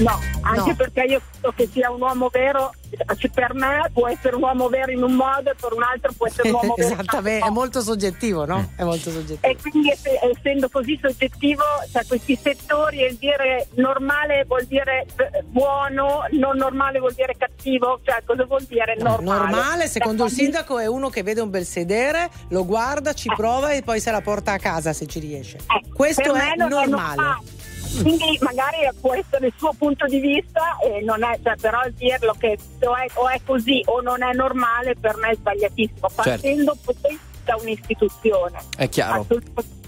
No, 0.00 0.16
anche 0.42 0.70
No. 0.70 0.76
perché 0.76 1.02
io 1.02 1.20
credo 1.32 1.52
che 1.56 1.68
sia 1.72 1.90
un 1.90 2.00
uomo 2.00 2.28
vero, 2.28 2.72
cioè, 3.16 3.30
per 3.30 3.52
me 3.54 3.90
può 3.92 4.06
essere 4.06 4.36
un 4.36 4.42
uomo 4.42 4.68
vero 4.68 4.92
in 4.92 5.02
un 5.02 5.14
modo 5.14 5.50
e 5.50 5.56
per 5.60 5.72
un 5.72 5.82
altro 5.82 6.12
può 6.16 6.28
essere 6.28 6.48
un 6.50 6.54
uomo 6.54 6.74
vero 6.76 6.88
in 6.88 6.94
un 6.94 6.98
altro 7.00 7.18
Esattamente, 7.18 7.46
è 7.46 7.50
molto 7.50 7.80
soggettivo, 7.80 8.44
no? 8.44 8.70
È 8.76 8.84
molto 8.84 9.10
soggettivo. 9.10 9.40
e 9.52 9.56
quindi 9.60 9.90
ess- 9.90 10.06
essendo 10.36 10.68
così 10.68 10.96
soggettivo, 11.02 11.62
cioè 11.90 12.06
questi 12.06 12.38
settori 12.40 13.02
e 13.02 13.08
il 13.08 13.16
dire 13.16 13.66
normale 13.74 14.44
vuol 14.46 14.66
dire 14.66 15.04
eh, 15.16 15.42
buono, 15.44 16.22
non 16.30 16.56
normale 16.56 17.00
vuol 17.00 17.14
dire 17.14 17.34
cattivo, 17.36 17.98
cioè 18.04 18.22
cosa 18.24 18.44
vuol 18.44 18.62
dire 18.68 18.94
normale? 18.98 19.50
Normale, 19.50 19.88
secondo 19.88 20.26
il 20.26 20.30
Cioè, 20.30 20.38
sindaco, 20.44 20.78
è 20.78 20.86
uno 20.86 21.08
che 21.10 21.24
vede 21.24 21.40
un 21.40 21.50
bel 21.50 21.66
sedere, 21.66 22.30
lo 22.50 22.64
guarda, 22.64 23.14
ci 23.14 23.28
prova 23.34 23.72
e 23.72 23.82
poi 23.82 23.98
se 23.98 24.12
la 24.12 24.20
porta 24.20 24.52
a 24.52 24.58
casa 24.58 24.92
se 24.92 25.06
ci 25.06 25.18
riesce. 25.18 25.58
Questo 25.92 26.22
per 26.22 26.40
è 26.40 26.44
me 26.50 26.54
non 26.56 26.68
normale. 26.68 27.56
Quindi 28.02 28.38
magari 28.42 28.76
può 29.00 29.14
essere 29.14 29.46
il 29.46 29.54
suo 29.56 29.72
punto 29.76 30.06
di 30.06 30.18
vista 30.20 30.76
e 30.82 31.02
non 31.02 31.22
è, 31.24 31.38
cioè, 31.42 31.54
però 31.60 31.80
dirlo 31.96 32.34
che 32.38 32.58
o 32.84 32.94
è, 32.96 33.06
o 33.14 33.28
è 33.28 33.40
così 33.44 33.82
o 33.86 34.00
non 34.00 34.22
è 34.22 34.32
normale 34.34 34.94
per 35.00 35.16
me 35.16 35.30
è 35.30 35.34
sbagliatissimo, 35.34 36.08
partendo 36.14 36.76
poi 36.84 37.18
da 37.44 37.56
un'istituzione. 37.60 38.58
È 38.76 38.88
chiaro. 38.88 39.26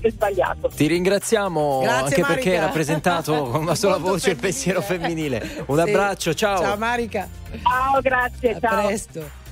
Sbagliato. 0.03 0.69
Ti 0.75 0.87
ringraziamo 0.87 1.81
Grazie, 1.83 2.01
anche 2.05 2.21
perché 2.23 2.49
hai 2.49 2.55
Marica. 2.55 2.65
rappresentato 2.67 3.43
con 3.51 3.61
una 3.61 3.75
sola 3.75 3.99
voce 3.99 4.31
il 4.31 4.37
femminile. 4.37 4.41
pensiero 4.41 4.81
femminile. 4.81 5.65
Un 5.67 5.77
Sì. 5.77 5.83
abbraccio, 5.83 6.35
ciao. 6.35 6.59
Ciao 6.59 6.77
Marica. 6.79 7.29
Ciao, 7.63 8.01
grazie, 8.01 8.53
A 8.53 8.61
ciao. 8.61 8.87
presto. 8.87 9.31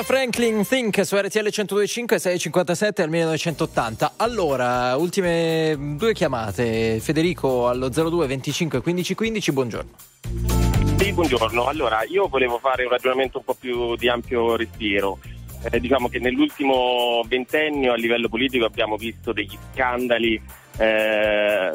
Aretha 0.00 0.02
Franklin 0.02 0.66
Think 0.66 1.04
su 1.04 1.16
RTL 1.16 1.48
1025 1.50 2.18
657 2.18 3.02
al 3.02 3.10
1980. 3.10 4.14
Allora, 4.16 4.96
ultime 4.96 5.76
due 5.96 6.12
chiamate. 6.14 7.00
Federico 7.00 7.68
allo 7.68 7.88
02 7.88 8.26
25 8.26 8.80
15 8.80 9.14
15, 9.14 9.52
buongiorno. 9.52 9.90
Sì, 10.98 11.12
buongiorno. 11.12 11.66
Allora, 11.66 12.02
io 12.04 12.28
volevo 12.28 12.58
fare 12.58 12.84
un 12.84 12.90
ragionamento 12.90 13.38
un 13.38 13.44
po' 13.44 13.54
più 13.54 13.96
di 13.96 14.08
ampio 14.08 14.56
respiro. 14.56 15.18
Eh, 15.70 15.78
diciamo 15.78 16.08
che 16.08 16.18
nell'ultimo 16.18 17.22
ventennio 17.26 17.92
a 17.92 17.96
livello 17.96 18.28
politico 18.28 18.64
abbiamo 18.64 18.96
visto 18.96 19.32
degli 19.32 19.56
scandali 19.72 20.40
eh, 20.78 21.72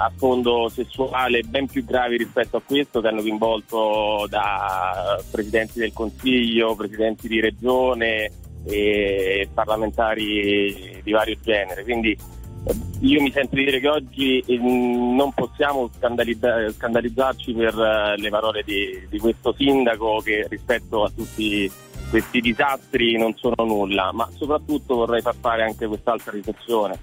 a 0.00 0.10
fondo 0.16 0.68
sessuale 0.68 1.42
ben 1.42 1.66
più 1.66 1.84
gravi 1.84 2.16
rispetto 2.16 2.56
a 2.56 2.62
questo 2.64 3.00
che 3.00 3.08
hanno 3.08 3.20
coinvolto 3.20 4.26
da 4.28 5.22
presidenti 5.30 5.78
del 5.78 5.92
Consiglio, 5.92 6.74
presidenti 6.74 7.28
di 7.28 7.40
regione 7.40 8.30
e 8.64 9.48
parlamentari 9.52 11.00
di 11.02 11.10
vario 11.12 11.36
genere. 11.42 11.82
Quindi 11.82 12.10
eh, 12.12 12.74
io 13.00 13.20
mi 13.20 13.30
sento 13.30 13.56
di 13.56 13.64
dire 13.64 13.80
che 13.80 13.88
oggi 13.88 14.40
eh, 14.40 14.58
non 14.58 15.32
possiamo 15.34 15.90
scandalizza- 15.96 16.70
scandalizzarci 16.70 17.52
per 17.52 17.78
eh, 17.78 18.16
le 18.16 18.28
parole 18.30 18.62
di, 18.64 19.06
di 19.08 19.18
questo 19.18 19.52
sindaco 19.52 20.20
che 20.20 20.46
rispetto 20.48 21.04
a 21.04 21.10
tutti 21.14 21.70
questi 22.10 22.40
disastri 22.40 23.16
non 23.16 23.34
sono 23.36 23.64
nulla, 23.64 24.10
ma 24.12 24.28
soprattutto 24.36 24.96
vorrei 24.96 25.20
far 25.20 25.36
fare 25.38 25.62
anche 25.62 25.86
quest'altra 25.86 26.32
riflessione. 26.32 26.98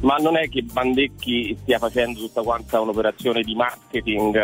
Ma 0.00 0.16
non 0.16 0.36
è 0.38 0.48
che 0.48 0.62
Bandecchi 0.62 1.54
stia 1.60 1.78
facendo 1.78 2.20
tutta 2.20 2.40
quanta 2.40 2.80
un'operazione 2.80 3.42
di 3.42 3.54
marketing 3.54 4.34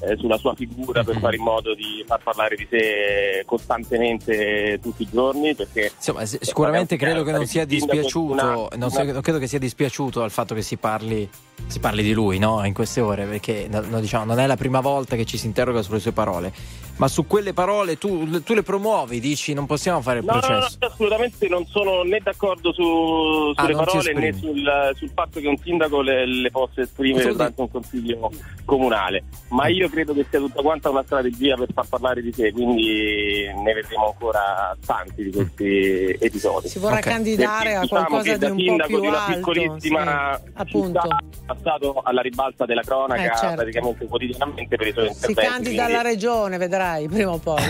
eh, 0.00 0.16
sulla 0.16 0.36
sua 0.38 0.54
figura 0.54 1.04
per 1.04 1.18
fare 1.20 1.36
in 1.36 1.42
modo 1.42 1.72
di 1.72 2.02
far 2.04 2.20
parlare 2.20 2.56
di 2.56 2.66
sé 2.68 3.44
costantemente 3.46 4.78
tutti 4.82 5.02
i 5.02 5.08
giorni 5.10 5.54
perché 5.54 5.92
Insomma, 5.96 6.24
si- 6.24 6.38
sicuramente 6.40 6.96
credo 6.96 7.22
che 7.22 7.30
non 7.32 7.46
sia 7.46 7.64
dispiaciuto, 7.64 8.32
una- 8.32 8.66
non, 8.76 8.90
so- 8.90 9.04
non 9.04 9.20
credo 9.20 9.38
che 9.38 9.46
sia 9.46 9.58
dispiaciuto 9.58 10.22
al 10.22 10.30
fatto 10.32 10.54
che 10.54 10.62
si 10.62 10.76
parli, 10.76 11.28
si 11.66 11.78
parli 11.78 12.02
di 12.02 12.12
lui 12.12 12.38
no? 12.38 12.64
in 12.64 12.74
queste 12.74 13.00
ore, 13.00 13.24
perché 13.24 13.66
no, 13.70 13.82
no, 13.88 14.00
diciamo, 14.00 14.24
non 14.24 14.38
è 14.40 14.46
la 14.46 14.56
prima 14.56 14.80
volta 14.80 15.16
che 15.16 15.24
ci 15.24 15.38
si 15.38 15.46
interroga 15.46 15.82
sulle 15.82 16.00
sue 16.00 16.12
parole, 16.12 16.52
ma 16.96 17.08
su 17.08 17.26
quelle 17.26 17.52
parole 17.52 17.98
tu, 17.98 18.42
tu 18.42 18.54
le 18.54 18.62
promuovi, 18.62 19.20
dici 19.20 19.52
non 19.52 19.66
possiamo 19.66 20.00
fare 20.00 20.18
il 20.20 20.24
No, 20.24 20.32
no, 20.34 20.40
no, 20.40 20.46
processo. 20.46 20.78
io 20.80 20.86
assolutamente 20.88 21.48
non 21.48 21.66
sono 21.66 22.02
né 22.02 22.20
d'accordo 22.22 22.72
su- 22.72 23.52
Ah, 23.54 23.62
sulle 23.62 23.72
ti 23.74 23.84
parole 23.84 24.12
né 24.14 24.32
sul, 24.32 24.92
sul 25.04 25.10
fatto 25.14 25.40
che 25.40 25.48
un 25.48 25.56
sindaco 25.58 26.00
le, 26.00 26.26
le 26.26 26.50
possa 26.50 26.80
esprimere 26.80 27.30
durante 27.32 27.60
un 27.60 27.70
consiglio 27.70 28.30
comunale, 28.64 29.24
ma 29.48 29.68
io 29.68 29.88
credo 29.88 30.14
che 30.14 30.24
sia 30.30 30.38
tutta 30.38 30.62
quanta 30.62 30.90
una 30.90 31.02
strategia 31.02 31.54
per 31.56 31.68
far 31.72 31.86
parlare 31.88 32.22
di 32.22 32.32
sé, 32.32 32.52
quindi 32.52 33.44
ne 33.54 33.72
vedremo 33.74 34.06
ancora 34.08 34.76
tanti 34.84 35.24
di 35.24 35.30
questi 35.30 36.16
episodi. 36.18 36.68
Si 36.68 36.78
vorrà 36.78 37.00
candidare 37.00 37.62
Perché 37.70 37.74
a 37.76 37.80
diciamo 37.82 38.04
qualcosa 38.06 38.22
che 38.32 38.38
di 38.38 38.38
da 38.38 38.46
un 38.50 38.56
po' 38.56 38.62
sindaco 38.62 38.88
più 38.88 39.00
di 39.00 39.06
una 39.06 39.24
alto, 39.24 39.34
piccolissima 39.50 40.40
sì, 40.42 40.50
appunto. 40.54 41.00
città 41.00 41.16
passato 41.46 42.00
alla 42.04 42.20
ribalta 42.22 42.64
della 42.64 42.80
cronaca 42.82 43.22
Eh, 43.32 43.36
certo. 43.36 43.54
praticamente 43.56 44.06
quotidianamente 44.06 44.76
per 44.76 44.86
i 44.86 44.92
suoi 44.92 45.08
Si 45.12 45.26
interventi. 45.28 45.42
candida 45.50 45.82
quindi- 45.82 45.92
alla 45.92 46.02
regione, 46.02 46.56
vedrai, 46.58 47.08
prima 47.08 47.30
o 47.32 47.38
poi. 47.38 47.62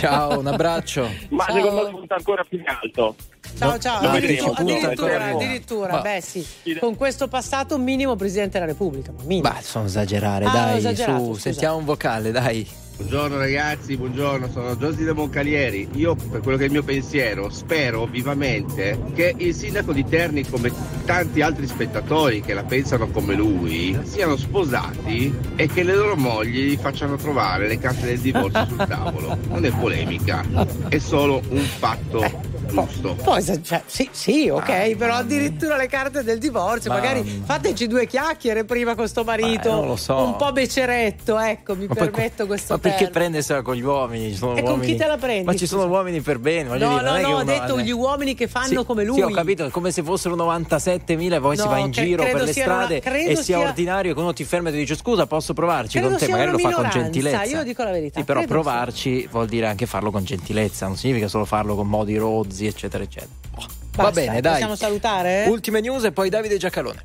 Ciao, 0.00 0.38
un 0.40 0.46
abbraccio. 0.48 1.08
Ma 1.30 1.44
Ciao. 1.44 1.54
secondo 1.54 1.84
me 1.84 1.90
punta 1.90 2.14
ancora 2.16 2.42
più 2.44 2.58
in 2.58 2.64
alto. 2.66 3.14
Ciao, 3.58 3.78
ciao, 3.78 4.02
Lo 4.02 4.08
addirittura, 4.10 4.52
addirittura, 4.60 5.24
addirittura, 5.26 5.92
Ma- 5.94 6.00
beh 6.00 6.20
sì, 6.22 6.46
con 6.78 6.96
questo 6.96 7.28
passato 7.28 7.76
minimo 7.78 8.16
Presidente 8.16 8.52
della 8.58 8.70
Repubblica, 8.70 9.12
ma 9.14 9.22
minimo. 9.24 9.48
Bah, 9.48 9.58
sono 9.60 9.84
esagerare, 9.86 10.46
Ah, 10.46 10.50
dai, 10.50 10.78
esagerato, 10.78 11.18
su, 11.18 11.26
scusa. 11.32 11.40
sentiamo 11.40 11.76
un 11.76 11.84
vocale, 11.84 12.30
dai. 12.30 12.66
Buongiorno 13.00 13.38
ragazzi, 13.38 13.96
buongiorno, 13.96 14.50
sono 14.52 14.76
Giossi 14.76 15.04
da 15.04 15.14
Moncalieri. 15.14 15.88
Io, 15.94 16.14
per 16.14 16.40
quello 16.40 16.58
che 16.58 16.64
è 16.64 16.66
il 16.66 16.72
mio 16.72 16.82
pensiero, 16.82 17.48
spero 17.48 18.04
vivamente 18.04 18.98
che 19.14 19.34
il 19.38 19.54
sindaco 19.54 19.94
di 19.94 20.04
Terni, 20.04 20.46
come 20.46 20.70
tanti 21.06 21.40
altri 21.40 21.66
spettatori 21.66 22.42
che 22.42 22.52
la 22.52 22.62
pensano 22.64 23.08
come 23.08 23.34
lui, 23.34 23.98
siano 24.04 24.36
sposati 24.36 25.34
e 25.56 25.66
che 25.68 25.82
le 25.82 25.94
loro 25.94 26.14
mogli 26.16 26.72
gli 26.72 26.76
facciano 26.76 27.16
trovare 27.16 27.68
le 27.68 27.78
carte 27.78 28.04
del 28.04 28.18
divorzio 28.18 28.66
sul 28.66 28.86
tavolo. 28.86 29.38
Non 29.48 29.64
è 29.64 29.70
polemica, 29.70 30.44
è 30.88 30.98
solo 30.98 31.40
un 31.48 31.62
fatto 31.78 32.48
giusto. 32.70 33.16
Poi, 33.22 33.42
cioè, 33.62 33.82
sì, 33.86 34.08
sì, 34.12 34.48
ok, 34.48 34.96
però 34.96 35.14
addirittura 35.14 35.76
le 35.76 35.86
carte 35.86 36.22
del 36.22 36.38
divorzio, 36.38 36.90
Mamma 36.90 37.02
magari 37.02 37.42
fateci 37.44 37.86
due 37.86 38.06
chiacchiere 38.06 38.64
prima 38.64 38.94
con 38.94 39.08
sto 39.08 39.24
marito, 39.24 39.68
Eh, 39.68 39.72
non 39.72 39.86
lo 39.86 39.96
so. 39.96 40.16
un 40.22 40.36
po' 40.36 40.52
beceretto, 40.52 41.38
ecco, 41.38 41.74
mi 41.76 41.86
Ma 41.86 41.94
poi- 41.94 42.10
permetto 42.10 42.46
questo 42.46 42.74
Ma 42.74 42.78
perché 42.78 42.96
termine. 42.98 43.18
prendersela 43.18 43.62
con 43.62 43.74
gli 43.74 43.82
uomini? 43.82 44.32
E 44.32 44.38
con 44.38 44.50
uomini- 44.62 44.86
chi 44.86 44.96
te 44.96 45.06
la 45.06 45.16
prendi, 45.16 45.44
Ma 45.44 45.54
ci 45.56 45.66
sono 45.66 45.86
uomini 45.86 46.20
per 46.20 46.38
bene, 46.38 46.68
voglio 46.68 46.88
No, 46.88 46.98
dire, 46.98 47.02
non 47.04 47.12
no, 47.20 47.26
che 47.26 47.32
no, 47.32 47.38
ho 47.38 47.44
detto 47.44 47.80
gli 47.80 47.90
uomini 47.92 48.34
che 48.34 48.48
fanno 48.48 48.80
Sì, 48.80 48.84
come 48.84 49.04
lui. 49.04 49.16
Sì, 49.16 49.22
ho 49.22 49.30
capito, 49.30 49.64
è 49.66 49.70
come 49.70 49.90
se 49.90 50.02
fossero 50.02 50.34
97.000 50.34 51.36
e 51.36 51.40
poi 51.40 51.56
si 51.56 51.62
No, 51.64 51.68
va 51.70 51.78
in 51.78 51.90
cre- 51.90 52.04
giro 52.04 52.22
per 52.22 52.34
le 52.34 52.42
una- 52.42 52.52
strade 52.52 53.00
credo 53.00 53.30
e 53.30 53.34
sia, 53.34 53.42
sia- 53.42 53.58
ordinario 53.60 54.14
che 54.14 54.20
uno 54.20 54.32
ti 54.32 54.44
ferma 54.44 54.68
e 54.68 54.72
ti 54.72 54.78
dice 54.78 54.96
scusa 54.96 55.26
posso 55.26 55.52
provarci 55.54 55.98
Credo 55.98 56.08
con 56.08 56.18
te, 56.18 56.28
magari 56.28 56.50
lo 56.50 56.56
una 56.58 56.70
fa 56.70 56.74
con 56.82 56.90
gentilezza. 56.90 57.42
io 57.44 57.62
dico 57.64 57.82
la 57.82 57.90
verità, 57.90 58.18
Sì, 58.20 58.24
però 58.24 58.44
provarci 58.44 59.28
vuol 59.30 59.46
dire 59.48 59.66
anche 59.66 59.86
farlo 59.86 60.10
con 60.10 60.24
gentilezza, 60.24 60.86
non 60.86 60.96
significa 60.96 61.28
solo 61.28 61.44
farlo 61.44 61.74
con 61.74 61.86
modi 61.88 62.16
rozzi, 62.16 62.59
eccetera, 62.66 63.02
eccetera. 63.02 63.32
Oh, 63.56 63.66
va 63.96 64.10
bene, 64.10 64.40
dai. 64.40 64.52
Possiamo 64.52 64.76
salutare? 64.76 65.46
Ultime 65.48 65.80
news 65.80 66.04
e 66.04 66.12
poi 66.12 66.28
Davide 66.28 66.56
Giacalone. 66.56 67.04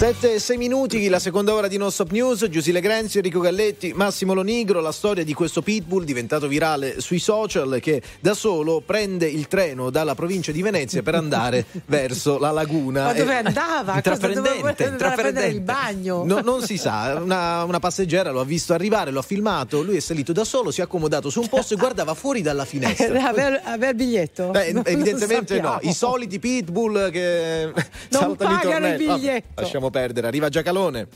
7 0.00 0.32
e 0.36 0.38
6 0.38 0.56
minuti, 0.56 1.08
la 1.10 1.18
seconda 1.18 1.52
ora 1.52 1.68
di 1.68 1.76
Non 1.76 1.92
Stop 1.92 2.12
News, 2.12 2.48
Giusile 2.48 2.80
Grenzi, 2.80 3.18
Enrico 3.18 3.38
Galletti, 3.40 3.92
Massimo 3.94 4.32
Lonigro, 4.32 4.80
la 4.80 4.92
storia 4.92 5.24
di 5.24 5.34
questo 5.34 5.60
pitbull 5.60 6.04
diventato 6.04 6.48
virale 6.48 7.02
sui 7.02 7.18
social 7.18 7.80
che 7.82 8.00
da 8.18 8.32
solo 8.32 8.80
prende 8.80 9.26
il 9.28 9.46
treno 9.46 9.90
dalla 9.90 10.14
provincia 10.14 10.52
di 10.52 10.62
Venezia 10.62 11.02
per 11.02 11.16
andare 11.16 11.66
verso 11.84 12.38
la 12.38 12.50
laguna. 12.50 13.04
Ma 13.04 13.12
dove 13.12 13.30
E- 13.30 13.42
andava? 13.44 13.96
Intraprendente, 13.96 14.84
andare 14.86 15.12
a 15.12 15.16
prendere 15.16 15.46
il 15.48 15.60
bagno? 15.60 16.24
No- 16.24 16.40
non 16.40 16.62
si 16.62 16.78
sa, 16.78 17.20
una, 17.22 17.64
una 17.64 17.78
passeggera 17.78 18.30
lo 18.30 18.40
ha 18.40 18.44
visto 18.46 18.72
arrivare, 18.72 19.10
lo 19.10 19.18
ha 19.18 19.22
filmato, 19.22 19.82
lui 19.82 19.96
è 19.96 20.00
salito 20.00 20.32
da 20.32 20.44
solo, 20.44 20.70
si 20.70 20.80
è 20.80 20.84
accomodato 20.84 21.28
su 21.28 21.42
un 21.42 21.48
posto 21.48 21.74
e 21.74 21.76
guardava 21.76 22.14
fuori 22.14 22.40
dalla 22.40 22.64
finestra. 22.64 23.28
Aveva 23.28 23.62
aveva 23.64 23.90
il 23.90 23.96
biglietto? 23.96 24.46
Beh, 24.48 24.72
Non 24.72 24.82
evidentemente 24.86 25.60
no, 25.60 25.78
i 25.82 25.92
soliti 25.92 26.38
pitbull 26.38 27.10
che 27.10 27.70
Non 28.12 28.34
pagano 28.36 28.54
il 28.54 28.60
tornelli. 28.62 29.04
Vabbè, 29.04 29.18
biglietto. 29.20 29.88
Perdere, 29.90 30.28
arriva 30.28 30.48
Giacalone. 30.48 31.08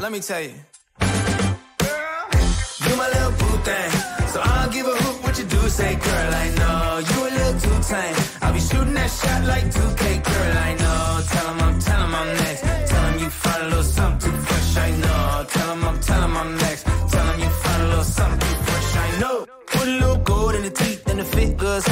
Let 0.00 0.10
me 0.10 0.20
tell 0.20 0.40
you. 0.42 0.54
You 2.84 2.96
my 2.96 3.08
little 3.14 3.30
boo 3.38 3.58
thing. 3.62 3.90
So 4.32 4.40
I'll 4.42 4.70
give 4.70 4.86
a 4.86 4.90
hoot 4.90 5.22
what 5.22 5.38
you 5.38 5.44
do. 5.44 5.68
Say, 5.68 5.94
girl, 5.94 6.34
I 6.34 6.48
know 6.58 6.98
you 6.98 7.18
a 7.28 7.30
little 7.38 7.60
too 7.60 7.78
tame. 7.88 8.16
I'll 8.42 8.52
be 8.52 8.60
shooting 8.60 8.94
that 8.94 9.10
shot 9.10 9.44
like 9.44 9.66
2K, 9.66 10.24
girl, 10.24 10.58
I 10.58 10.74
know. 10.74 10.79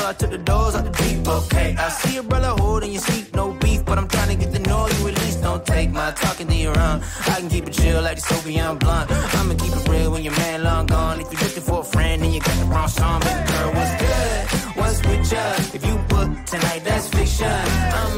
I 0.09 0.14
took 0.14 0.30
the 0.30 0.38
doors 0.38 0.74
out 0.74 0.84
the 0.86 0.90
deep, 1.02 1.28
okay. 1.28 1.76
I 1.78 1.90
see 1.90 2.16
a 2.16 2.22
brother 2.22 2.54
holding 2.62 2.92
your 2.92 3.02
seat, 3.02 3.34
no 3.34 3.52
beef, 3.52 3.84
but 3.84 3.98
I'm 3.98 4.09
trying 4.09 4.30
to 4.30 4.42
get 4.42 4.59
you 4.66 5.09
at 5.09 5.20
least. 5.20 5.42
Don't 5.42 5.66
take 5.66 5.90
my 5.90 6.11
talking 6.12 6.46
to 6.46 6.54
your 6.54 6.78
own. 6.78 7.02
I 7.26 7.34
can 7.40 7.50
keep 7.50 7.66
it 7.68 7.74
chill 7.74 8.00
like 8.00 8.16
the 8.16 8.22
Soviet 8.22 8.74
blunt. 8.76 9.11
I'ma 9.11 9.54
keep 9.62 9.76
it 9.76 9.86
real 9.86 10.11
when 10.12 10.24
your 10.24 10.32
man 10.32 10.62
long 10.62 10.86
gone. 10.86 11.20
If 11.20 11.30
you're 11.30 11.42
looking 11.42 11.62
for 11.62 11.80
a 11.80 11.84
friend 11.84 12.22
and 12.22 12.32
you 12.32 12.40
got 12.40 12.56
the 12.59 12.64
wrong 12.72 12.88
song, 12.88 13.20
baby 13.20 13.52
girl, 13.52 13.72
what's 13.74 13.94
good? 14.02 14.76
What's 14.78 14.98
with 15.06 15.30
ya? 15.30 15.44
If 15.76 15.84
you 15.84 15.94
book 16.09 16.30
tonight, 16.46 16.82
that's 16.84 17.09
fiction. 17.09 17.46
I'm 18.00 18.18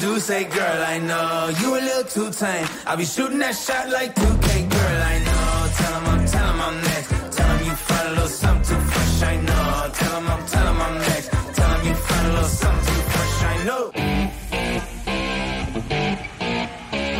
do. 0.00 0.18
Say, 0.18 0.44
girl, 0.44 0.82
I 0.94 0.98
know 0.98 1.50
you 1.60 1.68
a 1.78 1.80
little 1.80 2.04
too 2.04 2.30
tame. 2.32 2.66
I'll 2.86 2.96
be 2.96 3.04
shooting 3.04 3.38
that 3.38 3.54
shot 3.54 3.88
like 3.90 4.14
2K, 4.14 4.46
girl, 4.68 5.02
I 5.12 5.18
know. 5.26 5.68
Tell 5.78 5.94
'em 5.94 6.06
I'm, 6.12 6.26
tell 6.26 6.48
'em 6.50 6.60
I'm 6.60 6.76
next. 6.82 7.08
Tell 7.36 7.50
'em 7.50 7.64
you 7.64 7.74
find 7.88 8.06
a 8.06 8.10
little 8.10 8.28
something 8.28 8.64
too 8.68 8.80
fresh, 8.90 9.22
I 9.32 9.36
know. 9.36 9.90
Tell 9.98 10.16
'em 10.16 10.28
I'm, 10.28 10.44
tell 10.46 10.66
'em 10.66 10.80
I'm 10.80 10.96
next. 10.98 11.28
Tell 11.54 11.70
'em 11.74 11.86
you 11.86 11.94
find 11.94 12.26
a 12.26 12.32
little 12.32 12.48
something 12.48 12.94
too 12.94 13.10
fresh, 13.12 13.42
I 13.52 13.56
know. 13.64 13.84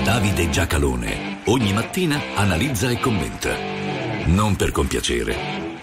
Davide 0.05 0.51
Giacalone 0.51 1.41
ogni 1.47 1.72
mattina 1.72 2.20
analizza 2.35 2.91
e 2.91 2.99
commenta. 2.99 3.55
Non 4.26 4.57
per 4.57 4.72
compiacere, 4.72 5.37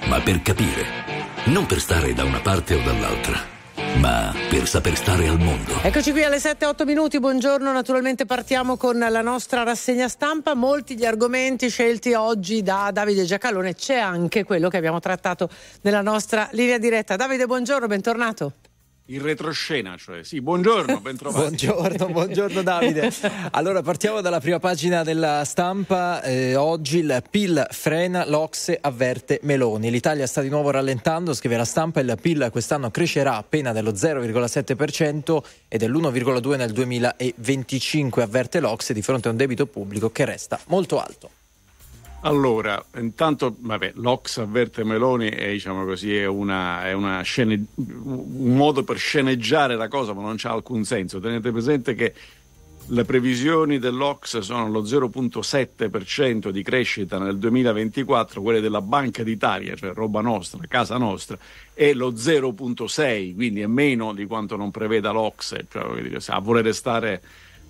ma 0.08 0.20
per 0.20 0.42
capire. 0.42 1.06
Non 1.46 1.66
per 1.66 1.80
stare 1.80 2.14
da 2.14 2.24
una 2.24 2.40
parte 2.42 2.76
o 2.76 2.82
dall'altra, 2.84 3.40
ma 3.98 4.34
per 4.50 4.68
saper 4.68 4.96
stare 4.96 5.28
al 5.28 5.40
mondo. 5.40 5.74
Eccoci 5.82 6.12
qui 6.12 6.24
alle 6.24 6.38
7-8 6.38 6.86
minuti, 6.86 7.20
buongiorno, 7.20 7.72
naturalmente 7.72 8.26
partiamo 8.26 8.78
con 8.78 8.98
la 8.98 9.22
nostra 9.22 9.64
rassegna 9.64 10.08
stampa, 10.08 10.54
molti 10.54 10.96
gli 10.96 11.06
argomenti 11.06 11.70
scelti 11.70 12.14
oggi 12.14 12.62
da 12.62 12.90
Davide 12.92 13.24
Giacalone, 13.24 13.76
c'è 13.76 13.98
anche 13.98 14.44
quello 14.44 14.70
che 14.70 14.78
abbiamo 14.78 15.00
trattato 15.00 15.50
nella 15.82 16.02
nostra 16.02 16.48
linea 16.52 16.78
diretta. 16.78 17.16
Davide, 17.16 17.46
buongiorno, 17.46 17.88
bentornato. 17.88 18.54
In 19.10 19.22
retroscena, 19.22 19.96
cioè. 19.98 20.24
Sì, 20.24 20.42
buongiorno, 20.42 21.00
ben 21.02 21.16
trovato. 21.16 21.46
Buongiorno, 21.46 22.08
buongiorno 22.08 22.62
Davide. 22.62 23.12
Allora 23.52 23.82
partiamo 23.82 24.20
dalla 24.20 24.42
prima 24.42 24.60
pagina 24.60 25.04
della 25.04 25.46
stampa. 25.46 26.22
Eh, 26.22 26.56
oggi 26.56 26.98
il 26.98 27.24
PIL 27.30 27.66
frena, 27.72 28.28
l'Ocse 28.28 28.78
avverte 28.80 29.40
Meloni. 29.44 29.90
L'Italia 29.90 30.28
sta 30.28 30.42
di 30.42 30.50
nuovo 30.50 30.72
rallentando, 30.72 31.34
scrive 31.34 31.56
la 31.56 31.66
stampa, 31.66 32.02
il 32.02 32.18
PIL 32.22 32.50
quest'anno 32.52 32.92
crescerà 32.92 33.38
appena 33.38 33.72
dello 33.72 33.92
0,7% 33.92 35.38
e 35.70 35.78
dell'1,2% 35.78 36.58
nel 36.58 36.72
2025, 36.72 38.24
avverte 38.24 38.60
l'Ocse 38.60 38.94
di 38.94 39.02
fronte 39.02 39.30
a 39.30 39.32
un 39.32 39.38
debito 39.38 39.68
pubblico 39.68 40.12
che 40.12 40.26
resta 40.26 40.60
molto 40.68 41.00
alto. 41.00 41.30
Allora, 42.22 42.84
intanto, 42.96 43.56
vabbè, 43.60 43.94
l'Ox 43.96 44.40
avverte 44.40 44.84
Meloni 44.84 45.30
è, 45.30 45.52
diciamo 45.52 45.86
così, 45.86 46.16
è, 46.16 46.26
una, 46.26 46.86
è 46.86 46.94
una 46.94 47.22
scene, 47.22 47.64
un 47.76 48.56
modo 48.56 48.84
per 48.84 48.98
sceneggiare 48.98 49.76
la 49.76 49.88
cosa, 49.88 50.14
ma 50.14 50.24
non 50.24 50.36
c'ha 50.36 50.52
alcun 50.52 50.84
senso. 50.84 51.20
Tenete 51.20 51.52
presente 51.52 51.94
che 51.94 52.14
le 52.88 53.04
previsioni 53.04 53.80
dell'Ox 53.80 54.40
sono 54.40 54.70
lo 54.70 54.82
0,7% 54.82 56.50
di 56.50 56.64
crescita 56.64 57.20
nel 57.20 57.38
2024, 57.38 58.42
quelle 58.42 58.62
della 58.62 58.82
Banca 58.82 59.24
d'Italia, 59.24 59.76
cioè 59.76 59.94
roba 59.94 60.22
nostra, 60.22 60.60
casa 60.68 60.98
nostra, 60.98 61.38
e 61.74 61.94
lo 61.94 62.12
0,6%, 62.12 63.36
quindi 63.36 63.62
è 63.62 63.68
meno 63.68 64.14
di 64.14 64.26
quanto 64.26 64.56
non 64.56 64.72
preveda 64.72 65.12
l'Ox, 65.12 65.56
cioè 65.70 65.84
a 66.28 66.40
volere 66.40 66.74
stare 66.74 67.22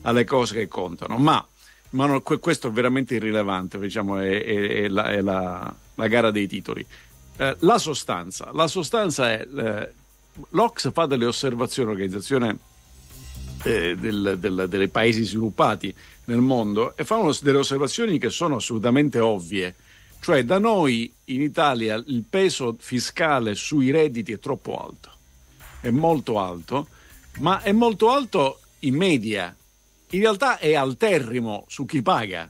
alle 0.03 0.23
cose 0.23 0.53
che 0.53 0.67
contano. 0.67 1.17
Ma 1.17 1.45
ma 1.91 2.05
no, 2.05 2.21
questo 2.21 2.67
è 2.67 2.71
veramente 2.71 3.15
irrilevante, 3.15 3.79
diciamo, 3.79 4.17
è, 4.17 4.43
è, 4.43 4.67
è, 4.83 4.87
la, 4.87 5.11
è 5.11 5.21
la, 5.21 5.73
la, 5.95 6.07
gara 6.07 6.31
dei 6.31 6.47
titoli. 6.47 6.85
Eh, 7.37 7.55
la 7.59 7.77
sostanza, 7.77 8.49
la 8.53 8.67
sostanza 8.67 9.31
è, 9.31 9.47
eh, 9.55 9.93
l'Ox 10.49 10.91
fa 10.91 11.05
delle 11.05 11.25
osservazioni, 11.25 11.89
l'organizzazione 11.89 12.57
eh, 13.63 13.95
del, 13.95 14.37
del, 14.39 14.65
dei 14.67 14.87
paesi 14.89 15.23
sviluppati 15.23 15.93
nel 16.25 16.41
mondo, 16.41 16.95
e 16.97 17.05
fanno 17.05 17.33
delle 17.41 17.59
osservazioni 17.59 18.19
che 18.19 18.29
sono 18.29 18.57
assolutamente 18.57 19.19
ovvie. 19.19 19.75
Cioè 20.19 20.43
da 20.43 20.57
noi 20.57 21.11
in 21.25 21.41
Italia 21.41 21.95
il 22.07 22.23
peso 22.27 22.75
fiscale 22.77 23.55
sui 23.55 23.91
redditi 23.91 24.33
è 24.33 24.39
troppo 24.39 24.75
alto, 24.75 25.11
è 25.79 25.89
molto 25.89 26.39
alto, 26.39 26.87
ma 27.39 27.61
è 27.61 27.71
molto 27.71 28.09
alto 28.09 28.59
in 28.79 28.95
media, 28.95 29.55
in 30.11 30.19
realtà 30.21 30.57
è 30.57 30.73
alterrimo 30.73 31.65
su 31.67 31.85
chi 31.85 32.01
paga. 32.01 32.49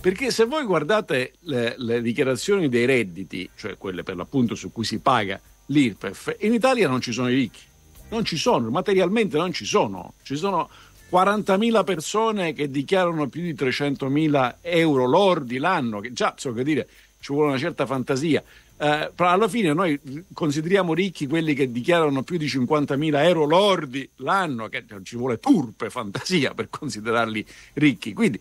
Perché 0.00 0.30
se 0.30 0.44
voi 0.46 0.64
guardate 0.64 1.34
le, 1.40 1.74
le, 1.78 2.02
dichiarazioni 2.02 2.68
dei 2.68 2.86
redditi, 2.86 3.48
cioè 3.54 3.78
quelle 3.78 4.02
per 4.02 4.16
l'appunto 4.16 4.56
su 4.56 4.72
cui 4.72 4.84
si 4.84 4.98
paga 4.98 5.40
l'IRPEF, 5.66 6.36
in 6.40 6.52
Italia 6.52 6.88
non 6.88 7.00
ci 7.00 7.12
sono 7.12 7.30
i 7.30 7.34
ricchi. 7.34 7.60
Non 8.08 8.24
ci 8.24 8.36
sono, 8.36 8.68
materialmente 8.68 9.36
non 9.36 9.52
ci 9.52 9.64
sono. 9.64 10.14
Ci 10.22 10.36
sono 10.36 10.68
40.000 11.10 11.84
persone 11.84 12.52
che 12.52 12.70
dichiarano 12.70 13.28
più 13.28 13.42
di 13.42 13.54
300.000 13.54 14.56
euro 14.62 15.06
lordi 15.06 15.58
l'anno, 15.58 16.00
che 16.00 16.12
già, 16.12 16.34
so 16.36 16.52
che 16.52 16.64
dire, 16.64 16.88
ci 17.20 17.32
vuole 17.32 17.50
una 17.50 17.58
certa 17.58 17.86
fantasia. 17.86 18.42
Eh, 18.82 19.12
però 19.14 19.28
alla 19.28 19.46
fine 19.46 19.72
noi 19.72 20.00
consideriamo 20.32 20.92
ricchi 20.92 21.28
quelli 21.28 21.54
che 21.54 21.70
dichiarano 21.70 22.24
più 22.24 22.36
di 22.36 22.46
50.000 22.46 23.24
euro 23.26 23.44
lordi 23.44 24.10
l'anno, 24.16 24.68
che 24.68 24.84
ci 25.04 25.16
vuole 25.16 25.38
turpe 25.38 25.88
fantasia 25.88 26.52
per 26.52 26.68
considerarli 26.68 27.46
ricchi. 27.74 28.12
Quindi 28.12 28.40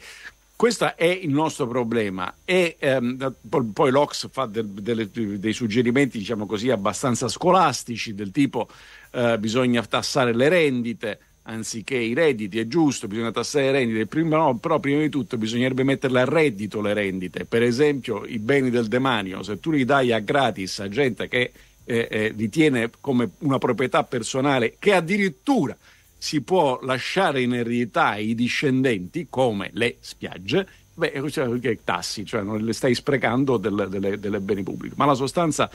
questo 0.56 0.96
è 0.96 1.06
il 1.06 1.30
nostro 1.30 1.68
problema 1.68 2.34
e 2.44 2.76
ehm, 2.80 3.36
poi 3.72 3.92
l'Ox 3.92 4.30
fa 4.32 4.48
del, 4.48 4.66
delle, 4.66 5.10
dei 5.12 5.54
suggerimenti 5.54 6.18
diciamo 6.18 6.48
così 6.48 6.72
abbastanza 6.72 7.28
scolastici 7.28 8.16
del 8.16 8.32
tipo 8.32 8.68
eh, 9.12 9.38
bisogna 9.38 9.84
tassare 9.84 10.34
le 10.34 10.50
rendite 10.50 11.20
anziché 11.44 11.96
i 11.96 12.14
redditi, 12.14 12.60
è 12.60 12.68
giusto, 12.68 13.08
bisogna 13.08 13.32
tassare 13.32 13.66
le 13.66 13.72
rendite, 13.72 14.06
prima, 14.06 14.38
no, 14.38 14.58
però 14.58 14.80
prima 14.80 15.02
di 15.02 15.10
tutto 15.10 15.38
bisognerebbe 15.38 15.84
metterle 15.84 16.22
a 16.22 16.26
reddito 16.26 16.82
le 16.82 16.94
rendite, 16.94 17.46
per 17.46 17.64
esempio 17.64 18.26
i 18.26 18.38
beni 18.40 18.70
del 18.70 18.88
demanio, 18.88 19.42
se 19.42 19.60
tu 19.60 19.72
li 19.72 19.84
dai 19.84 20.12
a 20.12 20.20
gratis 20.20 20.80
a 20.80 20.88
gente 20.88 21.28
che 21.28 21.52
eh, 21.84 22.08
eh, 22.10 22.34
li 22.36 22.50
tiene 22.50 22.90
come 23.02 23.32
una 23.40 23.58
proprietà 23.58 24.04
personale 24.04 24.76
che 24.78 24.94
addirittura 24.94 25.76
si 26.18 26.42
può 26.42 26.80
lasciare 26.84 27.42
in 27.42 27.54
eredità 27.54 28.10
ai 28.10 28.36
discendenti 28.36 29.26
come 29.28 29.72
le 29.74 29.98
spiagge, 30.00 30.68
beh, 30.94 31.24
cioè, 31.32 31.60
che 31.60 31.80
tassi, 31.84 32.24
cioè 32.26 32.44
non 32.44 32.64
le 32.64 32.74
stai 32.74 32.94
sprecando 32.94 33.58
delle, 33.58 33.90
delle, 33.90 34.20
delle 34.20 34.40
beni 34.40 34.62
pubblici. 34.62 34.94
Ma 34.98 35.06
la 35.06 35.16
sostanza 35.16 35.68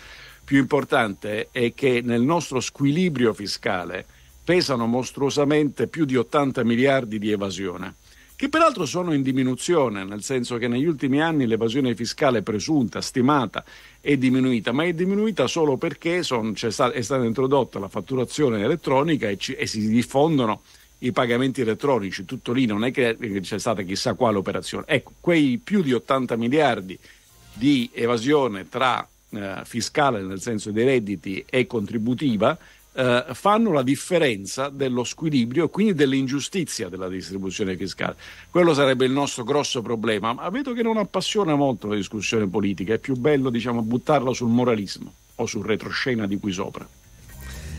più 0.44 0.58
importante 0.58 1.48
è 1.50 1.74
che 1.74 2.00
nel 2.04 2.22
nostro 2.22 2.60
squilibrio 2.60 3.34
fiscale 3.34 4.06
pesano 4.46 4.86
mostruosamente 4.86 5.88
più 5.88 6.04
di 6.04 6.14
80 6.14 6.62
miliardi 6.62 7.18
di 7.18 7.32
evasione, 7.32 7.96
che 8.36 8.48
peraltro 8.48 8.86
sono 8.86 9.12
in 9.12 9.22
diminuzione, 9.22 10.04
nel 10.04 10.22
senso 10.22 10.56
che 10.56 10.68
negli 10.68 10.86
ultimi 10.86 11.20
anni 11.20 11.48
l'evasione 11.48 11.96
fiscale 11.96 12.42
presunta, 12.42 13.00
stimata, 13.00 13.64
è 14.00 14.16
diminuita, 14.16 14.70
ma 14.70 14.84
è 14.84 14.92
diminuita 14.92 15.48
solo 15.48 15.76
perché 15.76 16.22
son, 16.22 16.54
sta, 16.54 16.92
è 16.92 17.02
stata 17.02 17.24
introdotta 17.24 17.80
la 17.80 17.88
fatturazione 17.88 18.62
elettronica 18.62 19.28
e, 19.28 19.36
ci, 19.36 19.54
e 19.54 19.66
si 19.66 19.88
diffondono 19.88 20.62
i 20.98 21.10
pagamenti 21.10 21.62
elettronici, 21.62 22.24
tutto 22.24 22.52
lì 22.52 22.66
non 22.66 22.84
è 22.84 22.92
che 22.92 23.16
c'è 23.40 23.58
stata 23.58 23.82
chissà 23.82 24.14
quale 24.14 24.38
operazione. 24.38 24.84
Ecco, 24.86 25.14
quei 25.18 25.58
più 25.58 25.82
di 25.82 25.92
80 25.92 26.36
miliardi 26.36 26.96
di 27.52 27.90
evasione 27.92 28.68
tra 28.68 29.04
eh, 29.30 29.62
fiscale 29.64 30.22
nel 30.22 30.40
senso 30.40 30.70
dei 30.70 30.84
redditi 30.84 31.44
e 31.48 31.66
contributiva 31.66 32.56
eh, 32.96 33.24
fanno 33.32 33.72
la 33.72 33.82
differenza 33.82 34.70
dello 34.70 35.04
squilibrio 35.04 35.66
e 35.66 35.70
quindi 35.70 35.94
dell'ingiustizia 35.94 36.88
della 36.88 37.08
distribuzione 37.08 37.76
fiscale. 37.76 38.16
Quello 38.50 38.72
sarebbe 38.72 39.04
il 39.04 39.12
nostro 39.12 39.44
grosso 39.44 39.82
problema, 39.82 40.32
ma 40.32 40.48
vedo 40.48 40.72
che 40.72 40.82
non 40.82 40.96
appassiona 40.96 41.54
molto 41.54 41.88
la 41.88 41.94
discussione 41.94 42.46
politica, 42.46 42.94
è 42.94 42.98
più 42.98 43.14
bello 43.14 43.50
diciamo, 43.50 43.82
buttarla 43.82 44.32
sul 44.32 44.48
moralismo 44.48 45.12
o 45.36 45.46
sul 45.46 45.64
retroscena 45.64 46.26
di 46.26 46.38
qui 46.38 46.52
sopra. 46.52 46.88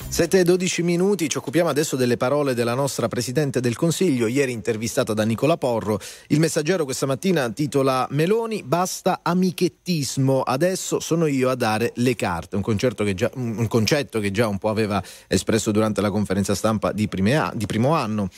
7 0.09 0.39
e 0.39 0.43
12 0.43 0.81
minuti, 0.83 1.29
ci 1.29 1.37
occupiamo 1.37 1.69
adesso 1.69 1.95
delle 1.95 2.17
parole 2.17 2.55
della 2.55 2.73
nostra 2.73 3.07
Presidente 3.07 3.59
del 3.59 3.75
Consiglio, 3.75 4.25
ieri 4.25 4.51
intervistata 4.51 5.13
da 5.13 5.23
Nicola 5.23 5.57
Porro. 5.57 5.99
Il 6.27 6.39
messaggero 6.39 6.85
questa 6.85 7.05
mattina 7.05 7.49
titola 7.49 8.07
Meloni, 8.11 8.63
basta 8.63 9.19
amichettismo, 9.21 10.41
adesso 10.41 10.99
sono 10.99 11.27
io 11.27 11.49
a 11.49 11.55
dare 11.55 11.91
le 11.95 12.15
carte. 12.15 12.55
Un, 12.55 12.63
che 12.63 13.13
già, 13.13 13.29
un 13.35 13.67
concetto 13.67 14.19
che 14.19 14.31
già 14.31 14.47
un 14.47 14.57
po' 14.57 14.69
aveva 14.69 15.03
espresso 15.27 15.71
durante 15.71 16.01
la 16.01 16.09
conferenza 16.09 16.55
stampa 16.55 16.91
di, 16.93 17.07
a, 17.35 17.51
di 17.53 17.65
primo 17.67 17.93
anno. 17.93 18.29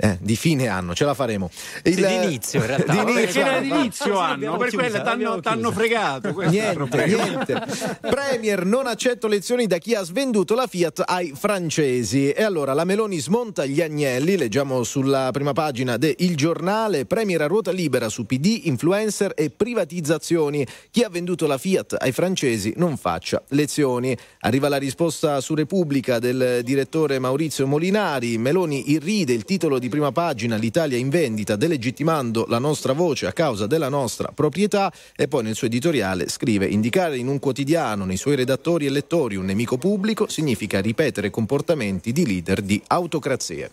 Eh, 0.00 0.16
di 0.20 0.36
fine 0.36 0.68
anno, 0.68 0.94
ce 0.94 1.04
la 1.04 1.12
faremo. 1.12 1.50
Il, 1.82 1.94
sì, 1.94 2.06
di 2.06 2.14
inizio 2.14 2.60
in 2.60 2.66
realtà. 2.66 2.92
Di 2.92 3.10
inizio, 3.10 3.42
perché 3.42 3.60
di 3.62 3.68
inizio 3.68 4.18
anno, 4.18 4.56
per 4.56 4.70
quelle 4.70 5.02
t'hanno, 5.02 5.40
t'hanno 5.40 5.72
fregato. 5.72 6.40
Niente, 6.40 7.06
niente. 7.06 7.66
Premier 8.00 8.64
non 8.64 8.86
accetto 8.86 9.26
lezioni 9.26 9.66
da 9.66 9.78
chi 9.78 9.96
ha 9.96 10.04
svenduto 10.04 10.54
la 10.54 10.68
Fiat 10.68 11.02
ai 11.04 11.32
francesi. 11.34 12.30
E 12.30 12.44
allora 12.44 12.74
la 12.74 12.84
Meloni 12.84 13.18
smonta 13.18 13.66
gli 13.66 13.82
agnelli, 13.82 14.36
leggiamo 14.36 14.84
sulla 14.84 15.30
prima 15.32 15.52
pagina 15.52 15.96
de 15.96 16.14
Il 16.18 16.36
Giornale, 16.36 17.04
Premier 17.04 17.42
a 17.42 17.46
ruota 17.46 17.72
libera 17.72 18.08
su 18.08 18.24
PD, 18.24 18.66
influencer 18.66 19.32
e 19.34 19.50
privatizzazioni. 19.50 20.64
Chi 20.92 21.02
ha 21.02 21.08
venduto 21.08 21.48
la 21.48 21.58
Fiat 21.58 21.96
ai 21.98 22.12
francesi 22.12 22.72
non 22.76 22.96
faccia 22.96 23.42
lezioni. 23.48 24.16
Arriva 24.42 24.68
la 24.68 24.76
risposta 24.76 25.40
su 25.40 25.56
Repubblica 25.56 26.20
del 26.20 26.60
direttore 26.62 27.18
Maurizio 27.18 27.66
Molinari. 27.66 28.38
Meloni 28.38 28.92
irride 28.92 29.32
il 29.32 29.42
titolo 29.42 29.80
di 29.80 29.86
di 29.88 29.94
prima 29.94 30.12
pagina 30.12 30.56
l'Italia 30.56 30.98
in 30.98 31.08
vendita, 31.08 31.56
delegittimando 31.56 32.44
la 32.46 32.58
nostra 32.58 32.92
voce 32.92 33.26
a 33.26 33.32
causa 33.32 33.66
della 33.66 33.88
nostra 33.88 34.30
proprietà 34.32 34.92
e 35.16 35.26
poi 35.26 35.42
nel 35.42 35.54
suo 35.54 35.66
editoriale 35.66 36.28
scrive 36.28 36.66
indicare 36.66 37.16
in 37.16 37.26
un 37.26 37.38
quotidiano 37.38 38.04
nei 38.04 38.18
suoi 38.18 38.36
redattori 38.36 38.86
e 38.86 38.90
lettori 38.90 39.36
un 39.36 39.46
nemico 39.46 39.78
pubblico 39.78 40.28
significa 40.28 40.80
ripetere 40.80 41.30
comportamenti 41.30 42.12
di 42.12 42.26
leader 42.26 42.60
di 42.60 42.80
autocrazie. 42.86 43.70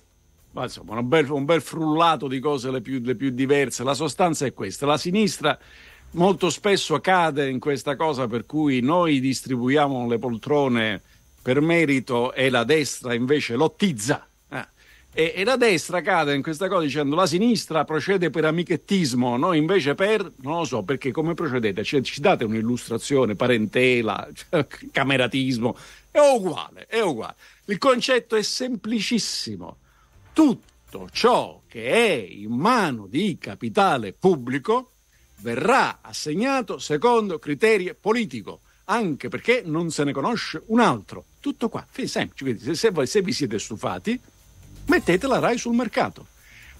Ma 0.52 0.64
insomma, 0.64 0.98
un 0.98 1.08
bel, 1.08 1.30
un 1.30 1.44
bel 1.44 1.62
frullato 1.62 2.30
di 2.30 2.40
cose 2.40 2.72
le 2.72 2.80
più, 2.80 3.02
le 3.04 3.16
più 3.16 3.32
diverse. 3.32 3.84
La 3.84 3.94
sostanza 3.94 4.46
è 4.46 4.54
questa. 4.54 4.86
La 4.86 4.98
sinistra 4.98 5.60
molto 6.12 6.50
spesso 6.50 6.98
cade 7.02 7.50
in 7.50 7.60
questa 7.60 7.98
cosa 7.98 8.26
per 8.26 8.46
cui 8.46 8.80
noi 8.80 9.20
distribuiamo 9.20 10.08
le 10.08 10.18
poltrone 10.18 11.02
per 11.42 11.60
merito 11.60 12.32
e 12.32 12.50
la 12.50 12.64
destra 12.64 13.14
invece 13.14 13.56
lottizza 13.56 14.26
e, 15.18 15.32
e, 15.34 15.46
la 15.46 15.56
destra 15.56 16.02
cade 16.02 16.36
in 16.36 16.42
questa 16.42 16.68
cosa 16.68 16.84
dicendo 16.84 17.16
la 17.16 17.26
sinistra 17.26 17.86
procede 17.86 18.30
per 18.30 18.44
amichettismo, 18.44 19.38
noi 19.38 19.58
invece 19.58 19.96
per, 19.96 20.30
non 20.42 20.58
lo 20.58 20.66
so, 20.66 20.84
perché 20.84 21.12
come 21.12 21.34
procedete? 21.34 21.86
Cioè, 21.86 22.02
ci 22.02 22.20
date 22.20 22.44
un'illustrazione, 22.44 23.36
parentela, 23.36 24.28
cioè, 24.36 24.68
cameratismo, 24.92 25.78
è 26.12 26.20
uguale, 26.20 26.86
è 26.88 27.00
uguale. 27.00 27.36
Il 27.68 27.78
concetto 27.78 28.36
è 28.36 28.42
semplicissimo. 28.42 29.78
Tutto 30.34 31.08
ciò 31.14 31.62
che 31.66 31.90
è 31.90 32.12
in 32.12 32.52
mano 32.52 33.08
di 33.10 33.38
capitale 33.40 34.12
pubblico 34.12 34.92
verrà 35.38 36.00
assegnato 36.02 36.78
secondo 36.78 37.40
criterio 37.40 37.96
politico 37.98 38.60
anche 38.86 39.30
perché 39.30 39.62
non 39.66 39.92
se 39.92 40.04
ne 40.04 40.12
conosce 40.12 40.62
un 40.66 40.82
altro. 40.82 41.24
Tutto 41.40 41.70
qua, 41.70 41.86
semplice. 41.90 42.76
Se, 42.76 42.92
se 42.92 43.06
se 43.06 43.22
vi 43.22 43.32
siete 43.32 43.60
stufati, 43.60 44.20
mettete 44.86 45.28
la 45.28 45.40
RAI 45.40 45.58
sul 45.58 45.76
mercato. 45.76 46.28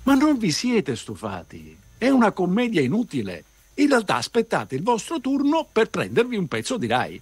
Ma 0.04 0.14
non 0.14 0.38
vi 0.38 0.52
siete 0.52 0.96
stufati, 0.96 1.76
è 1.98 2.10
una 2.10 2.32
commedia 2.32 2.82
inutile. 2.82 3.44
In 3.76 3.90
realtà 3.90 4.16
aspettate 4.16 4.76
il 4.76 4.84
vostro 4.84 5.20
turno 5.20 5.68
per 5.72 5.90
prendervi 5.90 6.38
un 6.38 6.48
pezzo 6.48 6.78
di 6.78 6.88
RAI. 6.88 7.22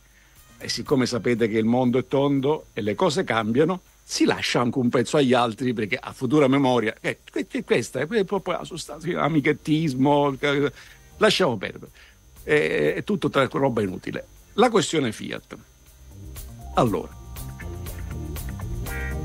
E 0.58 0.70
siccome 0.70 1.06
sapete 1.06 1.48
che 1.48 1.58
il 1.58 1.66
mondo 1.66 1.98
è 1.98 2.08
tondo 2.08 2.68
e 2.74 2.82
le 2.82 2.96
cose 2.96 3.24
cambiano, 3.24 3.82
si 4.04 4.26
lascia 4.26 4.60
anche 4.60 4.80
un 4.80 4.90
pezzo 4.90 5.18
agli 5.18 5.34
altri 5.34 5.74
perché 5.74 5.98
a 5.98 6.12
futura 6.12 6.48
memoria, 6.48 6.96
eh, 7.00 7.20
que- 7.30 7.48
que- 7.48 7.64
questa 7.64 8.02
è 8.02 8.06
proprio 8.06 8.58
la 8.58 8.64
sostanza, 8.66 9.08
amichettismo, 9.22 10.36
eh, 10.40 10.72
lasciamo 11.18 11.58
perdere. 11.58 11.92
È, 12.44 13.04
tra 13.04 13.48
roba 13.52 13.82
inutile. 13.82 14.28
La 14.54 14.70
questione 14.70 15.12
Fiat. 15.12 15.58
Allora, 16.76 17.10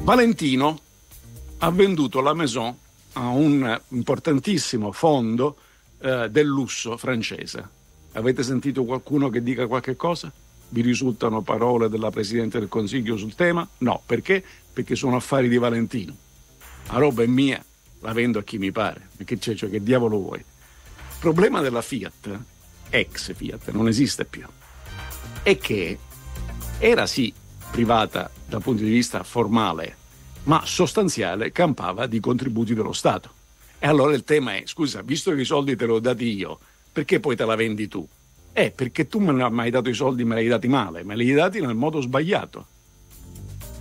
Valentino 0.03 0.81
ha 1.59 1.71
venduto 1.71 2.21
la 2.21 2.35
Maison 2.35 2.77
a 3.15 3.29
un 3.29 3.81
importantissimo 3.89 4.93
fondo 4.93 5.57
eh, 6.01 6.29
del 6.31 6.47
lusso 6.47 6.97
francese. 6.97 7.77
Avete 8.13 8.43
sentito 8.43 8.85
qualcuno 8.85 9.29
che 9.29 9.43
dica 9.43 9.67
qualche 9.67 9.97
cosa? 9.97 10.33
Vi 10.71 10.83
risultano 10.83 11.43
parole 11.43 11.89
della 11.89 12.11
Presidente 12.11 12.59
del 12.59 12.69
Consiglio 12.69 13.17
sul 13.17 13.35
tema? 13.35 13.67
No, 13.79 14.03
perché? 14.05 14.45
Perché 14.73 14.95
sono 14.95 15.17
affari 15.17 15.49
di 15.49 15.59
Valentino. 15.59 16.15
La 16.89 16.99
roba 16.99 17.23
è 17.23 17.27
mia, 17.27 17.63
la 18.01 18.13
vendo 18.13 18.39
a 18.39 18.43
chi 18.43 18.59
mi 18.59 18.71
pare. 18.71 19.09
Che, 19.25 19.39
c'è, 19.39 19.55
cioè, 19.55 19.71
che 19.71 19.83
diavolo 19.83 20.19
vuoi? 20.19 20.39
Il 20.39 21.19
problema 21.19 21.61
della 21.61 21.83
Fiat, 21.83 22.39
ex 22.91 23.35
Fiat, 23.35 23.71
non 23.71 23.89
esiste 23.89 24.25
più, 24.25 24.47
è 25.43 25.59
che 25.59 25.99
era 26.79 27.07
sì 27.07 27.33
privata 27.71 28.31
dal 28.47 28.63
punto 28.63 28.83
di 28.83 28.91
vista 28.91 29.23
formale, 29.25 29.97
ma 30.45 30.63
sostanziale 30.65 31.53
campava 31.53 32.07
di 32.07 32.21
contributi 32.21 32.75
dello 32.75 32.93
Stato. 32.93 33.31
E 33.79 33.87
allora 33.87 34.15
il 34.15 34.25
tema 34.25 34.57
è, 34.57 34.63
scusa, 34.67 35.03
visto 35.03 35.33
che 35.35 35.43
i 35.43 35.45
soldi 35.45 35.77
te 35.77 35.87
li 35.87 35.93
ho 35.93 35.99
dati 36.01 36.25
io, 36.25 36.59
perché 36.93 37.21
poi 37.21 37.37
te 37.37 37.45
la 37.45 37.55
vendi 37.55 37.87
tu? 37.87 38.07
Eh, 38.53 38.73
perché 38.73 39.07
tu 39.07 39.21
me 39.21 39.33
non 39.33 39.59
hai 39.59 39.71
dato 39.71 39.89
i 39.89 39.95
soldi, 39.95 40.25
me 40.25 40.35
li 40.35 40.43
hai 40.43 40.49
dati 40.49 40.67
male, 40.67 41.05
me 41.05 41.15
li 41.15 41.29
hai 41.29 41.37
dati 41.37 41.61
nel 41.61 41.77
modo 41.77 42.01
sbagliato. 42.01 42.67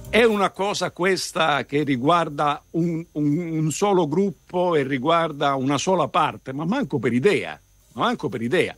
È 0.09 0.23
una 0.23 0.51
cosa 0.51 0.91
questa 0.91 1.65
che 1.65 1.83
riguarda 1.83 2.61
un, 2.71 3.03
un- 3.13 3.37
un 3.37 3.71
solo 3.71 4.07
gruppo 4.07 4.75
e 4.75 4.83
riguarda 4.83 5.55
una 5.55 5.77
sola 5.77 6.07
parte, 6.07 6.53
ma 6.53 6.63
manco 6.63 6.99
per 6.99 7.11
idea, 7.11 7.59
ma 7.93 8.05
manco 8.05 8.29
per 8.29 8.41
idea. 8.41 8.77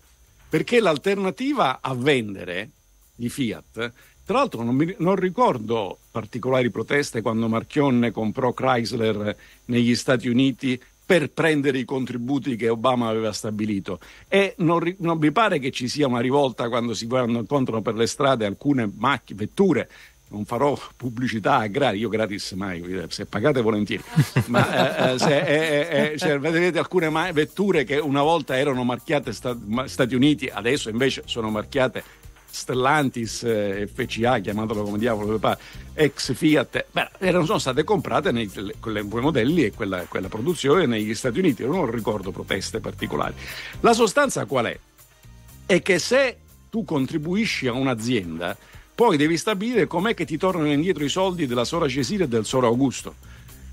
Perché 0.49 0.80
l'alternativa 0.80 1.80
a 1.82 1.93
vendere 1.93 2.69
di 3.13 3.30
Fiat, 3.30 3.91
tra 4.30 4.38
l'altro 4.38 4.61
non, 4.61 4.75
mi- 4.75 4.93
non 4.99 5.15
ricordo 5.15 5.97
particolari 6.11 6.69
proteste 6.69 7.23
quando 7.23 7.47
Marchionne 7.47 8.11
comprò 8.11 8.53
Chrysler 8.53 9.36
negli 9.65 9.95
Stati 9.95 10.30
Uniti 10.30 10.80
per 11.03 11.32
prendere 11.32 11.80
i 11.80 11.84
contributi 11.84 12.55
che 12.55 12.69
Obama 12.69 13.07
aveva 13.07 13.34
stabilito. 13.34 13.99
E 14.27 14.53
non, 14.57 14.95
non 14.99 15.17
mi 15.17 15.32
pare 15.32 15.57
che 15.57 15.71
ci 15.71 15.88
sia 15.88 16.05
una 16.05 16.19
rivolta 16.19 16.69
quando 16.69 16.93
si 16.93 17.07
vanno 17.07 17.39
incontrano 17.39 17.82
per 17.82 17.95
le 17.95 18.05
strade 18.05 18.45
alcune 18.45 18.88
macchine, 18.95 19.39
vetture. 19.39 19.89
Non 20.27 20.45
farò 20.45 20.77
pubblicità 20.95 21.55
a 21.55 21.65
gratis, 21.65 21.99
io 21.99 22.09
gratis 22.09 22.51
mai, 22.51 23.07
se 23.07 23.25
pagate 23.25 23.61
volentieri. 23.61 24.03
Ma 24.45 25.09
eh, 25.09 25.13
eh, 25.13 25.17
se, 25.17 25.39
eh, 25.39 26.11
eh, 26.11 26.17
cioè, 26.19 26.38
vedete 26.38 26.77
alcune 26.77 27.09
vetture 27.34 27.84
che 27.84 27.97
una 27.97 28.21
volta 28.21 28.55
erano 28.55 28.84
marchiate 28.84 29.34
Sta- 29.34 29.57
ma- 29.65 29.88
Stati 29.88 30.13
Uniti, 30.13 30.45
adesso 30.53 30.91
invece 30.91 31.23
sono 31.25 31.49
marchiate 31.49 32.03
Stellantis, 32.52 33.43
eh, 33.43 33.88
FCA, 33.93 34.39
chiamatelo 34.39 34.84
come 34.84 34.97
diavolo 34.97 35.39
ex 35.93 36.34
Fiat, 36.34 36.86
beh, 36.91 37.10
erano, 37.20 37.45
sono 37.45 37.60
state 37.60 37.84
comprate 37.84 38.32
nei, 38.32 38.50
le- 38.54 38.76
quelle- 38.80 39.04
quei 39.04 39.22
modelli 39.22 39.66
e 39.66 39.72
quella, 39.72 40.04
quella 40.06 40.28
produzione 40.30 40.86
negli 40.86 41.14
Stati 41.14 41.39
Uniti. 41.39 41.64
Non 41.66 41.89
ricordo 41.89 42.32
proteste 42.32 42.80
particolari. 42.80 43.36
La 43.82 43.93
sostanza 43.93 44.45
qual 44.45 44.66
è? 44.66 44.80
È 45.66 45.82
che 45.82 46.00
se 46.00 46.38
tu 46.70 46.84
contribuisci 46.84 47.68
a 47.68 47.74
un'azienda, 47.74 48.58
poi 48.95 49.18
devi 49.18 49.38
stabilire 49.38 49.88
com'è 49.88 50.14
che 50.14 50.26
ti 50.26 50.38
tornano 50.38 50.72
indietro 50.72 51.04
i 51.04 51.10
soldi 51.10 51.47
della 51.47 51.64
Sora 51.64 51.88
Cesire 51.88 52.26
e 52.26 52.28
del 52.28 52.45
Sora 52.45 52.68
Augusto. 52.68 53.16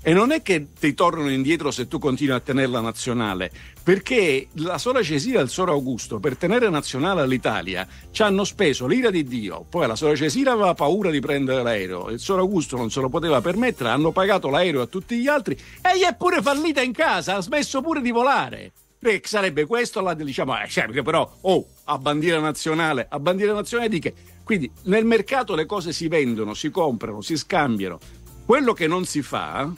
E 0.07 0.13
non 0.13 0.31
è 0.31 0.41
che 0.41 0.67
ti 0.71 0.93
tornano 0.93 1.29
indietro 1.29 1.69
se 1.69 1.89
tu 1.89 1.99
continui 1.99 2.33
a 2.33 2.39
tenerla 2.39 2.79
nazionale, 2.79 3.51
perché 3.83 4.47
la 4.53 4.77
sola 4.77 5.03
Cesira 5.03 5.41
e 5.41 5.43
il 5.43 5.49
Sora 5.49 5.73
Augusto 5.73 6.17
per 6.17 6.37
tenere 6.37 6.69
nazionale 6.69 7.27
l'Italia 7.27 7.85
ci 8.11 8.21
hanno 8.21 8.45
speso 8.45 8.87
l'ira 8.87 9.09
di 9.09 9.25
Dio, 9.25 9.65
poi 9.69 9.85
la 9.85 9.97
sola 9.97 10.15
Cesira 10.15 10.53
aveva 10.53 10.73
paura 10.75 11.09
di 11.09 11.19
prendere 11.19 11.61
l'aereo, 11.61 12.09
il 12.09 12.21
Sora 12.21 12.39
Augusto 12.39 12.77
non 12.77 12.89
se 12.89 13.01
lo 13.01 13.09
poteva 13.09 13.41
permettere, 13.41 13.89
hanno 13.89 14.13
pagato 14.13 14.49
l'aereo 14.49 14.81
a 14.81 14.85
tutti 14.85 15.17
gli 15.17 15.27
altri 15.27 15.55
e 15.81 15.97
gli 15.97 16.03
è 16.03 16.15
pure 16.15 16.41
fallita 16.41 16.81
in 16.81 16.93
casa, 16.93 17.35
ha 17.35 17.41
smesso 17.41 17.81
pure 17.81 17.99
di 17.99 18.11
volare. 18.11 18.71
Perché 18.97 19.27
sarebbe 19.27 19.65
questo, 19.65 19.99
la, 19.99 20.13
diciamo, 20.13 20.57
eh, 20.57 20.69
certo, 20.69 21.03
però, 21.03 21.29
oh, 21.41 21.67
a 21.83 21.97
bandiera 21.97 22.39
nazionale, 22.39 23.07
a 23.09 23.19
bandiera 23.19 23.51
nazionale 23.51 23.89
di 23.89 23.99
che? 23.99 24.13
Quindi 24.45 24.71
nel 24.83 25.03
mercato 25.03 25.53
le 25.53 25.65
cose 25.65 25.91
si 25.91 26.07
vendono, 26.07 26.53
si 26.53 26.69
comprano, 26.69 27.19
si 27.19 27.35
scambiano. 27.35 27.99
Quello 28.45 28.71
che 28.71 28.87
non 28.87 29.03
si 29.03 29.21
fa 29.21 29.69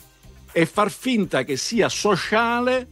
è 0.52 0.66
far 0.66 0.92
finta 0.92 1.44
che 1.44 1.58
sia 1.58 1.90
sociale 1.90 2.88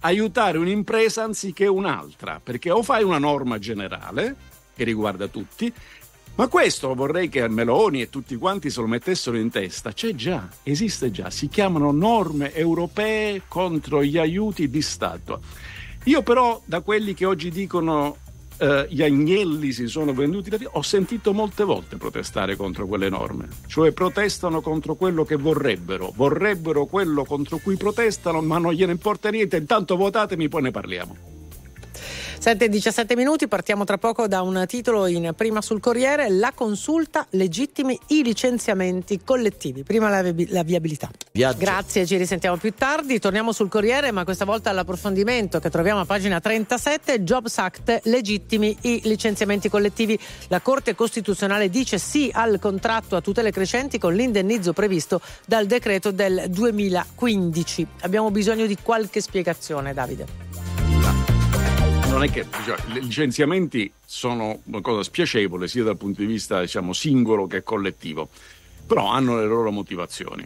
aiutare 0.00 0.58
un'impresa 0.58 1.22
anziché 1.24 1.66
un'altra, 1.66 2.40
perché 2.42 2.70
o 2.70 2.82
fai 2.82 3.02
una 3.04 3.18
norma 3.18 3.58
generale 3.58 4.36
che 4.74 4.84
riguarda 4.84 5.28
tutti, 5.28 5.72
ma 6.34 6.48
questo 6.48 6.94
vorrei 6.94 7.28
che 7.28 7.46
Meloni 7.46 8.00
e 8.00 8.08
tutti 8.08 8.36
quanti 8.36 8.70
se 8.70 8.80
lo 8.80 8.86
mettessero 8.86 9.36
in 9.36 9.50
testa. 9.50 9.92
C'è 9.92 10.14
già, 10.14 10.48
esiste 10.62 11.10
già, 11.10 11.28
si 11.30 11.48
chiamano 11.48 11.92
norme 11.92 12.54
europee 12.54 13.42
contro 13.46 14.02
gli 14.02 14.16
aiuti 14.16 14.70
di 14.70 14.80
Stato. 14.80 15.42
Io 16.04 16.22
però 16.22 16.60
da 16.64 16.80
quelli 16.80 17.14
che 17.14 17.26
oggi 17.26 17.50
dicono 17.50 18.16
eh, 18.62 18.86
gli 18.88 19.02
agnelli 19.02 19.72
si 19.72 19.88
sono 19.88 20.14
venduti 20.14 20.48
da 20.48 20.56
ho 20.70 20.82
sentito 20.82 21.32
molte 21.32 21.64
volte 21.64 21.96
protestare 21.96 22.54
contro 22.54 22.86
quelle 22.86 23.08
norme, 23.08 23.48
cioè 23.66 23.90
protestano 23.90 24.60
contro 24.60 24.94
quello 24.94 25.24
che 25.24 25.34
vorrebbero, 25.34 26.12
vorrebbero 26.14 26.86
quello 26.86 27.24
contro 27.24 27.58
cui 27.58 27.76
protestano, 27.76 28.40
ma 28.40 28.58
non 28.58 28.72
gliene 28.72 28.92
importa 28.92 29.30
niente, 29.30 29.56
intanto 29.56 29.96
votatemi, 29.96 30.48
poi 30.48 30.62
ne 30.62 30.70
parliamo. 30.70 31.31
7 32.42 32.64
e 32.64 32.68
17 32.68 33.14
minuti, 33.14 33.46
partiamo 33.46 33.84
tra 33.84 33.98
poco 33.98 34.26
da 34.26 34.42
un 34.42 34.64
titolo 34.66 35.06
in 35.06 35.32
prima 35.36 35.62
sul 35.62 35.78
Corriere, 35.78 36.28
la 36.28 36.50
consulta 36.52 37.24
legittimi 37.30 37.96
i 38.08 38.24
licenziamenti 38.24 39.20
collettivi. 39.24 39.84
Prima 39.84 40.08
la, 40.08 40.28
la 40.48 40.64
viabilità. 40.64 41.08
Viaggio. 41.30 41.58
Grazie, 41.58 42.04
ci 42.04 42.16
risentiamo 42.16 42.56
più 42.56 42.74
tardi. 42.74 43.20
Torniamo 43.20 43.52
sul 43.52 43.68
Corriere, 43.68 44.10
ma 44.10 44.24
questa 44.24 44.44
volta 44.44 44.70
all'approfondimento 44.70 45.60
che 45.60 45.70
troviamo 45.70 46.00
a 46.00 46.04
pagina 46.04 46.40
37, 46.40 47.22
Jobs 47.22 47.58
Act 47.58 48.00
legittimi 48.06 48.76
i 48.80 49.02
licenziamenti 49.04 49.68
collettivi. 49.68 50.18
La 50.48 50.60
Corte 50.60 50.96
Costituzionale 50.96 51.70
dice 51.70 51.98
sì 51.98 52.28
al 52.32 52.58
contratto 52.58 53.14
a 53.14 53.20
tutele 53.20 53.52
crescenti 53.52 54.00
con 54.00 54.14
l'indennizzo 54.14 54.72
previsto 54.72 55.20
dal 55.46 55.66
decreto 55.66 56.10
del 56.10 56.46
2015. 56.48 57.86
Abbiamo 58.00 58.32
bisogno 58.32 58.66
di 58.66 58.76
qualche 58.82 59.20
spiegazione, 59.20 59.94
Davide. 59.94 61.31
Non 62.12 62.24
è 62.24 62.30
che 62.30 62.44
diciamo, 62.44 62.98
i 62.98 63.00
licenziamenti 63.00 63.90
sono 64.04 64.60
una 64.64 64.82
cosa 64.82 65.02
spiacevole 65.02 65.66
sia 65.66 65.82
dal 65.82 65.96
punto 65.96 66.20
di 66.20 66.26
vista 66.26 66.60
diciamo, 66.60 66.92
singolo 66.92 67.46
che 67.46 67.62
collettivo, 67.62 68.28
però 68.86 69.08
hanno 69.08 69.38
le 69.38 69.46
loro 69.46 69.70
motivazioni. 69.70 70.44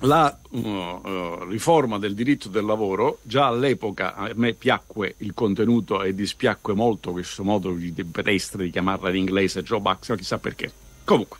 La 0.00 0.36
uh, 0.50 0.58
uh, 0.58 1.44
riforma 1.48 1.98
del 1.98 2.14
diritto 2.14 2.48
del 2.48 2.64
lavoro, 2.64 3.20
già 3.22 3.46
all'epoca 3.46 4.16
a 4.16 4.32
me 4.34 4.54
piacque 4.54 5.14
il 5.18 5.34
contenuto 5.34 6.02
e 6.02 6.12
dispiacque 6.16 6.74
molto 6.74 7.12
questo 7.12 7.44
modo 7.44 7.70
di 7.70 7.92
pedestre 8.04 8.64
di 8.64 8.70
chiamarla 8.70 9.10
in 9.10 9.16
inglese 9.16 9.62
job 9.62 9.86
act, 9.86 10.16
chissà 10.16 10.38
perché. 10.38 10.72
Comunque, 11.04 11.38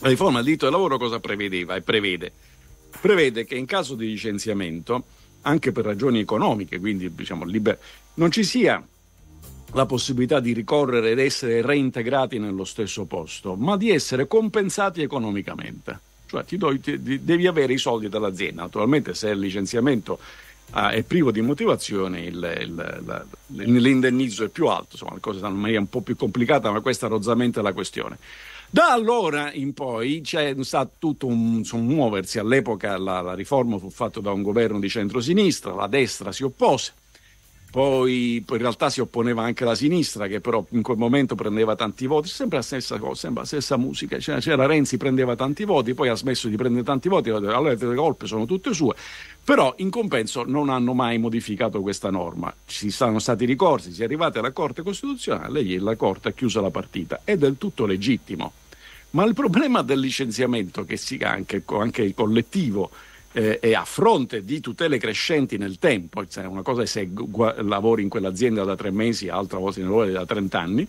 la 0.00 0.08
riforma 0.08 0.36
del 0.36 0.44
diritto 0.44 0.66
del 0.66 0.74
lavoro 0.74 0.98
cosa 0.98 1.20
prevedeva 1.20 1.74
e 1.74 1.80
prevede? 1.80 2.30
Prevede 3.00 3.46
che 3.46 3.54
in 3.54 3.64
caso 3.64 3.94
di 3.94 4.08
licenziamento, 4.08 5.04
anche 5.42 5.72
per 5.72 5.84
ragioni 5.84 6.20
economiche, 6.20 6.78
quindi 6.78 7.12
diciamo 7.14 7.44
liber- 7.44 7.78
non 8.14 8.30
ci 8.30 8.44
sia 8.44 8.82
la 9.74 9.86
possibilità 9.86 10.38
di 10.40 10.52
ricorrere 10.52 11.10
ed 11.10 11.18
essere 11.18 11.62
reintegrati 11.62 12.38
nello 12.38 12.64
stesso 12.64 13.04
posto, 13.04 13.54
ma 13.54 13.76
di 13.76 13.90
essere 13.90 14.26
compensati 14.26 15.02
economicamente. 15.02 15.98
Cioè 16.26 16.44
ti 16.44 16.56
do- 16.56 16.78
ti- 16.78 17.00
devi 17.24 17.46
avere 17.46 17.72
i 17.72 17.78
soldi 17.78 18.08
dall'azienda. 18.08 18.62
Naturalmente 18.62 19.14
se 19.14 19.30
il 19.30 19.38
licenziamento 19.38 20.18
ah, 20.74 20.90
è 20.90 21.02
privo 21.02 21.30
di 21.30 21.42
motivazione, 21.42 22.20
il- 22.22 22.56
il- 22.60 23.02
la- 23.04 23.24
l'indennizzo 23.48 24.44
è 24.44 24.48
più 24.48 24.68
alto, 24.68 24.88
insomma 24.92 25.14
le 25.14 25.20
cose 25.20 25.38
stanno 25.38 25.54
in 25.54 25.60
maniera 25.60 25.80
un 25.80 25.88
po' 25.88 26.00
più 26.00 26.16
complicata, 26.16 26.70
ma 26.70 26.80
questa 26.80 27.06
è 27.06 27.08
rozzamente 27.10 27.60
la 27.60 27.74
questione. 27.74 28.16
Da 28.74 28.90
allora 28.90 29.52
in 29.52 29.74
poi 29.74 30.22
c'è 30.22 30.54
stato 30.60 30.92
tutto 30.98 31.26
un, 31.26 31.62
un 31.70 31.86
muoversi. 31.86 32.38
All'epoca 32.38 32.96
la, 32.96 33.20
la 33.20 33.34
riforma 33.34 33.76
fu 33.76 33.90
fatta 33.90 34.20
da 34.20 34.32
un 34.32 34.40
governo 34.40 34.80
di 34.80 34.88
centrosinistra, 34.88 35.74
la 35.74 35.86
destra 35.86 36.32
si 36.32 36.42
oppose. 36.42 36.94
poi 37.70 38.36
in 38.36 38.58
realtà 38.58 38.88
si 38.90 39.00
opponeva 39.00 39.42
anche 39.42 39.64
la 39.64 39.74
sinistra 39.74 40.26
che 40.26 40.40
però 40.40 40.64
in 40.70 40.82
quel 40.82 40.98
momento 40.98 41.34
prendeva 41.34 41.74
tanti 41.74 42.06
voti, 42.06 42.28
sempre 42.28 42.58
la 42.58 42.62
stessa 42.62 42.98
cosa, 42.98 43.14
sempre 43.14 43.40
la 43.40 43.46
stessa 43.46 43.78
musica, 43.78 44.18
c'era, 44.18 44.40
c'era 44.40 44.66
Renzi 44.66 44.98
prendeva 44.98 45.36
tanti 45.36 45.64
voti, 45.64 45.94
poi 45.94 46.08
ha 46.08 46.14
smesso 46.14 46.48
di 46.48 46.56
prendere 46.56 46.84
tanti 46.84 47.08
voti, 47.08 47.30
allora 47.30 47.60
le 47.60 47.94
colpe 47.94 48.26
sono 48.26 48.44
tutte 48.44 48.74
sue, 48.74 48.94
però 49.42 49.72
in 49.78 49.88
compenso 49.88 50.44
non 50.44 50.68
hanno 50.68 50.92
mai 50.92 51.16
modificato 51.16 51.80
questa 51.80 52.10
norma, 52.10 52.54
ci 52.66 52.90
sono 52.90 53.18
stati 53.18 53.46
ricorsi, 53.46 53.92
si 53.92 54.02
è 54.02 54.04
arrivati 54.04 54.36
alla 54.38 54.52
Corte 54.52 54.82
Costituzionale 54.82 55.60
e 55.60 55.78
la 55.78 55.96
Corte 55.96 56.28
ha 56.28 56.32
chiuso 56.32 56.60
la 56.60 56.70
partita, 56.70 57.20
è 57.24 57.36
del 57.36 57.56
tutto 57.56 57.86
legittimo. 57.86 58.52
Ma 59.12 59.24
il 59.24 59.34
problema 59.34 59.82
del 59.82 60.00
licenziamento, 60.00 60.84
che 60.84 60.96
sia 60.96 61.30
anche, 61.30 61.62
anche 61.66 62.02
il 62.02 62.14
collettivo, 62.14 62.90
eh, 63.32 63.58
e 63.60 63.74
a 63.74 63.84
fronte 63.84 64.44
di 64.44 64.60
tutele 64.60 64.98
crescenti 64.98 65.56
nel 65.58 65.78
tempo, 65.78 66.26
cioè 66.26 66.44
una 66.46 66.62
cosa 66.62 66.82
è 66.82 66.86
se 66.86 67.06
gu- 67.08 67.60
lavori 67.60 68.02
in 68.02 68.08
quell'azienda 68.08 68.64
da 68.64 68.76
tre 68.76 68.90
mesi, 68.90 69.28
altra 69.28 69.58
volta 69.58 69.80
ne 69.80 69.86
lavori 69.86 70.12
da 70.12 70.24
30 70.24 70.60
anni, 70.60 70.88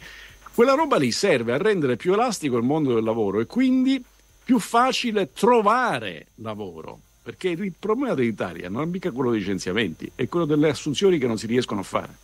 quella 0.53 0.73
roba 0.73 0.97
lì 0.97 1.11
serve 1.11 1.53
a 1.53 1.57
rendere 1.57 1.97
più 1.97 2.13
elastico 2.13 2.57
il 2.57 2.63
mondo 2.63 2.93
del 2.93 3.03
lavoro 3.03 3.39
e 3.39 3.45
quindi 3.45 4.03
più 4.43 4.59
facile 4.59 5.31
trovare 5.33 6.27
lavoro. 6.35 6.99
Perché 7.23 7.49
il 7.49 7.73
problema 7.77 8.13
dell'Italia 8.13 8.69
non 8.69 8.83
è 8.83 8.85
mica 8.85 9.11
quello 9.11 9.31
dei 9.31 9.39
licenziamenti, 9.39 10.11
è 10.13 10.27
quello 10.27 10.45
delle 10.45 10.69
assunzioni 10.69 11.17
che 11.17 11.27
non 11.27 11.37
si 11.37 11.47
riescono 11.47 11.79
a 11.79 11.83
fare. 11.83 12.22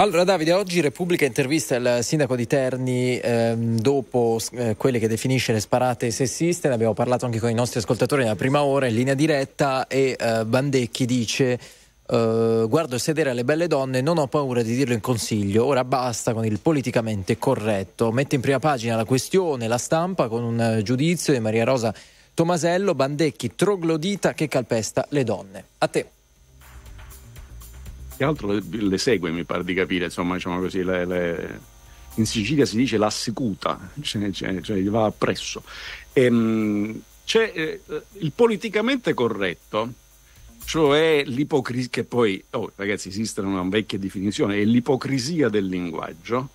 Allora 0.00 0.24
Davide, 0.24 0.54
oggi 0.54 0.80
Repubblica 0.80 1.26
intervista 1.26 1.76
il 1.76 1.98
sindaco 2.00 2.34
di 2.34 2.46
Terni 2.46 3.18
ehm, 3.18 3.78
dopo 3.80 4.38
eh, 4.52 4.74
quelle 4.74 4.98
che 4.98 5.08
definisce 5.08 5.52
le 5.52 5.60
sparate 5.60 6.10
sessiste, 6.10 6.68
ne 6.68 6.74
abbiamo 6.74 6.94
parlato 6.94 7.26
anche 7.26 7.38
con 7.38 7.50
i 7.50 7.54
nostri 7.54 7.80
ascoltatori 7.80 8.22
nella 8.22 8.34
prima 8.34 8.62
ora 8.62 8.86
in 8.86 8.94
linea 8.94 9.12
diretta 9.12 9.86
e 9.88 10.16
eh, 10.18 10.46
Bandecchi 10.46 11.04
dice 11.04 11.60
eh, 12.06 12.64
guardo 12.66 12.96
sedere 12.96 13.28
alle 13.28 13.44
belle 13.44 13.66
donne, 13.66 14.00
non 14.00 14.16
ho 14.16 14.26
paura 14.26 14.62
di 14.62 14.74
dirlo 14.74 14.94
in 14.94 15.00
consiglio, 15.00 15.66
ora 15.66 15.84
basta 15.84 16.32
con 16.32 16.46
il 16.46 16.60
politicamente 16.60 17.36
corretto. 17.36 18.10
Mette 18.10 18.36
in 18.36 18.40
prima 18.40 18.58
pagina 18.58 18.96
la 18.96 19.04
questione, 19.04 19.68
la 19.68 19.76
stampa 19.76 20.28
con 20.28 20.42
un 20.42 20.60
eh, 20.62 20.82
giudizio 20.82 21.34
di 21.34 21.40
Maria 21.40 21.64
Rosa 21.64 21.92
Tomasello, 22.32 22.94
Bandecchi 22.94 23.54
troglodita 23.54 24.32
che 24.32 24.48
calpesta 24.48 25.04
le 25.10 25.24
donne. 25.24 25.64
A 25.76 25.88
te 25.88 26.06
che 28.20 28.26
altro 28.26 28.52
le, 28.52 28.62
le, 28.68 28.98
segue, 28.98 29.30
mi 29.30 29.44
pare 29.44 29.64
di 29.64 29.72
capire, 29.72 30.04
insomma, 30.04 30.34
diciamo 30.34 30.60
così, 30.60 30.84
le, 30.84 31.06
le... 31.06 31.60
in 32.16 32.26
Sicilia 32.26 32.66
si 32.66 32.76
dice 32.76 32.98
l'assecuta, 32.98 33.92
cioè, 34.02 34.30
cioè, 34.30 34.60
cioè 34.60 34.76
gli 34.76 34.90
va 34.90 35.06
appresso. 35.06 35.62
Ehm, 36.12 37.00
c'è 37.24 37.50
eh, 37.54 37.80
il 38.18 38.32
politicamente 38.34 39.14
corretto, 39.14 39.90
cioè 40.66 41.22
l'ipocrisia, 41.24 41.88
che 41.90 42.04
poi, 42.04 42.44
oh, 42.50 42.72
ragazzi, 42.76 43.08
esiste 43.08 43.40
una 43.40 43.62
vecchia 43.62 43.98
definizione, 43.98 44.58
è 44.58 44.64
l'ipocrisia 44.64 45.48
del 45.48 45.64
linguaggio, 45.64 46.50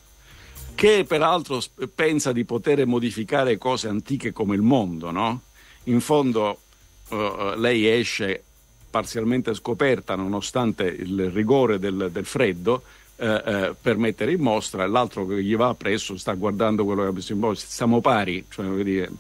che 0.76 1.04
peraltro 1.08 1.64
pensa 1.96 2.32
di 2.32 2.46
poter 2.46 2.86
modificare 2.86 3.58
cose 3.58 3.88
antiche 3.88 4.32
come 4.32 4.54
il 4.54 4.62
mondo, 4.62 5.10
no? 5.10 5.42
In 5.86 6.00
fondo 6.00 6.60
uh, 7.10 7.56
lei 7.58 7.88
esce 7.88 8.44
parzialmente 8.96 9.54
scoperta 9.54 10.16
nonostante 10.16 10.86
il 10.86 11.30
rigore 11.30 11.80
del, 11.80 12.08
del 12.14 12.24
freddo 12.24 12.82
eh, 13.18 13.44
eh, 13.46 13.76
per 13.82 13.98
mettere 13.98 14.32
in 14.32 14.40
mostra, 14.40 14.88
l'altro 14.88 15.26
che 15.26 15.44
gli 15.44 15.54
va 15.54 15.68
appresso 15.68 16.18
sta 16.18 16.34
guardando 16.34 16.86
quello 16.86 17.02
che 17.02 17.08
ha 17.10 17.12
messo 17.12 17.34
in 17.34 17.40
mostra, 17.40 17.68
siamo 17.70 18.00
pari, 18.00 18.46
cioè, 18.50 18.66
dire, 18.84 19.12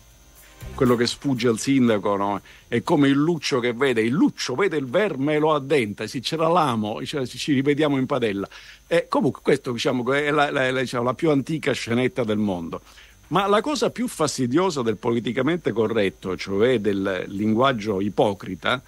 quello 0.76 0.95
che 0.95 1.05
sfugge 1.05 1.49
al 1.49 1.59
sindaco 1.59 2.15
no? 2.15 2.39
è 2.69 2.84
come 2.84 3.09
il 3.09 3.17
luccio 3.17 3.59
che 3.59 3.73
vede, 3.73 3.99
il 3.99 4.13
luccio 4.13 4.55
vede 4.55 4.78
il 4.78 4.88
verme 4.88 5.34
e 5.34 5.39
lo 5.39 5.53
addenta, 5.53 6.07
sì, 6.07 6.21
c'era 6.21 6.47
l'amo, 6.47 7.03
cioè, 7.03 7.28
ci 7.28 7.51
rivediamo 7.51 7.97
in 7.97 8.05
padella. 8.05 8.47
E 8.88 9.09
comunque 9.09 9.41
questa 9.43 9.73
diciamo, 9.73 10.09
è 10.13 10.32
la, 10.32 10.51
la, 10.51 10.71
la, 10.71 10.80
diciamo, 10.80 11.03
la 11.03 11.13
più 11.13 11.32
antica 11.32 11.73
scenetta 11.73 12.23
del 12.23 12.38
mondo. 12.38 12.80
Ma 13.28 13.47
la 13.47 13.59
cosa 13.59 13.89
più 13.89 14.07
fastidiosa 14.07 14.84
del 14.84 14.97
politicamente 14.97 15.71
corretto, 15.71 16.38
cioè 16.38 16.80
del 16.80 17.26
linguaggio 17.28 17.99
ipocrita, 17.99 18.84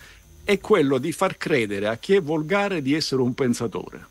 è 0.48 0.62
quello 0.62 0.98
di 0.98 1.12
far 1.12 1.36
credere 1.36 1.90
a 1.90 1.98
chi 1.98 2.16
è 2.16 2.22
volgare 2.22 2.82
di 2.82 2.94
essere 2.94 3.22
un 3.22 3.34
pensatore. 3.34 4.06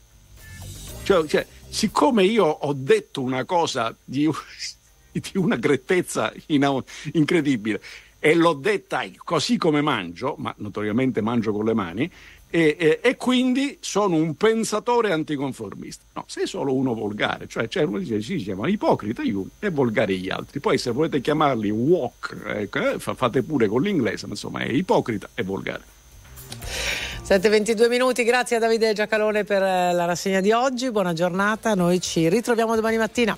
Cioè, 1.03 1.27
cioè 1.27 1.47
siccome 1.67 2.25
io 2.25 2.45
ho 2.45 2.75
detto 2.75 3.23
una 3.23 3.47
cosa 3.47 3.97
di, 4.05 4.29
di 5.13 5.31
una 5.37 5.57
grettezza 5.57 6.31
in, 6.49 6.83
incredibile 7.13 7.81
e 8.19 8.35
l'ho 8.35 8.53
detta 8.53 9.03
così 9.25 9.57
come 9.57 9.81
mangio, 9.81 10.35
ma 10.37 10.55
notoriamente 10.59 11.23
mangio 11.23 11.53
con 11.53 11.65
le 11.65 11.73
mani, 11.73 12.11
e, 12.51 12.77
e, 12.79 13.01
e, 13.03 13.17
quindi 13.17 13.79
sono 13.81 14.17
un 14.17 14.35
pensatore 14.35 15.13
anticonformista. 15.13 16.05
No, 16.13 16.25
sei 16.27 16.47
solo 16.47 16.75
uno 16.75 16.93
volgare, 16.93 17.49
cioè, 17.49 17.67
cioè 17.67 17.85
uno 17.85 17.99
dice 17.99 18.21
si 18.21 18.37
chiama 18.37 18.69
ipocrita 18.69 19.23
io 19.23 19.47
e 19.59 19.71
volgare 19.71 20.15
gli 20.17 20.29
altri. 20.29 20.61
Poi 20.61 20.77
se 20.77 20.91
volete 20.91 21.23
chiamarli 21.23 21.71
walk, 21.71 22.37
ecco, 22.45 22.91
eh, 22.91 22.99
fate 22.99 23.43
pure 23.43 23.69
con 23.69 23.81
l'inglese, 23.81 24.27
ma 24.27 24.33
insomma 24.33 24.61
è 24.61 24.69
ipocrita 24.69 25.31
e 25.35 25.43
volgare. 25.43 25.96
7.22 27.27 27.89
minuti, 27.89 28.23
grazie 28.23 28.57
a 28.57 28.59
Davide 28.61 28.93
Giacalone 28.93 29.45
per 29.45 29.63
eh, 29.63 29.93
la 29.93 30.05
rassegna 30.05 30.41
di 30.41 30.53
oggi, 30.53 30.91
buona 30.91 31.13
giornata, 31.13 31.75
noi 31.75 32.01
ci 32.01 32.29
ritroviamo 32.29 32.75
domani 32.75 32.97
mattina. 32.99 33.37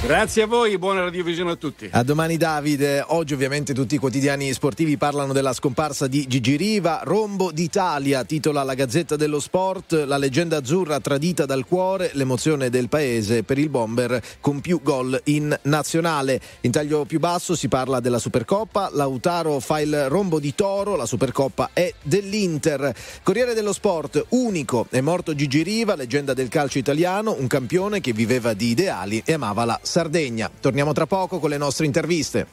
Grazie 0.00 0.42
a 0.42 0.46
voi, 0.46 0.78
buona 0.78 1.00
radiovisione 1.00 1.50
a 1.50 1.56
tutti. 1.56 1.88
A 1.90 2.04
domani 2.04 2.36
Davide, 2.36 3.04
oggi 3.08 3.34
ovviamente 3.34 3.74
tutti 3.74 3.96
i 3.96 3.98
quotidiani 3.98 4.52
sportivi 4.52 4.96
parlano 4.96 5.32
della 5.32 5.52
scomparsa 5.52 6.06
di 6.06 6.24
Gigi 6.28 6.54
Riva, 6.54 7.00
Rombo 7.02 7.50
d'Italia, 7.50 8.22
titola 8.22 8.62
la 8.62 8.74
Gazzetta 8.74 9.16
dello 9.16 9.40
Sport, 9.40 10.04
la 10.06 10.16
leggenda 10.16 10.58
azzurra 10.58 11.00
tradita 11.00 11.46
dal 11.46 11.66
cuore, 11.66 12.12
l'emozione 12.14 12.70
del 12.70 12.88
paese 12.88 13.42
per 13.42 13.58
il 13.58 13.70
bomber 13.70 14.22
con 14.40 14.60
più 14.60 14.80
gol 14.82 15.20
in 15.24 15.54
nazionale. 15.62 16.40
In 16.60 16.70
taglio 16.70 17.04
più 17.04 17.18
basso 17.18 17.56
si 17.56 17.66
parla 17.66 17.98
della 17.98 18.20
Supercoppa, 18.20 18.90
Lautaro 18.92 19.58
fa 19.58 19.80
il 19.80 20.08
rombo 20.08 20.38
di 20.38 20.54
toro, 20.54 20.94
la 20.94 21.06
Supercoppa 21.06 21.70
è 21.72 21.92
dell'Inter. 22.02 22.94
Corriere 23.24 23.52
dello 23.52 23.72
Sport, 23.72 24.26
unico, 24.28 24.86
è 24.90 25.00
morto 25.00 25.34
Gigi 25.34 25.64
Riva, 25.64 25.96
leggenda 25.96 26.34
del 26.34 26.48
calcio 26.48 26.78
italiano, 26.78 27.34
un 27.36 27.48
campione 27.48 28.00
che 28.00 28.12
viveva 28.12 28.52
di 28.52 28.68
ideali 28.68 29.20
e 29.24 29.32
amava 29.32 29.64
la 29.64 29.80
Sardegna. 29.88 30.50
Torniamo 30.60 30.92
tra 30.92 31.06
poco 31.06 31.38
con 31.38 31.50
le 31.50 31.56
nostre 31.56 31.86
interviste. 31.86 32.46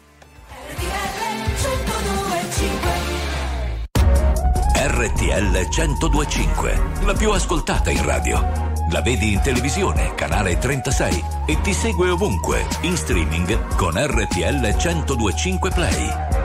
RTL 4.87 5.67
1025, 5.75 6.81
la 7.03 7.13
più 7.13 7.31
ascoltata 7.31 7.91
in 7.91 8.03
radio. 8.05 8.39
La 8.91 9.01
vedi 9.01 9.33
in 9.33 9.41
televisione, 9.41 10.13
canale 10.15 10.57
36 10.57 11.23
e 11.47 11.59
ti 11.61 11.73
segue 11.73 12.09
ovunque, 12.09 12.65
in 12.81 12.95
streaming 12.95 13.75
con 13.75 13.93
RTL 13.95 14.75
1025 14.75 15.69
Play. 15.71 16.44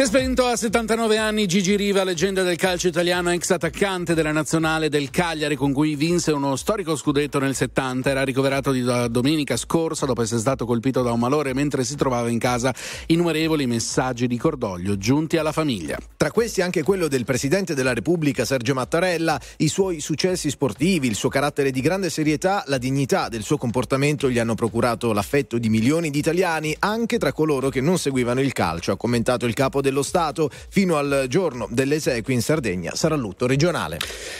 Si 0.00 0.06
è 0.06 0.08
spento 0.08 0.46
a 0.46 0.56
79 0.56 1.18
anni 1.18 1.46
Gigi 1.46 1.76
Riva, 1.76 2.04
leggenda 2.04 2.42
del 2.42 2.56
calcio 2.56 2.88
italiano, 2.88 3.32
ex 3.32 3.50
attaccante 3.50 4.14
della 4.14 4.32
nazionale 4.32 4.88
del 4.88 5.10
Cagliari 5.10 5.56
con 5.56 5.74
cui 5.74 5.94
vinse 5.94 6.32
uno 6.32 6.56
storico 6.56 6.96
scudetto 6.96 7.38
nel 7.38 7.54
70. 7.54 8.08
Era 8.08 8.24
ricoverato 8.24 8.72
di 8.72 8.82
domenica 9.10 9.58
scorsa 9.58 10.06
dopo 10.06 10.22
essere 10.22 10.40
stato 10.40 10.64
colpito 10.64 11.02
da 11.02 11.12
un 11.12 11.18
malore 11.18 11.52
mentre 11.52 11.84
si 11.84 11.96
trovava 11.96 12.30
in 12.30 12.38
casa. 12.38 12.74
Innumerevoli 13.08 13.66
messaggi 13.66 14.26
di 14.26 14.38
cordoglio 14.38 14.96
giunti 14.96 15.36
alla 15.36 15.52
famiglia. 15.52 15.98
Tra 16.16 16.30
questi 16.30 16.62
anche 16.62 16.82
quello 16.82 17.06
del 17.06 17.26
Presidente 17.26 17.74
della 17.74 17.92
Repubblica 17.92 18.46
Sergio 18.46 18.72
Mattarella, 18.72 19.38
i 19.58 19.68
suoi 19.68 20.00
successi 20.00 20.48
sportivi, 20.48 21.08
il 21.08 21.14
suo 21.14 21.28
carattere 21.28 21.70
di 21.70 21.82
grande 21.82 22.08
serietà, 22.08 22.64
la 22.68 22.78
dignità 22.78 23.28
del 23.28 23.42
suo 23.42 23.58
comportamento 23.58 24.30
gli 24.30 24.38
hanno 24.38 24.54
procurato 24.54 25.12
l'affetto 25.12 25.58
di 25.58 25.68
milioni 25.68 26.08
di 26.08 26.20
italiani, 26.20 26.74
anche 26.78 27.18
tra 27.18 27.34
coloro 27.34 27.68
che 27.68 27.82
non 27.82 27.98
seguivano 27.98 28.40
il 28.40 28.54
calcio, 28.54 28.92
ha 28.92 28.96
commentato 28.96 29.44
il 29.44 29.52
capo 29.52 29.82
dello 29.90 30.02
Stato. 30.02 30.50
Fino 30.68 30.96
al 30.96 31.26
giorno 31.28 31.68
delle 31.70 31.96
esequie 31.96 32.34
in 32.34 32.42
Sardegna 32.42 32.94
sarà 32.94 33.16
lutto 33.16 33.46
regionale. 33.46 33.98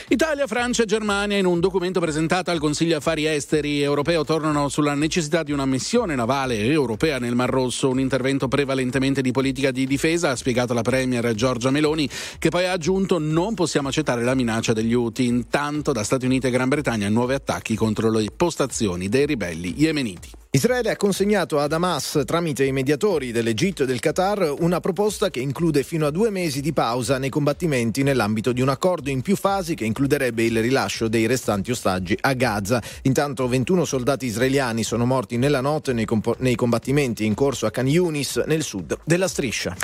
Italia, 0.09 0.47
Francia 0.47 0.85
e 0.85 0.87
Germania 0.87 1.37
in 1.37 1.45
un 1.45 1.61
documento 1.61 2.01
presentato 2.01 2.51
al 2.51 2.59
Consiglio 2.59 2.97
Affari 2.97 3.27
Esteri 3.27 3.83
europeo 3.83 4.25
tornano 4.25 4.69
sulla 4.69 4.95
necessità 4.95 5.43
di 5.43 5.53
una 5.53 5.67
missione 5.67 6.15
navale 6.15 6.65
europea 6.65 7.19
nel 7.19 7.35
Mar 7.35 7.51
Rosso, 7.51 7.89
un 7.89 8.01
intervento 8.01 8.49
prevalentemente 8.49 9.21
di 9.21 9.33
politica 9.33 9.71
di 9.71 9.87
difesa, 9.87 10.31
ha 10.31 10.37
spiegato 10.37 10.73
la 10.73 10.83
Premier 10.83 11.35
Giorgia 11.35 11.71
Meloni, 11.71 12.09
che 12.39 12.49
poi 12.49 12.67
ha 12.67 12.73
aggiunto 12.73 13.19
non 13.19 13.55
possiamo 13.55 13.89
accettare 13.89 14.23
la 14.23 14.35
minaccia 14.35 14.73
degli 14.73 14.95
Houthi. 14.95 15.27
Intanto 15.27 15.93
da 15.93 16.05
Stati 16.05 16.27
Uniti 16.27 16.47
e 16.47 16.51
Gran 16.51 16.69
Bretagna 16.69 17.09
nuovi 17.09 17.35
attacchi 17.35 17.75
contro 17.75 18.11
le 18.11 18.27
postazioni 18.35 19.09
dei 19.09 19.27
ribelli 19.27 19.75
yemeniti. 19.77 20.40
Israele 20.53 20.91
ha 20.91 20.97
consegnato 20.97 21.61
ad 21.61 21.73
Hamas, 21.73 22.23
tramite 22.27 22.65
i 22.65 22.73
mediatori 22.73 23.31
dell'Egitto 23.31 23.85
e 23.85 23.87
del 23.87 24.01
Qatar, 24.01 24.53
una 24.59 24.81
proposta 24.81 25.31
che 25.31 25.39
include 25.39 25.85
fino 25.85 26.07
a 26.07 26.11
due 26.11 26.31
mesi 26.31 26.61
di 26.61 26.73
pausa 26.73 27.19
nei 27.19 27.29
combattimenti 27.29 28.03
nell'ambito 28.03 28.51
di 28.51 28.61
un 28.61 28.69
accordo 28.69 29.11
in 29.11 29.23
più 29.23 29.37
fasi 29.37 29.77
che 29.77 29.85
includerebbe 29.85 30.43
il 30.43 30.61
rilascio 30.61 31.07
dei 31.07 31.27
restanti 31.27 31.71
ostaggi 31.71 32.19
a 32.21 32.33
Gaza. 32.33 32.83
Intanto 33.03 33.47
21 33.47 33.85
soldati 33.85 34.27
israeliani 34.27 34.83
sono 34.83 35.07
morti 35.07 35.37
nella 35.37 35.61
notte 35.61 35.93
nei, 35.93 36.05
compo- 36.05 36.35
nei 36.41 36.57
combattimenti 36.57 37.25
in 37.25 37.35
corso 37.35 37.67
a 37.67 37.71
Khan 37.71 37.87
Yunis, 37.87 38.43
nel 38.47 38.65
sud 38.65 38.99
della 39.05 39.29
striscia. 39.29 39.77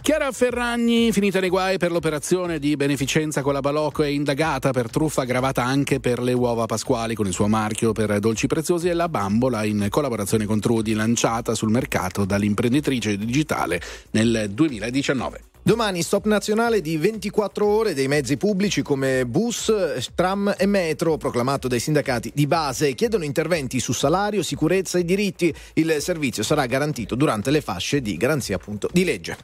Chiara 0.00 0.32
Ferragni, 0.32 1.12
finita 1.12 1.38
nei 1.38 1.50
guai 1.50 1.76
per 1.76 1.92
l'operazione 1.92 2.58
di 2.58 2.76
beneficenza 2.76 3.42
con 3.42 3.52
la 3.52 3.60
Balocco, 3.60 4.02
è 4.02 4.08
indagata 4.08 4.70
per 4.70 4.88
truffa 4.88 5.20
aggravata 5.20 5.62
anche 5.62 6.00
per 6.00 6.22
le 6.22 6.32
uova 6.32 6.64
pasquali 6.64 7.14
con 7.14 7.26
il 7.26 7.34
suo 7.34 7.46
marchio 7.46 7.92
per 7.92 8.18
dolci 8.20 8.46
preziosi 8.46 8.88
e 8.88 8.94
la 8.94 9.10
bambola 9.10 9.64
in 9.64 9.88
collaborazione 9.90 10.12
con 10.46 10.60
Trudi 10.60 10.94
lanciata 10.94 11.54
sul 11.54 11.70
mercato 11.70 12.24
dall'imprenditrice 12.24 13.16
digitale 13.18 13.80
nel 14.12 14.50
2019. 14.50 15.53
Domani 15.66 16.02
stop 16.02 16.26
nazionale 16.26 16.82
di 16.82 16.98
24 16.98 17.64
ore 17.64 17.94
dei 17.94 18.06
mezzi 18.06 18.36
pubblici 18.36 18.82
come 18.82 19.24
bus, 19.24 19.72
tram 20.14 20.54
e 20.58 20.66
metro, 20.66 21.16
proclamato 21.16 21.68
dai 21.68 21.80
sindacati 21.80 22.30
di 22.34 22.46
base. 22.46 22.92
Chiedono 22.92 23.24
interventi 23.24 23.80
su 23.80 23.94
salario, 23.94 24.42
sicurezza 24.42 24.98
e 24.98 25.06
diritti. 25.06 25.54
Il 25.72 25.96
servizio 26.00 26.42
sarà 26.42 26.66
garantito 26.66 27.14
durante 27.14 27.50
le 27.50 27.62
fasce 27.62 28.02
di 28.02 28.18
garanzia 28.18 28.56
appunto 28.56 28.90
di 28.92 29.04
legge. 29.04 29.38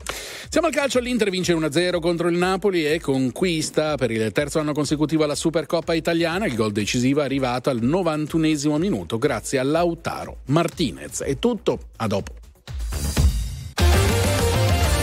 Siamo 0.51 0.66
al 0.66 0.74
calcio, 0.74 1.01
l'Inter 1.01 1.30
vince 1.30 1.55
1-0 1.55 2.01
contro 2.01 2.28
il 2.28 2.36
Napoli 2.36 2.84
e 2.84 3.01
conquista 3.01 3.97
per 3.97 4.10
il 4.10 4.30
terzo 4.32 4.59
anno 4.59 4.74
consecutivo 4.74 5.24
la 5.24 5.34
Supercoppa 5.34 5.94
italiana. 5.94 6.44
Il 6.44 6.55
gol 6.55 6.72
decisivo 6.72 7.22
è 7.22 7.24
arrivato 7.24 7.70
al 7.70 7.80
91 7.80 8.76
minuto 8.76 9.16
grazie 9.16 9.59
a 9.59 9.62
Lautaro 9.62 10.40
Martinez. 10.48 11.22
È 11.22 11.38
tutto, 11.38 11.78
a 11.97 12.06
dopo. 12.06 12.32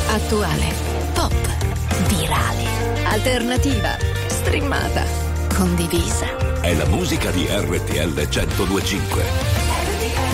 Attuale, 0.09 0.96
virale, 2.07 2.63
alternativa, 3.05 3.97
streamata, 4.27 5.03
condivisa. 5.53 6.59
È 6.61 6.73
la 6.73 6.85
musica 6.85 7.31
di 7.31 7.45
RTL 7.49 8.27
1025. 8.29 10.27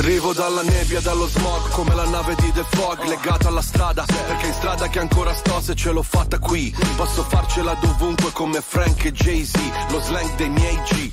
Arrivo 0.00 0.32
dalla 0.32 0.62
nebbia, 0.62 0.98
dallo 1.02 1.26
smog, 1.26 1.68
come 1.72 1.94
la 1.94 2.06
nave 2.06 2.34
di 2.36 2.50
The 2.52 2.64
Fog, 2.70 3.04
legata 3.04 3.48
alla 3.48 3.60
strada, 3.60 4.06
perché 4.06 4.46
in 4.46 4.54
strada 4.54 4.88
che 4.88 4.98
ancora 4.98 5.34
sto 5.34 5.60
se 5.60 5.74
ce 5.74 5.92
l'ho 5.92 6.02
fatta 6.02 6.38
qui. 6.38 6.74
Posso 6.96 7.22
farcela 7.22 7.74
dovunque 7.74 8.32
come 8.32 8.62
Frank 8.62 9.04
e 9.04 9.12
Jay-Z, 9.12 9.58
lo 9.90 10.00
slang 10.00 10.34
dei 10.36 10.48
miei 10.48 10.80
G, 10.84 11.12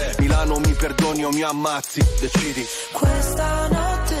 Milano 0.19 0.59
mi 0.59 0.73
perdoni 0.73 1.23
o 1.25 1.29
mi 1.29 1.41
ammazzi, 1.41 2.01
decidi. 2.19 2.65
Questa 2.91 3.67
notte 3.67 4.20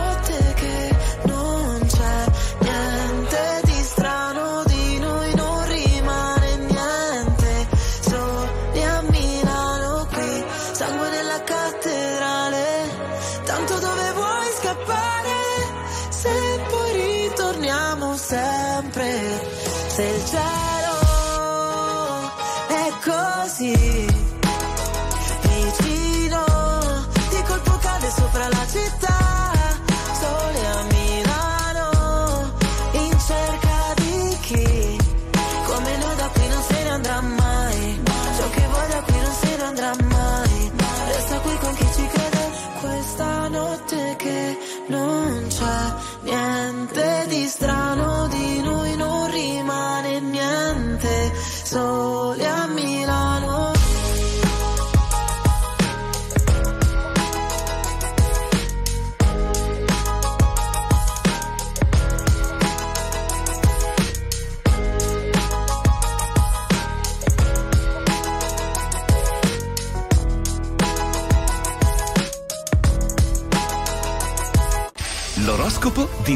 così 23.73 24.10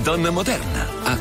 Moderna, 0.06 0.32
a 0.32 0.75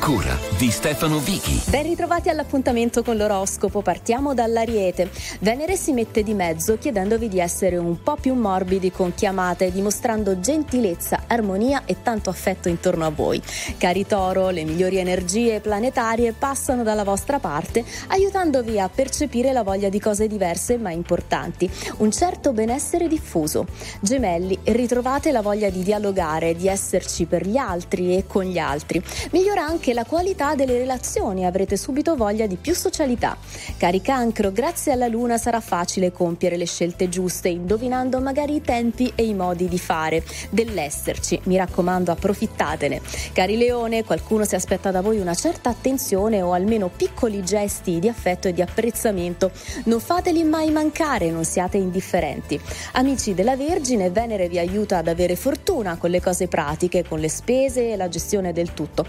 cura 0.04 0.38
di 0.58 0.70
Stefano 0.70 1.16
Vichi. 1.16 1.62
Ben 1.70 1.84
ritrovati 1.84 2.28
all'appuntamento 2.28 3.02
con 3.02 3.16
l'oroscopo, 3.16 3.80
partiamo 3.80 4.34
dall'Ariete. 4.34 5.08
Venere 5.40 5.76
si 5.76 5.92
mette 5.92 6.22
di 6.22 6.34
mezzo 6.34 6.76
chiedendovi 6.76 7.26
di 7.26 7.40
essere 7.40 7.78
un 7.78 8.02
po' 8.02 8.16
più 8.16 8.34
morbidi 8.34 8.90
con 8.90 9.14
chiamate, 9.14 9.72
dimostrando 9.72 10.40
gentilezza, 10.40 11.22
armonia 11.26 11.84
e 11.86 12.02
tanto 12.02 12.28
affetto 12.28 12.68
intorno 12.68 13.06
a 13.06 13.08
voi. 13.08 13.40
Cari 13.78 14.06
Toro, 14.06 14.50
le 14.50 14.64
migliori 14.64 14.98
energie 14.98 15.60
planetarie 15.60 16.34
passano 16.34 16.82
dalla 16.82 17.02
vostra 17.02 17.38
parte, 17.38 17.82
aiutandovi 18.08 18.78
a 18.78 18.90
percepire 18.90 19.52
la 19.52 19.62
voglia 19.62 19.88
di 19.88 20.00
cose 20.00 20.26
diverse 20.26 20.76
ma 20.76 20.90
importanti, 20.90 21.70
un 21.98 22.12
certo 22.12 22.52
benessere 22.52 23.08
diffuso. 23.08 23.66
Gemelli, 24.00 24.58
ritrovate 24.64 25.32
la 25.32 25.40
voglia 25.40 25.70
di 25.70 25.82
dialogare, 25.82 26.54
di 26.54 26.68
esserci 26.68 27.24
per 27.24 27.46
gli 27.46 27.56
altri 27.56 28.14
e 28.14 28.26
con 28.26 28.44
gli 28.44 28.58
altri. 28.58 29.02
Migliora 29.30 29.64
anche 29.64 29.92
la 29.94 30.04
qualità 30.04 30.56
delle 30.56 30.76
relazioni, 30.76 31.46
avrete 31.46 31.76
subito 31.76 32.16
voglia 32.16 32.46
di 32.46 32.56
più 32.56 32.74
socialità. 32.74 33.36
Cari 33.76 34.02
Cancro, 34.02 34.50
grazie 34.50 34.92
alla 34.92 35.06
Luna 35.06 35.38
sarà 35.38 35.60
facile 35.60 36.10
compiere 36.10 36.56
le 36.56 36.66
scelte 36.66 37.08
giuste, 37.08 37.48
indovinando 37.48 38.20
magari 38.20 38.56
i 38.56 38.60
tempi 38.60 39.12
e 39.14 39.24
i 39.24 39.34
modi 39.34 39.68
di 39.68 39.78
fare, 39.78 40.24
dell'esserci. 40.50 41.40
Mi 41.44 41.56
raccomando, 41.56 42.10
approfittatene. 42.10 43.00
Cari 43.32 43.56
Leone, 43.56 44.04
qualcuno 44.04 44.44
si 44.44 44.56
aspetta 44.56 44.90
da 44.90 45.00
voi 45.00 45.18
una 45.18 45.34
certa 45.34 45.70
attenzione 45.70 46.42
o 46.42 46.52
almeno 46.52 46.90
piccoli 46.94 47.44
gesti 47.44 48.00
di 48.00 48.08
affetto 48.08 48.48
e 48.48 48.52
di 48.52 48.62
apprezzamento. 48.62 49.52
Non 49.84 50.00
fateli 50.00 50.42
mai 50.42 50.70
mancare, 50.70 51.30
non 51.30 51.44
siate 51.44 51.76
indifferenti. 51.76 52.60
Amici 52.94 53.32
della 53.32 53.56
Vergine, 53.56 54.10
Venere 54.10 54.48
vi 54.48 54.58
aiuta 54.58 54.98
ad 54.98 55.06
avere 55.06 55.36
fortuna 55.36 55.96
con 55.96 56.10
le 56.10 56.20
cose 56.20 56.48
pratiche, 56.48 57.04
con 57.06 57.20
le 57.20 57.28
spese 57.28 57.92
e 57.92 57.96
la 57.96 58.08
gestione 58.08 58.52
del 58.52 58.74
tutto. 58.74 59.06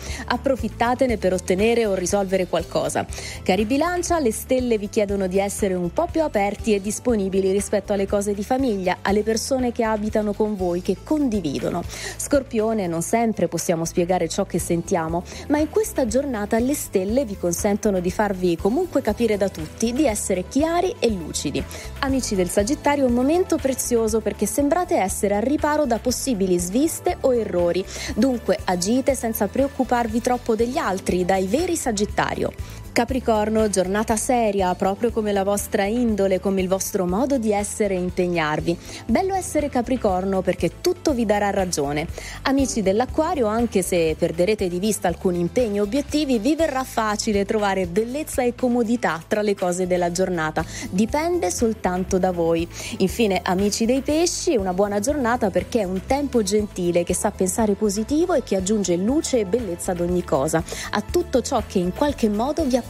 Approfittatene 0.76 1.18
per 1.18 1.31
ottenere 1.31 1.85
o 1.85 1.93
risolvere 1.93 2.47
qualcosa. 2.47 3.06
Cari 3.43 3.64
Bilancia, 3.65 4.19
le 4.19 4.34
stelle 4.34 4.77
vi 4.77 4.89
chiedono 4.89 5.27
di 5.27 5.39
essere 5.39 5.73
un 5.73 5.93
po' 5.93 6.07
più 6.11 6.22
aperti 6.22 6.73
e 6.73 6.81
disponibili 6.81 7.52
rispetto 7.52 7.93
alle 7.93 8.06
cose 8.06 8.34
di 8.34 8.43
famiglia, 8.43 8.97
alle 9.02 9.23
persone 9.23 9.72
che 9.72 9.85
abitano 9.85 10.34
con 10.34 10.57
voi, 10.57 10.81
che 10.81 10.97
condividono. 11.02 11.81
Scorpione, 12.18 12.88
non 12.88 13.02
sempre 13.02 13.47
possiamo 13.47 13.85
spiegare 13.85 14.27
ciò 14.27 14.43
che 14.45 14.60
sentiamo, 14.60 15.23
ma 15.47 15.60
in 15.60 15.69
questa 15.69 16.07
giornata 16.07 16.60
le 16.60 16.73
stelle 16.73 17.23
vi 17.23 17.38
consentono 17.38 18.02
di 18.02 18.11
farvi 18.11 18.57
comunque 18.57 19.02
capire 19.02 19.38
da 19.38 19.47
tutti, 19.47 19.93
di 19.93 20.06
essere 20.06 20.45
chiari 20.49 20.93
e 20.99 21.10
lucidi. 21.10 21.64
Amici 21.99 22.35
del 22.35 22.49
Sagittario, 22.49 23.06
un 23.06 23.14
momento 23.14 23.56
prezioso 23.56 24.19
perché 24.19 24.45
sembrate 24.45 24.97
essere 24.97 25.35
al 25.35 25.41
riparo 25.41 25.85
da 25.85 25.99
possibili 25.99 26.60
sviste 26.60 27.15
o 27.22 27.34
errori. 27.34 27.84
Dunque 28.14 28.60
agite 28.65 29.15
senza 29.15 29.47
preoccuparvi 29.47 30.19
troppo 30.19 30.56
degli 30.65 30.77
altri, 30.77 31.25
dai 31.25 31.45
veri 31.45 31.75
Sagittario. 31.75 32.51
Capricorno, 32.95 33.67
giornata 33.67 34.15
seria, 34.15 34.73
proprio 34.73 35.11
come 35.11 35.34
la 35.34 35.43
vostra 35.43 35.84
indole, 35.84 36.39
come 36.39 36.61
il 36.61 36.69
vostro 36.69 37.05
modo 37.05 37.38
di 37.38 37.51
essere 37.51 37.93
e 37.93 37.99
impegnarvi. 37.99 38.77
Bello 39.05 39.34
essere 39.34 39.67
Capricorno 39.67 40.39
perché 40.41 40.80
tutto 40.80 41.13
vi 41.13 41.26
darà 41.26 41.49
ragione. 41.49 42.07
Amici 42.43 42.81
dell'Acquario, 42.81 43.47
anche 43.47 43.81
se 43.81 44.15
perderete 44.17 44.69
di 44.69 44.80
vista 44.80 45.09
alcuni 45.09 45.41
impegni 45.41 45.76
e 45.76 45.81
obiettivi, 45.81 46.39
vi 46.39 46.55
verrà 46.55 46.85
facile 46.85 47.43
trovare 47.43 47.85
bellezza 47.85 48.43
e 48.43 48.55
comodità 48.55 49.22
tra 49.27 49.41
le 49.41 49.55
cose 49.55 49.88
della 49.88 50.13
giornata. 50.13 50.63
Dipende 50.89 51.51
soltanto 51.51 52.17
da 52.17 52.31
voi. 52.31 52.65
Infine, 52.99 53.41
amici 53.43 53.84
dei 53.84 54.03
pesci, 54.03 54.55
una 54.55 54.73
buona 54.73 55.01
giornata 55.01 55.49
perché 55.49 55.81
è 55.81 55.84
un 55.84 56.05
tempo 56.05 56.43
gentile 56.43 57.03
che 57.03 57.13
sa 57.13 57.30
pensare 57.31 57.73
positivo 57.73 58.34
e 58.34 58.41
che 58.41 58.55
aggiunge 58.55 58.95
luce 58.95 59.39
e 59.39 59.45
bellezza 59.45 59.91
ad 59.91 59.99
ogni 59.99 60.23
cosa, 60.23 60.63
a 60.91 61.01
tutto 61.01 61.41
ciò 61.41 61.61
che 61.67 61.80
in 61.80 61.91
qualche 61.91 62.30
modo 62.30 62.63
vi 62.63 62.67
appartiene. 62.67 62.84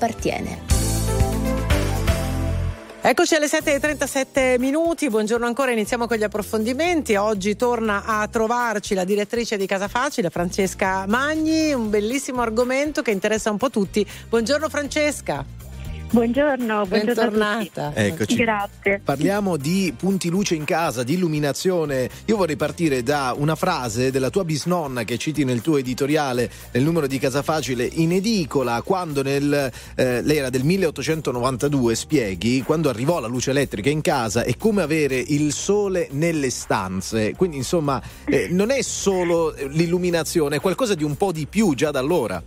Eccoci 3.07 3.35
alle 3.35 3.45
7.37 3.45 4.57
minuti, 4.57 5.09
buongiorno 5.09 5.45
ancora, 5.45 5.69
iniziamo 5.69 6.07
con 6.07 6.17
gli 6.17 6.23
approfondimenti. 6.23 7.15
Oggi 7.15 7.55
torna 7.55 8.03
a 8.03 8.27
trovarci 8.27 8.95
la 8.95 9.03
direttrice 9.03 9.57
di 9.57 9.67
Casa 9.67 9.87
Facile, 9.87 10.31
Francesca 10.31 11.05
Magni, 11.07 11.71
un 11.71 11.91
bellissimo 11.91 12.41
argomento 12.41 13.03
che 13.03 13.11
interessa 13.11 13.51
un 13.51 13.57
po' 13.57 13.69
tutti. 13.69 14.03
Buongiorno 14.27 14.69
Francesca. 14.69 15.64
Buongiorno, 16.11 16.85
buongiorno 16.85 17.13
Bentornata. 17.13 17.85
a 17.87 17.89
tutti. 17.89 17.99
Eccoci. 17.99 18.35
Grazie. 18.35 19.01
Parliamo 19.03 19.57
di 19.57 19.93
punti 19.97 20.29
luce 20.29 20.55
in 20.55 20.63
casa, 20.63 21.03
di 21.03 21.15
illuminazione. 21.15 22.09
Io 22.25 22.37
vorrei 22.37 22.55
partire 22.55 23.03
da 23.03 23.33
una 23.35 23.55
frase 23.55 24.11
della 24.11 24.29
tua 24.29 24.45
bisnonna 24.45 25.03
che 25.03 25.17
citi 25.17 25.43
nel 25.43 25.61
tuo 25.61 25.77
editoriale, 25.77 26.49
nel 26.71 26.83
numero 26.83 27.07
di 27.07 27.19
Casa 27.19 27.41
Facile, 27.41 27.89
in 27.91 28.13
edicola, 28.13 28.81
quando 28.83 29.23
nel, 29.23 29.71
eh, 29.95 30.21
l'era 30.21 30.49
del 30.49 30.63
1892 30.63 31.95
spieghi, 31.95 32.61
quando 32.61 32.89
arrivò 32.89 33.19
la 33.19 33.27
luce 33.27 33.49
elettrica 33.49 33.89
in 33.89 34.01
casa, 34.01 34.43
è 34.43 34.55
come 34.57 34.83
avere 34.83 35.17
il 35.17 35.51
sole 35.51 36.07
nelle 36.11 36.49
stanze. 36.49 37.33
Quindi 37.35 37.57
insomma 37.57 38.01
eh, 38.25 38.47
non 38.49 38.69
è 38.69 38.81
solo 38.83 39.53
l'illuminazione, 39.69 40.57
è 40.57 40.61
qualcosa 40.61 40.93
di 40.93 41.03
un 41.03 41.17
po' 41.17 41.31
di 41.31 41.45
più 41.47 41.73
già 41.73 41.91
da 41.91 41.99
allora. 41.99 42.41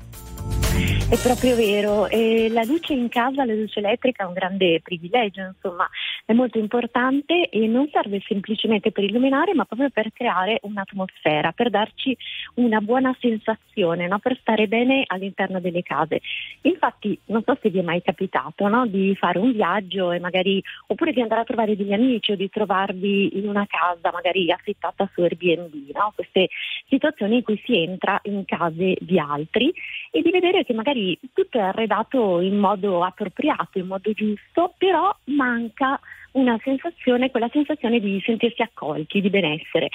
È 1.11 1.17
proprio 1.23 1.57
vero, 1.57 2.07
e 2.07 2.51
la 2.51 2.65
luce 2.65 2.93
in 2.93 3.09
casa, 3.09 3.47
la 3.47 3.55
luce 3.55 3.79
elettrica 3.79 4.25
è 4.25 4.27
un 4.27 4.35
grande 4.35 4.81
privilegio, 4.83 5.41
insomma, 5.41 5.89
è 6.27 6.35
molto 6.35 6.59
importante 6.59 7.49
e 7.49 7.67
non 7.67 7.89
serve 7.91 8.23
semplicemente 8.27 8.93
per 8.93 9.05
illuminare, 9.05 9.55
ma 9.55 9.65
proprio 9.65 9.89
per 9.89 10.13
creare 10.13 10.59
un'atmosfera, 10.61 11.53
per 11.53 11.71
darci 11.71 12.15
una 12.57 12.81
buona 12.83 13.17
sensazione, 13.19 14.07
no? 14.07 14.19
per 14.19 14.37
stare 14.39 14.69
bene 14.69 15.05
all'interno 15.07 15.61
delle 15.61 15.83
case. 15.83 16.21
Infatti, 16.61 17.19
non 17.27 17.43
so 17.43 17.57
se 17.63 17.71
vi 17.71 17.79
è 17.79 17.83
mai 17.83 18.03
capitato 18.03 18.69
no? 18.69 18.87
di 18.87 19.17
fare 19.19 19.39
un 19.39 19.53
viaggio 19.53 20.13
e 20.13 20.21
magari, 20.21 20.63
oppure 20.89 21.13
di 21.13 21.23
andare 21.23 21.41
a 21.41 21.45
trovare 21.45 21.75
degli 21.75 21.95
amici 21.95 22.33
o 22.33 22.37
di 22.37 22.51
trovarvi 22.51 23.39
in 23.39 23.49
una 23.49 23.67
casa 23.67 24.13
magari 24.13 24.53
affittata 24.53 25.09
su 25.15 25.23
Airbnb, 25.23 25.73
no? 25.95 26.13
queste 26.15 26.49
situazioni 26.89 27.37
in 27.37 27.43
cui 27.43 27.61
si 27.65 27.77
entra 27.77 28.19
in 28.25 28.45
case 28.45 28.97
di 29.01 29.19
altri 29.19 29.73
e 30.11 30.23
di 30.23 30.31
vedere 30.31 30.65
che 30.65 30.73
magari 30.73 31.19
tutto 31.33 31.59
è 31.59 31.63
arredato 31.63 32.41
in 32.41 32.57
modo 32.57 33.05
appropriato, 33.05 33.79
in 33.79 33.87
modo 33.87 34.13
giusto, 34.13 34.75
però 34.79 35.15
manca 35.25 36.01
una 36.33 36.59
sensazione, 36.63 37.31
quella 37.31 37.49
sensazione 37.53 38.01
di 38.01 38.21
sentirsi 38.25 38.63
accolti, 38.63 39.21
di 39.21 39.31
benessere. 39.31 39.89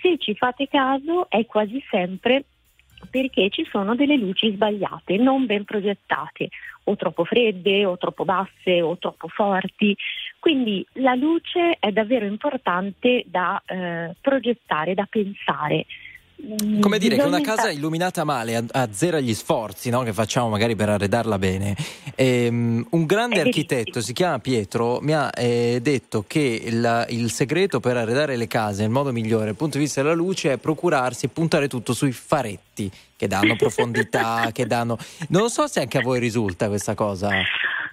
Se 0.00 0.16
ci 0.18 0.34
fate 0.34 0.68
caso 0.68 1.28
è 1.28 1.44
quasi 1.46 1.82
sempre 1.90 2.44
perché 3.10 3.48
ci 3.50 3.66
sono 3.70 3.94
delle 3.94 4.16
luci 4.16 4.52
sbagliate, 4.52 5.16
non 5.16 5.46
ben 5.46 5.64
progettate, 5.64 6.48
o 6.84 6.96
troppo 6.96 7.24
fredde, 7.24 7.84
o 7.86 7.96
troppo 7.96 8.24
basse, 8.24 8.82
o 8.82 8.98
troppo 8.98 9.28
forti. 9.28 9.96
Quindi 10.38 10.86
la 10.94 11.14
luce 11.14 11.76
è 11.78 11.90
davvero 11.92 12.26
importante 12.26 13.24
da 13.26 13.60
eh, 13.64 14.14
progettare, 14.20 14.94
da 14.94 15.06
pensare. 15.08 15.86
Mm, 16.42 16.80
Come 16.80 16.98
dire 16.98 17.16
che 17.16 17.22
una 17.22 17.40
casa 17.40 17.70
illuminata 17.70 18.24
male 18.24 18.56
a- 18.56 18.64
azzera 18.70 19.20
gli 19.20 19.34
sforzi 19.34 19.90
no, 19.90 20.02
che 20.02 20.12
facciamo 20.12 20.48
magari 20.48 20.74
per 20.74 20.88
arredarla 20.88 21.38
bene. 21.38 21.76
Ehm, 22.14 22.86
un 22.90 23.06
grande 23.06 23.36
È 23.36 23.40
architetto, 23.40 24.00
si 24.00 24.12
chiama 24.12 24.38
Pietro, 24.38 24.98
mi 25.00 25.12
ha 25.12 25.30
eh, 25.34 25.78
detto 25.82 26.24
che 26.26 26.62
il, 26.64 27.06
il 27.10 27.30
segreto 27.30 27.80
per 27.80 27.96
arredare 27.96 28.36
le 28.36 28.46
case 28.46 28.82
nel 28.82 28.90
modo 28.90 29.12
migliore 29.12 29.46
dal 29.46 29.54
punto 29.56 29.76
di 29.78 29.84
vista 29.84 30.02
della 30.02 30.14
luce 30.14 30.52
è 30.52 30.56
procurarsi 30.56 31.26
e 31.26 31.28
puntare 31.28 31.68
tutto 31.68 31.92
sui 31.92 32.12
faretti 32.12 32.90
che 33.16 33.26
danno 33.28 33.54
profondità, 33.56 34.48
che 34.52 34.66
danno... 34.66 34.96
Non 35.28 35.50
so 35.50 35.66
se 35.66 35.80
anche 35.80 35.98
a 35.98 36.00
voi 36.00 36.18
risulta 36.18 36.68
questa 36.68 36.94
cosa. 36.94 37.28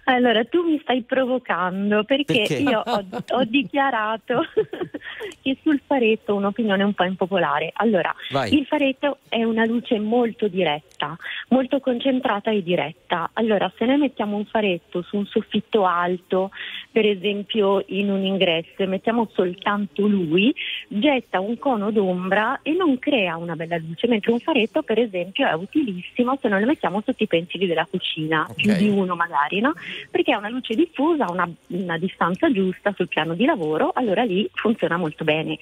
Allora, 0.10 0.46
tu 0.46 0.64
mi 0.64 0.80
stai 0.82 1.04
provocando 1.04 2.06
perché, 2.06 2.46
Perché? 2.48 2.56
io 2.60 2.82
ho, 2.86 3.06
ho 3.32 3.44
dichiarato 3.44 4.46
che 5.42 5.58
sul 5.62 5.82
faretto 5.86 6.34
un'opinione 6.34 6.82
un 6.82 6.94
po' 6.94 7.04
impopolare. 7.04 7.72
Allora, 7.74 8.16
Vai. 8.30 8.54
il 8.54 8.66
faretto 8.66 9.18
è 9.28 9.44
una 9.44 9.66
luce 9.66 10.00
molto 10.00 10.48
diretta, 10.48 11.18
molto 11.50 11.82
concentrata 11.82 12.52
e 12.52 12.64
diretta. 12.64 13.32
Allora, 13.34 13.70
se 13.78 13.84
noi 13.84 13.98
mettiamo 13.98 14.38
un 14.38 14.46
faretto 14.46 15.02
su 15.02 15.18
un 15.18 15.26
soffitto 15.26 15.86
alto, 15.86 16.52
per 16.90 17.06
esempio 17.06 17.84
in 17.88 18.10
un 18.10 18.24
ingresso, 18.24 18.84
e 18.84 18.86
mettiamo 18.86 19.30
soltanto 19.34 20.08
lui, 20.08 20.56
getta 20.88 21.42
un 21.42 21.58
cono 21.58 21.92
d'ombra 21.92 22.62
e 22.62 22.72
non 22.72 22.98
crea 22.98 23.36
una 23.36 23.58
bella 23.58 23.78
luce, 23.78 24.08
mentre 24.08 24.32
un 24.32 24.40
faretto, 24.40 24.84
per 24.84 25.00
esempio, 25.00 25.48
è 25.48 25.54
utilissimo 25.54 26.38
se 26.42 26.48
noi 26.48 26.62
lo 26.62 26.68
mettiamo 26.68 27.02
sotto 27.06 27.24
i 27.24 27.28
pensili 27.28 27.68
della 27.68 27.86
cucina, 27.90 28.48
più 28.56 28.74
di 28.74 28.88
uno 28.88 29.14
magari, 29.16 29.60
no? 29.60 29.74
Perché 30.10 30.34
ha 30.34 30.38
una 30.38 30.50
luce 30.50 30.76
diffusa, 30.76 31.30
una, 31.30 31.50
una 31.68 31.98
distanza 31.98 32.52
giusta 32.52 32.94
sul 32.96 33.08
piano 33.08 33.34
di 33.34 33.46
lavoro, 33.46 33.92
allora 33.94 34.24
lì 34.24 34.50
funziona 34.54 34.98
molto 34.98 35.24
bene. 35.24 35.58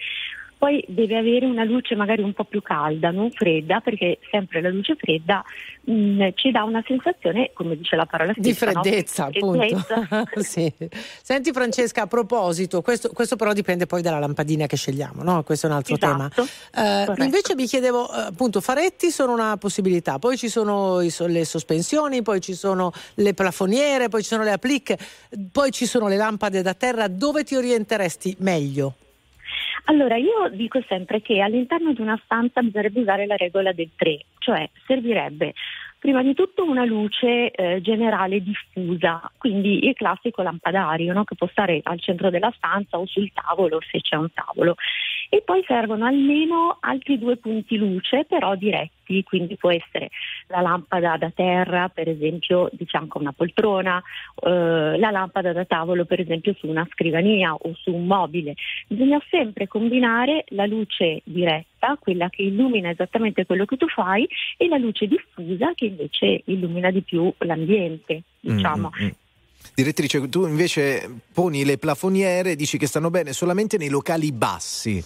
Poi 0.57 0.83
deve 0.87 1.17
avere 1.17 1.45
una 1.45 1.63
luce 1.63 1.95
magari 1.95 2.21
un 2.21 2.33
po' 2.33 2.45
più 2.45 2.61
calda, 2.61 3.11
non 3.11 3.29
fredda, 3.31 3.81
perché 3.81 4.19
sempre 4.31 4.61
la 4.61 4.69
luce 4.69 4.95
fredda 4.95 5.43
mh, 5.81 6.29
ci 6.35 6.51
dà 6.51 6.63
una 6.63 6.83
sensazione, 6.87 7.51
come 7.53 7.75
dice 7.77 7.95
la 7.95 8.05
parola 8.05 8.33
Di 8.35 8.53
stessa, 8.53 8.71
no? 8.71 8.81
freddezza, 8.81 9.29
Freddezza. 9.29 9.93
appunto. 9.95 10.41
Sì. 10.41 10.73
Senti 11.21 11.51
Francesca, 11.51 12.03
a 12.03 12.07
proposito, 12.07 12.81
questo, 12.81 13.09
questo 13.09 13.35
però 13.35 13.53
dipende 13.53 13.85
poi 13.85 14.01
dalla 14.01 14.19
lampadina 14.19 14.65
che 14.65 14.77
scegliamo, 14.77 15.23
no? 15.23 15.43
Questo 15.43 15.67
è 15.67 15.69
un 15.69 15.75
altro 15.75 15.95
Esatto, 15.95 16.45
tema. 16.73 17.13
Eh, 17.17 17.23
invece 17.23 17.55
mi 17.55 17.65
chiedevo, 17.65 18.09
eh, 18.11 18.21
appunto, 18.27 18.61
faretti 18.61 19.09
sono 19.11 19.33
una 19.33 19.57
possibilità, 19.57 20.19
poi 20.19 20.37
ci 20.37 20.49
sono 20.49 21.01
i 21.01 21.13
le 21.27 21.45
sospensioni, 21.45 22.21
poi 22.21 22.41
ci 22.41 22.53
sono 22.53 22.91
le 23.15 23.33
plafoniere, 23.33 24.09
poi 24.09 24.21
ci 24.21 24.27
sono 24.29 24.43
le 24.43 24.51
applique, 24.51 24.97
poi 25.51 25.71
ci 25.71 25.85
sono 25.85 26.07
le 26.07 26.17
lampade 26.17 26.61
da 26.61 26.73
terra. 26.73 27.07
Dove 27.07 27.43
ti 27.43 27.55
orienteresti 27.55 28.35
meglio? 28.39 28.95
Allora, 29.85 30.17
io 30.17 30.49
dico 30.51 30.81
sempre 30.87 31.21
che 31.21 31.41
all'interno 31.41 31.93
di 31.93 32.01
una 32.01 32.19
stanza 32.23 32.61
bisognerebbe 32.61 33.01
usare 33.01 33.25
la 33.27 33.35
regola 33.35 33.71
del 33.71 33.89
3, 33.95 34.25
cioè 34.39 34.67
servirebbe 34.87 35.53
prima 36.05 36.21
di 36.21 36.35
tutto 36.35 36.63
una 36.63 36.85
luce 36.85 37.49
eh, 37.49 37.81
generale 37.81 38.39
diffusa, 38.39 39.31
quindi 39.39 39.87
il 39.87 39.95
classico 39.95 40.43
lampadario 40.43 41.11
no? 41.13 41.23
che 41.23 41.33
può 41.33 41.47
stare 41.47 41.79
al 41.81 41.99
centro 41.99 42.29
della 42.29 42.53
stanza 42.55 42.99
o 42.99 43.07
sul 43.07 43.31
tavolo 43.33 43.79
se 43.89 44.01
c'è 44.01 44.15
un 44.15 44.31
tavolo. 44.31 44.75
E 45.29 45.41
poi 45.41 45.63
servono 45.65 46.05
almeno 46.05 46.77
altri 46.79 47.17
due 47.17 47.37
punti 47.37 47.77
luce, 47.77 48.25
però 48.25 48.55
diretti, 48.55 49.23
quindi 49.23 49.55
può 49.57 49.71
essere 49.71 50.09
la 50.47 50.61
lampada 50.61 51.17
da 51.17 51.31
terra, 51.33 51.89
per 51.89 52.09
esempio 52.09 52.69
di 52.71 52.85
fianco 52.85 53.17
a 53.17 53.21
una 53.21 53.33
poltrona, 53.33 54.01
eh, 54.41 54.97
la 54.97 55.11
lampada 55.11 55.51
da 55.53 55.65
tavolo, 55.65 56.05
per 56.05 56.19
esempio 56.19 56.53
su 56.53 56.67
una 56.67 56.87
scrivania 56.91 57.53
o 57.53 57.73
su 57.75 57.93
un 57.93 58.05
mobile. 58.05 58.53
Bisogna 58.87 59.21
sempre 59.29 59.67
combinare 59.67 60.45
la 60.49 60.65
luce 60.65 61.21
diretta, 61.23 61.97
quella 61.99 62.29
che 62.29 62.43
illumina 62.43 62.89
esattamente 62.89 63.45
quello 63.45 63.65
che 63.65 63.77
tu 63.77 63.87
fai, 63.87 64.27
e 64.57 64.67
la 64.67 64.77
luce 64.77 65.07
diffusa 65.07 65.73
che 65.73 65.85
invece 65.85 66.41
illumina 66.45 66.91
di 66.91 67.01
più 67.01 67.31
l'ambiente, 67.39 68.23
diciamo. 68.39 68.91
Mm, 68.99 69.03
mm, 69.03 69.07
mm. 69.07 69.24
Direttrice, 69.73 70.29
tu 70.29 70.45
invece 70.45 71.21
poni 71.33 71.65
le 71.65 71.77
plafoniere, 71.77 72.55
dici 72.55 72.77
che 72.77 72.87
stanno 72.87 73.09
bene 73.09 73.33
solamente 73.33 73.77
nei 73.77 73.89
locali 73.89 74.31
bassi. 74.31 75.03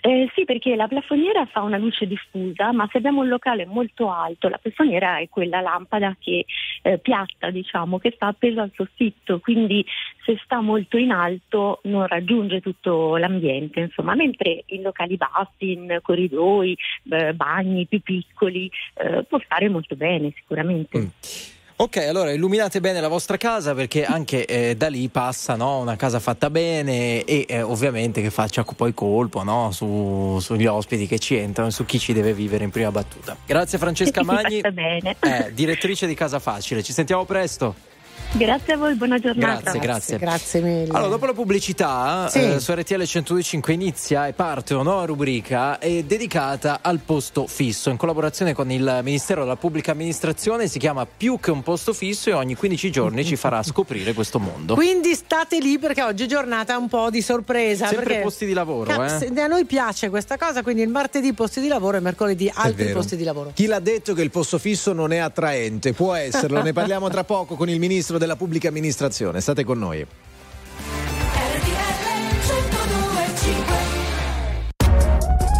Eh, 0.00 0.30
sì, 0.32 0.44
perché 0.44 0.76
la 0.76 0.86
plafoniera 0.86 1.44
fa 1.46 1.62
una 1.62 1.76
luce 1.76 2.06
diffusa, 2.06 2.72
ma 2.72 2.88
se 2.90 2.98
abbiamo 2.98 3.22
un 3.22 3.28
locale 3.28 3.66
molto 3.66 4.10
alto, 4.12 4.48
la 4.48 4.58
plafoniera 4.58 5.18
è 5.18 5.28
quella 5.28 5.60
lampada 5.60 6.16
che 6.20 6.46
eh, 6.82 6.98
piatta, 6.98 7.50
diciamo, 7.50 7.98
che 7.98 8.12
sta 8.14 8.28
appesa 8.28 8.62
al 8.62 8.70
soffitto, 8.74 9.40
quindi 9.40 9.84
se 10.24 10.38
sta 10.44 10.60
molto 10.60 10.96
in 10.96 11.10
alto 11.10 11.80
non 11.84 12.06
raggiunge 12.06 12.60
tutto 12.60 13.16
l'ambiente, 13.16 13.80
insomma, 13.80 14.14
mentre 14.14 14.62
in 14.66 14.82
locali 14.82 15.16
bassi, 15.16 15.72
in 15.72 15.98
corridoi, 16.00 16.78
eh, 17.10 17.34
bagni 17.34 17.86
più 17.86 18.00
piccoli, 18.00 18.70
eh, 18.94 19.24
può 19.24 19.40
stare 19.44 19.68
molto 19.68 19.96
bene 19.96 20.32
sicuramente. 20.36 21.10
Ok, 21.80 21.96
allora 21.98 22.32
illuminate 22.32 22.80
bene 22.80 23.00
la 23.00 23.06
vostra 23.06 23.36
casa 23.36 23.72
perché 23.72 24.04
anche 24.04 24.44
eh, 24.46 24.74
da 24.74 24.88
lì 24.88 25.08
passa 25.10 25.54
no, 25.54 25.78
una 25.78 25.94
casa 25.94 26.18
fatta 26.18 26.50
bene 26.50 27.22
e 27.22 27.46
eh, 27.48 27.62
ovviamente 27.62 28.20
che 28.20 28.30
faccia 28.30 28.64
poi 28.64 28.92
colpo 28.92 29.44
no, 29.44 29.70
su- 29.70 30.38
sugli 30.40 30.66
ospiti 30.66 31.06
che 31.06 31.20
ci 31.20 31.36
entrano 31.36 31.68
e 31.68 31.72
su 31.72 31.84
chi 31.84 32.00
ci 32.00 32.12
deve 32.12 32.34
vivere 32.34 32.64
in 32.64 32.70
prima 32.70 32.90
battuta. 32.90 33.36
Grazie 33.46 33.78
Francesca 33.78 34.24
Magni, 34.24 34.58
eh, 34.58 35.52
direttrice 35.54 36.08
di 36.08 36.14
Casa 36.14 36.40
Facile. 36.40 36.82
Ci 36.82 36.92
sentiamo 36.92 37.24
presto. 37.24 37.76
Grazie 38.32 38.74
a 38.74 38.76
voi, 38.76 38.94
buona 38.94 39.18
giornata. 39.18 39.70
Grazie, 39.70 39.80
grazie. 39.80 40.18
Grazie 40.18 40.60
mille. 40.60 40.88
Allora, 40.92 41.08
dopo 41.08 41.24
la 41.26 41.32
pubblicità, 41.32 42.28
Sì. 42.28 42.40
eh, 42.40 42.60
su 42.60 42.72
RTL 42.72 43.00
102.5 43.02 43.70
inizia 43.72 44.26
e 44.26 44.34
parte 44.34 44.74
una 44.74 44.82
nuova 44.82 45.06
rubrica 45.06 45.78
eh, 45.78 46.04
dedicata 46.04 46.80
al 46.82 46.98
posto 47.04 47.46
fisso 47.46 47.88
in 47.88 47.96
collaborazione 47.96 48.52
con 48.52 48.70
il 48.70 49.00
Ministero 49.02 49.42
della 49.42 49.56
Pubblica 49.56 49.92
Amministrazione. 49.92 50.68
Si 50.68 50.78
chiama 50.78 51.06
Più 51.06 51.38
che 51.40 51.50
un 51.50 51.62
posto 51.62 51.94
fisso 51.94 52.28
e 52.28 52.34
ogni 52.34 52.54
15 52.54 52.90
giorni 52.90 53.24
ci 53.24 53.36
farà 53.36 53.62
scoprire 53.62 54.12
questo 54.12 54.38
mondo. 54.38 54.74
Quindi 54.74 55.14
state 55.14 55.58
lì 55.58 55.78
perché 55.78 56.02
oggi 56.02 56.24
è 56.24 56.26
giornata 56.26 56.76
un 56.76 56.88
po' 56.88 57.08
di 57.10 57.22
sorpresa. 57.22 57.86
Sempre 57.86 58.04
perché 58.04 58.20
posti 58.22 58.44
di 58.44 58.52
lavoro, 58.52 58.90
Cap- 58.90 59.22
eh? 59.22 59.40
A 59.40 59.46
noi 59.46 59.64
piace 59.64 60.10
questa 60.10 60.36
cosa, 60.36 60.62
quindi 60.62 60.82
il 60.82 60.88
martedì 60.90 61.32
posti 61.32 61.60
di 61.62 61.68
lavoro 61.68 61.96
e 61.96 62.00
mercoledì 62.00 62.46
È 62.46 62.52
altri 62.54 62.90
posti 62.92 63.16
di 63.16 63.24
lavoro. 63.24 63.52
Chi 63.54 63.66
l'ha 63.66 63.80
detto 63.80 64.12
che 64.12 64.22
il 64.22 64.30
posto 64.30 64.58
fisso 64.58 64.92
non 64.92 65.12
è 65.12 65.18
attraente? 65.18 65.92
Può 65.94 66.12
esserlo, 66.14 66.62
ne 66.62 66.72
parliamo 66.74 67.08
tra 67.08 67.24
poco 67.24 67.54
con 67.54 67.68
il 67.70 67.78
ministro 67.78 68.07
della 68.16 68.36
pubblica 68.36 68.68
amministrazione. 68.68 69.42
State 69.42 69.64
con 69.64 69.78
noi. 69.78 70.06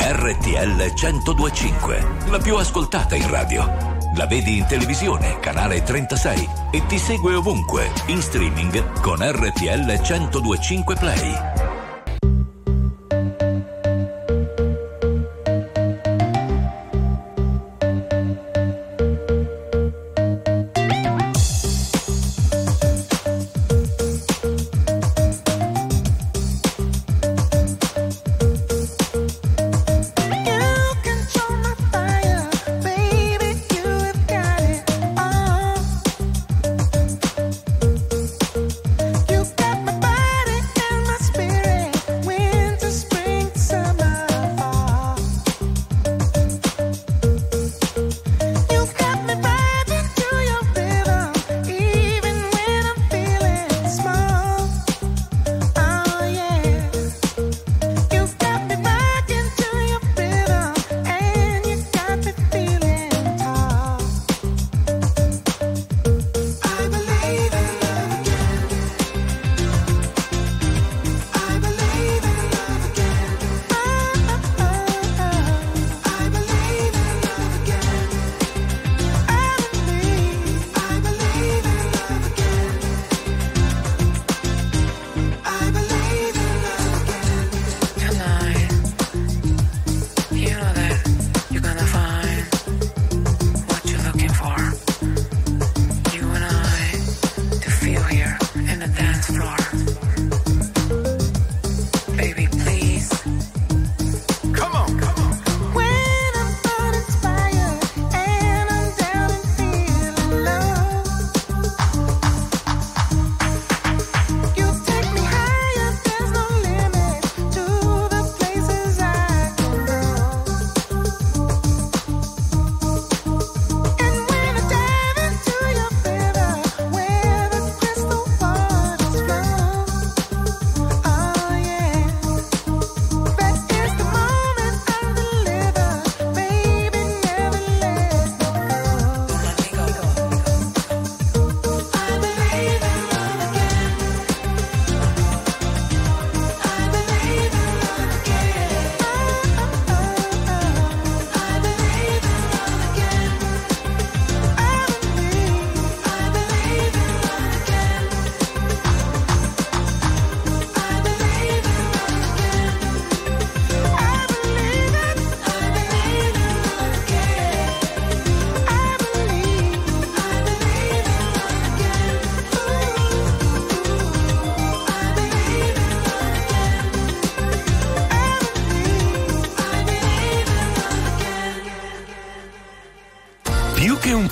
RTL 0.00 0.92
1025, 0.94 2.06
la 2.30 2.38
più 2.38 2.56
ascoltata 2.56 3.14
in 3.14 3.28
radio. 3.28 3.66
La 4.16 4.26
vedi 4.26 4.56
in 4.56 4.66
televisione, 4.66 5.38
canale 5.38 5.82
36 5.82 6.48
e 6.72 6.86
ti 6.86 6.98
segue 6.98 7.34
ovunque, 7.34 7.92
in 8.06 8.22
streaming 8.22 9.00
con 9.00 9.18
RTL 9.20 10.00
1025 10.00 10.96
Play. 10.96 11.77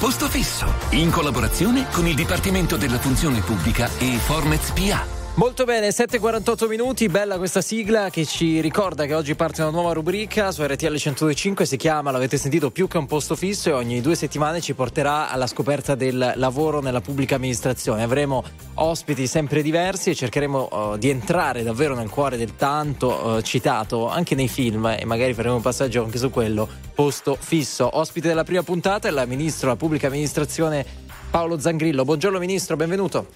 Posto 0.07 0.28
fisso, 0.28 0.73
in 0.91 1.11
collaborazione 1.11 1.89
con 1.91 2.07
il 2.07 2.15
Dipartimento 2.15 2.77
della 2.77 2.97
Funzione 2.97 3.41
Pubblica 3.41 3.91
e 3.99 4.19
Formez 4.19 4.70
PA. 4.70 5.05
Molto 5.35 5.65
bene, 5.65 5.89
7.48 5.89 6.69
minuti, 6.69 7.09
bella 7.09 7.39
questa 7.39 7.61
sigla 7.61 8.09
che 8.09 8.24
ci 8.24 8.61
ricorda 8.61 9.05
che 9.05 9.15
oggi 9.15 9.35
parte 9.35 9.62
una 9.62 9.73
nuova 9.73 9.93
rubrica 9.93 10.53
su 10.53 10.62
RTL 10.62 10.95
102.5, 10.95 11.62
si 11.65 11.77
chiama, 11.77 12.12
l'avete 12.12 12.39
sentito, 12.39 12.70
più 12.70 12.87
che 12.87 12.99
un 12.99 13.07
posto 13.07 13.35
fisso 13.35 13.70
e 13.70 13.73
ogni 13.73 14.01
due 14.01 14.15
settimane 14.15 14.61
ci 14.61 14.74
porterà 14.74 15.28
alla 15.28 15.49
scoperta 15.49 15.97
del 15.97 16.35
lavoro 16.37 16.81
nella 16.81 17.01
pubblica 17.01 17.35
amministrazione. 17.35 18.05
Avremo 18.05 18.45
ospiti 18.74 19.27
sempre 19.27 19.61
diversi 19.61 20.11
e 20.11 20.15
cercheremo 20.15 20.69
uh, 20.70 20.97
di 20.99 21.11
entrare 21.11 21.65
davvero 21.65 21.97
nel 21.97 22.11
cuore 22.11 22.37
del 22.37 22.55
tanto 22.55 23.09
uh, 23.09 23.41
citato 23.41 24.09
anche 24.09 24.37
nei 24.37 24.49
film 24.49 24.87
e 24.87 25.05
magari 25.05 25.35
faremo 25.35 25.57
un 25.57 25.62
passaggio 25.62 26.05
anche 26.05 26.19
su 26.19 26.31
quello, 26.31 26.86
posto 26.97 27.36
fisso. 27.39 27.89
Ospite 27.98 28.28
della 28.28 28.43
prima 28.43 28.62
puntata 28.62 29.06
è 29.06 29.10
il 29.10 29.28
Ministro 29.28 29.66
della 29.66 29.78
Pubblica 29.78 30.06
Amministrazione 30.06 30.85
Paolo 31.31 31.59
Zangrillo. 31.59 32.06
Buongiorno 32.06 32.39
Ministro, 32.39 32.74
benvenuto. 32.74 33.27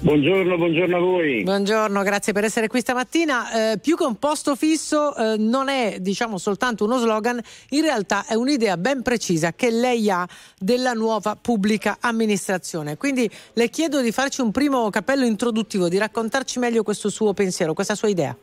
Buongiorno, 0.00 0.56
buongiorno 0.56 0.96
a 0.96 1.00
voi. 1.00 1.42
Buongiorno, 1.42 2.02
grazie 2.02 2.32
per 2.32 2.44
essere 2.44 2.68
qui 2.68 2.80
stamattina. 2.80 3.72
Eh, 3.72 3.78
più 3.78 3.94
che 3.94 4.04
un 4.04 4.18
posto 4.18 4.56
fisso 4.56 5.14
eh, 5.14 5.36
non 5.36 5.68
è 5.68 5.98
diciamo 6.00 6.38
soltanto 6.38 6.84
uno 6.84 6.98
slogan, 6.98 7.38
in 7.68 7.82
realtà 7.82 8.24
è 8.26 8.34
un'idea 8.34 8.78
ben 8.78 9.02
precisa 9.02 9.52
che 9.52 9.70
lei 9.70 10.10
ha 10.10 10.26
della 10.58 10.94
nuova 10.94 11.36
pubblica 11.36 11.98
amministrazione. 12.00 12.96
Quindi 12.96 13.30
le 13.52 13.68
chiedo 13.68 14.00
di 14.00 14.12
farci 14.12 14.40
un 14.40 14.50
primo 14.50 14.88
cappello 14.88 15.26
introduttivo, 15.26 15.90
di 15.90 15.98
raccontarci 15.98 16.58
meglio 16.58 16.82
questo 16.82 17.10
suo 17.10 17.34
pensiero, 17.34 17.74
questa 17.74 17.94
sua 17.94 18.08
idea. 18.08 18.34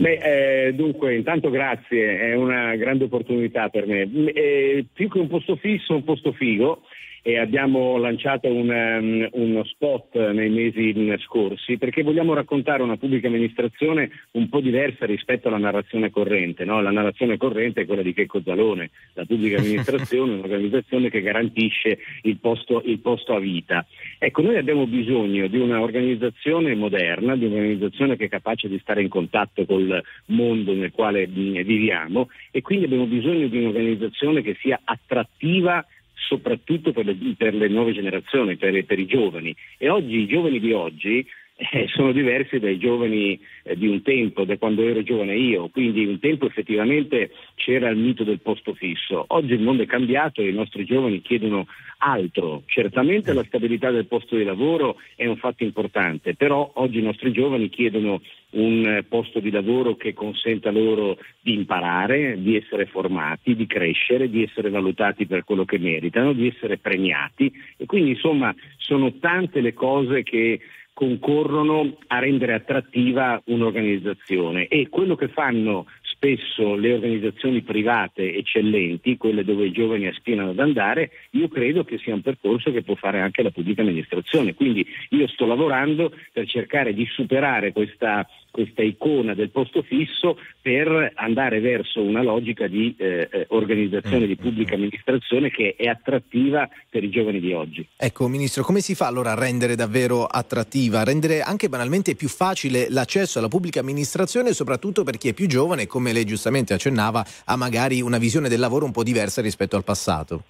Beh, 0.00 0.68
eh, 0.68 0.72
dunque, 0.72 1.14
intanto 1.14 1.50
grazie, 1.50 2.18
è 2.18 2.34
una 2.34 2.74
grande 2.76 3.04
opportunità 3.04 3.68
per 3.68 3.86
me. 3.86 4.10
Eh, 4.32 4.86
più 4.90 5.10
che 5.10 5.18
un 5.18 5.28
posto 5.28 5.56
fisso, 5.56 5.94
un 5.94 6.04
posto 6.04 6.32
figo 6.32 6.84
e 7.22 7.38
abbiamo 7.38 7.96
lanciato 7.98 8.48
un, 8.48 8.68
um, 8.68 9.28
uno 9.32 9.64
spot 9.64 10.16
nei 10.30 10.50
mesi 10.50 10.94
scorsi 11.18 11.76
perché 11.76 12.02
vogliamo 12.02 12.34
raccontare 12.34 12.82
una 12.82 12.96
pubblica 12.96 13.28
amministrazione 13.28 14.10
un 14.32 14.48
po' 14.48 14.60
diversa 14.60 15.06
rispetto 15.06 15.48
alla 15.48 15.58
narrazione 15.58 16.10
corrente. 16.10 16.64
No? 16.64 16.80
La 16.80 16.90
narrazione 16.90 17.36
corrente 17.36 17.82
è 17.82 17.86
quella 17.86 18.02
di 18.02 18.14
Checco 18.14 18.40
Zalone, 18.42 18.90
la 19.14 19.24
pubblica 19.24 19.58
amministrazione 19.60 20.32
è 20.32 20.34
un'organizzazione 20.34 21.10
che 21.10 21.20
garantisce 21.20 21.98
il 22.22 22.38
posto, 22.38 22.82
il 22.84 22.98
posto 23.00 23.34
a 23.34 23.38
vita. 23.38 23.86
Ecco, 24.18 24.42
noi 24.42 24.56
abbiamo 24.56 24.86
bisogno 24.86 25.46
di 25.46 25.58
un'organizzazione 25.58 26.74
moderna, 26.74 27.36
di 27.36 27.46
un'organizzazione 27.46 28.16
che 28.16 28.26
è 28.26 28.28
capace 28.28 28.68
di 28.68 28.78
stare 28.78 29.02
in 29.02 29.08
contatto 29.08 29.64
col 29.64 30.02
mondo 30.26 30.72
nel 30.74 30.92
quale 30.92 31.26
viviamo 31.26 32.28
e 32.50 32.62
quindi 32.62 32.86
abbiamo 32.86 33.06
bisogno 33.06 33.48
di 33.48 33.58
un'organizzazione 33.58 34.42
che 34.42 34.56
sia 34.60 34.80
attrattiva 34.84 35.84
soprattutto 36.20 36.92
per 36.92 37.06
le, 37.06 37.16
per 37.36 37.54
le 37.54 37.68
nuove 37.68 37.92
generazioni, 37.92 38.56
per, 38.56 38.84
per, 38.84 38.98
i 38.98 39.06
giovani. 39.06 39.54
E 39.78 39.88
oggi 39.88 40.18
i 40.18 40.26
giovani 40.26 40.60
di 40.60 40.72
oggi 40.72 41.26
eh, 41.72 41.86
sono 41.88 42.12
diversi 42.12 42.58
dai 42.58 42.78
giovani 42.78 43.38
eh, 43.62 43.76
di 43.76 43.86
un 43.86 44.00
tempo, 44.02 44.44
da 44.44 44.56
quando 44.56 44.82
ero 44.82 45.02
giovane 45.02 45.36
io, 45.36 45.68
quindi 45.68 46.06
un 46.06 46.18
tempo 46.18 46.46
effettivamente 46.46 47.32
c'era 47.54 47.90
il 47.90 47.98
mito 47.98 48.24
del 48.24 48.40
posto 48.40 48.72
fisso. 48.72 49.24
Oggi 49.28 49.52
il 49.52 49.60
mondo 49.60 49.82
è 49.82 49.86
cambiato 49.86 50.40
e 50.40 50.48
i 50.48 50.54
nostri 50.54 50.84
giovani 50.84 51.20
chiedono 51.20 51.66
altro. 51.98 52.62
Certamente 52.64 53.34
la 53.34 53.44
stabilità 53.44 53.90
del 53.90 54.06
posto 54.06 54.36
di 54.36 54.44
lavoro 54.44 54.96
è 55.14 55.26
un 55.26 55.36
fatto 55.36 55.62
importante, 55.62 56.34
però 56.34 56.70
oggi 56.76 56.98
i 56.98 57.02
nostri 57.02 57.30
giovani 57.30 57.68
chiedono 57.68 58.22
un 58.52 58.86
eh, 58.86 59.02
posto 59.02 59.38
di 59.38 59.50
lavoro 59.50 59.96
che 59.96 60.14
consenta 60.14 60.70
loro 60.70 61.18
di 61.40 61.52
imparare, 61.52 62.40
di 62.40 62.56
essere 62.56 62.86
formati, 62.86 63.54
di 63.54 63.66
crescere, 63.66 64.30
di 64.30 64.42
essere 64.42 64.70
valutati 64.70 65.26
per 65.26 65.44
quello 65.44 65.64
che 65.64 65.78
meritano, 65.78 66.32
di 66.32 66.48
essere 66.48 66.78
premiati 66.78 67.52
e 67.76 67.84
quindi 67.84 68.10
insomma 68.10 68.54
sono 68.78 69.12
tante 69.18 69.60
le 69.60 69.74
cose 69.74 70.22
che 70.22 70.58
concorrono 71.00 71.96
a 72.08 72.18
rendere 72.18 72.52
attrattiva 72.52 73.40
un'organizzazione 73.46 74.66
e 74.66 74.90
quello 74.90 75.16
che 75.16 75.28
fanno 75.28 75.86
spesso 76.02 76.74
le 76.74 76.92
organizzazioni 76.92 77.62
private 77.62 78.34
eccellenti, 78.34 79.16
quelle 79.16 79.42
dove 79.42 79.64
i 79.64 79.72
giovani 79.72 80.08
aspirano 80.08 80.50
ad 80.50 80.58
andare, 80.58 81.12
io 81.30 81.48
credo 81.48 81.84
che 81.84 81.96
sia 81.96 82.12
un 82.12 82.20
percorso 82.20 82.70
che 82.70 82.82
può 82.82 82.96
fare 82.96 83.20
anche 83.20 83.42
la 83.42 83.50
pubblica 83.50 83.80
amministrazione. 83.80 84.52
Quindi 84.52 84.86
io 85.08 85.26
sto 85.28 85.46
lavorando 85.46 86.12
per 86.34 86.46
cercare 86.46 86.92
di 86.92 87.06
superare 87.06 87.72
questa, 87.72 88.28
questa 88.50 88.82
icona 88.82 89.34
del 89.34 89.50
posto 89.50 89.82
fisso 89.82 90.38
per 90.60 91.12
andare 91.14 91.60
verso 91.60 92.02
una 92.02 92.22
logica 92.22 92.66
di 92.66 92.94
eh, 92.98 93.28
eh 93.30 93.46
organizzazione 93.50 94.26
di 94.26 94.36
pubblica 94.36 94.74
amministrazione 94.74 95.50
che 95.50 95.74
è 95.76 95.86
attrattiva 95.86 96.68
per 96.88 97.04
i 97.04 97.10
giovani 97.10 97.40
di 97.40 97.52
oggi. 97.52 97.86
Ecco, 97.96 98.28
Ministro, 98.28 98.62
come 98.62 98.80
si 98.80 98.94
fa 98.94 99.06
allora 99.06 99.32
a 99.32 99.34
rendere 99.34 99.74
davvero 99.74 100.24
attrattiva, 100.24 101.00
a 101.00 101.04
rendere 101.04 101.40
anche 101.40 101.68
banalmente 101.68 102.14
più 102.14 102.28
facile 102.28 102.86
l'accesso 102.90 103.38
alla 103.38 103.48
pubblica 103.48 103.80
amministrazione, 103.80 104.52
soprattutto 104.52 105.04
per 105.04 105.16
chi 105.16 105.28
è 105.28 105.32
più 105.32 105.46
giovane, 105.46 105.86
come 105.86 106.12
lei 106.12 106.24
giustamente 106.24 106.74
accennava, 106.74 107.24
ha 107.44 107.56
magari 107.56 108.00
una 108.00 108.18
visione 108.18 108.48
del 108.48 108.60
lavoro 108.60 108.84
un 108.84 108.92
po' 108.92 109.02
diversa 109.02 109.40
rispetto 109.40 109.76
al 109.76 109.84
passato. 109.84 110.42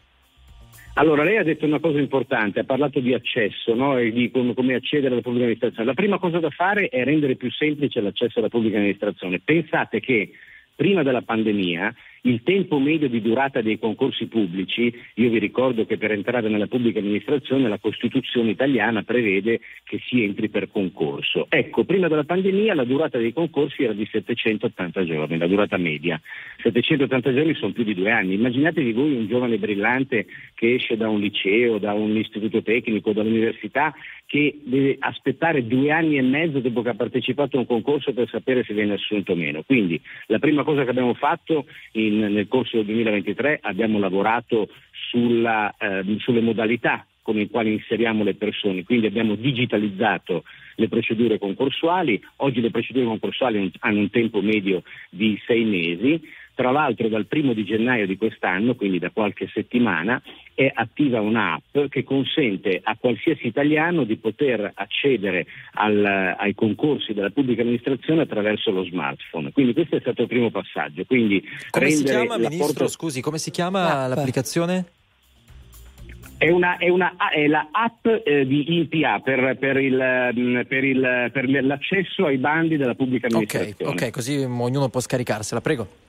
Allora, 0.95 1.23
lei 1.23 1.37
ha 1.37 1.45
detto 1.45 1.65
una 1.65 1.79
cosa 1.79 1.99
importante, 1.99 2.61
ha 2.61 2.65
parlato 2.65 3.01
di 3.01 3.15
accesso 3.15 3.75
no? 3.75 3.97
e 3.97 4.11
di 4.11 4.31
come, 4.31 4.75
accedere 4.75 5.13
alla 5.13 5.23
pubblica 5.23 5.45
amministrazione. 5.45 5.87
La 5.87 5.95
prima 5.95 6.19
cosa 6.19 6.41
da 6.41 6.51
fare 6.51 6.89
è 6.89 7.05
rendere 7.05 7.37
più 7.37 7.51
semplice 7.51 8.01
l'accesso 8.01 8.41
alla 8.41 8.49
pubblica 8.49 8.77
amministrazione. 8.77 9.41
Pensate 9.41 10.01
che 10.01 10.33
prima 10.81 11.03
della 11.03 11.21
pandemia 11.21 11.95
il 12.23 12.43
tempo 12.43 12.79
medio 12.79 13.07
di 13.09 13.21
durata 13.21 13.61
dei 13.61 13.79
concorsi 13.79 14.27
pubblici, 14.29 14.93
io 15.15 15.29
vi 15.29 15.39
ricordo 15.39 15.85
che 15.85 15.99
per 15.99 16.11
entrare 16.11 16.49
nella 16.49 16.67
pubblica 16.69 17.01
amministrazione 17.01 17.69
la 17.69 17.79
Costituzione 17.79 18.51
italiana 18.51 19.03
prevede 19.03 19.61
che 19.85 20.01
si 20.07 20.23
entri 20.23 20.49
per 20.49 20.71
concorso. 20.71 21.47
Ecco, 21.51 21.85
prima 21.85 22.09
della 22.09 22.25
pandemia 22.25 22.75
la 22.75 22.85
durata 22.85 23.19
dei 23.19 23.35
concorsi 23.35 23.85
era 23.85 23.93
di 23.93 24.09
780 24.11 25.05
giorni, 25.05 25.37
la 25.37 25.47
durata 25.47 25.77
media. 25.77 26.19
780 26.63 27.35
giorni 27.35 27.55
sono 27.55 27.73
più 27.73 27.85
di 27.85 27.95
due 27.95 28.11
anni. 28.11 28.35
Immaginatevi 28.35 28.93
voi 28.93 29.17
un 29.17 29.27
giovane 29.27 29.59
brillante 29.59 30.27
che 30.55 30.75
esce 30.75 30.97
da 30.97 31.11
un 31.11 31.21
liceo, 31.21 31.77
da 31.77 31.93
un 31.93 32.17
istituto 32.17 32.63
tecnico, 32.63 33.13
dall'università, 33.13 33.95
che 34.31 34.61
deve 34.63 34.95
aspettare 35.01 35.67
due 35.67 35.91
anni 35.91 36.17
e 36.17 36.23
mezzo 36.23 36.61
dopo 36.61 36.83
che 36.83 36.91
ha 36.91 36.95
partecipato 36.95 37.57
a 37.57 37.61
un 37.61 37.67
concorso 37.67 38.13
per 38.13 38.29
sapere 38.29 38.63
se 38.63 38.73
viene 38.75 38.93
assunto 38.93 39.33
o 39.33 39.35
meno. 39.35 39.65
Quindi 39.65 40.01
la 40.27 40.39
prima 40.39 40.63
cosa 40.63 40.85
che 40.85 40.91
abbiamo 40.91 41.15
fatto 41.15 41.67
in, 41.95 42.19
nel 42.19 42.47
corso 42.47 42.77
del 42.77 42.87
2023 42.87 43.59
abbiamo 43.61 43.99
lavorato 43.99 44.69
sulla, 44.93 45.75
eh, 45.77 46.05
sulle 46.21 46.43
modalità 46.43 47.05
con 47.23 47.35
le 47.35 47.49
quali 47.49 47.73
inseriamo 47.73 48.23
le 48.23 48.35
persone, 48.35 48.85
quindi 48.85 49.07
abbiamo 49.07 49.35
digitalizzato 49.35 50.45
le 50.77 50.89
procedure 50.89 51.39
concorsuali, 51.39 52.23
oggi 52.37 52.61
le 52.61 52.71
procedure 52.71 53.07
concorsuali 53.07 53.71
hanno 53.81 53.99
un 53.99 54.11
tempo 54.11 54.41
medio 54.41 54.85
di 55.11 55.41
sei 55.45 55.65
mesi, 55.65 56.21
tra 56.55 56.71
l'altro 56.71 57.09
dal 57.09 57.27
primo 57.27 57.53
di 57.53 57.65
gennaio 57.65 58.07
di 58.07 58.17
quest'anno, 58.17 58.75
quindi 58.75 58.99
da 58.99 59.11
qualche 59.11 59.49
settimana, 59.53 60.21
è 60.55 60.71
attiva 60.75 61.21
un'app 61.21 61.87
che 61.89 62.05
consente 62.05 62.81
a 62.83 62.97
qualsiasi 63.01 63.47
italiano 63.47 64.05
di 64.05 64.17
poter 64.17 64.71
accedere 64.75 65.47
al, 65.75 66.05
ai 66.37 66.55
concorsi 66.55 67.15
della 67.15 67.31
pubblica 67.31 67.63
amministrazione 67.63 68.23
attraverso 68.23 68.71
lo 68.71 68.85
smartphone. 68.85 69.53
Quindi 69.53 69.73
questo 69.73 69.97
è 69.97 70.01
stato 70.01 70.23
il 70.23 70.29
primo 70.29 70.51
passaggio. 70.51 71.05
Quindi 71.05 71.43
come 71.71 71.91
si 71.91 72.05
chiama, 72.05 72.37
Ministro? 72.37 72.67
Porta... 72.67 72.89
Scusi, 72.89 73.23
come 73.23 73.39
si 73.39 73.51
chiama 73.51 74.07
l'app. 74.07 74.17
l'applicazione? 74.17 74.85
È, 76.37 76.51
una, 76.51 76.77
è, 76.77 76.89
una, 76.89 77.17
è 77.33 77.47
la 77.47 77.69
app 77.71 78.07
eh, 78.07 78.47
di 78.47 78.81
IPA 78.81 79.21
per, 79.21 79.57
per, 79.59 79.77
il, 79.79 80.33
mm, 80.39 80.61
per, 80.69 80.85
il, 80.85 81.31
per, 81.33 81.49
l'accesso 81.63 82.27
ai 82.27 82.39
bandi 82.39 82.77
della 82.77 82.95
pubblica 82.95 83.29
amministrazione. 83.29 83.93
Ok, 83.93 84.05
ok, 84.05 84.11
così 84.11 84.37
ognuno 84.37 84.89
può 84.89 85.01
scaricarsela, 85.01 85.61
prego 85.61 86.09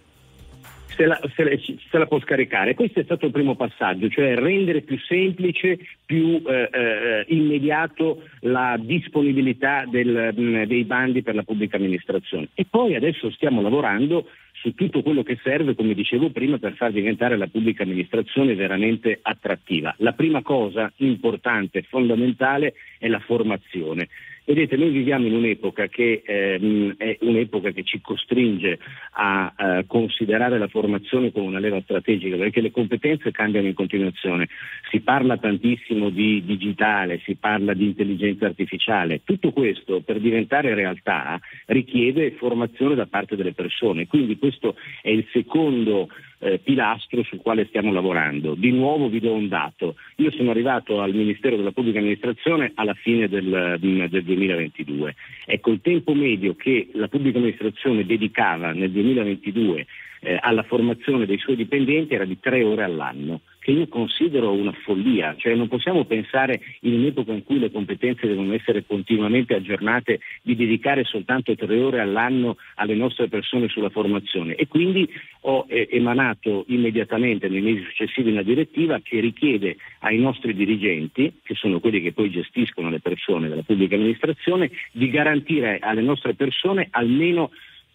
se 0.95 1.05
la, 1.05 1.19
se, 1.35 1.59
se 1.89 1.97
la, 1.97 2.05
può 2.05 2.19
scaricare. 2.19 2.73
Questo 2.73 2.99
è 2.99 3.03
stato 3.03 3.25
il 3.25 3.31
primo 3.31 3.55
passaggio, 3.55 4.09
cioè 4.09 4.35
rendere 4.35 4.81
più 4.81 4.97
semplice, 4.99 5.79
più 6.05 6.41
eh, 6.45 6.69
eh, 6.71 7.25
immediato 7.29 8.23
la 8.41 8.77
disponibilità 8.79 9.85
del, 9.87 10.33
mh, 10.35 10.63
dei 10.65 10.83
bandi 10.83 11.21
per 11.21 11.35
la 11.35 11.43
pubblica 11.43 11.77
amministrazione. 11.77 12.49
E 12.53 12.65
poi 12.69 12.95
adesso 12.95 13.31
stiamo 13.31 13.61
lavorando 13.61 14.27
su 14.61 14.75
tutto 14.75 15.01
quello 15.01 15.23
che 15.23 15.39
serve, 15.41 15.73
come 15.73 15.93
dicevo 15.93 16.29
prima, 16.29 16.59
per 16.59 16.73
far 16.73 16.91
diventare 16.91 17.35
la 17.35 17.47
pubblica 17.47 17.83
amministrazione 17.83 18.53
veramente 18.53 19.17
attrattiva. 19.21 19.93
La 19.97 20.13
prima 20.13 20.43
cosa 20.43 20.91
importante, 20.97 21.81
fondamentale, 21.81 22.75
è 22.99 23.07
la 23.07 23.19
formazione. 23.19 24.07
Vedete, 24.43 24.75
noi 24.75 24.89
viviamo 24.89 25.27
in 25.27 25.35
un'epoca 25.35 25.87
che 25.87 26.23
ehm, 26.25 26.95
è 26.97 27.17
un'epoca 27.21 27.69
che 27.69 27.83
ci 27.83 28.01
costringe 28.01 28.79
a, 29.11 29.53
a 29.55 29.83
considerare 29.85 30.57
la 30.57 30.67
formazione 30.67 31.31
come 31.31 31.45
una 31.45 31.59
leva 31.59 31.79
strategica, 31.81 32.35
perché 32.37 32.59
le 32.59 32.71
competenze 32.71 33.31
cambiano 33.31 33.67
in 33.67 33.75
continuazione. 33.75 34.49
Si 34.89 34.99
parla 35.01 35.37
tantissimo 35.37 36.09
di 36.09 36.43
digitale, 36.43 37.21
si 37.23 37.35
parla 37.35 37.75
di 37.75 37.85
intelligenza 37.85 38.47
artificiale. 38.47 39.21
Tutto 39.23 39.51
questo 39.51 40.01
per 40.01 40.19
diventare 40.19 40.73
realtà 40.73 41.39
richiede 41.67 42.31
formazione 42.31 42.95
da 42.95 43.05
parte 43.05 43.35
delle 43.35 43.53
persone. 43.53 44.07
Quindi 44.07 44.37
questo 44.39 44.75
è 45.03 45.09
il 45.09 45.27
secondo 45.31 46.09
eh, 46.41 46.59
pilastro 46.59 47.23
sul 47.23 47.39
quale 47.39 47.65
stiamo 47.67 47.93
lavorando. 47.93 48.55
Di 48.55 48.71
nuovo 48.71 49.07
vi 49.09 49.19
do 49.19 49.33
un 49.33 49.47
dato. 49.47 49.95
Io 50.17 50.31
sono 50.31 50.49
arrivato 50.49 50.99
al 50.99 51.13
Ministero 51.13 51.55
della 51.55 51.71
Pubblica 51.71 51.99
Amministrazione 51.99 52.71
alla 52.75 52.95
fine 52.95 53.29
del, 53.29 53.79
mm, 53.83 54.05
del 54.05 54.23
2022. 54.23 55.15
Ecco, 55.45 55.71
il 55.71 55.81
tempo 55.81 56.13
medio 56.13 56.55
che 56.55 56.89
la 56.93 57.07
Pubblica 57.07 57.37
Amministrazione 57.37 58.05
dedicava 58.05 58.73
nel 58.73 58.91
2022 58.91 59.85
eh, 60.21 60.37
alla 60.41 60.63
formazione 60.63 61.25
dei 61.25 61.37
suoi 61.37 61.55
dipendenti 61.55 62.13
era 62.13 62.25
di 62.25 62.39
tre 62.39 62.63
ore 62.63 62.83
all'anno 62.83 63.41
che 63.61 63.71
io 63.71 63.87
considero 63.87 64.51
una 64.51 64.71
follia, 64.71 65.35
cioè 65.37 65.53
non 65.53 65.67
possiamo 65.67 66.03
pensare 66.05 66.59
in 66.81 66.93
un'epoca 66.93 67.31
in 67.31 67.43
cui 67.43 67.59
le 67.59 67.71
competenze 67.71 68.25
devono 68.25 68.53
essere 68.53 68.83
continuamente 68.83 69.53
aggiornate 69.53 70.19
di 70.41 70.55
dedicare 70.55 71.03
soltanto 71.03 71.55
tre 71.55 71.79
ore 71.79 71.99
all'anno 71.99 72.57
alle 72.75 72.95
nostre 72.95 73.27
persone 73.27 73.67
sulla 73.67 73.91
formazione. 73.91 74.55
E 74.55 74.67
quindi 74.67 75.07
ho 75.41 75.65
eh, 75.69 75.87
emanato 75.91 76.65
immediatamente 76.69 77.49
nei 77.49 77.61
mesi 77.61 77.83
successivi 77.83 78.31
una 78.31 78.41
direttiva 78.41 78.99
che 79.03 79.19
richiede 79.19 79.77
ai 79.99 80.17
nostri 80.17 80.55
dirigenti, 80.55 81.31
che 81.43 81.53
sono 81.53 81.79
quelli 81.79 82.01
che 82.01 82.13
poi 82.13 82.31
gestiscono 82.31 82.89
le 82.89 82.99
persone 82.99 83.47
della 83.47 83.61
pubblica 83.61 83.93
amministrazione, 83.93 84.71
di 84.91 85.07
garantire 85.11 85.77
alle 85.79 86.01
nostre 86.01 86.33
persone 86.33 86.87
almeno 86.89 87.51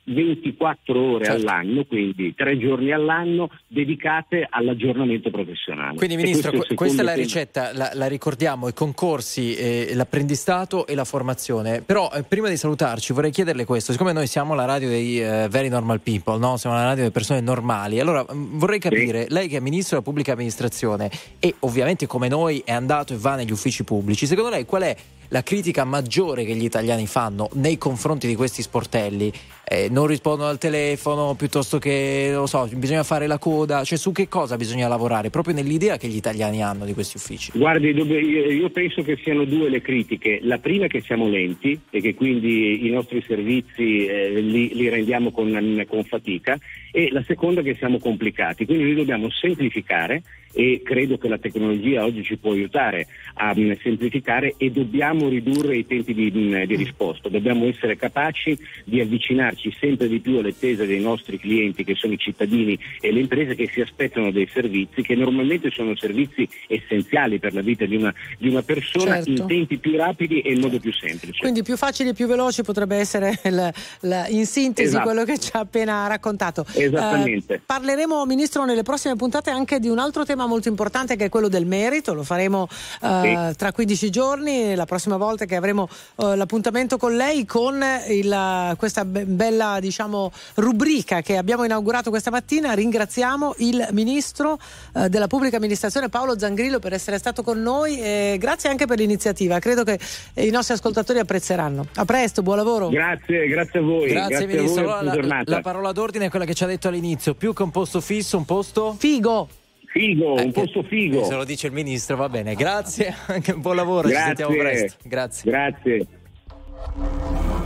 24 0.06 1.00
ore 1.00 1.24
Certo. 1.24 1.40
all'anno, 1.40 1.84
quindi 1.84 2.34
tre 2.34 2.58
giorni 2.58 2.92
all'anno 2.92 3.50
dedicate 3.66 4.46
all'aggiornamento 4.48 5.30
professionale. 5.30 5.96
Quindi 5.96 6.16
Ministro, 6.16 6.52
que- 6.52 6.74
questa 6.74 7.02
è 7.02 7.04
la 7.04 7.14
ricetta, 7.14 7.72
la, 7.72 7.90
la 7.94 8.06
ricordiamo, 8.06 8.68
i 8.68 8.72
concorsi, 8.72 9.56
eh, 9.56 9.90
l'apprendistato 9.94 10.86
e 10.86 10.94
la 10.94 11.04
formazione. 11.04 11.82
Però 11.82 12.10
eh, 12.12 12.22
prima 12.22 12.48
di 12.48 12.56
salutarci 12.56 13.12
vorrei 13.12 13.30
chiederle 13.30 13.64
questo, 13.64 13.92
siccome 13.92 14.12
noi 14.12 14.26
siamo 14.26 14.54
la 14.54 14.64
radio 14.64 14.88
dei 14.88 15.20
eh, 15.20 15.48
very 15.50 15.68
normal 15.68 16.00
people, 16.00 16.38
no? 16.38 16.56
siamo 16.56 16.76
la 16.76 16.82
radio 16.82 16.98
delle 16.98 17.10
persone 17.10 17.40
normali, 17.40 17.98
allora 17.98 18.22
mh, 18.22 18.58
vorrei 18.58 18.78
capire, 18.78 19.26
lei 19.28 19.48
che 19.48 19.56
è 19.56 19.60
Ministro 19.60 19.96
della 19.96 20.08
Pubblica 20.08 20.32
Amministrazione 20.32 21.10
e 21.40 21.54
ovviamente 21.60 22.06
come 22.06 22.28
noi 22.28 22.62
è 22.64 22.72
andato 22.72 23.12
e 23.12 23.16
va 23.16 23.34
negli 23.34 23.52
uffici 23.52 23.84
pubblici, 23.84 24.26
secondo 24.26 24.50
lei 24.50 24.64
qual 24.64 24.82
è 24.82 24.96
la 25.28 25.42
critica 25.42 25.84
maggiore 25.84 26.44
che 26.44 26.54
gli 26.54 26.64
italiani 26.64 27.06
fanno 27.06 27.48
nei 27.54 27.78
confronti 27.78 28.26
di 28.26 28.34
questi 28.34 28.62
sportelli? 28.62 29.32
Eh, 29.68 29.88
non 29.90 30.06
rispondono 30.06 30.48
al 30.48 30.58
telefono 30.58 31.34
piuttosto 31.34 31.78
che, 31.78 32.30
lo 32.32 32.46
so, 32.46 32.68
bisogna 32.74 33.02
fare 33.02 33.26
la 33.26 33.38
coda, 33.38 33.82
cioè 33.82 33.98
su 33.98 34.12
che 34.12 34.28
cosa 34.28 34.56
bisogna 34.56 34.86
lavorare? 34.86 35.28
Proprio 35.30 35.54
nell'idea 35.54 35.96
che 35.96 36.06
gli 36.06 36.14
italiani 36.14 36.62
hanno 36.62 36.84
di 36.84 36.94
questi 36.94 37.16
uffici. 37.16 37.50
Guardi, 37.52 37.88
io 37.88 38.70
penso 38.70 39.02
che 39.02 39.18
siano 39.22 39.44
due 39.44 39.68
le 39.68 39.80
critiche. 39.80 40.38
La 40.42 40.58
prima 40.58 40.84
è 40.84 40.88
che 40.88 41.00
siamo 41.00 41.28
lenti 41.28 41.78
e 41.90 42.00
che 42.00 42.14
quindi 42.14 42.86
i 42.86 42.90
nostri 42.90 43.24
servizi 43.26 44.06
eh, 44.06 44.40
li, 44.40 44.72
li 44.72 44.88
rendiamo 44.88 45.32
con, 45.32 45.84
con 45.88 46.04
fatica 46.04 46.56
e 46.92 47.08
la 47.10 47.24
seconda 47.26 47.60
è 47.60 47.64
che 47.64 47.74
siamo 47.74 47.98
complicati. 47.98 48.66
Quindi 48.66 48.84
noi 48.84 48.94
dobbiamo 48.94 49.30
semplificare 49.30 50.22
e 50.58 50.80
credo 50.82 51.18
che 51.18 51.28
la 51.28 51.36
tecnologia 51.36 52.02
oggi 52.02 52.22
ci 52.24 52.38
può 52.38 52.52
aiutare 52.52 53.08
a 53.34 53.52
mm, 53.54 53.72
semplificare 53.82 54.54
e 54.56 54.70
dobbiamo 54.70 55.28
ridurre 55.28 55.76
i 55.76 55.86
tempi 55.86 56.14
di, 56.14 56.32
mm, 56.34 56.62
di 56.62 56.76
risposta. 56.76 57.28
Dobbiamo 57.28 57.66
essere 57.66 57.96
capaci 57.96 58.58
di 58.84 58.98
avvicinarci 59.00 59.76
sempre 59.78 60.08
di 60.08 60.18
più 60.20 60.38
alle 60.38 60.56
tese 60.58 60.86
dei 60.86 60.98
nostri 61.00 61.38
clienti 61.38 61.84
che 61.84 61.94
sono 61.94 62.14
i 62.14 62.18
cittadini 62.18 62.78
e 63.00 63.12
le 63.12 63.20
imprese 63.20 63.54
che 63.54 63.68
si 63.70 63.82
aspettano 63.82 64.30
dei 64.30 64.48
servizi 64.50 65.02
che 65.02 65.14
normalmente 65.14 65.70
sono 65.70 65.94
servizi 65.94 66.48
essenziali 66.68 67.38
per 67.38 67.52
la 67.52 67.60
vita 67.60 67.84
di 67.84 67.96
una, 67.96 68.14
di 68.38 68.48
una 68.48 68.62
persona 68.62 69.16
Certo. 69.22 69.30
in 69.30 69.46
tempi 69.46 69.76
più 69.76 69.94
rapidi 69.96 70.40
e 70.40 70.52
in 70.54 70.60
modo 70.60 70.78
più 70.80 70.92
semplice. 70.94 71.38
Quindi 71.40 71.62
più 71.62 71.76
facili 71.76 72.08
e 72.08 72.14
più 72.14 72.26
veloci 72.26 72.62
potrebbe 72.62 72.96
essere 72.96 73.38
il- 73.44 73.72
la- 74.00 74.26
in 74.28 74.46
sintesi 74.46 74.88
Esatto. 74.88 75.04
quello 75.04 75.24
che 75.24 75.38
ci 75.38 75.50
ha 75.52 75.58
appena 75.58 76.06
raccontato. 76.06 76.64
Esattamente. 76.74 77.54
Eh, 77.54 77.60
parleremo, 77.66 78.24
Ministro, 78.24 78.64
nelle 78.64 78.82
prossime 78.82 79.16
puntate 79.16 79.50
anche 79.50 79.78
di 79.78 79.88
un 79.88 79.98
altro 79.98 80.24
tema 80.24 80.45
molto 80.46 80.68
importante 80.68 81.16
che 81.16 81.26
è 81.26 81.28
quello 81.28 81.48
del 81.48 81.66
merito. 81.66 82.14
Lo 82.14 82.22
faremo 82.22 82.68
eh, 83.02 83.54
tra 83.56 83.72
15 83.72 84.10
giorni, 84.10 84.74
la 84.74 84.84
prossima 84.84 85.16
volta 85.16 85.44
che 85.44 85.56
avremo 85.56 85.88
eh, 86.16 86.36
l'appuntamento 86.36 86.96
con 86.98 87.14
lei 87.16 87.44
con 87.44 87.82
il- 88.08 88.74
questa 88.78 89.04
be- 89.04 89.24
bella 89.24 89.78
diciamo, 89.80 90.30
rubrica 90.54 91.20
che 91.22 91.36
abbiamo 91.36 91.64
inaugurato 91.64 92.10
questa 92.10 92.30
mattina. 92.30 92.72
Ringraziamo 92.72 93.54
il 93.58 93.86
Ministro 93.92 94.58
eh, 94.94 95.08
della 95.08 95.26
Pubblica 95.26 95.56
Amministrazione 95.56 96.08
Paolo 96.08 96.38
Zangrillo 96.38 96.78
per 96.78 96.92
essere 96.92 97.18
stato 97.18 97.42
con 97.42 97.60
noi 97.60 98.00
e 98.00 98.36
grazie 98.38 98.68
anche 98.68 98.86
per 98.86 98.98
l'iniziativa. 98.98 99.58
Credo 99.58 99.84
che 99.84 99.98
i 100.34 100.50
nostri 100.50 100.74
ascoltatori 100.74 101.18
apprezzeranno. 101.18 101.86
A 101.96 102.04
presto, 102.04 102.42
buon 102.42 102.56
lavoro. 102.56 102.88
Grazie, 102.88 103.46
grazie 103.48 103.78
a 103.80 103.82
voi. 103.82 104.08
Grazie, 104.08 104.44
a 104.44 104.46
Ministro. 104.46 104.84
voi, 104.84 104.92
Allora, 104.98 105.26
la, 105.26 105.42
la 105.44 105.60
parola 105.60 105.92
d'ordine 105.92 106.26
è 106.26 106.30
quella 106.30 106.44
che 106.44 106.54
ci 106.54 106.64
ha 106.64 106.66
detto 106.66 106.88
all'inizio: 106.88 107.34
più 107.34 107.52
che 107.52 107.62
un 107.62 107.70
posto 107.70 108.00
fisso, 108.00 108.36
un 108.36 108.44
posto 108.44 108.94
figo. 108.98 109.48
Figo, 109.96 110.34
un 110.34 110.52
posto 110.52 110.82
figo. 110.82 111.24
Se 111.24 111.34
lo 111.34 111.44
dice 111.44 111.68
il 111.68 111.72
Ministro, 111.72 112.16
va 112.16 112.28
bene. 112.28 112.54
Grazie, 112.54 113.14
anche 113.28 113.52
un 113.52 113.62
buon 113.62 113.76
lavoro. 113.76 114.08
Ci 114.08 114.12
Grazie. 114.14 114.26
sentiamo 114.36 114.54
presto. 114.56 114.96
Grazie. 115.04 115.50
Grazie. 115.50 116.06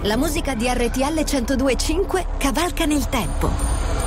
La 0.03 0.17
musica 0.17 0.55
di 0.55 0.67
RTL 0.67 1.25
1025 1.25 2.27
cavalca 2.39 2.85
nel 2.85 3.09
tempo. 3.09 3.51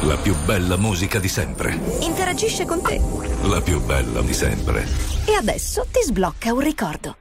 La 0.04 0.16
più 0.16 0.36
bella 0.46 0.78
musica 0.78 1.20
di 1.20 1.28
sempre. 1.28 1.78
Interagisce 2.02 2.66
con 2.66 2.82
te. 2.82 3.00
La 3.44 3.62
più 3.62 3.82
bella 3.82 4.22
di 4.22 4.34
sempre. 4.34 4.86
E 5.26 5.36
adesso 5.38 5.86
ti 5.92 6.02
sblocca 6.02 6.54
un 6.54 6.60
ricordo. 6.62 7.18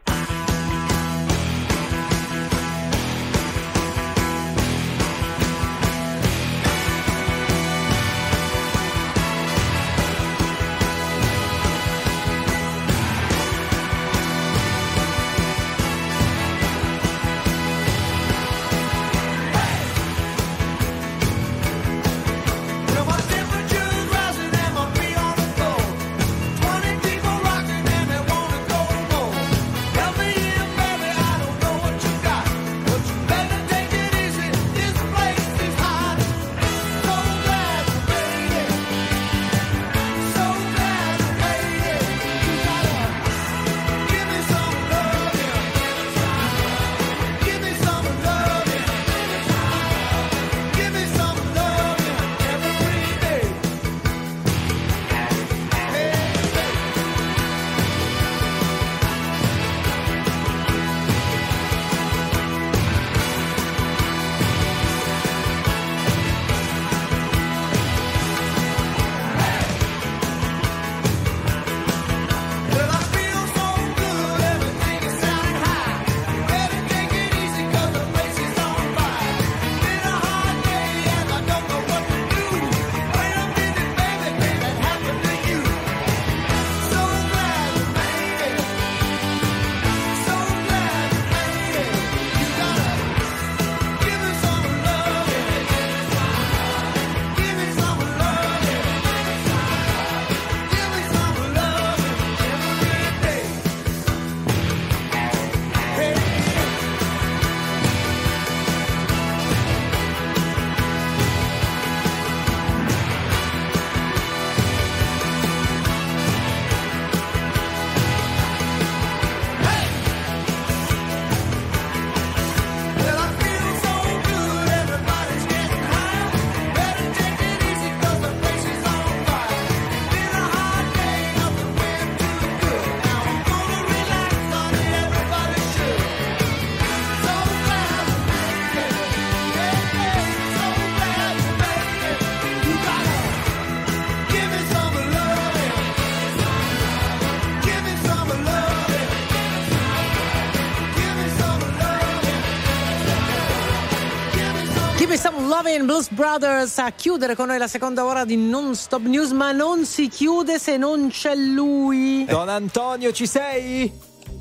Loving 155.64 155.84
Blues 155.84 156.10
Brothers 156.10 156.78
a 156.78 156.90
chiudere 156.90 157.36
con 157.36 157.46
noi 157.46 157.56
la 157.56 157.68
seconda 157.68 158.04
ora 158.04 158.24
di 158.24 158.36
Non 158.36 158.74
Stop 158.74 159.02
News, 159.02 159.30
ma 159.30 159.52
non 159.52 159.84
si 159.84 160.08
chiude 160.08 160.58
se 160.58 160.76
non 160.76 161.06
c'è 161.08 161.36
lui. 161.36 162.24
Don 162.24 162.48
Antonio, 162.48 163.12
ci 163.12 163.26
sei? 163.28 163.88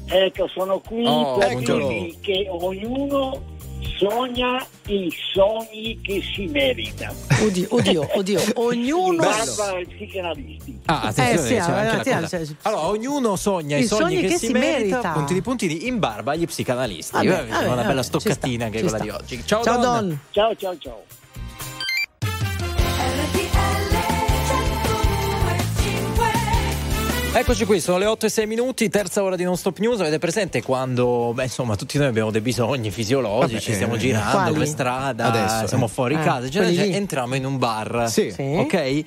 Ecco, 0.07 0.47
sono 0.47 0.79
qui 0.79 1.05
Oh, 1.05 1.37
per 1.37 1.51
buongiorno. 1.51 1.87
dirvi 1.89 2.17
che 2.21 2.47
ognuno 2.49 3.39
sogna 4.01 4.65
i 4.87 5.13
sogni 5.31 5.99
che 6.01 6.23
si 6.33 6.47
merita. 6.47 7.13
Oddio, 7.39 7.67
oddio, 7.69 8.09
oddio, 8.15 8.41
ognuno. 8.55 9.21
Ah, 10.85 11.01
attenzione, 11.01 11.33
Eh, 11.33 11.37
sì, 11.37 11.57
anche 11.57 12.11
cosa. 12.11 12.27
cioè- 12.27 12.47
Allora, 12.63 12.87
ognuno 12.87 13.35
sogna 13.35 13.77
i, 13.77 13.81
I 13.81 13.85
sogni, 13.85 14.21
che, 14.21 14.37
si 14.39 14.49
merita, 14.51 15.11
puntini 15.11 15.41
puntini 15.41 15.85
in 15.87 15.99
barba 15.99 16.31
agli 16.31 16.45
psicanalisti. 16.45 17.13
Vabbè, 17.13 17.29
Vabbè, 17.29 17.47
vabbè, 17.47 17.65
una 17.65 17.75
vabbè, 17.75 17.87
bella 17.87 18.03
stoccatina 18.03 18.69
che 18.69 18.79
è 18.79 18.81
ci 18.81 18.87
quella 18.87 18.97
sta. 18.97 19.03
di 19.03 19.09
oggi. 19.11 19.43
Ciao, 19.45 19.63
Ciao, 19.63 19.77
Don. 19.77 20.07
Don. 20.07 20.19
Ciao, 20.31 20.55
ciao, 20.55 20.77
ciao. 20.79 21.03
Eccoci 27.33 27.63
qui, 27.63 27.79
sono 27.79 27.97
le 27.97 28.05
8 28.07 28.25
e 28.25 28.29
6 28.29 28.45
minuti, 28.45 28.89
terza 28.89 29.23
ora 29.23 29.37
di 29.37 29.43
Non 29.45 29.55
Stop 29.55 29.77
News. 29.79 30.01
Avete 30.01 30.19
presente 30.19 30.61
quando, 30.61 31.31
beh, 31.33 31.43
insomma, 31.43 31.77
tutti 31.77 31.97
noi 31.97 32.07
abbiamo 32.07 32.29
dei 32.29 32.41
bisogni 32.41 32.91
fisiologici, 32.91 33.53
Vabbè, 33.67 33.73
stiamo 33.73 33.95
eh, 33.95 33.99
girando 33.99 34.31
quali? 34.37 34.57
per 34.57 34.67
strada, 34.67 35.25
Adesso, 35.25 35.67
siamo 35.67 35.85
eh. 35.85 35.89
fuori 35.89 36.15
Ah, 36.15 36.19
casa, 36.19 36.47
eccetera, 36.47 36.69
lì. 36.83 36.93
entriamo 36.93 37.35
in 37.35 37.45
un 37.45 37.57
bar. 37.57 38.09
Sì. 38.09 38.31
Sì. 38.31 38.41
Ok? 38.57 38.73
E 38.73 39.05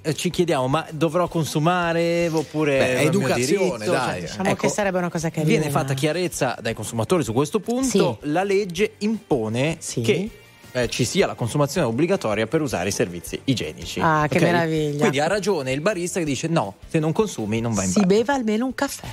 eh, 0.00 0.14
ci 0.14 0.30
chiediamo, 0.30 0.68
ma 0.68 0.86
dovrò 0.90 1.28
consumare 1.28 2.28
oppure 2.32 2.78
Beh, 2.78 3.00
educazione, 3.02 3.76
diritto? 3.78 3.90
dai. 3.90 4.20
Cioè, 4.20 4.20
Diciamo 4.20 4.48
ecco, 4.48 4.60
che 4.62 4.68
sarebbe 4.68 4.98
una 4.98 5.10
cosa 5.10 5.28
carina. 5.30 5.58
Viene 5.58 5.70
fatta 5.70 5.92
chiarezza 5.92 6.56
dai 6.62 6.72
consumatori 6.74 7.22
su 7.22 7.34
questo 7.34 7.60
punto. 7.60 8.18
La 8.22 8.42
legge 8.42 8.92
impone 8.98 9.76
Sì. 9.80 10.00
che 10.00 10.30
eh, 10.72 10.88
ci 10.88 11.04
sia 11.04 11.26
la 11.26 11.34
consumazione 11.34 11.86
obbligatoria 11.86 12.46
per 12.46 12.60
usare 12.60 12.88
i 12.88 12.92
servizi 12.92 13.40
igienici. 13.44 14.00
Ah, 14.00 14.26
che 14.28 14.38
ok? 14.38 14.42
meraviglia. 14.44 14.98
Quindi 14.98 15.20
ha 15.20 15.26
ragione 15.26 15.72
il 15.72 15.80
barista 15.80 16.18
che 16.18 16.24
dice: 16.24 16.48
no, 16.48 16.74
se 16.88 16.98
non 16.98 17.12
consumi 17.12 17.60
non 17.60 17.72
vai 17.74 17.86
in 17.86 17.90
Si 17.92 18.00
bar. 18.00 18.08
beva 18.08 18.34
almeno 18.34 18.66
un 18.66 18.74
caffè. 18.74 19.08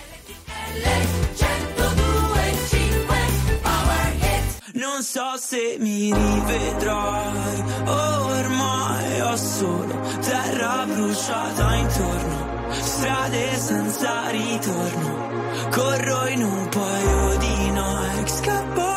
Non 4.74 5.02
so 5.02 5.38
se 5.40 5.78
mi 5.80 6.14
rivedrai, 6.14 7.64
ormai 7.86 9.22
ho 9.22 9.36
solo 9.36 9.96
terra 10.22 10.86
bruciata 10.86 11.76
intorno, 11.76 12.72
strade 12.72 13.58
senza 13.58 14.30
ritorno, 14.30 15.70
corro 15.72 16.28
in 16.28 16.44
un 16.44 16.70
paio 16.70 17.38
di 17.38 17.70
Nike, 17.72 18.28
scappo 18.30 18.97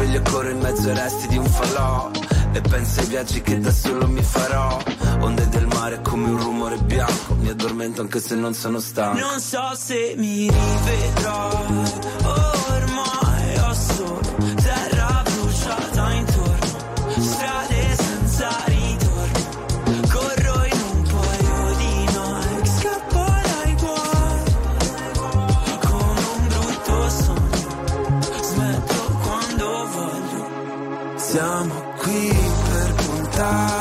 Mi 0.00 0.06
sveglio 0.06 0.18
e 0.18 0.30
corro 0.30 0.48
in 0.48 0.58
mezzo 0.60 0.88
ai 0.88 0.94
resti 0.94 1.28
di 1.28 1.36
un 1.36 1.44
falò. 1.44 2.10
E 2.52 2.60
penso 2.62 3.00
ai 3.00 3.06
viaggi 3.06 3.42
che 3.42 3.60
da 3.60 3.70
solo 3.70 4.08
mi 4.08 4.22
farò. 4.22 4.78
Onde 5.20 5.46
del 5.50 5.66
mare 5.66 6.00
come 6.00 6.30
un 6.30 6.38
rumore 6.38 6.78
bianco. 6.78 7.34
Mi 7.34 7.50
addormento 7.50 8.00
anche 8.00 8.18
se 8.18 8.34
non 8.34 8.54
sono 8.54 8.80
stanco. 8.80 9.18
Non 9.18 9.38
so 9.38 9.74
se 9.74 10.14
mi 10.16 10.50
rivedrai, 10.50 11.92
ormai 12.24 13.58
ho 13.58 13.74
solo 13.74 14.39
Siamo 31.30 31.94
qui 31.98 32.28
per 32.72 32.92
puntare 32.94 33.79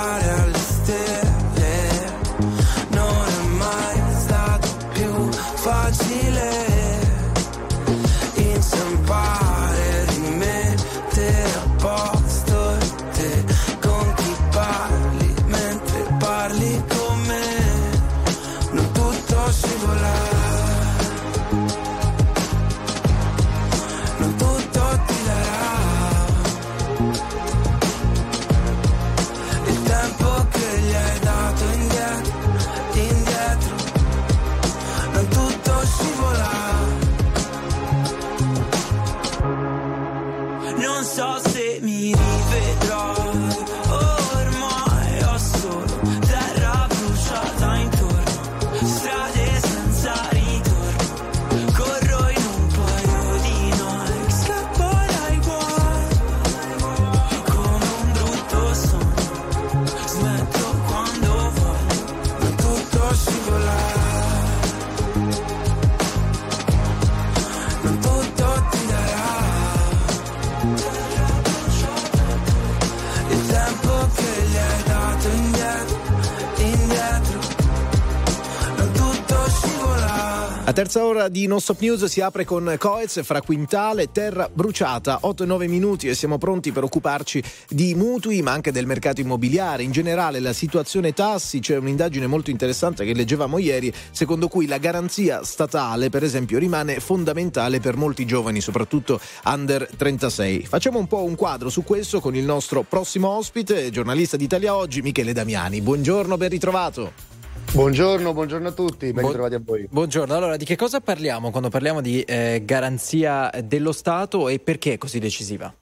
scivola. 80.70 80.74
A 80.74 80.74
terza 80.74 81.04
ora 81.04 81.28
di 81.30 81.48
Non 81.48 81.60
Stop 81.60 81.82
News 81.82 82.06
si 82.06 82.22
apre 82.22 82.46
con 82.46 82.76
Coez 82.78 83.24
fra 83.24 83.42
Quintale, 83.42 84.12
Terra 84.12 84.50
Bruciata, 84.52 85.20
8 85.22 85.44
e 85.44 85.46
9 85.46 85.68
minuti 85.68 86.08
e 86.08 86.14
siamo 86.14 86.38
pronti 86.38 86.72
per 86.72 86.84
occuparci 86.84 87.44
di 87.68 87.96
mutui 87.96 88.42
ma 88.42 88.52
anche 88.52 88.72
del 88.72 88.86
mercato 88.86 89.22
immobiliare. 89.22 89.84
In 89.84 89.92
generale 89.92 90.40
la 90.40 90.54
situazione 90.54 91.14
tassi, 91.14 91.60
c'è 91.60 91.78
un'indagine 91.78 92.28
molto 92.28 92.52
interessante 92.52 93.04
che 93.04 93.14
leggevamo 93.14 93.58
ieri, 93.58 93.92
secondo 94.12 94.48
cui 94.48 94.68
la 94.68 94.78
garanzia 94.78 95.44
statale 95.44 96.10
per 96.10 96.24
esempio 96.24 96.60
rimane 96.60 97.00
fondamentale 97.00 97.80
per 97.80 97.96
molti 97.96 98.26
giovani, 98.26 98.62
soprattutto 98.62 99.20
under 99.46 99.90
36. 99.96 100.66
Facciamo 100.66 101.00
un 101.00 101.08
po' 101.08 101.24
un 101.24 101.36
quadro 101.36 101.70
su 101.70 101.84
questo 101.84 102.20
con 102.20 102.36
il 102.36 102.46
nostro 102.46 102.84
prossimo 102.84 103.30
ospite, 103.30 103.90
giornalista 103.90 104.38
di 104.38 104.44
Italia 104.44 104.76
Oggi, 104.76 105.02
Michele 105.02 105.34
Damiani. 105.34 105.82
Buongiorno, 105.82 106.38
ben 106.38 106.50
ritrovato. 106.50 107.29
Buongiorno, 107.72 108.34
buongiorno 108.34 108.68
a 108.68 108.72
tutti, 108.72 109.14
ben 109.14 109.28
ritrovati 109.28 109.54
a 109.54 109.62
voi. 109.64 109.88
Buongiorno, 109.90 110.34
allora 110.34 110.58
di 110.58 110.66
che 110.66 110.76
cosa 110.76 111.02
parliamo 111.02 111.52
quando 111.52 111.70
parliamo 111.70 112.02
di 112.02 112.22
eh, 112.22 112.64
garanzia 112.66 113.52
dello 113.64 113.92
Stato 113.92 114.50
e 114.50 114.60
perché 114.60 114.94
è 114.94 114.98
così 114.98 115.20
decisiva? 115.20 115.74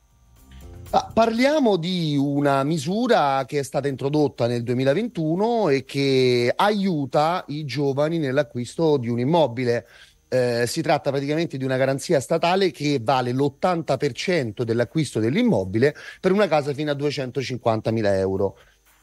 Ah, 0.89 1.11
parliamo 1.13 1.77
di 1.77 2.17
una 2.19 2.63
misura 2.63 3.45
che 3.47 3.59
è 3.59 3.63
stata 3.63 3.87
introdotta 3.87 4.47
nel 4.47 4.63
2021 4.63 5.69
e 5.69 5.85
che 5.85 6.51
aiuta 6.53 7.45
i 7.47 7.63
giovani 7.65 8.19
nell'acquisto 8.19 8.97
di 8.97 9.07
un 9.07 9.19
immobile. 9.19 9.87
Eh, 10.27 10.65
si 10.67 10.81
tratta 10.81 11.09
praticamente 11.09 11.55
di 11.57 11.63
una 11.63 11.77
garanzia 11.77 12.19
statale 12.19 12.69
che 12.71 12.99
vale 13.01 13.31
l'80% 13.31 14.63
dell'acquisto 14.63 15.21
dell'immobile 15.21 15.95
per 16.19 16.33
una 16.33 16.47
casa 16.47 16.73
fino 16.73 16.91
a 16.91 16.95
250.000 16.95 18.05
euro. 18.15 18.57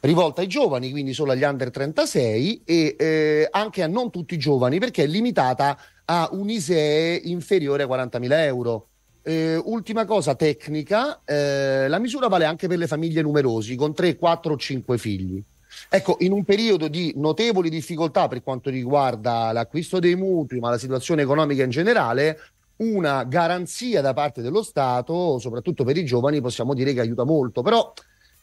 Rivolta 0.05 0.43
ai 0.43 0.48
giovani, 0.48 0.90
quindi 0.90 1.14
solo 1.14 1.32
agli 1.32 1.44
under 1.44 1.70
36 1.70 2.60
e 2.66 2.94
eh, 2.98 3.48
anche 3.51 3.82
a 3.82 3.86
non 3.86 4.10
tutti 4.10 4.35
i 4.35 4.39
giovani 4.39 4.78
perché 4.78 5.05
è 5.05 5.06
limitata 5.06 5.78
a 6.05 6.28
un 6.32 6.51
ISEE 6.51 7.22
inferiore 7.24 7.85
a 7.85 7.86
40.000 7.86 8.32
euro. 8.40 8.89
eh, 9.22 9.56
ultima 9.56 10.05
cosa 10.05 10.35
tecnica, 10.35 11.22
eh, 11.24 11.89
la 11.89 11.98
misura 11.98 12.28
vale 12.28 12.44
anche 12.44 12.68
per 12.68 12.76
le 12.76 12.86
famiglie 12.86 13.22
numerosi, 13.22 13.76
con 13.76 13.94
3, 13.94 14.16
4 14.16 14.52
o 14.52 14.56
5 14.59 14.98
figli. 14.98 15.43
Ecco, 15.89 16.16
in 16.20 16.32
un 16.32 16.44
periodo 16.44 16.89
di 16.89 17.14
notevoli 17.16 17.70
difficoltà 17.70 18.28
per 18.28 18.43
quanto 18.43 18.68
riguarda 18.68 19.52
l'acquisto 19.52 20.01
dei 20.01 20.16
mutui, 20.16 20.60
ma 20.60 20.68
la 20.68 20.76
situazione 20.76 21.22
economica 21.22 21.62
in 21.62 21.70
generale, 21.70 22.39
una 22.76 23.24
garanzia 23.24 24.02
da 24.02 24.12
parte 24.12 24.43
dello 24.43 24.62
Stato, 24.62 25.39
soprattutto 25.39 25.82
per 25.82 25.97
i 25.97 26.05
giovani, 26.05 26.43
possiamo 26.43 26.74
dire 26.74 26.93
che 26.93 27.01
aiuta 27.01 27.24
molto. 27.24 27.62
Però 27.62 27.90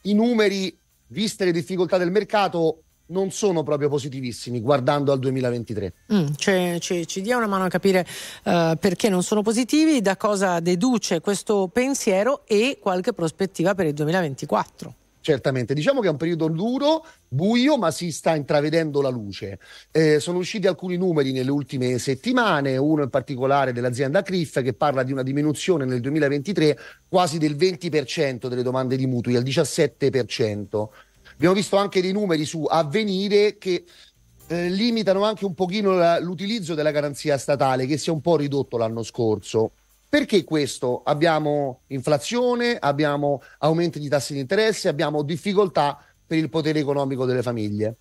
i 0.03 0.15
numeri, 0.15 0.75
viste 1.11 1.45
le 1.45 1.51
difficoltà 1.51 1.97
del 1.97 2.11
mercato, 2.11 2.83
non 3.07 3.31
sono 3.31 3.63
proprio 3.63 3.89
positivissimi 3.89 4.61
guardando 4.61 5.11
al 5.11 5.19
2023. 5.19 5.93
Mm, 6.13 6.27
cioè, 6.35 6.77
ci, 6.79 7.05
ci 7.07 7.21
dia 7.21 7.37
una 7.37 7.47
mano 7.47 7.65
a 7.65 7.67
capire 7.67 8.05
eh, 8.43 8.77
perché 8.79 9.09
non 9.09 9.21
sono 9.21 9.41
positivi, 9.41 10.01
da 10.01 10.17
cosa 10.17 10.59
deduce 10.59 11.19
questo 11.19 11.69
pensiero 11.71 12.43
e 12.47 12.79
qualche 12.81 13.13
prospettiva 13.13 13.75
per 13.75 13.87
il 13.87 13.93
2024. 13.93 14.95
Certamente, 15.21 15.75
diciamo 15.75 16.01
che 16.01 16.07
è 16.07 16.09
un 16.09 16.17
periodo 16.17 16.47
duro, 16.47 17.05
buio, 17.27 17.77
ma 17.77 17.91
si 17.91 18.11
sta 18.11 18.35
intravedendo 18.35 19.01
la 19.01 19.09
luce. 19.09 19.59
Eh, 19.91 20.19
sono 20.19 20.39
usciti 20.39 20.65
alcuni 20.65 20.97
numeri 20.97 21.31
nelle 21.31 21.51
ultime 21.51 21.99
settimane, 21.99 22.75
uno 22.77 23.03
in 23.03 23.09
particolare 23.09 23.71
dell'azienda 23.71 24.23
CRIF 24.23 24.63
che 24.63 24.73
parla 24.73 25.03
di 25.03 25.11
una 25.11 25.21
diminuzione 25.21 25.85
nel 25.85 25.99
2023 25.99 26.77
quasi 27.07 27.37
del 27.37 27.55
20% 27.55 28.47
delle 28.47 28.63
domande 28.63 28.97
di 28.97 29.05
mutui, 29.05 29.35
al 29.35 29.43
17%. 29.43 30.87
Abbiamo 31.33 31.53
visto 31.55 31.77
anche 31.77 32.01
dei 32.01 32.11
numeri 32.11 32.43
su 32.45 32.65
avvenire 32.67 33.59
che 33.59 33.83
eh, 34.47 34.69
limitano 34.69 35.23
anche 35.23 35.45
un 35.45 35.53
pochino 35.53 36.19
l'utilizzo 36.19 36.73
della 36.73 36.91
garanzia 36.91 37.37
statale 37.37 37.85
che 37.85 37.97
si 37.97 38.09
è 38.09 38.11
un 38.11 38.21
po' 38.21 38.37
ridotto 38.37 38.77
l'anno 38.77 39.03
scorso. 39.03 39.73
Perché 40.11 40.43
questo? 40.43 41.03
Abbiamo 41.05 41.83
inflazione, 41.87 42.75
abbiamo 42.77 43.41
aumenti 43.59 43.97
di 43.97 44.09
tassi 44.09 44.33
di 44.33 44.41
interesse, 44.41 44.89
abbiamo 44.89 45.23
difficoltà 45.23 46.03
per 46.27 46.37
il 46.37 46.49
potere 46.49 46.79
economico 46.79 47.23
delle 47.23 47.41
famiglie. 47.41 47.95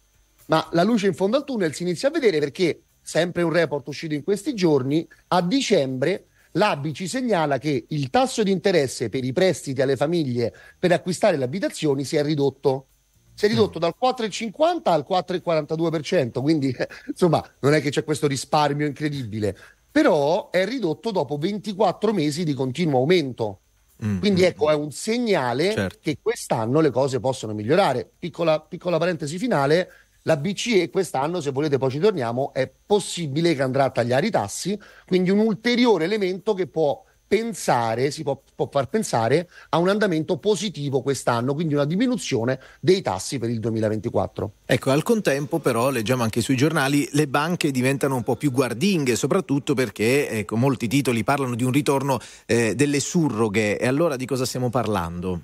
Ma 0.47 0.69
la 0.73 0.83
luce 0.83 1.07
in 1.07 1.15
fondo 1.15 1.37
al 1.37 1.45
tunnel 1.45 1.73
si 1.73 1.85
inizia 1.85 2.09
a 2.09 2.11
vedere 2.11 2.41
perché, 2.41 2.83
sempre 3.01 3.43
un 3.43 3.53
report 3.53 3.87
uscito 3.87 4.15
in 4.15 4.25
questi 4.25 4.55
giorni, 4.55 5.07
a 5.29 5.41
dicembre 5.41 6.27
l'ABI 6.51 6.95
ci 6.95 7.07
segnala 7.07 7.59
che 7.59 7.85
il 7.91 8.11
tasso 8.11 8.43
di 8.43 8.51
interesse 8.51 9.09
per 9.09 9.23
i 9.23 9.33
prestiti 9.33 9.81
alle 9.81 9.95
famiglie 9.95 10.53
per 10.81 10.91
acquistare 10.91 11.37
le 11.37 11.45
abitazioni 11.45 12.03
si 12.03 12.17
è 12.17 12.25
ridotto. 12.25 12.87
Si 13.35 13.47
è 13.47 13.49
ridotto 13.49 13.79
dal 13.79 13.95
4,50 13.97 14.81
al 14.83 15.07
4,42%, 15.09 16.43
quindi 16.43 16.75
insomma 17.07 17.41
non 17.61 17.73
è 17.73 17.81
che 17.81 17.91
c'è 17.91 18.03
questo 18.03 18.27
risparmio 18.27 18.85
incredibile 18.85 19.57
però 19.91 20.51
è 20.51 20.65
ridotto 20.65 21.11
dopo 21.11 21.37
24 21.37 22.13
mesi 22.13 22.45
di 22.45 22.55
continuo 22.55 22.99
aumento. 23.01 23.61
Mm, 24.05 24.19
Quindi 24.19 24.45
ecco, 24.45 24.71
è 24.71 24.75
un 24.75 24.91
segnale 24.93 25.73
Certo. 25.73 25.99
che 26.01 26.19
quest'anno 26.23 26.81
le 26.81 26.91
cose 26.91 27.21
possono 27.21 27.53
migliorare. 27.53 28.09
Piccola, 28.19 28.61
piccola 28.61 28.97
parentesi 28.99 29.37
finale, 29.39 29.91
la 30.23 30.37
BCE 30.37 30.91
quest'anno, 30.91 31.41
se 31.41 31.51
volete 31.51 31.79
poi 31.79 31.91
ci 31.91 31.99
torniamo, 31.99 32.53
è 32.53 32.71
possibile 32.87 33.55
che 33.55 33.63
andrà 33.63 33.85
a 33.85 33.91
tagliare 33.91 34.27
i 34.27 34.31
tassi, 34.31 34.79
quindi 35.07 35.31
un 35.31 35.39
ulteriore 35.41 36.05
elemento 36.05 36.55
che 36.55 36.67
può 36.67 37.03
pensare, 37.31 38.11
si 38.11 38.25
può, 38.25 38.43
può 38.57 38.69
far 38.73 38.89
pensare 38.89 39.49
a 39.69 39.79
un 39.79 39.89
andamento 39.89 40.39
positivo 40.39 41.01
quest'anno, 41.01 41.55
quindi 41.55 41.75
una 41.75 41.85
diminuzione 41.85 42.59
dei 42.81 43.03
tassi 43.03 43.39
per 43.39 43.51
il 43.51 43.61
2024. 43.61 44.53
Ecco, 44.67 44.91
al 44.91 45.05
contempo 45.05 45.61
però 45.61 45.91
leggiamo 45.91 46.25
anche 46.25 46.41
sui 46.41 46.57
giornali 46.57 47.09
le 47.13 47.29
banche 47.29 47.71
diventano 47.71 48.17
un 48.17 48.25
po' 48.25 48.35
più 48.35 48.51
guardinghe, 48.51 49.15
soprattutto 49.15 49.75
perché 49.75 50.29
ecco, 50.29 50.57
molti 50.57 50.89
titoli 50.89 51.23
parlano 51.23 51.55
di 51.55 51.63
un 51.63 51.71
ritorno 51.71 52.19
eh, 52.47 52.75
delle 52.75 52.99
surroghe. 52.99 53.79
E 53.79 53.87
allora 53.87 54.17
di 54.17 54.27
cosa 54.27 54.45
stiamo 54.45 54.69
parlando? 54.69 55.43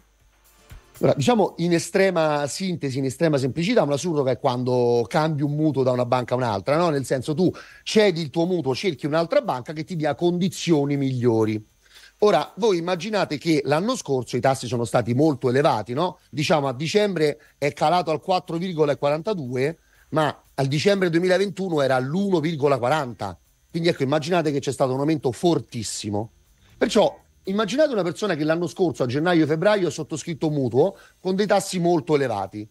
Allora, 0.99 1.15
diciamo 1.15 1.55
in 1.59 1.73
estrema 1.73 2.49
sintesi, 2.49 2.99
in 2.99 3.05
estrema 3.05 3.39
semplicità, 3.39 3.85
una 3.85 3.97
surroga 3.97 4.33
è 4.33 4.41
quando 4.41 5.05
cambi 5.07 5.43
un 5.43 5.53
mutuo 5.53 5.85
da 5.85 5.93
una 5.93 6.07
banca 6.07 6.35
a 6.35 6.39
un'altra, 6.39 6.77
no? 6.77 6.89
nel 6.89 7.05
senso 7.05 7.33
tu 7.33 7.49
cedi 7.85 8.23
il 8.23 8.31
tuo 8.31 8.45
mutuo, 8.47 8.75
cerchi 8.75 9.07
un'altra 9.07 9.41
banca 9.41 9.73
che 9.73 9.85
ti 9.85 9.95
dia 9.95 10.17
condizioni 10.17 10.97
migliori. 10.97 11.75
Ora, 12.21 12.51
voi 12.57 12.79
immaginate 12.79 13.37
che 13.37 13.61
l'anno 13.65 13.95
scorso 13.95 14.39
i 14.39 14.41
tassi 14.41 14.67
sono 14.67 14.87
stati 14.87 15.13
molto 15.13 15.51
elevati, 15.51 15.93
no? 15.93 16.19
Diciamo 16.31 16.67
a 16.67 16.73
dicembre 16.73 17.39
è 17.59 17.75
calato 17.75 18.11
al 18.11 18.23
4,42, 18.27 19.77
ma 20.11 20.43
al 20.55 20.67
dicembre 20.67 21.11
2021 21.11 21.83
era 21.83 21.97
all'1,40. 21.97 23.37
Quindi 23.71 23.91
ecco, 23.91 24.03
immaginate 24.03 24.51
che 24.51 24.61
c'è 24.61 24.73
stato 24.73 24.95
un 24.95 25.01
aumento 25.01 25.31
fortissimo. 25.31 26.31
Perciò 26.79 27.23
immaginate 27.45 27.93
una 27.93 28.03
persona 28.03 28.35
che 28.35 28.45
l'anno 28.45 28.67
scorso 28.67 29.03
a 29.03 29.07
gennaio-febbraio 29.07 29.89
ha 29.89 29.91
sottoscritto 29.91 30.49
mutuo 30.49 30.97
con 31.21 31.35
dei 31.35 31.47
tassi 31.47 31.79
molto 31.79 32.15
elevati. 32.15 32.67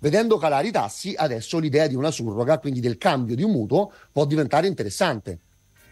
Vedendo 0.00 0.38
calare 0.38 0.66
i 0.66 0.72
tassi, 0.72 1.14
adesso 1.16 1.60
l'idea 1.60 1.86
di 1.86 1.94
una 1.94 2.10
surroga, 2.10 2.58
quindi 2.58 2.80
del 2.80 2.98
cambio 2.98 3.36
di 3.36 3.44
un 3.44 3.52
mutuo, 3.52 3.92
può 4.10 4.24
diventare 4.24 4.66
interessante. 4.66 5.38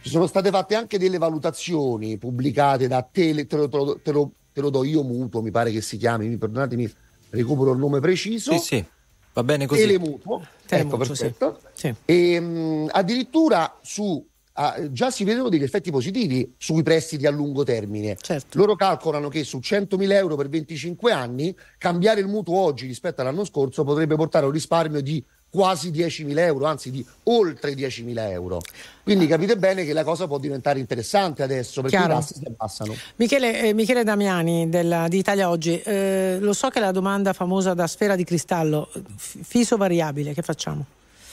Ci 0.06 0.12
sono 0.12 0.28
state 0.28 0.50
fatte 0.50 0.76
anche 0.76 1.00
delle 1.00 1.18
valutazioni 1.18 2.16
pubblicate 2.16 2.86
da 2.86 3.02
Tele, 3.02 3.44
te, 3.48 3.56
lo, 3.56 3.68
te 3.68 3.76
lo- 3.76 3.98
te 4.00 4.12
lo- 4.12 4.32
te 4.52 4.60
lo 4.60 4.70
do 4.70 4.84
io 4.84 5.02
mutuo, 5.02 5.42
mi 5.42 5.50
pare 5.50 5.72
che 5.72 5.80
si 5.80 5.96
chiami, 5.96 6.28
mi 6.28 6.36
perdonatemi, 6.38 6.88
recupero 7.30 7.72
il 7.72 7.78
nome 7.80 7.98
preciso. 7.98 8.52
Sì, 8.52 8.58
sì, 8.58 8.84
va 9.32 9.42
bene 9.42 9.66
così. 9.66 9.80
Telemutuo, 9.80 10.36
ecco, 10.42 10.48
Telemutuo, 10.64 11.02
sì. 11.02 11.08
perfetto. 11.10 11.60
Sì. 11.74 11.92
E, 12.04 12.38
mh, 12.38 12.88
addirittura 12.92 13.80
su, 13.82 14.24
ah, 14.52 14.76
già 14.92 15.10
si 15.10 15.24
vedono 15.24 15.48
degli 15.48 15.64
effetti 15.64 15.90
positivi 15.90 16.54
sui 16.56 16.84
prestiti 16.84 17.26
a 17.26 17.30
lungo 17.32 17.64
termine. 17.64 18.16
Certo. 18.20 18.58
Loro 18.58 18.76
calcolano 18.76 19.26
che 19.28 19.42
su 19.42 19.58
100.000 19.58 20.12
euro 20.12 20.36
per 20.36 20.48
25 20.48 21.10
anni 21.10 21.52
cambiare 21.78 22.20
il 22.20 22.28
mutuo 22.28 22.56
oggi 22.60 22.86
rispetto 22.86 23.22
all'anno 23.22 23.44
scorso 23.44 23.82
potrebbe 23.82 24.14
portare 24.14 24.44
a 24.44 24.46
un 24.46 24.54
risparmio 24.54 25.00
di 25.00 25.22
quasi 25.51 25.90
10.000 25.90 26.39
euro, 26.39 26.66
anzi 26.66 26.90
di 26.90 27.05
oltre 27.24 27.73
10.000 27.73 28.31
euro. 28.31 28.60
Quindi 29.02 29.27
capite 29.27 29.56
bene 29.56 29.85
che 29.85 29.93
la 29.93 30.05
cosa 30.05 30.27
può 30.27 30.39
diventare 30.39 30.78
interessante 30.78 31.43
adesso 31.43 31.81
perché 31.81 31.97
Chiaro. 31.97 32.12
i 32.12 32.16
tassi 32.16 32.35
si 32.35 32.44
abbassano. 32.47 32.94
Michele, 33.16 33.62
eh, 33.62 33.73
Michele 33.73 34.05
Damiani 34.05 34.68
della- 34.68 35.09
di 35.09 35.18
Italia 35.18 35.48
Oggi, 35.48 35.81
eh, 35.81 36.39
lo 36.40 36.52
so 36.52 36.68
che 36.68 36.81
la 36.81 36.90
domanda 36.90 37.32
famosa 37.32 37.73
da 37.73 37.86
sfera 37.86 38.16
di 38.16 38.24
cristallo, 38.24 38.89
f- 39.16 39.39
fisso 39.43 39.77
variabile, 39.77 40.35
che 40.35 40.43
facciamo? 40.43 40.85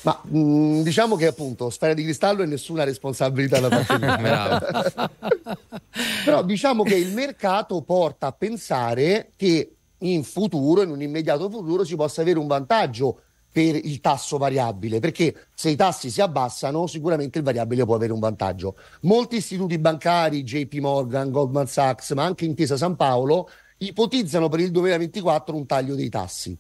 Ma 0.03 0.19
mh, 0.21 0.81
diciamo 0.81 1.15
che 1.15 1.27
appunto 1.27 1.69
sfera 1.69 1.93
di 1.93 2.03
cristallo 2.03 2.43
e 2.43 2.45
nessuna 2.45 2.83
responsabilità 2.83 3.59
da 3.59 3.69
parte 3.69 3.97
mia. 3.97 5.09
Però 6.25 6.43
diciamo 6.43 6.83
che 6.83 6.95
il 6.95 7.13
mercato 7.13 7.81
porta 7.81 8.27
a 8.27 8.31
pensare 8.31 9.31
che 9.35 9.75
in 9.99 10.23
futuro, 10.23 10.81
in 10.81 10.89
un 10.89 11.01
immediato 11.01 11.49
futuro, 11.49 11.85
si 11.85 11.95
possa 11.95 12.21
avere 12.21 12.37
un 12.39 12.47
vantaggio 12.47 13.19
per 13.53 13.75
il 13.75 14.01
tasso 14.01 14.39
variabile, 14.39 14.99
perché 14.99 15.45
se 15.53 15.69
i 15.69 15.75
tassi 15.75 16.09
si 16.09 16.21
abbassano, 16.21 16.87
sicuramente 16.87 17.37
il 17.37 17.43
variabile 17.43 17.85
può 17.85 17.93
avere 17.93 18.11
un 18.11 18.19
vantaggio. 18.19 18.75
Molti 19.01 19.35
istituti 19.35 19.77
bancari, 19.77 20.43
JP 20.43 20.73
Morgan, 20.79 21.29
Goldman 21.29 21.67
Sachs, 21.67 22.11
ma 22.11 22.23
anche 22.23 22.45
Intesa 22.45 22.77
San 22.77 22.95
Paolo, 22.95 23.47
ipotizzano 23.77 24.49
per 24.49 24.59
il 24.59 24.71
2024 24.71 25.55
un 25.55 25.67
taglio 25.67 25.93
dei 25.93 26.09
tassi. 26.09 26.57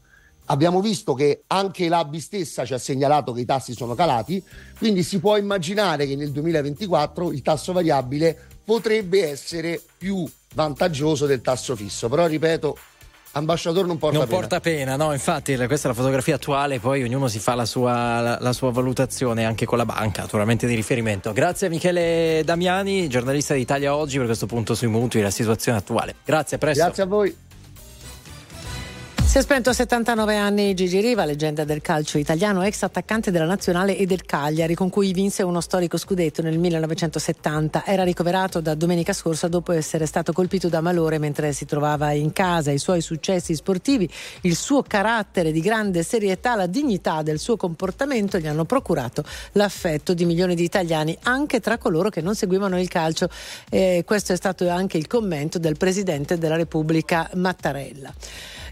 Abbiamo 0.47 0.81
visto 0.81 1.15
che 1.15 1.43
anche 1.47 1.87
l'ABI 1.87 2.19
stessa 2.19 2.63
ci 2.63 2.75
ha 2.75 2.77
segnalato 2.77 3.31
che 3.31 3.41
i 3.41 3.45
tassi 3.45 3.73
sono 3.73 3.95
calati, 3.95 4.43
quindi 4.77 5.01
si 5.01 5.19
può 5.19 5.35
immaginare 5.35 6.05
che 6.05 6.15
nel 6.15 6.31
2024 6.31 7.31
il 7.31 7.41
tasso 7.41 7.73
variabile 7.73 8.37
potrebbe 8.63 9.27
essere 9.27 9.81
più 9.97 10.29
vantaggioso 10.53 11.25
del 11.25 11.41
tasso 11.41 11.75
fisso. 11.75 12.07
Però 12.07 12.27
ripeto, 12.27 12.77
ambasciatore 13.33 13.87
non 13.87 13.97
porta 13.97 14.17
non 14.17 14.27
pena. 14.27 14.39
porta 14.39 14.59
pena, 14.59 14.95
no? 14.95 15.13
Infatti, 15.13 15.55
questa 15.55 15.87
è 15.87 15.91
la 15.91 15.97
fotografia 15.97 16.35
attuale, 16.35 16.79
poi 16.79 17.03
ognuno 17.03 17.27
si 17.27 17.39
fa 17.39 17.55
la 17.55 17.65
sua, 17.65 18.19
la, 18.19 18.37
la 18.39 18.53
sua 18.53 18.71
valutazione 18.71 19.45
anche 19.45 19.65
con 19.65 19.77
la 19.77 19.85
banca, 19.85 20.21
naturalmente 20.21 20.67
di 20.67 20.75
riferimento. 20.75 21.31
Grazie 21.33 21.67
a 21.67 21.69
Michele 21.69 22.41
Damiani, 22.43 23.07
giornalista 23.07 23.53
di 23.53 23.61
Italia 23.61 23.95
Oggi, 23.95 24.17
per 24.17 24.25
questo 24.25 24.45
punto 24.45 24.75
sui 24.75 24.87
mutui 24.87 25.19
e 25.19 25.23
la 25.23 25.31
situazione 25.31 25.77
attuale. 25.77 26.15
Grazie, 26.23 26.57
a 26.57 26.59
presto. 26.59 26.83
Grazie 26.83 27.03
a 27.03 27.05
voi. 27.05 27.35
Si 29.33 29.39
è 29.39 29.41
spento 29.41 29.71
a 29.71 29.73
79 29.73 30.37
anni 30.37 30.75
Gigi 30.75 30.99
Riva, 30.99 31.25
leggenda 31.25 31.63
del 31.63 31.81
calcio 31.81 32.19
italiano, 32.19 32.61
ex 32.61 32.83
attaccante 32.83 33.31
della 33.31 33.47
Nazionale 33.47 33.97
e 33.97 34.05
del 34.05 34.25
Cagliari, 34.25 34.75
con 34.75 34.91
cui 34.91 35.11
vinse 35.11 35.41
uno 35.41 35.59
storico 35.59 35.97
scudetto 35.97 36.43
nel 36.43 36.59
1970. 36.59 37.83
Era 37.83 38.03
ricoverato 38.03 38.61
da 38.61 38.75
domenica 38.75 39.11
scorsa 39.11 39.47
dopo 39.47 39.71
essere 39.71 40.05
stato 40.05 40.33
colpito 40.33 40.69
da 40.69 40.81
malore 40.81 41.17
mentre 41.17 41.51
si 41.51 41.65
trovava 41.65 42.11
in 42.11 42.31
casa. 42.31 42.69
I 42.69 42.77
suoi 42.77 43.01
successi 43.01 43.55
sportivi, 43.55 44.07
il 44.41 44.55
suo 44.55 44.83
carattere 44.83 45.51
di 45.51 45.61
grande 45.61 46.03
serietà, 46.03 46.53
la 46.53 46.67
dignità 46.67 47.23
del 47.23 47.39
suo 47.39 47.57
comportamento 47.57 48.37
gli 48.37 48.45
hanno 48.45 48.65
procurato 48.65 49.23
l'affetto 49.53 50.13
di 50.13 50.25
milioni 50.25 50.53
di 50.53 50.63
italiani, 50.63 51.17
anche 51.23 51.59
tra 51.59 51.79
coloro 51.79 52.09
che 52.09 52.21
non 52.21 52.35
seguivano 52.35 52.79
il 52.79 52.87
calcio. 52.87 53.27
Eh, 53.71 54.03
questo 54.05 54.33
è 54.33 54.35
stato 54.35 54.69
anche 54.69 54.97
il 54.97 55.07
commento 55.07 55.57
del 55.57 55.75
Presidente 55.75 56.37
della 56.37 56.55
Repubblica 56.55 57.27
Mattarella. 57.33 58.13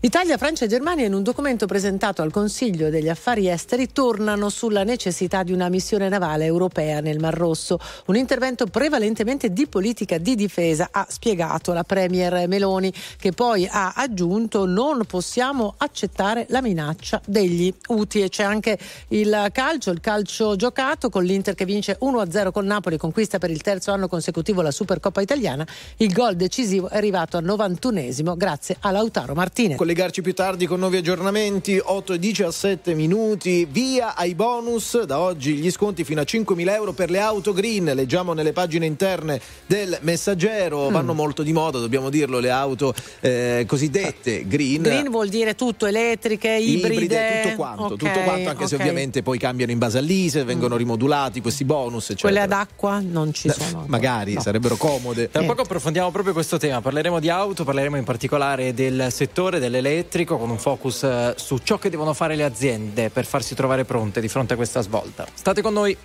Italia, 0.04 0.36
Francia 0.40 0.66
e 0.66 0.68
Germania 0.68 1.06
in 1.06 1.14
un 1.14 1.22
documento 1.22 1.68
presentato 1.68 2.24
al 2.24 2.32
Consiglio 2.32 2.90
degli 2.90 3.08
Affari 3.08 3.48
Esteri 3.48 3.92
tornano 3.92 4.50
sulla 4.50 4.84
necessità 4.84 5.44
di 5.44 5.52
una 5.52 5.70
missione 5.70 6.10
navale 6.10 6.46
europea 6.46 7.02
nel 7.02 7.20
Mar 7.20 7.36
Rosso, 7.36 7.78
un 8.08 8.16
intervento 8.16 8.66
prevalentemente 8.66 9.54
di 9.54 9.68
politica 9.68 10.18
di 10.18 10.34
difesa, 10.34 10.90
ha 10.92 11.06
spiegato 11.08 11.72
la 11.72 11.84
Premier 11.84 12.48
Meloni, 12.48 12.92
che 13.20 13.32
poi 13.32 13.68
ha 13.70 13.94
aggiunto 13.96 14.66
non 14.66 15.06
possiamo 15.06 15.76
accettare 15.78 16.48
la 16.50 16.64
minaccia 16.64 17.22
degli 17.24 17.72
UTI 17.90 18.24
e 18.24 18.30
c'è 18.30 18.42
anche 18.42 18.80
il 19.10 19.50
calcio, 19.52 19.92
il 19.92 20.00
calcio 20.00 20.56
giocato 20.56 21.12
con 21.12 21.24
l'Inter 21.24 21.54
che 21.54 21.66
vince 21.66 22.00
1-0 22.02 22.52
con 22.52 22.66
Napoli, 22.66 22.98
conquista 22.98 23.38
per 23.38 23.52
il 23.52 23.62
terzo 23.62 23.92
anno 23.92 24.08
consecutivo 24.08 24.64
la 24.64 24.72
Supercoppa 24.72 25.22
italiana, 25.22 25.64
il 25.98 26.12
gol 26.12 26.36
decisivo 26.36 26.90
è 26.90 26.98
arrivato 26.98 27.38
al 27.38 27.46
91esimo 27.46 28.36
grazie 28.36 28.78
a 28.80 28.90
Lautaro 28.90 29.36
Martinez 29.36 29.90
collegarci 29.92 30.22
più 30.22 30.34
tardi 30.34 30.68
con 30.68 30.80
nuovi 30.80 30.98
aggiornamenti. 30.98 31.78
8 31.84 32.14
e 32.14 32.20
17 32.20 32.94
minuti. 32.94 33.68
Via 33.70 34.16
ai 34.16 34.36
bonus. 34.36 35.04
Da 35.04 35.20
oggi 35.20 35.56
gli 35.56 35.70
sconti 35.70 36.06
fino 36.06 36.22
a 36.22 36.24
5.000 36.24 36.74
euro 36.74 36.94
per 36.94 37.10
le 37.10 37.20
auto 37.20 37.52
green. 37.52 37.92
Leggiamo 37.94 38.32
nelle 38.32 38.54
pagine 38.54 38.86
interne 38.86 39.42
del 39.66 39.98
messaggero. 40.02 40.90
Mm. 40.90 40.94
vanno 40.94 41.14
molto 41.14 41.44
di 41.44 41.52
moda 41.52 41.80
dobbiamo 41.80 42.10
dirlo 42.10 42.40
le 42.40 42.50
auto 42.50 42.94
eh, 43.20 43.66
cosiddette 43.68 44.48
green. 44.48 44.82
Green 44.82 45.10
vuol 45.10 45.28
dire 45.28 45.56
tutto 45.56 45.86
elettriche 45.86 46.50
ibride, 46.50 46.94
ibride. 46.94 47.42
tutto 47.44 47.56
quanto 47.56 47.84
okay, 47.84 47.98
tutto 47.98 48.20
quanto 48.22 48.50
anche 48.50 48.64
okay. 48.64 48.68
se 48.68 48.76
ovviamente 48.76 49.24
poi 49.24 49.38
cambiano 49.38 49.72
in 49.72 49.78
base 49.78 49.98
all'ISE 49.98 50.44
vengono 50.46 50.76
mm. 50.76 50.78
rimodulati 50.78 51.42
questi 51.42 51.66
bonus 51.66 52.12
eccetera. 52.12 52.30
quelle 52.30 52.40
ad 52.42 52.52
acqua 52.52 53.02
non 53.04 53.34
ci 53.34 53.50
sono. 53.50 53.84
magari 53.88 54.34
no. 54.36 54.42
sarebbero 54.42 54.78
comode. 54.78 55.30
Tra 55.30 55.44
poco 55.44 55.62
approfondiamo 55.62 56.12
proprio 56.12 56.34
questo 56.34 56.58
tema. 56.58 56.80
Parleremo 56.80 57.20
di 57.20 57.30
auto 57.30 57.66
parleremo 57.66 57.98
in 57.98 58.04
particolare 58.04 58.74
del 58.74 59.08
settore 59.12 59.60
delle 59.60 59.81
elettrico 59.82 60.38
con 60.38 60.50
un 60.50 60.58
focus 60.58 61.04
eh, 61.04 61.34
su 61.38 61.58
ciò 61.58 61.78
che 61.78 61.90
devono 61.90 62.14
fare 62.14 62.36
le 62.36 62.44
aziende 62.44 63.10
per 63.10 63.26
farsi 63.26 63.54
trovare 63.54 63.84
pronte 63.84 64.22
di 64.22 64.28
fronte 64.30 64.54
a 64.54 64.56
questa 64.56 64.82
svolta. 64.82 65.28
State 65.34 65.62
con 65.62 65.74
noi. 65.74 65.98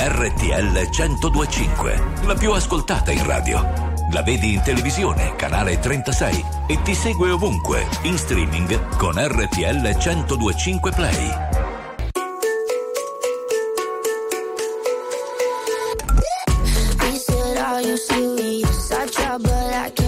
RTL 0.00 0.88
1025, 0.90 2.02
la 2.24 2.34
più 2.34 2.52
ascoltata 2.52 3.12
in 3.12 3.24
radio. 3.24 3.60
La 4.12 4.22
vedi 4.22 4.54
in 4.54 4.62
televisione, 4.62 5.36
canale 5.36 5.78
36 5.78 6.44
e 6.66 6.80
ti 6.82 6.94
segue 6.94 7.30
ovunque, 7.30 7.86
in 8.02 8.16
streaming 8.16 8.96
con 8.96 9.14
RTL 9.16 9.96
1025 9.96 10.92
Play. 10.92 11.77
But 19.38 19.74
I 19.74 19.90
can't 19.90 20.07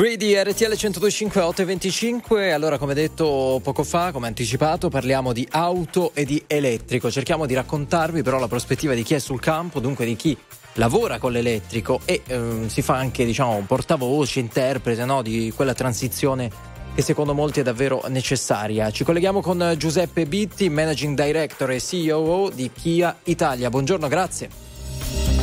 Greedy 0.00 0.34
RTL 0.34 0.70
1025 0.70 1.42
8 1.42 1.60
e 1.60 1.64
25 1.66 2.52
allora 2.54 2.78
come 2.78 2.94
detto 2.94 3.60
poco 3.62 3.84
fa 3.84 4.12
come 4.12 4.28
anticipato 4.28 4.88
parliamo 4.88 5.34
di 5.34 5.46
auto 5.50 6.12
e 6.14 6.24
di 6.24 6.42
elettrico. 6.46 7.10
Cerchiamo 7.10 7.44
di 7.44 7.52
raccontarvi 7.52 8.22
però 8.22 8.38
la 8.38 8.48
prospettiva 8.48 8.94
di 8.94 9.02
chi 9.02 9.12
è 9.12 9.18
sul 9.18 9.40
campo 9.40 9.78
dunque 9.78 10.06
di 10.06 10.16
chi 10.16 10.34
lavora 10.76 11.18
con 11.18 11.32
l'elettrico 11.32 12.00
e 12.06 12.22
ehm, 12.26 12.68
si 12.68 12.80
fa 12.80 12.94
anche 12.94 13.26
diciamo 13.26 13.62
portavoce 13.66 14.40
interprete 14.40 15.04
no, 15.04 15.20
di 15.20 15.52
quella 15.54 15.74
transizione 15.74 16.50
che 16.94 17.02
secondo 17.02 17.34
molti 17.34 17.60
è 17.60 17.62
davvero 17.62 18.02
necessaria. 18.08 18.90
Ci 18.90 19.04
colleghiamo 19.04 19.42
con 19.42 19.74
Giuseppe 19.76 20.24
Bitti 20.24 20.70
managing 20.70 21.14
director 21.14 21.72
e 21.72 21.78
CEO 21.78 22.48
di 22.48 22.70
Kia 22.72 23.18
Italia. 23.24 23.68
Buongiorno 23.68 24.08
grazie 24.08 24.69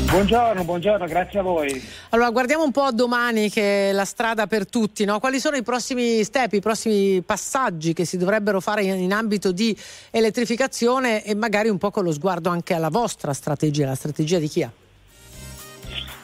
Buongiorno, 0.09 0.63
buongiorno, 0.63 1.05
grazie 1.05 1.39
a 1.39 1.41
voi. 1.41 1.81
Allora, 2.09 2.29
guardiamo 2.29 2.63
un 2.63 2.71
po' 2.71 2.83
a 2.83 2.91
domani 2.91 3.49
che 3.49 3.89
è 3.89 3.91
la 3.91 4.05
strada 4.05 4.47
per 4.47 4.67
tutti, 4.67 5.03
no? 5.03 5.19
Quali 5.19 5.37
sono 5.37 5.57
i 5.57 5.63
prossimi 5.63 6.23
step, 6.23 6.53
i 6.53 6.61
prossimi 6.61 7.21
passaggi 7.21 7.93
che 7.93 8.05
si 8.05 8.17
dovrebbero 8.17 8.61
fare 8.61 8.83
in, 8.83 8.97
in 8.99 9.11
ambito 9.11 9.51
di 9.51 9.77
elettrificazione 10.09 11.23
e 11.23 11.35
magari 11.35 11.67
un 11.67 11.77
po' 11.77 11.91
con 11.91 12.05
lo 12.05 12.13
sguardo 12.13 12.49
anche 12.49 12.73
alla 12.73 12.89
vostra 12.89 13.33
strategia, 13.33 13.85
la 13.85 13.95
strategia 13.95 14.39
di 14.39 14.47
Kia? 14.47 14.71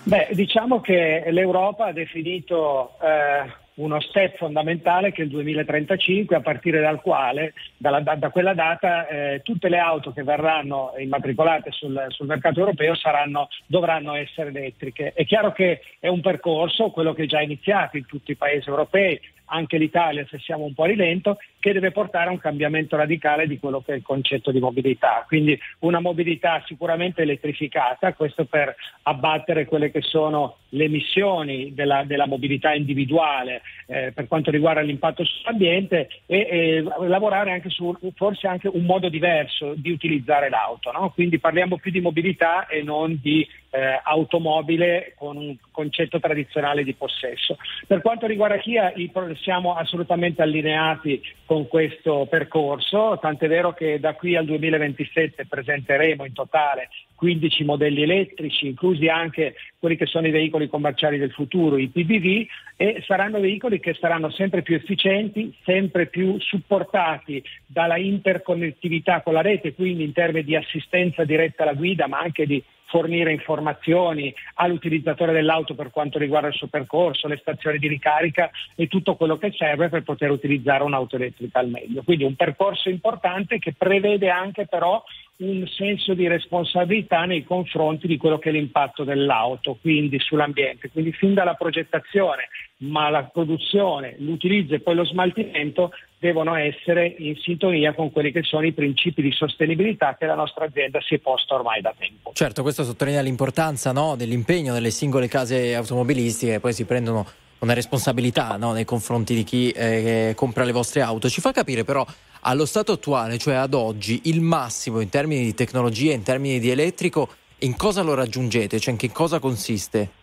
Beh, 0.04 0.30
diciamo 0.32 0.80
che 0.80 1.26
l'Europa 1.30 1.88
ha 1.88 1.94
definito 1.94 2.98
eh, 3.02 3.63
uno 3.76 4.00
step 4.02 4.38
fondamentale 4.38 5.12
che 5.12 5.22
è 5.22 5.26
il 5.26 5.32
2035, 5.32 6.36
a 6.36 6.42
partire 6.42 6.80
dal 6.80 7.02
quale, 7.02 7.54
dalla- 7.78 8.02
da, 8.02 8.30
quella 8.30 8.54
data, 8.54 9.08
eh, 9.08 9.42
tutte 9.44 9.70
le 9.70 9.80
auto 9.80 10.12
che 10.12 10.24
verranno 10.24 10.94
immatricolate 10.98 11.72
sul, 11.72 12.06
sul 12.10 12.28
mercato 12.28 12.60
europeo 12.60 12.96
saranno, 12.96 13.48
dovranno 13.66 14.14
essere 14.16 14.50
elettriche. 14.50 15.14
È 15.14 15.26
chiaro 15.26 15.52
che 15.52 15.82
è 16.00 16.08
un 16.08 16.22
percorso, 16.22 16.92
quello 16.92 17.14
che 17.14 17.24
è 17.24 17.28
già 17.28 17.42
iniziato 17.42 17.98
in 17.98 18.06
tutti 18.06 18.32
i 18.32 18.36
paesi 18.36 18.70
europei, 18.70 19.20
anche 19.46 19.78
l'Italia 19.78 20.26
se 20.30 20.40
siamo 20.40 20.66
un 20.66 20.74
po' 20.74 20.84
a 20.84 20.88
rilento, 20.88 21.38
che 21.64 21.72
deve 21.72 21.92
portare 21.92 22.28
a 22.28 22.32
un 22.34 22.40
cambiamento 22.40 22.98
radicale 22.98 23.48
di 23.48 23.58
quello 23.58 23.80
che 23.80 23.94
è 23.94 23.96
il 23.96 24.02
concetto 24.02 24.52
di 24.52 24.60
mobilità. 24.60 25.24
Quindi 25.26 25.58
una 25.80 26.02
mobilità 26.02 26.62
sicuramente 26.66 27.22
elettrificata, 27.22 28.12
questo 28.16 28.44
per 28.44 28.76
abbattere 29.04 29.64
quelle 29.64 29.90
che 29.90 30.02
sono 30.02 30.58
le 30.74 30.84
emissioni 30.84 31.74
della, 31.74 32.04
della 32.04 32.28
mobilità 32.28 32.74
individuale 32.74 33.62
eh, 33.86 34.12
per 34.14 34.28
quanto 34.28 34.52
riguarda 34.52 34.82
l'impatto 34.82 35.24
sull'ambiente 35.24 36.10
e, 36.26 36.48
e 36.50 36.82
lavorare 37.08 37.52
anche 37.52 37.70
su 37.70 37.98
forse 38.14 38.48
anche 38.48 38.68
un 38.68 38.84
modo 38.84 39.08
diverso 39.08 39.74
di 39.78 39.92
utilizzare 39.92 40.50
l'auto. 40.50 40.92
No? 40.92 41.12
Quindi 41.12 41.40
parliamo 41.40 41.78
più 41.78 41.92
di 41.92 42.02
mobilità 42.02 42.68
e 42.68 42.84
non 42.84 43.18
di 43.22 43.48
eh, 43.70 44.00
automobile 44.04 45.14
con 45.18 45.36
un 45.36 45.56
concetto 45.72 46.20
tradizionale 46.20 46.84
di 46.84 46.94
possesso. 46.94 47.58
Per 47.88 48.02
quanto 48.02 48.28
riguarda 48.28 48.58
Kia 48.58 48.94
siamo 49.42 49.76
assolutamente 49.76 50.42
allineati 50.42 51.22
con 51.54 51.68
questo 51.68 52.26
percorso, 52.28 53.20
tant'è 53.22 53.48
vero 53.48 53.74
che 53.74 54.00
da 54.00 54.16
qui 54.16 54.36
al 54.36 54.46
2027 54.46 55.46
presenteremo 55.46 56.26
in 56.26 56.34
totale 56.34 56.90
15 57.14 57.64
modelli 57.64 58.02
elettrici, 58.02 58.66
inclusi 58.66 59.08
anche 59.08 59.54
quelli 59.78 59.96
che 59.96 60.08
sono 60.08 60.26
i 60.26 60.32
veicoli 60.32 60.68
commerciali 60.68 61.20
del 61.20 61.32
futuro, 61.32 61.78
i 61.78 61.90
PBV, 61.90 62.48
e 62.76 63.04
saranno 63.06 63.40
veicoli 63.40 63.80
che 63.80 63.94
saranno 63.94 64.32
sempre 64.32 64.64
più 64.64 64.74
efficienti, 64.74 65.54
sempre 65.64 66.08
più 66.08 66.40
supportati 66.40 67.44
dalla 67.68 67.98
interconnettività 67.98 69.22
con 69.22 69.34
la 69.34 69.42
rete, 69.42 69.76
quindi 69.76 70.04
in 70.06 70.12
termini 70.12 70.46
di 70.46 70.56
assistenza 70.56 71.24
diretta 71.24 71.62
alla 71.62 71.74
guida, 71.74 72.08
ma 72.08 72.18
anche 72.18 72.48
di 72.48 72.64
fornire 72.94 73.32
informazioni 73.32 74.32
all'utilizzatore 74.56 75.34
dell'auto 75.34 75.74
per 75.74 75.90
quanto 75.90 76.20
riguarda 76.20 76.50
il 76.50 76.54
suo 76.54 76.68
percorso, 76.68 77.28
le 77.28 77.38
stazioni 77.38 77.80
di 77.80 77.88
ricarica 77.88 78.52
e 78.76 78.88
tutto 78.88 79.16
quello 79.16 79.40
che 79.40 79.52
serve 79.58 79.90
per 79.90 80.04
poter 80.04 80.30
utilizzare 80.30 80.84
un'auto 80.84 81.16
elettrica 81.16 81.58
al 81.58 81.70
meglio. 81.70 82.04
Quindi 82.04 82.24
un 82.24 82.36
percorso 82.36 82.90
importante 82.90 83.58
che 83.58 83.74
prevede 83.76 84.30
anche 84.30 84.68
però 84.68 85.04
un 85.38 85.68
senso 85.68 86.14
di 86.14 86.28
responsabilità 86.28 87.26
nei 87.26 87.44
confronti 87.44 88.06
di 88.06 88.18
quello 88.18 88.38
che 88.38 88.50
è 88.50 88.52
l'impatto 88.52 89.04
dell'auto, 89.04 89.80
quindi 89.82 90.20
sull'ambiente. 90.20 90.92
Quindi 90.92 91.12
fin 91.12 91.34
dalla 91.34 91.56
progettazione, 91.56 92.50
ma 92.84 93.10
la 93.10 93.24
produzione, 93.24 94.16
l'utilizzo 94.20 94.76
e 94.76 94.80
poi 94.80 94.96
lo 94.96 95.06
smaltimento 95.06 95.92
devono 96.20 96.56
essere 96.56 97.16
in 97.18 97.36
sintonia 97.38 97.94
con 97.94 98.12
quelli 98.12 98.32
che 98.32 98.44
sono 98.44 98.66
i 98.66 98.72
principi 98.72 99.22
di 99.22 99.32
sostenibilità 99.32 100.16
che 100.18 100.26
la 100.26 100.36
nostra 100.36 100.66
azienda 100.66 101.00
si 101.02 101.16
è 101.16 101.20
posta 101.20 101.56
ormai 101.56 101.82
da 101.82 101.94
tempo. 101.98 102.32
Certo, 102.34 102.62
questo 102.62 102.84
sottolinea 102.84 103.22
l'importanza 103.22 103.92
no, 103.92 104.16
dell'impegno 104.16 104.74
delle 104.74 104.92
singole 104.92 105.28
case 105.28 105.76
automobilistiche, 105.76 106.60
poi 106.60 106.74
si 106.74 106.86
prendono 106.86 107.26
una 107.60 107.74
responsabilità 107.74 108.58
no, 108.58 108.74
nei 108.74 108.86
confronti 108.86 109.34
di 109.34 109.44
chi 109.44 109.72
eh, 109.72 110.34
compra 110.36 110.64
le 110.64 110.72
vostre 110.74 111.02
auto. 111.02 111.30
Ci 111.30 111.42
fa 111.42 111.52
capire 111.52 111.84
però 111.84 112.06
allo 112.42 112.66
stato 112.66 112.94
attuale, 112.94 113.38
cioè 113.38 113.56
ad 113.56 113.74
oggi, 113.74 114.22
il 114.26 114.42
massimo 114.42 115.00
in 115.00 115.10
termini 115.10 115.44
di 115.44 115.54
tecnologia, 115.54 116.12
in 116.12 116.24
termini 116.24 116.60
di 116.60 116.70
elettrico, 116.70 117.30
in 117.60 117.78
cosa 117.78 118.02
lo 118.02 118.14
raggiungete? 118.14 118.80
Cioè 118.80 118.92
in 118.92 119.00
che 119.00 119.12
cosa 119.12 119.40
consiste? 119.40 120.22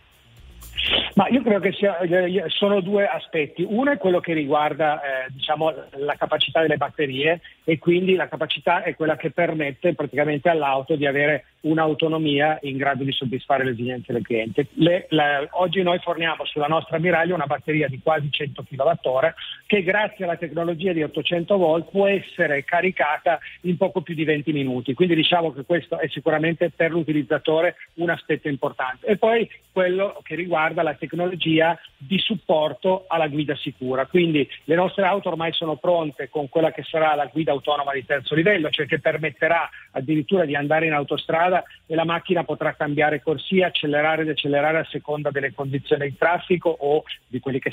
Ma 1.15 1.27
io 1.27 1.41
credo 1.41 1.59
che 1.59 1.71
sia, 1.73 1.97
eh, 1.99 2.43
sono 2.47 2.79
due 2.79 3.05
aspetti. 3.07 3.65
Uno 3.67 3.91
è 3.91 3.97
quello 3.97 4.19
che 4.19 4.33
riguarda 4.33 5.01
eh, 5.01 5.31
diciamo, 5.31 5.73
la 5.97 6.15
capacità 6.15 6.61
delle 6.61 6.77
batterie 6.77 7.41
e 7.63 7.77
quindi 7.79 8.15
la 8.15 8.27
capacità 8.27 8.83
è 8.83 8.95
quella 8.95 9.15
che 9.15 9.31
permette 9.31 9.93
praticamente 9.93 10.49
all'auto 10.49 10.95
di 10.95 11.05
avere 11.05 11.45
un'autonomia 11.61 12.59
in 12.63 12.77
grado 12.77 13.03
di 13.03 13.11
soddisfare 13.11 13.63
le 13.63 13.71
esigenze 13.71 14.13
del 14.13 14.23
cliente. 14.23 14.67
Le, 14.73 15.05
la, 15.09 15.47
oggi 15.51 15.81
noi 15.83 15.99
forniamo 15.99 16.45
sulla 16.45 16.67
nostra 16.67 16.97
Miraglia 16.97 17.35
una 17.35 17.45
batteria 17.45 17.87
di 17.87 17.99
quasi 18.01 18.29
100 18.31 18.63
kWh 18.63 19.33
che 19.67 19.83
grazie 19.83 20.25
alla 20.25 20.37
tecnologia 20.37 20.93
di 20.93 21.03
800 21.03 21.57
volt 21.57 21.89
può 21.91 22.07
essere 22.07 22.63
caricata 22.63 23.39
in 23.61 23.77
poco 23.77 24.01
più 24.01 24.15
di 24.15 24.23
20 24.23 24.51
minuti. 24.53 24.93
Quindi 24.93 25.15
diciamo 25.15 25.51
che 25.51 25.63
questo 25.65 25.99
è 25.99 26.07
sicuramente 26.07 26.71
per 26.71 26.91
l'utilizzatore 26.91 27.75
un 27.95 28.09
aspetto 28.09 28.47
importante. 28.47 29.05
E 29.05 29.17
poi 29.17 29.47
quello 29.71 30.19
che 30.23 30.35
riguarda 30.35 30.83
la 30.83 30.95
tecnologia 31.01 31.77
di 31.97 32.19
supporto 32.19 33.05
alla 33.07 33.27
guida 33.27 33.55
sicura. 33.55 34.05
Quindi 34.05 34.47
le 34.65 34.75
nostre 34.75 35.05
auto 35.05 35.29
ormai 35.29 35.51
sono 35.53 35.77
pronte 35.77 36.29
con 36.29 36.47
quella 36.47 36.71
che 36.71 36.83
sarà 36.83 37.15
la 37.15 37.25
guida 37.25 37.51
autonoma 37.51 37.93
di 37.93 38.05
terzo 38.05 38.35
livello, 38.35 38.69
cioè 38.69 38.85
che 38.85 38.99
permetterà 38.99 39.67
addirittura 39.91 40.45
di 40.45 40.55
andare 40.55 40.85
in 40.85 40.93
autostrada 40.93 41.63
e 41.87 41.95
la 41.95 42.05
macchina 42.05 42.43
potrà 42.43 42.75
cambiare 42.75 43.21
corsia, 43.21 43.67
accelerare 43.67 44.21
e 44.21 44.25
decelerare 44.25 44.79
a 44.79 44.87
seconda 44.89 45.31
delle 45.31 45.53
condizioni 45.53 46.09
di 46.09 46.17
traffico 46.17 46.69
o 46.69 47.03
di 47.27 47.39
quelli 47.39 47.59
che 47.59 47.71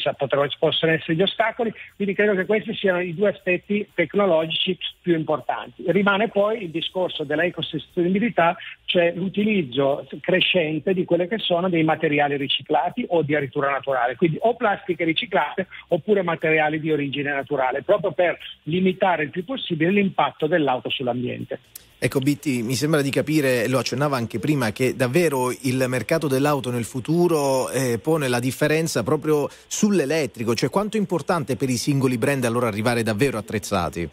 possono 0.59 0.93
essere 0.93 1.15
gli 1.15 1.23
ostacoli. 1.23 1.73
Quindi 1.97 2.15
credo 2.15 2.35
che 2.35 2.47
questi 2.47 2.75
siano 2.75 3.01
i 3.01 3.15
due 3.15 3.31
aspetti 3.31 3.89
tecnologici 3.95 4.77
più 5.03 5.15
importanti. 5.15 5.85
Rimane 5.87 6.29
poi 6.29 6.65
il 6.65 6.71
discorso 6.71 7.25
della 7.25 7.45
ecosostenibilità, 7.45 8.57
cioè 8.85 9.13
l'utilizzo 9.15 10.07
crescente 10.21 10.95
di 10.95 11.05
quelle 11.05 11.29
che 11.29 11.39
sono 11.39 11.69
dei 11.69 11.85
materiali 11.85 12.37
riciclati 12.37 13.05
o 13.09 13.18
addirittura 13.21 13.71
naturali, 13.71 14.17
quindi 14.17 14.39
o 14.41 14.57
plastiche 14.57 15.05
riciclate 15.05 15.67
oppure 15.89 16.23
materiali 16.23 16.81
di 16.81 16.91
origine 16.91 17.33
naturale, 17.33 17.83
proprio 17.83 18.13
per 18.13 18.39
limitare 18.65 19.25
il 19.25 19.31
più 19.31 19.45
possibile 19.45 19.91
l'impatto 19.91 20.47
dell'auto 20.47 20.91
sull'ambiente. 20.91 21.59
Ecco 22.01 22.21
Bitti, 22.21 22.63
mi 22.63 22.77
sembra 22.77 23.03
di 23.03 23.11
capire, 23.11 23.67
lo 23.67 23.79
accennava 23.79 24.17
anche 24.17 24.39
prima, 24.39 24.71
che 24.71 24.95
davvero 24.95 25.51
il 25.51 25.85
mercato 25.89 26.29
dell'auto 26.29 26.71
nel 26.71 26.85
futuro 26.85 27.69
eh, 27.71 27.99
pone 27.99 28.29
la 28.29 28.39
differenza 28.39 29.03
proprio 29.03 29.49
sull'elettrico, 29.67 30.55
cioè 30.55 30.71
quanto 30.71 30.97
è 30.97 31.01
importante 31.01 31.57
per 31.57 31.69
i 31.69 31.77
singoli 31.77 32.17
brand 32.17 32.45
allora 32.45 32.69
arrivare 32.69 33.03
davvero 33.03 33.37
attrezzati? 33.37 34.09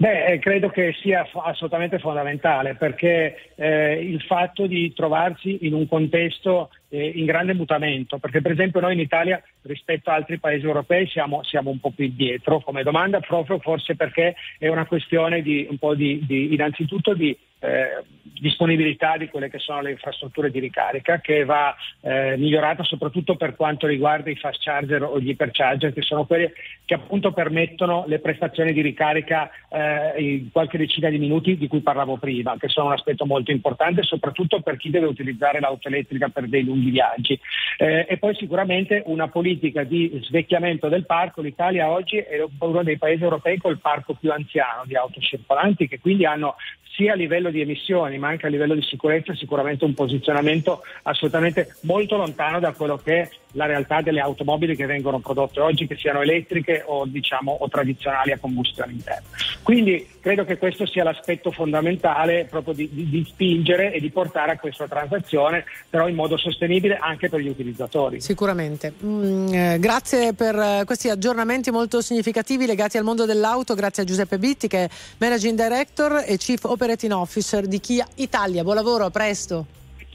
Beh, 0.00 0.24
eh, 0.24 0.38
credo 0.38 0.70
che 0.70 0.94
sia 1.02 1.28
assolutamente 1.30 1.98
fondamentale 1.98 2.74
perché 2.74 3.50
eh, 3.54 4.00
il 4.00 4.22
fatto 4.22 4.66
di 4.66 4.94
trovarsi 4.94 5.66
in 5.66 5.74
un 5.74 5.86
contesto 5.86 6.70
eh, 6.88 7.06
in 7.16 7.26
grande 7.26 7.52
mutamento, 7.52 8.16
perché 8.16 8.40
per 8.40 8.52
esempio 8.52 8.80
noi 8.80 8.94
in 8.94 9.00
Italia 9.00 9.42
rispetto 9.60 10.08
a 10.08 10.14
altri 10.14 10.38
paesi 10.38 10.64
europei 10.64 11.06
siamo, 11.06 11.42
siamo 11.42 11.68
un 11.68 11.80
po' 11.80 11.90
più 11.90 12.06
indietro 12.06 12.60
come 12.60 12.82
domanda, 12.82 13.20
proprio 13.20 13.58
forse 13.58 13.94
perché 13.94 14.36
è 14.58 14.68
una 14.68 14.86
questione 14.86 15.42
di 15.42 15.66
un 15.68 15.76
po' 15.76 15.94
di, 15.94 16.24
di 16.26 16.54
innanzitutto 16.54 17.12
di 17.12 17.36
eh, 17.58 18.02
disponibilità 18.40 19.16
di 19.16 19.28
quelle 19.28 19.50
che 19.50 19.58
sono 19.58 19.82
le 19.82 19.92
infrastrutture 19.92 20.50
di 20.50 20.58
ricarica 20.58 21.20
che 21.20 21.44
va 21.44 21.74
eh, 22.00 22.36
migliorata 22.36 22.82
soprattutto 22.82 23.36
per 23.36 23.56
quanto 23.56 23.86
riguarda 23.86 24.30
i 24.30 24.36
fast 24.36 24.62
charger 24.62 25.02
o 25.02 25.20
gli 25.20 25.28
hypercharger 25.28 25.92
che 25.92 26.02
sono 26.02 26.24
quelli 26.24 26.50
che 26.84 26.94
appunto 26.94 27.32
permettono 27.32 28.04
le 28.06 28.18
prestazioni 28.18 28.72
di 28.72 28.80
ricarica 28.80 29.50
eh, 29.68 30.22
in 30.22 30.50
qualche 30.50 30.78
decina 30.78 31.08
di 31.08 31.18
minuti 31.18 31.56
di 31.56 31.68
cui 31.68 31.80
parlavo 31.80 32.16
prima 32.16 32.56
che 32.58 32.68
sono 32.68 32.86
un 32.88 32.92
aspetto 32.92 33.26
molto 33.26 33.50
importante 33.50 34.02
soprattutto 34.02 34.60
per 34.60 34.76
chi 34.76 34.90
deve 34.90 35.06
utilizzare 35.06 35.60
l'auto 35.60 35.88
elettrica 35.88 36.28
per 36.28 36.48
dei 36.48 36.64
lunghi 36.64 36.90
viaggi. 36.90 37.38
Eh, 37.78 38.06
e 38.08 38.16
poi 38.18 38.34
sicuramente 38.34 39.02
una 39.06 39.28
politica 39.28 39.84
di 39.84 40.20
svecchiamento 40.22 40.88
del 40.88 41.06
parco. 41.06 41.42
l'Italia 41.42 41.90
oggi 41.90 42.16
è 42.16 42.44
uno 42.58 42.82
dei 42.82 42.98
paesi 42.98 43.22
europei 43.22 43.58
col 43.58 43.78
parco 43.78 44.14
più 44.14 44.32
anziano 44.32 44.84
di 44.84 44.96
auto 44.96 45.20
circolanti 45.20 45.88
che 45.88 46.00
quindi 46.00 46.24
hanno 46.24 46.56
sia 46.94 47.12
a 47.12 47.16
livello 47.16 47.50
di 47.50 47.60
emissioni 47.60 48.18
ma 48.18 48.29
anche 48.30 48.46
a 48.46 48.48
livello 48.48 48.74
di 48.74 48.82
sicurezza 48.82 49.34
sicuramente 49.34 49.84
un 49.84 49.94
posizionamento 49.94 50.82
assolutamente 51.02 51.74
molto 51.82 52.16
lontano 52.16 52.60
da 52.60 52.72
quello 52.72 52.96
che 52.96 53.28
la 53.52 53.66
realtà 53.66 54.00
delle 54.00 54.20
automobili 54.20 54.76
che 54.76 54.86
vengono 54.86 55.18
prodotte 55.18 55.60
oggi, 55.60 55.86
che 55.86 55.96
siano 55.96 56.20
elettriche 56.20 56.82
o, 56.86 57.04
diciamo, 57.06 57.52
o 57.52 57.68
tradizionali 57.68 58.32
a 58.32 58.38
combustione 58.38 58.92
interna. 58.92 59.28
Quindi 59.62 60.08
credo 60.20 60.44
che 60.44 60.58
questo 60.58 60.86
sia 60.86 61.04
l'aspetto 61.04 61.50
fondamentale 61.50 62.46
proprio 62.48 62.74
di, 62.74 62.88
di, 62.92 63.08
di 63.08 63.24
spingere 63.24 63.92
e 63.92 64.00
di 64.00 64.10
portare 64.10 64.52
a 64.52 64.58
questa 64.58 64.86
transazione, 64.86 65.64
però 65.88 66.08
in 66.08 66.14
modo 66.14 66.36
sostenibile 66.36 66.96
anche 66.96 67.28
per 67.28 67.40
gli 67.40 67.48
utilizzatori. 67.48 68.20
Sicuramente. 68.20 68.92
Mm, 69.04 69.52
eh, 69.52 69.78
grazie 69.78 70.32
per 70.34 70.54
eh, 70.56 70.82
questi 70.84 71.08
aggiornamenti 71.08 71.70
molto 71.70 72.00
significativi 72.00 72.66
legati 72.66 72.98
al 72.98 73.04
mondo 73.04 73.24
dell'auto, 73.24 73.74
grazie 73.74 74.02
a 74.02 74.06
Giuseppe 74.06 74.38
Bitti 74.38 74.68
che 74.68 74.84
è 74.84 74.88
Managing 75.18 75.60
Director 75.60 76.24
e 76.26 76.36
Chief 76.36 76.62
Operating 76.64 77.12
Officer 77.12 77.66
di 77.66 77.80
Kia 77.80 78.06
Italia. 78.16 78.62
Buon 78.62 78.76
lavoro, 78.76 79.04
a 79.04 79.10
presto. 79.10 79.66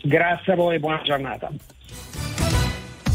Grazie 0.02 0.54
a 0.54 0.56
voi 0.56 0.76
e 0.76 0.80
buona 0.80 1.02
giornata. 1.04 1.50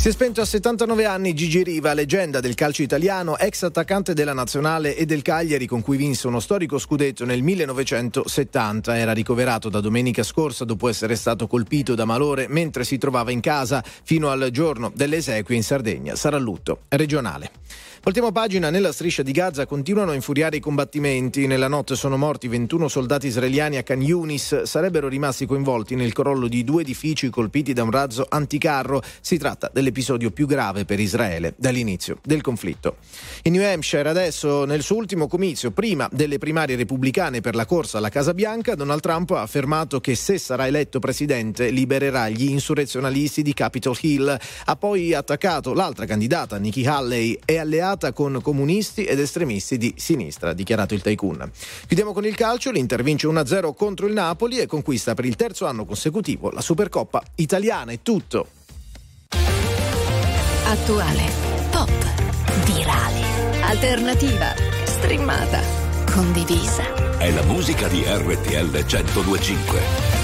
Si 0.00 0.08
è 0.08 0.12
spento 0.12 0.40
a 0.40 0.46
79 0.46 1.04
anni 1.04 1.34
Gigi 1.34 1.62
Riva, 1.62 1.92
leggenda 1.92 2.40
del 2.40 2.54
calcio 2.54 2.80
italiano, 2.80 3.36
ex 3.36 3.64
attaccante 3.64 4.14
della 4.14 4.32
nazionale 4.32 4.96
e 4.96 5.04
del 5.04 5.20
Cagliari 5.20 5.66
con 5.66 5.82
cui 5.82 5.98
vinse 5.98 6.26
uno 6.26 6.40
storico 6.40 6.78
scudetto 6.78 7.26
nel 7.26 7.42
1970. 7.42 8.96
Era 8.96 9.12
ricoverato 9.12 9.68
da 9.68 9.80
domenica 9.80 10.22
scorsa 10.22 10.64
dopo 10.64 10.88
essere 10.88 11.16
stato 11.16 11.46
colpito 11.46 11.94
da 11.94 12.06
malore 12.06 12.46
mentre 12.48 12.84
si 12.84 12.96
trovava 12.96 13.30
in 13.30 13.40
casa 13.40 13.84
fino 14.02 14.30
al 14.30 14.48
giorno 14.50 14.90
delle 14.94 15.16
esequie 15.16 15.56
in 15.56 15.62
Sardegna. 15.62 16.16
Sarà 16.16 16.38
lutto 16.38 16.84
regionale. 16.88 17.50
Voltiamo 18.02 18.32
pagina, 18.32 18.70
nella 18.70 18.92
striscia 18.92 19.22
di 19.22 19.30
Gaza 19.30 19.66
continuano 19.66 20.12
a 20.12 20.14
infuriare 20.14 20.56
i 20.56 20.60
combattimenti. 20.60 21.46
Nella 21.46 21.68
notte 21.68 21.96
sono 21.96 22.16
morti 22.16 22.48
21 22.48 22.88
soldati 22.88 23.26
israeliani 23.26 23.76
a 23.76 23.82
Khan 23.82 24.00
Yunis, 24.00 24.62
sarebbero 24.62 25.06
rimasti 25.06 25.44
coinvolti 25.44 25.96
nel 25.96 26.14
crollo 26.14 26.48
di 26.48 26.64
due 26.64 26.80
edifici 26.80 27.28
colpiti 27.28 27.74
da 27.74 27.82
un 27.82 27.90
razzo 27.90 28.24
anticarro. 28.26 29.02
Si 29.20 29.36
tratta 29.36 29.70
delle 29.70 29.88
l'episodio 29.88 30.30
più 30.30 30.46
grave 30.46 30.86
per 30.86 30.98
Israele 30.98 31.52
dall'inizio 31.58 32.20
del 32.22 32.40
conflitto. 32.40 32.96
In 33.42 33.52
New 33.52 33.62
Hampshire 33.62 34.08
adesso 34.08 34.64
nel 34.64 34.80
suo 34.80 34.96
ultimo 34.96 35.26
comizio, 35.26 35.70
prima 35.70 36.08
delle 36.10 36.38
primarie 36.38 36.76
repubblicane 36.76 37.42
per 37.42 37.54
la 37.54 37.66
corsa 37.66 37.98
alla 37.98 38.08
Casa 38.08 38.32
Bianca, 38.32 38.76
Donald 38.76 39.02
Trump 39.02 39.32
ha 39.32 39.42
affermato 39.42 40.00
che 40.00 40.14
se 40.14 40.38
sarà 40.38 40.66
eletto 40.66 41.00
presidente 41.00 41.68
libererà 41.68 42.30
gli 42.30 42.48
insurrezionalisti 42.48 43.42
di 43.42 43.52
Capitol 43.52 43.98
Hill. 44.00 44.38
Ha 44.64 44.76
poi 44.76 45.12
attaccato 45.12 45.74
l'altra 45.74 46.06
candidata, 46.06 46.56
Nikki 46.56 46.86
Haley, 46.86 47.38
è 47.44 47.58
alleata 47.58 47.88
con 48.12 48.40
comunisti 48.42 49.04
ed 49.04 49.18
estremisti 49.18 49.76
di 49.78 49.94
sinistra, 49.96 50.50
ha 50.50 50.54
dichiarato 50.54 50.94
il 50.94 51.02
tycoon. 51.02 51.50
Chiudiamo 51.86 52.12
con 52.12 52.24
il 52.24 52.34
calcio, 52.34 52.70
l'Inter 52.70 53.02
vince 53.02 53.26
1-0 53.26 53.74
contro 53.74 54.06
il 54.06 54.12
Napoli 54.12 54.58
e 54.58 54.66
conquista 54.66 55.14
per 55.14 55.24
il 55.24 55.36
terzo 55.36 55.66
anno 55.66 55.84
consecutivo 55.84 56.50
la 56.50 56.60
Supercoppa 56.60 57.22
italiana. 57.36 57.92
È 57.92 57.98
tutto. 58.02 58.46
Attuale, 60.64 61.24
pop, 61.70 61.90
virale, 62.64 63.62
alternativa, 63.62 64.54
streamata, 64.84 65.60
condivisa. 66.12 67.18
È 67.18 67.30
la 67.32 67.42
musica 67.42 67.88
di 67.88 68.02
RTL 68.06 68.84
1025. 68.86 70.19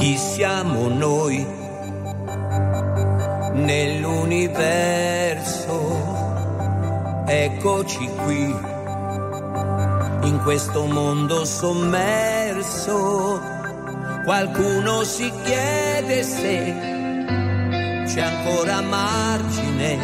Chi 0.00 0.16
siamo 0.16 0.88
noi 0.88 1.46
nell'universo? 3.52 4.44
Eccoci 7.26 8.08
qui, 8.24 8.56
in 10.22 10.40
questo 10.42 10.86
mondo 10.86 11.44
sommerso. 11.44 13.42
Qualcuno 14.24 15.04
si 15.04 15.30
chiede 15.44 16.22
se 16.22 16.74
c'è 18.06 18.22
ancora 18.22 18.80
margine 18.80 19.98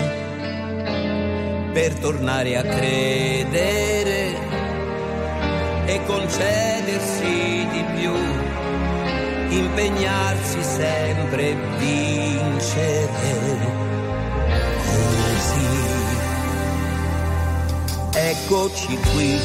per 1.73 1.95
tornare 1.95 2.59
a 2.59 2.63
credere 2.63 4.35
e 5.87 6.05
concedersi 6.05 7.67
di 7.71 7.85
più 7.97 8.46
impegnarsi 9.49 10.63
sempre 10.63 11.51
e 11.51 11.57
vincere 11.79 13.59
così. 14.85 15.85
Eccoci 18.13 18.99
qui, 19.13 19.39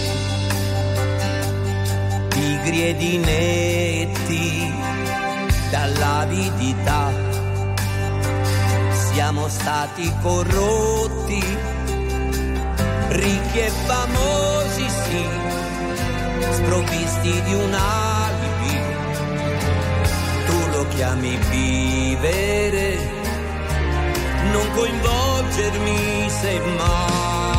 pigri 2.30 2.88
ed 2.88 3.02
inetti 3.02 4.74
dall'avidità, 5.70 7.12
siamo 9.12 9.48
stati 9.50 10.12
corrotti, 10.22 11.58
ricchi 13.10 13.60
e 13.60 13.70
famosi 13.86 14.90
sì, 14.90 15.26
sprovvisti 16.52 17.42
di 17.44 17.54
un 17.54 17.74
alibi 17.74 18.22
tu 18.22 18.40
lo 18.40 18.41
chiami 20.96 21.38
vivere, 21.50 22.98
non 24.52 24.70
coinvolgermi 24.72 26.30
se 26.30 26.60
mai. 26.78 27.51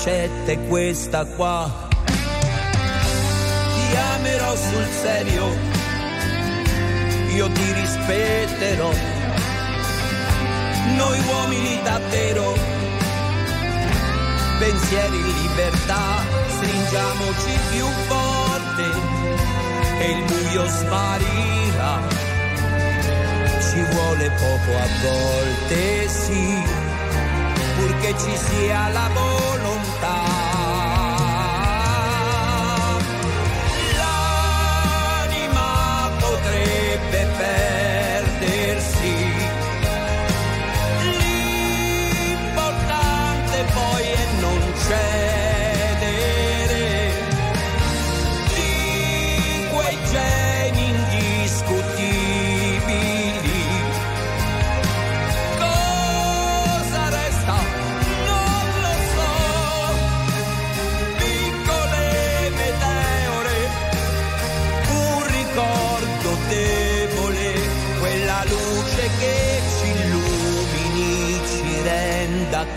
Ricetta 0.00 0.52
è 0.52 0.58
questa 0.66 1.26
qua. 1.26 1.70
Ti 3.74 3.96
amerò 4.16 4.56
sul 4.56 4.86
serio, 5.02 5.46
io 7.34 7.50
ti 7.50 7.72
rispetterò. 7.72 8.90
Noi 10.96 11.20
uomini 11.28 11.80
davvero, 11.82 12.54
pensieri 14.58 15.18
in 15.18 15.32
libertà, 15.42 16.22
stringiamoci 16.48 17.58
più 17.70 17.86
forte 18.08 18.84
e 19.98 20.10
il 20.12 20.24
buio 20.24 20.66
sparirà. 20.66 22.00
Ci 23.68 23.82
vuole 23.82 24.30
poco 24.30 24.76
a 24.76 24.88
volte, 25.02 26.08
sì, 26.08 26.62
purché 27.76 28.14
ci 28.18 28.36
sia 28.36 28.88
la 28.88 29.10
volontà. 29.12 29.79
Potrebbe 37.00 37.26
perdersi. 37.38 39.39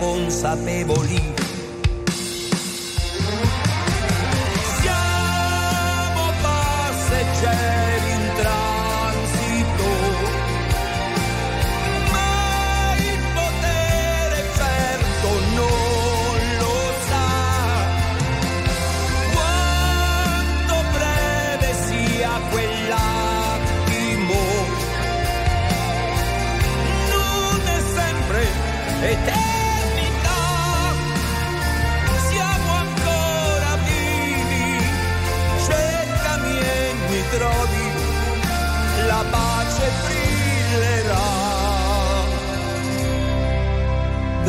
responsa 0.03 0.57
te 0.65 1.32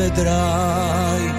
Vedrai. 0.04 1.33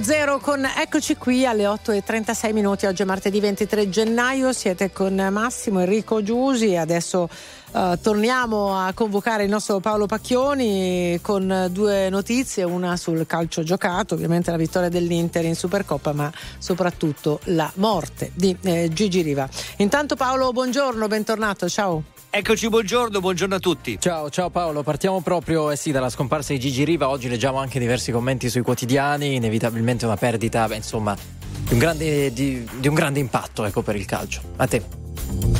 00 0.00 0.38
con 0.38 0.64
Eccoci 0.64 1.16
qui 1.16 1.44
alle 1.44 1.64
8.36 1.64 2.52
minuti, 2.52 2.86
oggi 2.86 3.02
è 3.02 3.04
martedì 3.04 3.40
23 3.40 3.88
gennaio, 3.88 4.52
siete 4.52 4.92
con 4.92 5.14
Massimo 5.30 5.80
Enrico 5.80 6.22
Giusi 6.22 6.76
adesso 6.76 7.28
eh, 7.72 7.98
torniamo 8.00 8.76
a 8.76 8.92
convocare 8.92 9.44
il 9.44 9.50
nostro 9.50 9.80
Paolo 9.80 10.06
Pacchioni 10.06 11.18
con 11.20 11.68
due 11.70 12.08
notizie, 12.10 12.64
una 12.64 12.96
sul 12.96 13.26
calcio 13.26 13.62
giocato, 13.62 14.14
ovviamente 14.14 14.50
la 14.50 14.56
vittoria 14.56 14.88
dell'Inter 14.88 15.44
in 15.44 15.54
Supercoppa, 15.56 16.12
ma 16.12 16.32
soprattutto 16.58 17.40
la 17.44 17.70
morte 17.76 18.30
di 18.34 18.56
eh, 18.62 18.88
Gigi 18.92 19.22
Riva. 19.22 19.48
Intanto 19.78 20.16
Paolo, 20.16 20.52
buongiorno, 20.52 21.06
bentornato, 21.08 21.68
ciao. 21.68 22.17
Eccoci, 22.30 22.68
buongiorno, 22.68 23.20
buongiorno 23.20 23.54
a 23.54 23.58
tutti. 23.58 23.98
Ciao, 23.98 24.28
ciao 24.28 24.50
Paolo, 24.50 24.82
partiamo 24.82 25.22
proprio 25.22 25.70
eh 25.70 25.76
sì, 25.76 25.92
dalla 25.92 26.10
scomparsa 26.10 26.52
di 26.52 26.60
Gigi 26.60 26.84
Riva. 26.84 27.08
Oggi 27.08 27.26
leggiamo 27.26 27.56
anche 27.56 27.78
diversi 27.78 28.12
commenti 28.12 28.50
sui 28.50 28.60
quotidiani, 28.60 29.36
inevitabilmente 29.36 30.04
una 30.04 30.18
perdita, 30.18 30.68
beh, 30.68 30.76
insomma, 30.76 31.16
di 31.16 31.72
un 31.72 31.78
grande, 31.78 32.30
di, 32.34 32.68
di 32.78 32.86
un 32.86 32.94
grande 32.94 33.18
impatto 33.18 33.64
ecco, 33.64 33.80
per 33.80 33.96
il 33.96 34.04
calcio. 34.04 34.42
A 34.56 34.66
te. 34.66 35.07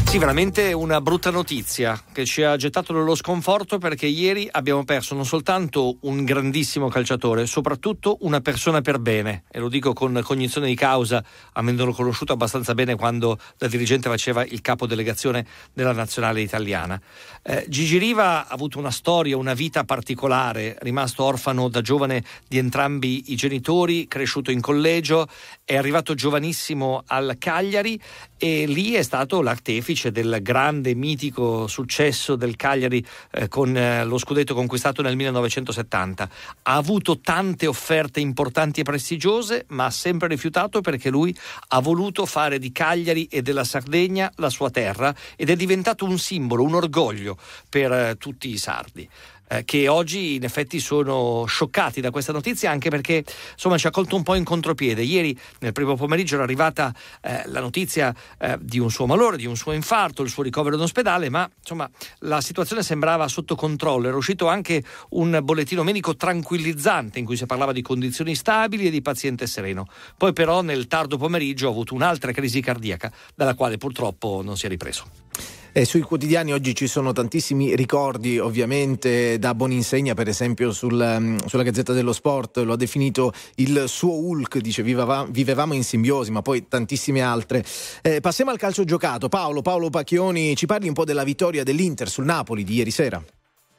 Sì, 0.08 0.16
veramente 0.16 0.72
una 0.72 1.02
brutta 1.02 1.28
notizia 1.28 2.02
che 2.12 2.24
ci 2.24 2.42
ha 2.42 2.56
gettato 2.56 2.94
nello 2.94 3.14
sconforto 3.14 3.76
perché 3.76 4.06
ieri 4.06 4.48
abbiamo 4.50 4.82
perso 4.82 5.14
non 5.14 5.26
soltanto 5.26 5.98
un 6.00 6.24
grandissimo 6.24 6.88
calciatore, 6.88 7.44
soprattutto 7.44 8.16
una 8.22 8.40
persona 8.40 8.80
per 8.80 9.00
bene. 9.00 9.44
E 9.50 9.58
lo 9.58 9.68
dico 9.68 9.92
con 9.92 10.18
cognizione 10.24 10.66
di 10.66 10.74
causa, 10.74 11.22
avendolo 11.52 11.92
conosciuto 11.92 12.32
abbastanza 12.32 12.72
bene 12.72 12.96
quando 12.96 13.38
da 13.58 13.68
dirigente 13.68 14.08
faceva 14.08 14.46
il 14.46 14.62
capo 14.62 14.86
delegazione 14.86 15.44
della 15.74 15.92
nazionale 15.92 16.40
italiana. 16.40 16.98
Eh, 17.42 17.64
Gigi 17.68 17.98
Riva 17.98 18.46
ha 18.46 18.52
avuto 18.52 18.78
una 18.78 18.90
storia, 18.90 19.36
una 19.36 19.54
vita 19.54 19.84
particolare, 19.84 20.76
rimasto 20.80 21.24
orfano 21.24 21.68
da 21.68 21.80
giovane 21.80 22.24
di 22.46 22.58
entrambi 22.58 23.32
i 23.32 23.36
genitori, 23.36 24.06
cresciuto 24.08 24.50
in 24.50 24.60
collegio, 24.60 25.28
è 25.64 25.76
arrivato 25.76 26.14
giovanissimo 26.14 27.02
al 27.06 27.36
Cagliari 27.38 28.00
e 28.36 28.66
lì 28.66 28.92
è 28.92 29.02
stato 29.02 29.42
l'artefice 29.42 30.10
del 30.10 30.38
grande 30.42 30.94
mitico 30.94 31.66
successo 31.66 32.36
del 32.36 32.56
Cagliari 32.56 33.04
eh, 33.32 33.48
con 33.48 33.76
eh, 33.76 34.04
lo 34.04 34.18
scudetto 34.18 34.54
conquistato 34.54 35.02
nel 35.02 35.16
1970. 35.16 36.28
Ha 36.62 36.74
avuto 36.74 37.18
tante 37.20 37.66
offerte 37.66 38.20
importanti 38.20 38.80
e 38.80 38.84
prestigiose, 38.84 39.64
ma 39.68 39.86
ha 39.86 39.90
sempre 39.90 40.28
rifiutato 40.28 40.80
perché 40.80 41.10
lui 41.10 41.36
ha 41.68 41.80
voluto 41.80 42.26
fare 42.26 42.58
di 42.58 42.72
Cagliari 42.72 43.26
e 43.26 43.42
della 43.42 43.64
Sardegna 43.64 44.30
la 44.36 44.50
sua 44.50 44.70
terra 44.70 45.14
ed 45.36 45.50
è 45.50 45.56
diventato 45.56 46.04
un 46.04 46.18
simbolo, 46.18 46.62
un 46.62 46.74
orgoglio 46.74 47.27
per 47.68 47.92
eh, 47.92 48.16
tutti 48.16 48.48
i 48.50 48.58
sardi 48.58 49.08
eh, 49.48 49.64
che 49.64 49.88
oggi 49.88 50.34
in 50.34 50.44
effetti 50.44 50.78
sono 50.78 51.44
scioccati 51.46 52.00
da 52.00 52.10
questa 52.10 52.32
notizia 52.32 52.70
anche 52.70 52.90
perché 52.90 53.24
insomma 53.52 53.78
ci 53.78 53.86
ha 53.86 53.90
colto 53.90 54.16
un 54.16 54.22
po' 54.22 54.34
in 54.34 54.44
contropiede. 54.44 55.02
Ieri 55.02 55.38
nel 55.60 55.72
primo 55.72 55.96
pomeriggio 55.96 56.34
era 56.34 56.44
arrivata 56.44 56.94
eh, 57.22 57.42
la 57.46 57.60
notizia 57.60 58.14
eh, 58.38 58.58
di 58.60 58.78
un 58.78 58.90
suo 58.90 59.06
malore, 59.06 59.36
di 59.36 59.46
un 59.46 59.56
suo 59.56 59.72
infarto, 59.72 60.22
il 60.22 60.28
suo 60.28 60.42
ricovero 60.42 60.76
in 60.76 60.82
ospedale, 60.82 61.28
ma 61.28 61.48
insomma 61.58 61.88
la 62.20 62.40
situazione 62.40 62.82
sembrava 62.82 63.26
sotto 63.28 63.54
controllo. 63.54 64.08
Era 64.08 64.16
uscito 64.16 64.48
anche 64.48 64.82
un 65.10 65.38
bollettino 65.42 65.82
medico 65.82 66.14
tranquillizzante 66.14 67.18
in 67.18 67.24
cui 67.24 67.36
si 67.36 67.46
parlava 67.46 67.72
di 67.72 67.82
condizioni 67.82 68.34
stabili 68.34 68.86
e 68.86 68.90
di 68.90 69.02
paziente 69.02 69.46
sereno. 69.46 69.86
Poi 70.16 70.32
però 70.32 70.62
nel 70.62 70.86
tardo 70.86 71.16
pomeriggio 71.16 71.68
ha 71.68 71.70
avuto 71.70 71.94
un'altra 71.94 72.32
crisi 72.32 72.60
cardiaca 72.60 73.10
dalla 73.34 73.54
quale 73.54 73.78
purtroppo 73.78 74.42
non 74.42 74.56
si 74.56 74.66
è 74.66 74.68
ripreso. 74.68 75.27
E 75.72 75.84
sui 75.84 76.00
quotidiani 76.00 76.52
oggi 76.52 76.74
ci 76.74 76.86
sono 76.86 77.12
tantissimi 77.12 77.76
ricordi, 77.76 78.38
ovviamente 78.38 79.38
da 79.38 79.54
Boninsegna, 79.54 80.14
per 80.14 80.28
esempio 80.28 80.72
sul, 80.72 81.36
sulla 81.46 81.62
Gazzetta 81.62 81.92
dello 81.92 82.12
Sport, 82.12 82.58
lo 82.58 82.72
ha 82.72 82.76
definito 82.76 83.32
il 83.56 83.84
suo 83.86 84.14
Hulk, 84.14 84.58
dice 84.58 84.82
viveva, 84.82 85.26
vivevamo 85.28 85.74
in 85.74 85.84
simbiosi, 85.84 86.30
ma 86.30 86.42
poi 86.42 86.66
tantissime 86.68 87.20
altre. 87.20 87.64
Eh, 88.02 88.20
passiamo 88.20 88.50
al 88.50 88.58
calcio 88.58 88.84
giocato. 88.84 89.28
Paolo, 89.28 89.62
Paolo 89.62 89.90
Pacchioni, 89.90 90.56
ci 90.56 90.66
parli 90.66 90.88
un 90.88 90.94
po' 90.94 91.04
della 91.04 91.24
vittoria 91.24 91.62
dell'Inter 91.62 92.08
sul 92.08 92.24
Napoli 92.24 92.64
di 92.64 92.74
ieri 92.74 92.90
sera? 92.90 93.22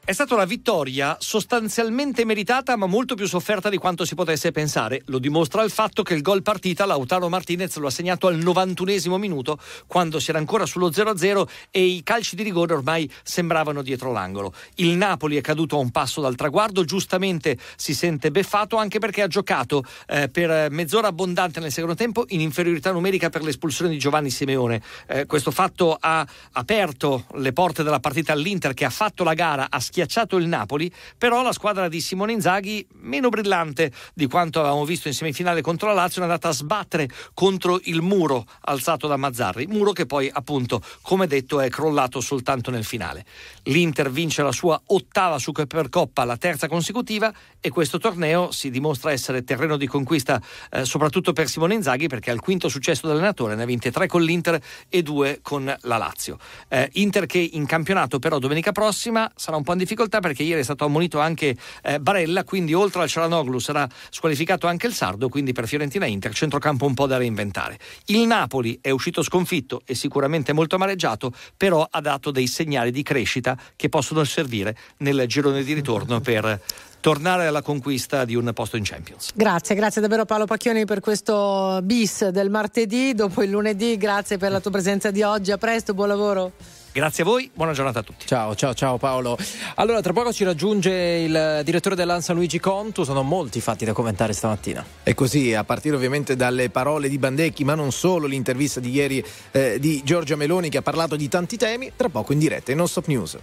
È 0.09 0.13
stata 0.13 0.33
una 0.33 0.45
vittoria 0.45 1.17
sostanzialmente 1.19 2.25
meritata, 2.25 2.75
ma 2.75 2.87
molto 2.87 3.13
più 3.13 3.27
sofferta 3.27 3.69
di 3.69 3.77
quanto 3.77 4.05
si 4.05 4.15
potesse 4.15 4.49
pensare. 4.49 5.03
Lo 5.05 5.19
dimostra 5.19 5.61
il 5.61 5.69
fatto 5.69 6.01
che 6.01 6.15
il 6.15 6.23
gol 6.23 6.41
partita 6.41 6.87
Lautaro 6.87 7.29
Martinez 7.29 7.75
lo 7.75 7.85
ha 7.85 7.91
segnato 7.91 8.25
al 8.25 8.37
91 8.37 9.17
minuto, 9.19 9.59
quando 9.85 10.19
si 10.19 10.31
era 10.31 10.39
ancora 10.39 10.65
sullo 10.65 10.89
0-0 10.89 11.47
e 11.69 11.83
i 11.83 12.01
calci 12.01 12.35
di 12.35 12.41
rigore 12.41 12.73
ormai 12.73 13.07
sembravano 13.21 13.83
dietro 13.83 14.11
l'angolo. 14.11 14.51
Il 14.77 14.97
Napoli 14.97 15.37
è 15.37 15.41
caduto 15.41 15.75
a 15.75 15.79
un 15.79 15.91
passo 15.91 16.21
dal 16.21 16.33
traguardo, 16.33 16.83
giustamente 16.85 17.59
si 17.75 17.93
sente 17.93 18.31
beffato 18.31 18.77
anche 18.77 18.97
perché 18.97 19.21
ha 19.21 19.27
giocato 19.27 19.83
eh, 20.07 20.27
per 20.27 20.71
mezz'ora 20.71 21.09
abbondante 21.09 21.59
nel 21.59 21.71
secondo 21.71 21.93
tempo 21.93 22.25
in 22.29 22.41
inferiorità 22.41 22.91
numerica 22.91 23.29
per 23.29 23.43
l'espulsione 23.43 23.91
di 23.91 23.99
Giovanni 23.99 24.31
Simeone. 24.31 24.81
Eh, 25.05 25.27
questo 25.27 25.51
fatto 25.51 25.95
ha 25.99 26.25
aperto 26.53 27.25
le 27.35 27.53
porte 27.53 27.83
della 27.83 27.99
partita 27.99 28.33
all'Inter 28.33 28.73
che 28.73 28.85
ha 28.85 28.89
fatto 28.89 29.23
la 29.23 29.35
gara 29.35 29.67
a 29.69 29.79
schiacciare 29.79 29.97
schiacciato 29.99 30.37
il 30.37 30.47
Napoli, 30.47 30.89
però 31.17 31.41
la 31.43 31.51
squadra 31.51 31.89
di 31.89 31.99
Simone 31.99 32.31
Inzaghi, 32.31 32.87
meno 33.01 33.27
brillante 33.27 33.91
di 34.13 34.27
quanto 34.27 34.59
avevamo 34.59 34.85
visto 34.85 35.09
in 35.09 35.13
semifinale 35.13 35.61
contro 35.61 35.87
la 35.89 35.93
Lazio, 35.93 36.21
è 36.21 36.23
andata 36.23 36.47
a 36.47 36.53
sbattere 36.53 37.09
contro 37.33 37.79
il 37.83 38.01
muro 38.01 38.45
alzato 38.61 39.07
da 39.07 39.17
Mazzarri, 39.17 39.67
muro 39.67 39.91
che 39.91 40.05
poi 40.05 40.29
appunto, 40.31 40.81
come 41.01 41.27
detto, 41.27 41.59
è 41.59 41.69
crollato 41.69 42.21
soltanto 42.21 42.71
nel 42.71 42.85
finale. 42.85 43.25
L'Inter 43.63 44.09
vince 44.09 44.41
la 44.41 44.53
sua 44.53 44.81
ottava 44.87 45.37
Supercoppa, 45.37 46.23
la 46.23 46.37
terza 46.37 46.67
consecutiva, 46.67 47.33
e 47.59 47.69
questo 47.69 47.97
torneo 47.97 48.51
si 48.51 48.69
dimostra 48.69 49.11
essere 49.11 49.43
terreno 49.43 49.75
di 49.75 49.85
conquista 49.85 50.41
eh, 50.71 50.85
soprattutto 50.85 51.33
per 51.33 51.49
Simone 51.49 51.73
Inzaghi 51.73 52.07
perché 52.07 52.31
al 52.31 52.39
quinto 52.39 52.69
successo 52.69 53.05
dell'allenatore 53.05 53.55
ne 53.55 53.63
ha 53.63 53.65
vinte 53.65 53.91
tre 53.91 54.07
con 54.07 54.21
l'Inter 54.21 54.61
e 54.87 55.01
due 55.01 55.39
con 55.41 55.65
la 55.65 55.97
Lazio. 55.97 56.37
Eh, 56.69 56.89
Inter 56.93 57.25
che 57.25 57.39
in 57.39 57.65
campionato 57.65 58.19
però 58.19 58.39
domenica 58.39 58.71
prossima 58.71 59.29
sarà 59.35 59.57
un 59.57 59.63
po' 59.63 59.73
difficoltà 59.79 60.19
perché 60.19 60.43
ieri 60.43 60.61
è 60.61 60.63
stato 60.63 60.85
ammonito 60.85 61.19
anche 61.19 61.55
eh, 61.81 61.99
Barella, 61.99 62.43
quindi 62.43 62.73
oltre 62.73 63.01
al 63.01 63.09
Cialanoglu 63.09 63.57
sarà 63.59 63.87
squalificato 64.09 64.67
anche 64.67 64.87
il 64.87 64.93
Sardo, 64.93 65.29
quindi 65.29 65.53
per 65.53 65.67
Fiorentina 65.67 66.05
Inter 66.05 66.33
centrocampo 66.33 66.85
un 66.85 66.93
po' 66.93 67.07
da 67.07 67.17
reinventare. 67.17 67.79
Il 68.05 68.27
Napoli 68.27 68.77
è 68.81 68.91
uscito 68.91 69.23
sconfitto 69.23 69.81
e 69.85 69.95
sicuramente 69.95 70.53
molto 70.53 70.75
amareggiato, 70.75 71.33
però 71.57 71.87
ha 71.89 72.01
dato 72.01 72.31
dei 72.31 72.47
segnali 72.47 72.91
di 72.91 73.01
crescita 73.01 73.57
che 73.75 73.89
possono 73.89 74.23
servire 74.23 74.75
nel 74.97 75.25
girone 75.27 75.63
di 75.63 75.73
ritorno 75.73 76.19
per 76.21 76.61
tornare 76.99 77.47
alla 77.47 77.61
conquista 77.61 78.25
di 78.25 78.35
un 78.35 78.51
posto 78.53 78.77
in 78.77 78.83
Champions. 78.83 79.31
Grazie, 79.33 79.75
grazie 79.75 80.01
davvero 80.01 80.25
Paolo 80.25 80.45
Pacchioni 80.45 80.85
per 80.85 80.99
questo 80.99 81.79
bis 81.83 82.27
del 82.27 82.49
martedì, 82.49 83.13
dopo 83.13 83.41
il 83.41 83.49
lunedì, 83.49 83.97
grazie 83.97 84.37
per 84.37 84.51
la 84.51 84.59
tua 84.59 84.71
presenza 84.71 85.11
di 85.11 85.21
oggi, 85.21 85.51
a 85.51 85.57
presto, 85.57 85.93
buon 85.93 86.09
lavoro. 86.09 86.51
Grazie 86.91 87.23
a 87.23 87.25
voi, 87.25 87.49
buona 87.53 87.71
giornata 87.71 87.99
a 87.99 88.03
tutti. 88.03 88.25
Ciao, 88.25 88.55
ciao, 88.55 88.73
ciao 88.73 88.97
Paolo. 88.97 89.37
Allora, 89.75 90.01
tra 90.01 90.11
poco 90.11 90.33
ci 90.33 90.43
raggiunge 90.43 90.91
il 90.91 91.61
direttore 91.63 91.95
dell'Ansa 91.95 92.33
Luigi 92.33 92.59
Contu, 92.59 93.03
sono 93.03 93.21
molti 93.21 93.61
fatti 93.61 93.85
da 93.85 93.93
commentare 93.93 94.33
stamattina. 94.33 94.83
E 95.03 95.13
così, 95.13 95.53
a 95.53 95.63
partire 95.63 95.95
ovviamente 95.95 96.35
dalle 96.35 96.69
parole 96.69 97.07
di 97.07 97.17
Bandecchi, 97.19 97.63
ma 97.63 97.75
non 97.75 97.91
solo, 97.91 98.25
l'intervista 98.25 98.79
di 98.79 98.89
ieri 98.91 99.23
eh, 99.51 99.77
di 99.79 100.01
Giorgia 100.03 100.35
Meloni 100.35 100.69
che 100.69 100.79
ha 100.79 100.81
parlato 100.81 101.15
di 101.15 101.27
tanti 101.27 101.57
temi, 101.57 101.91
tra 101.95 102.09
poco 102.09 102.33
in 102.33 102.39
diretta 102.39 102.71
in 102.71 102.77
Non 102.77 102.87
Stop 102.87 103.05
News. 103.05 103.37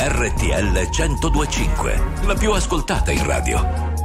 RTL 0.00 0.88
1025, 0.90 2.02
la 2.24 2.34
più 2.34 2.52
ascoltata 2.52 3.10
in 3.10 3.24
radio. 3.24 3.87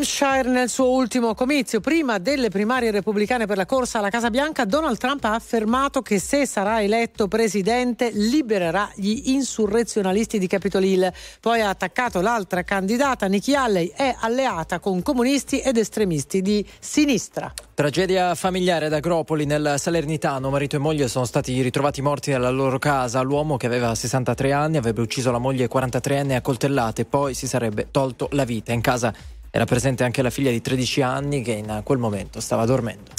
Hampshire, 0.00 0.48
nel 0.48 0.70
suo 0.70 0.88
ultimo 0.92 1.34
comizio, 1.34 1.80
prima 1.80 2.16
delle 2.16 2.48
primarie 2.48 2.90
repubblicane 2.90 3.44
per 3.44 3.58
la 3.58 3.66
corsa 3.66 3.98
alla 3.98 4.08
Casa 4.08 4.30
Bianca, 4.30 4.64
Donald 4.64 4.96
Trump 4.96 5.22
ha 5.24 5.34
affermato 5.34 6.00
che 6.00 6.18
se 6.18 6.46
sarà 6.46 6.82
eletto 6.82 7.28
presidente 7.28 8.10
libererà 8.10 8.90
gli 8.94 9.24
insurrezionalisti 9.26 10.38
di 10.38 10.46
Capitol 10.46 10.84
Hill. 10.84 11.12
Poi 11.40 11.60
ha 11.60 11.68
attaccato 11.68 12.22
l'altra 12.22 12.62
candidata, 12.62 13.26
Nikki 13.26 13.54
Haley, 13.54 13.92
è 13.94 14.16
alleata 14.20 14.78
con 14.78 15.02
comunisti 15.02 15.60
ed 15.60 15.76
estremisti 15.76 16.40
di 16.40 16.66
sinistra. 16.78 17.52
Tragedia 17.74 18.34
familiare 18.34 18.86
ad 18.86 18.94
Agropoli 18.94 19.44
nel 19.44 19.74
Salernitano. 19.76 20.48
Marito 20.48 20.76
e 20.76 20.78
moglie 20.78 21.08
sono 21.08 21.26
stati 21.26 21.60
ritrovati 21.60 22.00
morti 22.00 22.30
nella 22.30 22.48
loro 22.48 22.78
casa. 22.78 23.20
L'uomo 23.20 23.58
che 23.58 23.66
aveva 23.66 23.94
63 23.94 24.52
anni 24.52 24.78
avrebbe 24.78 25.02
ucciso 25.02 25.30
la 25.30 25.38
moglie 25.38 25.68
43enne 25.68 26.36
a 26.36 26.40
coltellate, 26.40 27.04
poi 27.04 27.34
si 27.34 27.46
sarebbe 27.46 27.88
tolto 27.90 28.28
la 28.32 28.44
vita. 28.44 28.72
In 28.72 28.80
casa 28.80 29.12
era 29.50 29.64
presente 29.64 30.04
anche 30.04 30.22
la 30.22 30.30
figlia 30.30 30.50
di 30.50 30.60
13 30.60 31.02
anni 31.02 31.42
che 31.42 31.52
in 31.52 31.80
quel 31.84 31.98
momento 31.98 32.40
stava 32.40 32.64
dormendo. 32.64 33.10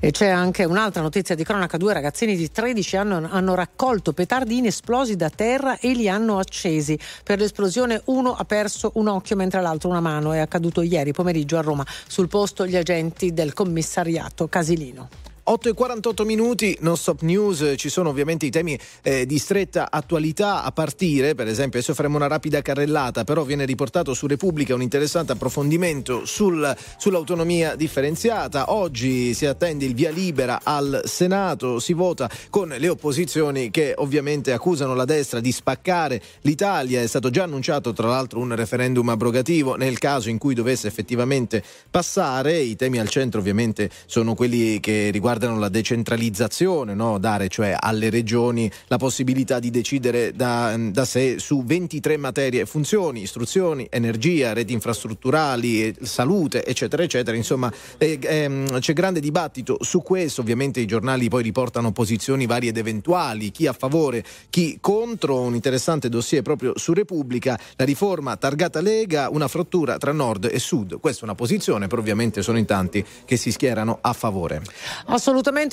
E 0.00 0.10
c'è 0.10 0.28
anche 0.28 0.64
un'altra 0.64 1.02
notizia 1.02 1.34
di 1.34 1.44
cronaca: 1.44 1.76
due 1.76 1.92
ragazzini 1.92 2.36
di 2.36 2.50
13 2.50 2.96
anni 2.96 3.26
hanno, 3.30 3.54
raccolto 3.54 4.12
petardi 4.12 4.56
inesplosi 4.56 5.16
da 5.16 5.30
terra 5.30 5.78
e 5.78 5.92
li 5.92 6.08
hanno 6.08 6.38
accesi. 6.38 6.98
Per 7.22 7.38
l'esplosione 7.38 8.00
uno 8.06 8.34
ha 8.34 8.44
perso 8.44 8.92
un 8.94 9.08
occhio 9.08 9.36
mentre 9.36 9.60
l'altro 9.60 9.90
una 9.90 10.00
mano. 10.00 10.32
È 10.32 10.38
accaduto 10.38 10.82
ieri 10.82 11.12
pomeriggio 11.12 11.58
a 11.58 11.60
Roma. 11.60 11.86
Sul 12.06 12.28
posto 12.28 12.66
gli 12.66 12.76
agenti 12.76 13.32
del 13.32 13.52
commissariato 13.52 14.48
Casilino. 14.48 15.23
8 15.46 15.68
e 15.68 15.74
48 15.74 16.24
minuti, 16.24 16.74
non 16.80 16.96
stop 16.96 17.20
news, 17.20 17.74
ci 17.76 17.90
sono 17.90 18.08
ovviamente 18.08 18.46
i 18.46 18.50
temi 18.50 18.78
eh, 19.02 19.26
di 19.26 19.38
stretta 19.38 19.90
attualità 19.90 20.62
a 20.62 20.72
partire, 20.72 21.34
per 21.34 21.48
esempio 21.48 21.80
adesso 21.80 21.92
faremo 21.92 22.16
una 22.16 22.28
rapida 22.28 22.62
carrellata, 22.62 23.24
però 23.24 23.42
viene 23.42 23.66
riportato 23.66 24.14
su 24.14 24.26
Repubblica 24.26 24.74
un 24.74 24.80
interessante 24.80 25.32
approfondimento 25.32 26.24
sul, 26.24 26.74
sull'autonomia 26.96 27.76
differenziata, 27.76 28.72
oggi 28.72 29.34
si 29.34 29.44
attende 29.44 29.84
il 29.84 29.92
via 29.92 30.10
libera 30.10 30.60
al 30.62 31.02
Senato, 31.04 31.78
si 31.78 31.92
vota 31.92 32.30
con 32.48 32.74
le 32.78 32.88
opposizioni 32.88 33.70
che 33.70 33.92
ovviamente 33.94 34.50
accusano 34.50 34.94
la 34.94 35.04
destra 35.04 35.40
di 35.40 35.52
spaccare 35.52 36.22
l'Italia, 36.40 37.02
è 37.02 37.06
stato 37.06 37.28
già 37.28 37.42
annunciato 37.42 37.92
tra 37.92 38.08
l'altro 38.08 38.40
un 38.40 38.56
referendum 38.56 39.10
abrogativo 39.10 39.76
nel 39.76 39.98
caso 39.98 40.30
in 40.30 40.38
cui 40.38 40.54
dovesse 40.54 40.86
effettivamente 40.86 41.62
passare, 41.90 42.56
i 42.60 42.76
temi 42.76 42.98
al 42.98 43.10
centro 43.10 43.40
ovviamente 43.40 43.90
sono 44.06 44.34
quelli 44.34 44.80
che 44.80 45.10
riguardano 45.10 45.32
la 45.34 45.68
decentralizzazione, 45.68 46.94
no? 46.94 47.18
dare 47.18 47.48
cioè 47.48 47.76
alle 47.78 48.10
regioni 48.10 48.70
la 48.86 48.96
possibilità 48.96 49.58
di 49.58 49.70
decidere 49.70 50.32
da, 50.34 50.74
da, 50.78 51.04
sé 51.04 51.38
su 51.38 51.64
23 51.64 52.16
materie 52.16 52.62
e 52.62 52.66
funzioni, 52.66 53.22
istruzioni, 53.22 53.86
energia, 53.90 54.52
reti 54.52 54.72
infrastrutturali, 54.72 55.94
salute, 56.02 56.64
eccetera, 56.64 57.02
eccetera. 57.02 57.36
Insomma, 57.36 57.72
eh, 57.98 58.18
ehm, 58.22 58.78
c'è 58.78 58.92
grande 58.92 59.20
dibattito 59.20 59.78
su 59.80 60.02
questo, 60.02 60.40
ovviamente 60.40 60.80
i 60.80 60.86
giornali 60.86 61.28
poi 61.28 61.42
riportano 61.42 61.92
posizioni 61.92 62.46
varie 62.46 62.70
ed 62.70 62.76
eventuali, 62.76 63.50
chi 63.50 63.66
a 63.66 63.72
favore, 63.72 64.24
chi 64.50 64.78
contro, 64.80 65.40
un 65.40 65.54
interessante 65.54 66.08
dossier 66.08 66.42
proprio 66.42 66.72
su 66.76 66.92
Repubblica, 66.92 67.58
la 67.76 67.84
riforma 67.84 68.36
targata 68.36 68.80
Lega, 68.80 69.28
una 69.30 69.48
frattura 69.48 69.98
tra 69.98 70.12
nord 70.12 70.48
e 70.50 70.58
sud. 70.58 71.00
Questa 71.00 71.22
è 71.22 71.24
una 71.24 71.34
posizione, 71.34 71.86
però 71.86 72.00
ovviamente 72.00 72.42
sono 72.42 72.58
in 72.58 72.66
tanti 72.66 73.04
che 73.24 73.36
si 73.36 73.50
schierano 73.50 73.98
a 74.00 74.12
favore. 74.12 74.62
Assolutamente, 75.06 75.23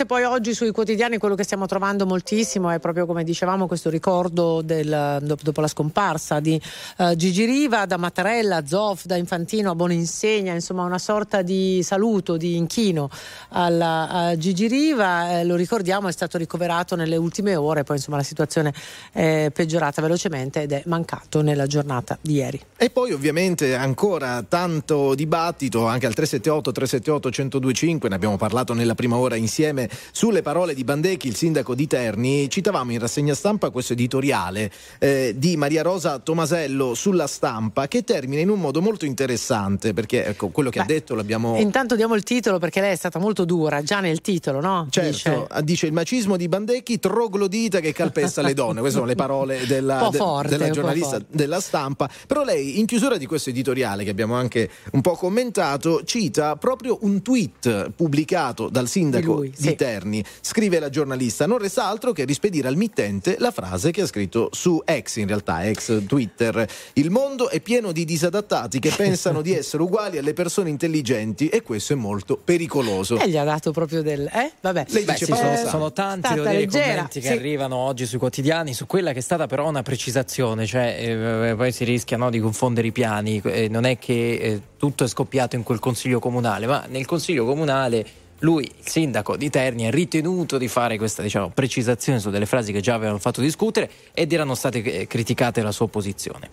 poi 0.06 0.23
oggi 0.23 0.53
sui 0.53 0.72
quotidiani 0.72 1.18
quello 1.18 1.36
che 1.36 1.44
stiamo 1.44 1.65
trovando 1.65 2.06
moltissimo 2.06 2.69
è 2.69 2.80
proprio 2.80 3.06
come 3.06 3.26
dicevamo 3.26 3.68
questo 3.68 3.90
ricordo 3.90 4.61
del, 4.61 5.19
dopo 5.22 5.60
la 5.60 5.68
scomparsa 5.68 6.40
di 6.40 6.57
uh, 6.99 7.14
Gigi 7.15 7.44
Riva, 7.44 7.86
da 7.86 7.98
Mattarella 7.98 8.65
Zoff, 8.65 9.03
da 9.03 9.18
Infantino 9.18 9.72
a 9.72 9.76
Boninsegna, 9.76 10.53
insomma 10.53 10.86
una 10.86 10.98
sorta 10.98 11.41
di 11.41 11.84
saluto, 11.84 12.38
di 12.38 12.56
inchino 12.56 13.10
alla, 13.49 14.07
a 14.10 14.38
Gigi 14.38 14.68
Riva, 14.68 15.40
eh, 15.40 15.44
lo 15.44 15.57
ricordiamo 15.57 16.07
è 16.07 16.14
stato 16.14 16.38
ricoverato 16.38 16.95
nelle 16.95 17.18
ultime 17.18 17.57
ore, 17.57 17.84
poi 17.84 17.98
insomma 17.98 18.15
la 18.15 18.23
situazione 18.23 18.73
è 19.11 19.52
peggiorata 19.53 20.02
velocemente 20.02 20.61
ed 20.61 20.72
è 20.72 20.84
mancato 20.86 21.41
nella 21.41 21.68
giornata 21.68 22.18
di 22.22 22.36
ieri. 22.36 22.61
E 22.78 22.90
poi 22.90 23.11
ovviamente 23.11 23.76
ancora 23.76 24.45
tanto 24.48 25.14
dibattito 25.14 25.88
anche 25.88 26.06
al 26.06 26.14
378 26.14 26.72
378 26.72 27.28
1025, 27.28 28.07
ne 28.07 28.15
abbiamo 28.15 28.38
parlato 28.38 28.73
nella 28.73 28.95
prima 28.95 29.18
ora 29.18 29.40
insieme 29.42 29.90
sulle 30.12 30.42
parole 30.42 30.74
di 30.74 30.84
Bandecchi, 30.84 31.28
il 31.28 31.36
sindaco 31.36 31.76
di 31.76 31.88
Terni. 31.88 32.50
Citavamo 32.50 32.92
in 32.92 33.00
rassegna 33.00 33.34
stampa 33.34 33.70
questo 33.70 33.94
editoriale 33.94 34.72
eh, 35.00 35.34
di 35.36 35.58
Maria 35.58 35.82
Rosa 35.82 36.20
Tomasello 36.20 36.94
sulla 36.94 37.28
stampa 37.28 37.88
che 37.88 38.04
termina 38.04 38.42
in 38.42 38.50
un 38.50 38.60
modo 38.60 38.82
molto 38.82 39.06
interessante 39.06 39.94
perché 39.94 40.26
ecco, 40.26 40.50
quello 40.50 40.70
che 40.70 40.80
Beh, 40.80 40.84
ha 40.84 40.88
detto 40.88 41.16
l'abbiamo... 41.16 41.58
Intanto 41.60 41.96
diamo 41.96 42.16
il 42.16 42.24
titolo 42.24 42.60
perché 42.60 42.80
lei 42.82 42.94
è 42.94 42.96
stata 42.96 43.20
molto 43.20 43.46
dura 43.46 43.82
già 43.84 44.00
nel 44.00 44.22
titolo, 44.22 44.62
no? 44.62 44.88
Certo, 44.90 45.10
dice, 45.10 45.64
dice 45.64 45.86
il 45.88 45.94
macismo 45.94 46.38
di 46.38 46.48
Bandecchi, 46.48 47.00
troglodita 47.00 47.80
che 47.80 47.92
calpesta 47.94 48.42
le 48.42 48.54
donne. 48.54 48.80
Queste 48.80 49.00
sono 49.00 49.10
le 49.10 49.16
parole 49.16 49.66
della, 49.66 50.10
forte, 50.12 50.50
della 50.50 50.70
giornalista 50.70 51.20
della 51.28 51.60
stampa. 51.60 52.10
Però 52.28 52.44
lei 52.44 52.80
in 52.80 52.86
chiusura 52.86 53.18
di 53.18 53.26
questo 53.26 53.50
editoriale 53.50 54.04
che 54.04 54.10
abbiamo 54.10 54.36
anche 54.36 54.70
un 54.92 55.02
po' 55.02 55.16
commentato 55.16 56.04
cita 56.04 56.56
proprio 56.56 57.00
un 57.02 57.22
tweet 57.22 57.92
pubblicato 57.96 58.70
dal 58.70 58.88
sindaco 58.88 59.31
sindaco 59.32 59.40
lui, 59.40 59.49
di 59.49 59.62
sì. 59.62 59.76
Terni. 59.76 60.24
Scrive 60.41 60.80
la 60.80 60.90
giornalista, 60.90 61.45
non 61.45 61.58
resta 61.58 61.86
altro 61.86 62.12
che 62.12 62.26
rispedire 62.26 62.68
al 62.68 62.76
mittente 62.76 63.36
la 63.40 63.52
frase 63.52 63.91
che 63.91 64.02
ha 64.02 64.06
scritto 64.06 64.49
su 64.52 64.82
ex, 64.86 65.16
in 65.18 65.28
realtà 65.28 65.66
ex 65.66 66.06
Twitter. 66.06 66.68
Il 66.94 67.10
mondo 67.10 67.49
è 67.49 67.60
pieno 67.60 67.91
di 67.91 68.06
disadattati 68.06 68.80
che 68.80 68.91
pensano 68.95 69.41
di 69.41 69.56
essere 69.56 69.84
uguali 69.84 70.18
alle 70.18 70.34
persone 70.34 70.70
intelligenti 70.70 71.48
e 71.49 71.62
questo 71.62 71.94
è 71.94 71.95
molto 71.95 72.38
pericoloso. 72.38 73.18
E 73.20 73.30
gli 73.30 73.38
ha 73.38 73.44
dato 73.44 73.72
proprio 73.72 74.02
del... 74.02 74.30
Eh? 74.32 74.52
Vabbè. 74.60 74.86
Lei 74.90 75.03
Beh, 75.03 75.14
dice 75.14 75.26
sì, 75.26 75.34
sono, 75.34 75.56
Sa. 75.56 75.70
sono 75.70 75.94
tanti 75.94 76.34
dire, 76.34 76.62
i 76.62 76.68
commenti 76.68 77.20
che 77.20 77.28
sì. 77.28 77.34
arrivano 77.34 77.76
oggi 77.76 78.06
sui 78.06 78.18
quotidiani 78.18 78.74
su 78.74 78.86
quella 78.86 79.14
che 79.14 79.20
è 79.20 79.22
stata 79.22 79.48
però 79.48 79.68
una 79.68 79.82
precisazione, 79.82 80.66
cioè 80.66 81.49
eh, 81.49 81.56
poi 81.56 81.72
si 81.72 81.84
rischia 81.84 82.18
no, 82.18 82.30
di 82.30 82.40
confondere 82.40 82.88
i 82.88 82.91
piani, 82.91 83.41
eh, 83.44 83.68
non 83.68 83.86
è 83.86 83.98
che 83.98 84.34
eh, 84.34 84.62
tutto 84.78 85.03
è 85.03 85.08
scoppiato 85.08 85.56
in 85.56 85.64
quel 85.64 85.80
consiglio 85.80 86.20
comunale, 86.20 86.66
ma 86.66 86.86
nel 86.88 87.06
consiglio 87.06 87.45
comunale 87.45 88.06
lui, 88.42 88.64
il 88.64 88.88
sindaco 88.88 89.38
di 89.38 89.50
Terni, 89.50 89.88
ha 89.88 89.92
ritenuto 89.92 90.58
di 90.58 90.68
fare 90.68 90.98
questa 90.98 91.22
diciamo, 91.22 91.50
precisazione 91.50 92.20
su 92.20 92.30
delle 92.30 92.46
frasi 92.46 92.72
che 92.72 92.82
già 92.82 92.94
avevano 92.94 93.20
fatto 93.20 93.42
discutere 93.42 93.90
ed 94.14 94.32
erano 94.34 94.56
state 94.56 94.82
eh, 94.82 95.08
criticate 95.08 95.62
la 95.62 95.72
sua 95.72 95.88
posizione. 95.88 96.50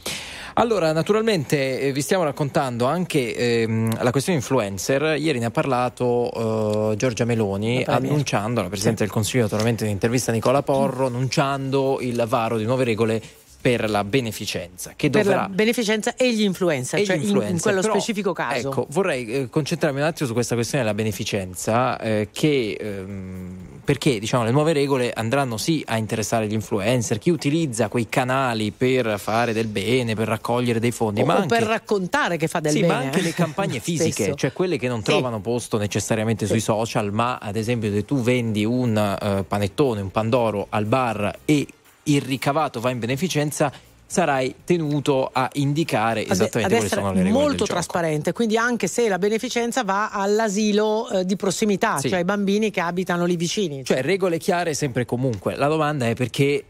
Allora, 0.54 0.92
naturalmente 0.92 1.80
eh, 1.80 1.92
vi 1.92 2.02
stiamo 2.02 2.24
raccontando 2.24 2.84
anche 2.86 3.34
ehm, 3.34 4.02
la 4.02 4.10
questione 4.10 4.38
influencer. 4.38 5.16
Ieri 5.18 5.38
ne 5.38 5.46
ha 5.46 5.50
parlato 5.50 6.92
eh, 6.92 6.96
Giorgia 6.96 7.24
Meloni 7.24 7.84
La 7.84 7.94
annunciando, 7.94 8.60
la 8.60 8.68
Presidente 8.68 9.04
del 9.04 9.12
Consiglio 9.12 9.44
naturalmente 9.44 9.84
in 9.84 9.90
intervista 9.90 10.30
a 10.30 10.34
Nicola 10.34 10.62
Porro, 10.62 11.06
annunciando 11.06 11.98
il 12.00 12.22
varo 12.26 12.58
di 12.58 12.64
nuove 12.64 12.84
regole 12.84 13.22
per 13.60 13.90
la 13.90 14.04
beneficenza 14.04 14.92
che 14.94 15.10
Per 15.10 15.24
dovrà 15.24 15.42
la 15.42 15.48
beneficenza 15.48 16.14
e 16.14 16.32
gli 16.32 16.42
influencer, 16.42 17.00
e 17.00 17.04
cioè 17.04 17.16
gli 17.16 17.20
in- 17.20 17.24
in, 17.24 17.30
influencer. 17.30 17.60
quello 17.62 17.80
Però, 17.80 17.92
specifico 17.94 18.32
caso. 18.32 18.70
Ecco, 18.70 18.86
vorrei 18.90 19.26
eh, 19.26 19.48
concentrarmi 19.50 20.00
un 20.00 20.06
attimo 20.06 20.28
su 20.28 20.34
questa 20.34 20.54
questione 20.54 20.84
della 20.84 20.94
beneficenza, 20.94 21.98
eh, 21.98 22.28
che 22.32 22.76
ehm, 22.78 23.56
perché 23.84 24.18
diciamo, 24.18 24.44
le 24.44 24.50
nuove 24.50 24.72
regole 24.72 25.12
andranno 25.12 25.56
sì 25.56 25.82
a 25.86 25.96
interessare 25.96 26.46
gli 26.46 26.52
influencer, 26.52 27.18
chi 27.18 27.30
utilizza 27.30 27.88
quei 27.88 28.06
canali 28.08 28.70
per 28.70 29.18
fare 29.18 29.52
del 29.52 29.66
bene, 29.66 30.14
per 30.14 30.28
raccogliere 30.28 30.78
dei 30.78 30.90
fondi, 30.90 31.22
o, 31.22 31.24
ma 31.24 31.34
o 31.34 31.36
anche 31.38 31.56
per 31.56 31.66
raccontare 31.66 32.36
che 32.36 32.48
fa 32.48 32.60
del 32.60 32.72
sì, 32.72 32.80
bene. 32.80 32.92
ma 32.92 32.98
anche 32.98 33.22
le 33.22 33.32
campagne 33.32 33.80
fisiche, 33.80 34.34
cioè 34.36 34.52
quelle 34.52 34.76
che 34.76 34.88
non 34.88 35.02
trovano 35.02 35.40
posto 35.40 35.78
necessariamente 35.78 36.46
sui 36.46 36.60
social, 36.60 37.12
ma 37.12 37.38
ad 37.38 37.56
esempio 37.56 37.90
se 37.90 38.04
tu 38.04 38.20
vendi 38.20 38.64
un 38.64 38.96
eh, 38.96 39.44
panettone, 39.44 40.00
un 40.02 40.10
pandoro 40.10 40.66
al 40.68 40.84
bar 40.84 41.38
e 41.44 41.66
il 42.12 42.20
ricavato 42.22 42.80
va 42.80 42.90
in 42.90 42.98
beneficenza, 42.98 43.72
sarai 44.06 44.54
tenuto 44.64 45.28
a 45.30 45.50
indicare 45.54 46.22
ad, 46.22 46.30
esattamente 46.30 46.74
ad 46.74 46.80
quali 46.80 46.88
sono 46.88 47.12
le 47.12 47.22
regole 47.22 47.44
molto 47.44 47.64
trasparente, 47.66 48.32
quindi 48.32 48.56
anche 48.56 48.86
se 48.86 49.06
la 49.08 49.18
beneficenza 49.18 49.84
va 49.84 50.10
all'asilo 50.10 51.08
eh, 51.10 51.24
di 51.26 51.36
prossimità, 51.36 51.98
Sì. 51.98 52.08
cioè 52.08 52.18
ai 52.18 52.24
bambini 52.24 52.70
che 52.70 52.80
abitano 52.80 53.26
lì 53.26 53.36
vicini. 53.36 53.84
Cioè 53.84 54.00
regole 54.02 54.38
chiare 54.38 54.72
sempre 54.74 55.02
e 55.02 55.04
comunque. 55.04 55.56
La 55.56 55.68
domanda 55.68 56.06
è 56.08 56.14
perché 56.14 56.64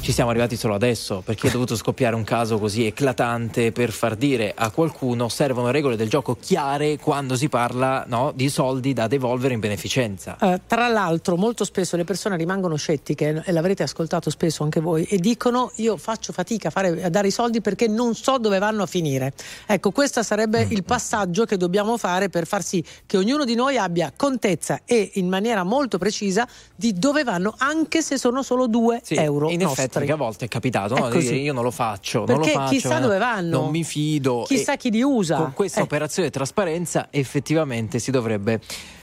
ci 0.00 0.12
siamo 0.12 0.30
arrivati 0.30 0.56
solo 0.56 0.74
adesso, 0.74 1.20
perché 1.22 1.48
è 1.48 1.50
dovuto 1.50 1.76
scoppiare 1.76 2.14
un 2.16 2.24
caso 2.24 2.58
così 2.58 2.86
eclatante 2.86 3.70
per 3.70 3.90
far 3.90 4.16
dire 4.16 4.54
a 4.56 4.70
qualcuno 4.70 5.28
servono 5.28 5.70
regole 5.70 5.94
del 5.96 6.08
gioco 6.08 6.36
chiare 6.40 6.96
quando 6.96 7.36
si 7.36 7.50
parla 7.50 8.04
no, 8.08 8.32
di 8.34 8.48
soldi 8.48 8.94
da 8.94 9.06
devolvere 9.08 9.52
in 9.52 9.60
beneficenza. 9.60 10.38
Eh, 10.40 10.60
tra 10.66 10.88
l'altro, 10.88 11.36
molto 11.36 11.64
spesso 11.64 11.96
le 11.96 12.04
persone 12.04 12.36
rimangono 12.38 12.76
scettiche, 12.76 13.42
e 13.44 13.52
l'avrete 13.52 13.82
ascoltato 13.82 14.30
spesso 14.30 14.62
anche 14.62 14.80
voi, 14.80 15.04
e 15.04 15.18
dicono: 15.18 15.70
Io 15.76 15.98
faccio 15.98 16.32
fatica 16.32 16.68
a, 16.68 16.70
fare- 16.70 17.02
a 17.02 17.10
dare 17.10 17.26
i 17.28 17.32
soldi 17.32 17.60
perché 17.60 17.86
non 17.86 18.14
so 18.14 18.38
dove 18.38 18.58
vanno 18.58 18.84
a 18.84 18.86
finire. 18.86 19.34
Ecco, 19.66 19.90
questo 19.90 20.22
sarebbe 20.22 20.64
Mm. 20.64 20.70
il 20.72 20.84
passaggio 20.84 21.44
che 21.44 21.56
dobbiamo 21.58 21.96
fare 21.98 22.28
per 22.30 22.46
far 22.46 22.62
sì 22.62 22.82
che 23.06 23.16
ognuno 23.18 23.44
di 23.44 23.54
noi 23.54 23.76
abbia 23.76 24.12
contezza 24.16 24.80
e 24.86 25.10
in 25.14 25.28
maniera 25.28 25.62
molto 25.62 25.98
precisa 25.98 26.46
di 26.74 26.94
dove 26.94 27.22
vanno, 27.22 27.54
anche 27.58 28.00
se 28.02 28.16
sono 28.18 28.42
solo 28.42 28.66
2 28.66 29.00
Sì, 29.04 29.14
euro. 29.16 29.50
in 29.50 29.60
nostri. 29.60 29.79
Effetti 29.84 30.06
che 30.06 30.12
a 30.12 30.16
volte 30.16 30.44
è 30.44 30.48
capitato 30.48 30.94
È 30.94 31.00
no, 31.00 31.18
io 31.18 31.52
non 31.52 31.62
lo 31.64 31.70
faccio, 31.70 32.24
non 32.24 32.36
lo 32.36 32.40
Perché 32.42 32.52
faccio, 32.52 32.72
chissà 32.72 32.98
eh, 32.98 33.00
dove 33.00 33.18
vanno. 33.18 33.60
non 33.60 33.70
mi 33.70 33.84
fido. 33.84 34.44
Chissà 34.46 34.74
e 34.74 34.76
chi 34.76 34.90
li 34.90 35.02
usa. 35.02 35.36
Con 35.36 35.52
questa 35.52 35.80
Eh. 35.80 35.82
operazione 35.84 36.28
di 36.28 36.34
trasparenza 36.34 37.08
effettivamente 37.10 37.98
si 37.98 38.10
dovrebbe 38.10 38.60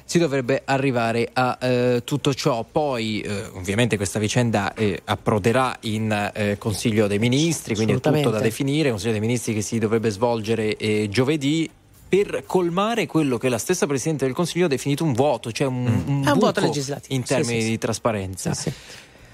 si 0.07 0.19
dovrebbe 0.19 0.61
arrivare 0.63 1.29
a 1.33 1.57
eh, 1.59 2.01
tutto 2.05 2.33
ciò. 2.33 2.63
Poi, 2.63 3.19
eh, 3.19 3.47
ovviamente, 3.55 3.97
questa 3.97 4.19
vicenda 4.19 4.73
eh, 4.73 5.01
approderà 5.03 5.75
in 5.81 6.31
eh, 6.33 6.57
Consiglio 6.57 7.07
dei 7.07 7.19
Ministri, 7.19 7.75
quindi 7.75 7.91
è 7.91 7.99
tutto 7.99 8.29
da 8.29 8.39
definire. 8.39 8.89
Consiglio 8.89 9.11
dei 9.11 9.19
Ministri 9.19 9.53
che 9.53 9.61
si 9.61 9.79
dovrebbe 9.79 10.09
svolgere 10.09 10.77
eh, 10.77 11.09
giovedì. 11.09 11.69
Per 12.09 12.43
colmare 12.45 13.05
quello 13.05 13.37
che 13.37 13.49
la 13.49 13.57
stessa 13.57 13.85
Presidente 13.85 14.23
del 14.23 14.33
Consiglio 14.33 14.67
ha 14.67 14.69
definito 14.69 15.03
un 15.03 15.11
vuoto, 15.11 15.51
cioè 15.51 15.67
un, 15.67 15.85
un 16.05 16.23
È 16.25 16.29
un 16.31 16.39
vuoto 16.39 16.61
legislativo, 16.61 17.13
in 17.13 17.23
termini 17.23 17.59
sì, 17.59 17.65
sì. 17.65 17.69
di 17.71 17.77
trasparenza. 17.77 18.53
Sì, 18.53 18.69
sì. 18.69 18.75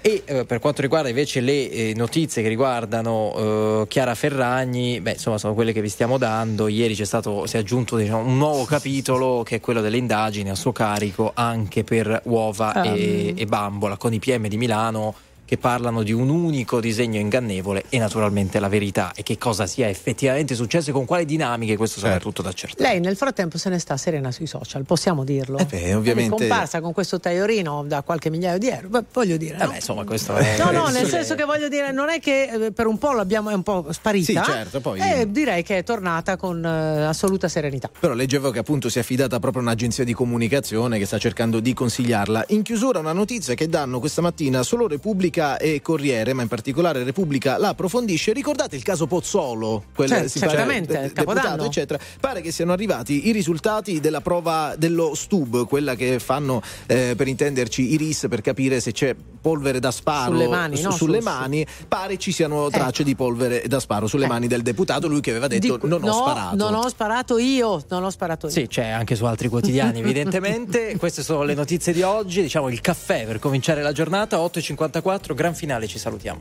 E 0.06 0.20
eh, 0.26 0.44
per 0.44 0.58
quanto 0.58 0.82
riguarda 0.82 1.08
invece 1.08 1.40
le 1.40 1.70
eh, 1.70 1.92
notizie 1.96 2.42
che 2.42 2.48
riguardano 2.48 3.32
eh, 3.34 3.86
Chiara 3.88 4.14
Ferragni, 4.14 5.00
beh, 5.00 5.12
insomma, 5.12 5.38
sono 5.38 5.54
quelle 5.54 5.72
che 5.72 5.80
vi 5.80 5.88
stiamo 5.88 6.18
dando. 6.18 6.68
Ieri 6.68 6.94
c'è 6.94 7.06
stato, 7.06 7.46
si 7.46 7.56
è 7.56 7.60
aggiunto 7.60 7.96
diciamo, 7.96 8.18
un 8.18 8.36
nuovo 8.36 8.66
capitolo 8.66 9.42
che 9.42 9.56
è 9.56 9.60
quello 9.60 9.80
delle 9.80 9.96
indagini 9.96 10.50
a 10.50 10.54
suo 10.56 10.72
carico 10.72 11.30
anche 11.32 11.84
per 11.84 12.20
uova 12.24 12.82
e, 12.82 13.30
Um. 13.30 13.38
e 13.38 13.46
bambola 13.46 13.96
con 13.96 14.12
i 14.12 14.18
PM 14.18 14.46
di 14.46 14.58
Milano 14.58 15.14
che 15.44 15.58
parlano 15.58 16.02
di 16.02 16.12
un 16.12 16.28
unico 16.30 16.80
disegno 16.80 17.18
ingannevole 17.18 17.84
e 17.88 17.98
naturalmente 17.98 18.58
la 18.60 18.68
verità 18.68 19.12
e 19.14 19.22
che 19.22 19.36
cosa 19.38 19.66
sia 19.66 19.88
effettivamente 19.88 20.54
successo 20.54 20.90
e 20.90 20.92
con 20.92 21.04
quali 21.04 21.24
dinamiche 21.24 21.76
questo 21.76 21.98
sarà 22.00 22.12
Certo. 22.14 22.28
tutto 22.28 22.42
da 22.42 22.48
accertare. 22.50 22.88
Lei 22.90 23.00
nel 23.00 23.16
frattempo 23.16 23.58
se 23.58 23.68
ne 23.68 23.78
sta 23.78 23.96
serena 23.96 24.30
sui 24.32 24.46
social, 24.46 24.84
possiamo 24.84 25.24
dirlo. 25.24 25.58
Eh 25.58 25.64
beh, 25.66 25.94
ovviamente- 25.94 26.34
È 26.44 26.48
comparsa 26.48 26.80
con 26.80 26.92
questo 26.92 27.18
tagliorino 27.20 27.84
da 27.86 28.02
qualche 28.02 28.30
migliaio 28.30 28.58
di 28.58 28.68
euro. 28.68 28.88
Beh, 28.88 29.04
voglio 29.12 29.36
dire. 29.36 29.56
Eh 29.56 29.64
no? 29.64 29.68
beh, 29.70 29.74
insomma, 29.76 30.04
questo 30.04 30.34
è 30.36 30.56
No, 30.58 30.70
no, 30.70 30.88
nel 30.94 31.06
senso 31.06 31.34
che 31.34 31.44
voglio 31.44 31.68
dire, 31.68 31.92
non 31.92 32.08
è 32.08 32.20
che 32.20 32.66
eh, 32.66 32.72
per 32.72 32.86
un 32.86 32.98
po' 32.98 33.12
l'abbiamo 33.12 33.50
è 33.50 33.54
un 33.54 33.62
po' 33.62 33.86
sparita. 33.90 34.42
Sì, 34.44 34.50
certo, 34.50 34.80
poi- 34.80 35.00
E 35.00 35.30
direi 35.30 35.62
che 35.62 35.78
è 35.78 35.82
tornata 35.84 36.36
con 36.36 36.64
eh, 36.64 37.04
assoluta 37.04 37.48
serenità. 37.48 37.90
Però 37.98 38.14
leggevo 38.14 38.50
che 38.50 38.60
appunto 38.60 38.88
si 38.88 38.98
è 38.98 39.00
affidata 39.02 39.38
proprio 39.40 39.62
a 39.62 39.64
un'agenzia 39.66 40.04
di 40.04 40.12
comunicazione 40.14 40.98
che 40.98 41.06
sta 41.06 41.18
cercando 41.18 41.60
di 41.60 41.74
consigliarla. 41.74 42.44
In 42.48 42.62
chiusura 42.62 42.98
una 42.98 43.12
notizia 43.12 43.54
che 43.54 43.68
danno 43.68 43.98
questa 43.98 44.20
mattina 44.22 44.62
solo 44.62 44.86
Repubblica 44.86 45.33
e 45.58 45.80
Corriere, 45.82 46.32
ma 46.32 46.42
in 46.42 46.48
particolare 46.48 47.02
Repubblica 47.04 47.58
la 47.58 47.68
approfondisce. 47.68 48.32
Ricordate 48.32 48.76
il 48.76 48.82
caso 48.82 49.06
Pozzolo? 49.06 49.84
Quel 49.94 50.08
Certo, 50.08 50.28
si 50.28 50.38
pare, 50.38 50.50
certamente, 50.50 50.98
de- 50.98 51.04
il 51.06 51.12
Capodanno. 51.12 51.40
deputato, 51.48 51.68
eccetera. 51.68 51.98
Pare 52.20 52.40
che 52.40 52.52
siano 52.52 52.72
arrivati 52.72 53.28
i 53.28 53.32
risultati 53.32 54.00
della 54.00 54.20
prova 54.20 54.74
dello 54.76 55.14
Stub, 55.14 55.66
quella 55.66 55.94
che 55.94 56.18
fanno 56.18 56.62
eh, 56.86 57.14
per 57.16 57.28
intenderci 57.28 57.92
i 57.92 57.96
RIS 57.96 58.26
per 58.28 58.40
capire 58.40 58.80
se 58.80 58.92
c'è 58.92 59.14
polvere 59.40 59.78
da 59.80 59.90
sparo 59.90 60.32
Sulle 60.32 60.48
mani, 60.48 60.80
no? 60.80 60.90
sulle 60.90 61.20
Su- 61.20 61.26
su- 61.26 61.30
mani. 61.32 61.66
Pare 61.88 62.16
ci 62.18 62.32
siano 62.32 62.68
tracce 62.70 63.02
di 63.04 63.14
polvere 63.14 63.64
da 63.66 63.80
sparo 63.80 64.06
sulle 64.06 64.24
Eh. 64.24 64.28
mani 64.28 64.46
del 64.46 64.62
deputato, 64.62 65.06
lui 65.08 65.20
che 65.20 65.30
aveva 65.30 65.46
detto 65.48 65.76
Di- 65.76 65.86
non 65.88 66.02
ho 66.02 66.06
no, 66.06 66.12
sparato. 66.12 66.56
Non 66.56 66.74
ho 66.74 66.88
sparato 66.88 67.38
io, 67.38 67.82
non 67.88 68.04
ho 68.04 68.10
sparato 68.10 68.46
io. 68.46 68.52
Sì, 68.52 68.66
c'è 68.66 68.88
anche 68.88 69.14
su 69.16 69.24
altri 69.24 69.48
quotidiani, 69.48 69.98
evidentemente. 70.00 70.96
Queste 70.96 71.22
sono 71.22 71.42
le 71.42 71.54
notizie 71.54 71.92
di 71.92 72.02
oggi. 72.02 72.40
Diciamo 72.42 72.68
il 72.68 72.80
caffè 72.80 73.26
per 73.26 73.38
cominciare 73.38 73.82
la 73.82 73.92
giornata. 73.92 74.38
8.54, 74.38 75.23
gran 75.32 75.54
finale, 75.54 75.86
ci 75.86 75.98
salutiamo. 75.98 76.40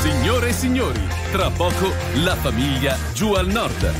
Signore 0.00 0.48
e 0.48 0.52
signori, 0.52 1.00
tra 1.30 1.48
poco 1.50 1.92
la 2.24 2.34
famiglia 2.34 2.96
giù 3.12 3.32
al 3.34 3.46
nord. 3.46 3.94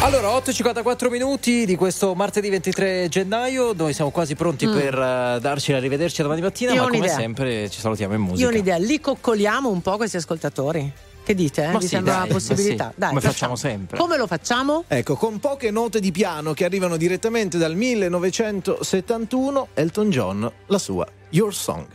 Allora, 0.00 0.28
8.54 0.28 1.10
minuti 1.10 1.66
di 1.66 1.74
questo 1.74 2.14
martedì 2.14 2.48
23 2.50 3.08
gennaio. 3.08 3.72
Noi 3.74 3.92
siamo 3.92 4.10
quasi 4.10 4.36
pronti 4.36 4.66
Mm. 4.66 4.72
per 4.72 4.94
eh, 4.94 5.38
darci 5.40 5.72
l'arrivederci 5.72 6.22
domattina 6.22 6.46
mattina, 6.46 6.72
Io 6.72 6.80
ma 6.82 6.84
come 6.86 6.98
un'idea. 6.98 7.16
sempre 7.16 7.68
ci 7.68 7.80
salutiamo 7.80 8.14
in 8.14 8.20
musica. 8.20 8.40
Io 8.42 8.46
ho 8.46 8.50
un'idea, 8.50 8.76
li 8.78 9.00
coccoliamo 9.00 9.68
un 9.68 9.82
po' 9.82 9.96
questi 9.96 10.16
ascoltatori. 10.16 10.90
Che 11.28 11.34
dite? 11.34 11.62
eh? 11.64 11.72
Ma 11.72 11.76
Vi 11.76 11.82
sì, 11.82 11.88
sembra 11.88 12.12
dai, 12.14 12.22
una 12.22 12.32
possibilità? 12.32 12.88
sì, 12.88 12.94
Dai, 13.00 13.08
come 13.10 13.20
facciamo 13.20 13.54
sempre. 13.54 13.98
Come 13.98 14.16
lo 14.16 14.26
facciamo? 14.26 14.84
Ecco, 14.88 15.14
con 15.14 15.38
poche 15.40 15.70
note 15.70 16.00
di 16.00 16.10
piano 16.10 16.54
che 16.54 16.64
arrivano 16.64 16.96
direttamente 16.96 17.58
dal 17.58 17.74
1971, 17.76 19.68
Elton 19.74 20.08
John, 20.08 20.50
la 20.68 20.78
sua 20.78 21.06
Your 21.28 21.52
Song. 21.52 21.86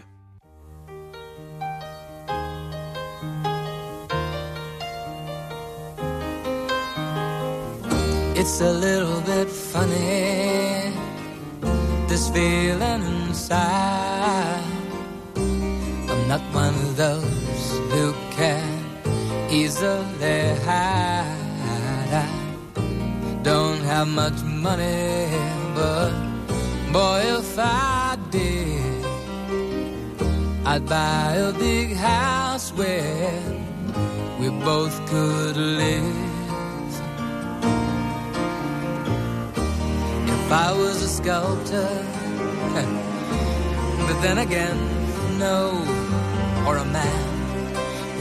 It's 8.35 8.59
a 8.61 8.71
little 8.73 9.21
bit 9.21 9.47
funny, 9.47 10.91
this 12.07 12.29
feeling 12.29 13.01
inside. 13.27 14.63
I'm 15.35 16.27
not 16.27 16.41
one 16.53 16.73
of 16.73 16.97
those 16.97 17.79
who 17.91 18.13
can 18.31 18.82
easily 19.53 20.55
hide. 20.65 21.43
I 22.11 23.39
don't 23.43 23.81
have 23.81 24.07
much 24.07 24.41
money, 24.41 25.29
but 25.75 26.11
boy, 26.91 27.21
if 27.39 27.57
I 27.59 28.17
did, 28.31 29.05
I'd 30.65 30.85
buy 30.87 31.35
a 31.49 31.53
big 31.53 31.95
house 31.95 32.71
where 32.73 33.43
we 34.39 34.49
both 34.71 34.95
could 35.09 35.57
live. 35.57 36.17
If 40.35 40.51
I 40.51 40.71
was 40.81 41.03
a 41.03 41.09
sculptor, 41.19 41.91
but 44.07 44.17
then 44.23 44.39
again, 44.39 44.77
no, 45.37 45.57
or 46.65 46.77
a 46.77 46.85
man 46.85 47.32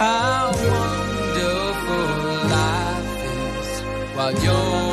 How 0.00 0.50
wonderful 0.50 2.06
life 2.48 3.20
is 3.22 3.82
while 4.16 4.32
you're 4.42 4.89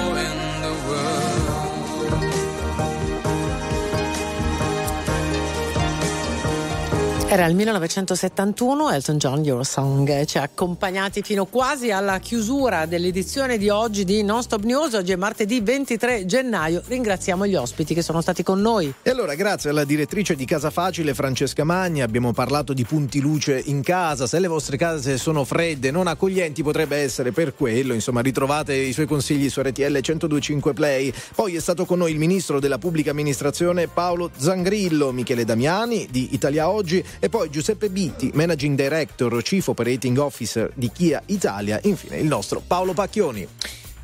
Era 7.37 7.45
il 7.45 7.53
1971, 7.53 8.89
Elton 8.89 9.17
John, 9.17 9.43
Your 9.43 9.63
Song, 9.63 10.25
ci 10.25 10.39
ha 10.39 10.41
accompagnati 10.41 11.21
fino 11.21 11.45
quasi 11.45 11.91
alla 11.91 12.17
chiusura 12.17 12.87
dell'edizione 12.87 13.59
di 13.59 13.69
oggi 13.69 14.05
di 14.05 14.23
Non 14.23 14.41
Stop 14.41 14.63
News. 14.63 14.93
Oggi 14.93 15.11
è 15.11 15.15
martedì 15.15 15.61
23 15.61 16.25
gennaio. 16.25 16.81
Ringraziamo 16.83 17.45
gli 17.45 17.53
ospiti 17.53 17.93
che 17.93 18.01
sono 18.01 18.21
stati 18.21 18.41
con 18.41 18.59
noi. 18.59 18.91
E 19.03 19.11
allora, 19.11 19.35
grazie 19.35 19.69
alla 19.69 19.83
direttrice 19.83 20.35
di 20.35 20.45
Casa 20.45 20.71
Facile, 20.71 21.13
Francesca 21.13 21.63
Magni, 21.63 22.01
abbiamo 22.01 22.33
parlato 22.33 22.73
di 22.73 22.83
punti 22.85 23.19
luce 23.19 23.61
in 23.65 23.83
casa. 23.83 24.25
Se 24.25 24.39
le 24.39 24.47
vostre 24.47 24.75
case 24.75 25.19
sono 25.19 25.43
fredde, 25.43 25.91
non 25.91 26.07
accoglienti, 26.07 26.63
potrebbe 26.63 26.97
essere 26.97 27.31
per 27.31 27.53
quello. 27.53 27.93
Insomma, 27.93 28.21
ritrovate 28.21 28.73
i 28.73 28.93
suoi 28.93 29.05
consigli 29.05 29.47
su 29.51 29.61
RTL 29.61 29.83
1025 29.83 30.73
Play. 30.73 31.13
Poi 31.35 31.55
è 31.55 31.59
stato 31.59 31.85
con 31.85 31.99
noi 31.99 32.13
il 32.13 32.17
ministro 32.17 32.59
della 32.59 32.79
pubblica 32.79 33.11
amministrazione 33.11 33.87
Paolo 33.87 34.31
Zangrillo, 34.35 35.11
Michele 35.11 35.45
Damiani 35.45 36.07
di 36.09 36.29
Italia 36.31 36.67
Oggi 36.67 37.05
e 37.19 37.25
poi 37.29 37.49
Giuseppe 37.49 37.89
Bitti, 37.89 38.31
Managing 38.33 38.75
Director, 38.75 39.41
Chief 39.41 39.67
Operating 39.67 40.17
Officer 40.17 40.71
di 40.73 40.91
Kia 40.91 41.21
Italia. 41.27 41.79
Infine 41.83 42.17
il 42.17 42.25
nostro 42.27 42.61
Paolo 42.65 42.93
Pacchioni. 42.93 43.47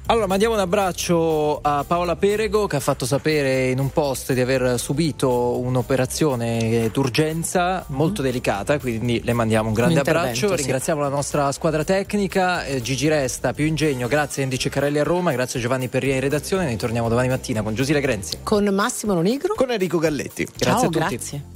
Allora, 0.07 0.27
mandiamo 0.27 0.53
un 0.55 0.59
abbraccio 0.59 1.59
a 1.61 1.85
Paola 1.87 2.17
Perego 2.17 2.67
che 2.67 2.75
ha 2.75 2.81
fatto 2.81 3.05
sapere 3.05 3.69
in 3.69 3.79
un 3.79 3.89
post 3.89 4.33
di 4.33 4.41
aver 4.41 4.77
subito 4.77 5.57
un'operazione 5.59 6.89
d'urgenza 6.91 7.85
molto 7.87 8.21
delicata, 8.21 8.77
quindi 8.79 9.21
le 9.23 9.31
mandiamo 9.31 9.69
un 9.69 9.73
grande 9.73 9.93
Un 9.93 9.99
abbraccio. 10.01 10.49
sì. 10.49 10.55
Ringraziamo 10.57 10.99
la 10.99 11.07
nostra 11.07 11.49
squadra 11.53 11.85
tecnica, 11.85 12.65
eh, 12.65 12.81
Gigi 12.81 13.07
Resta, 13.07 13.53
Più 13.53 13.63
Ingegno, 13.63 14.09
grazie 14.09 14.41
a 14.41 14.43
Indice 14.43 14.67
Carelli 14.67 14.99
a 14.99 15.03
Roma, 15.03 15.31
grazie 15.31 15.59
a 15.59 15.61
Giovanni 15.61 15.87
Perria 15.87 16.15
in 16.15 16.19
redazione. 16.19 16.65
Noi 16.65 16.75
torniamo 16.75 17.07
domani 17.07 17.29
mattina 17.29 17.61
con 17.61 17.73
Giusile 17.73 18.01
Grenzi. 18.01 18.39
Con 18.43 18.65
Massimo 18.65 19.13
Lonigro. 19.13 19.53
Con 19.55 19.71
Enrico 19.71 19.99
Galletti. 19.99 20.43
Grazie 20.43 20.65
Ciao, 20.65 20.79
a 20.79 20.81
tutti. 20.81 20.97
grazie. 20.97 21.52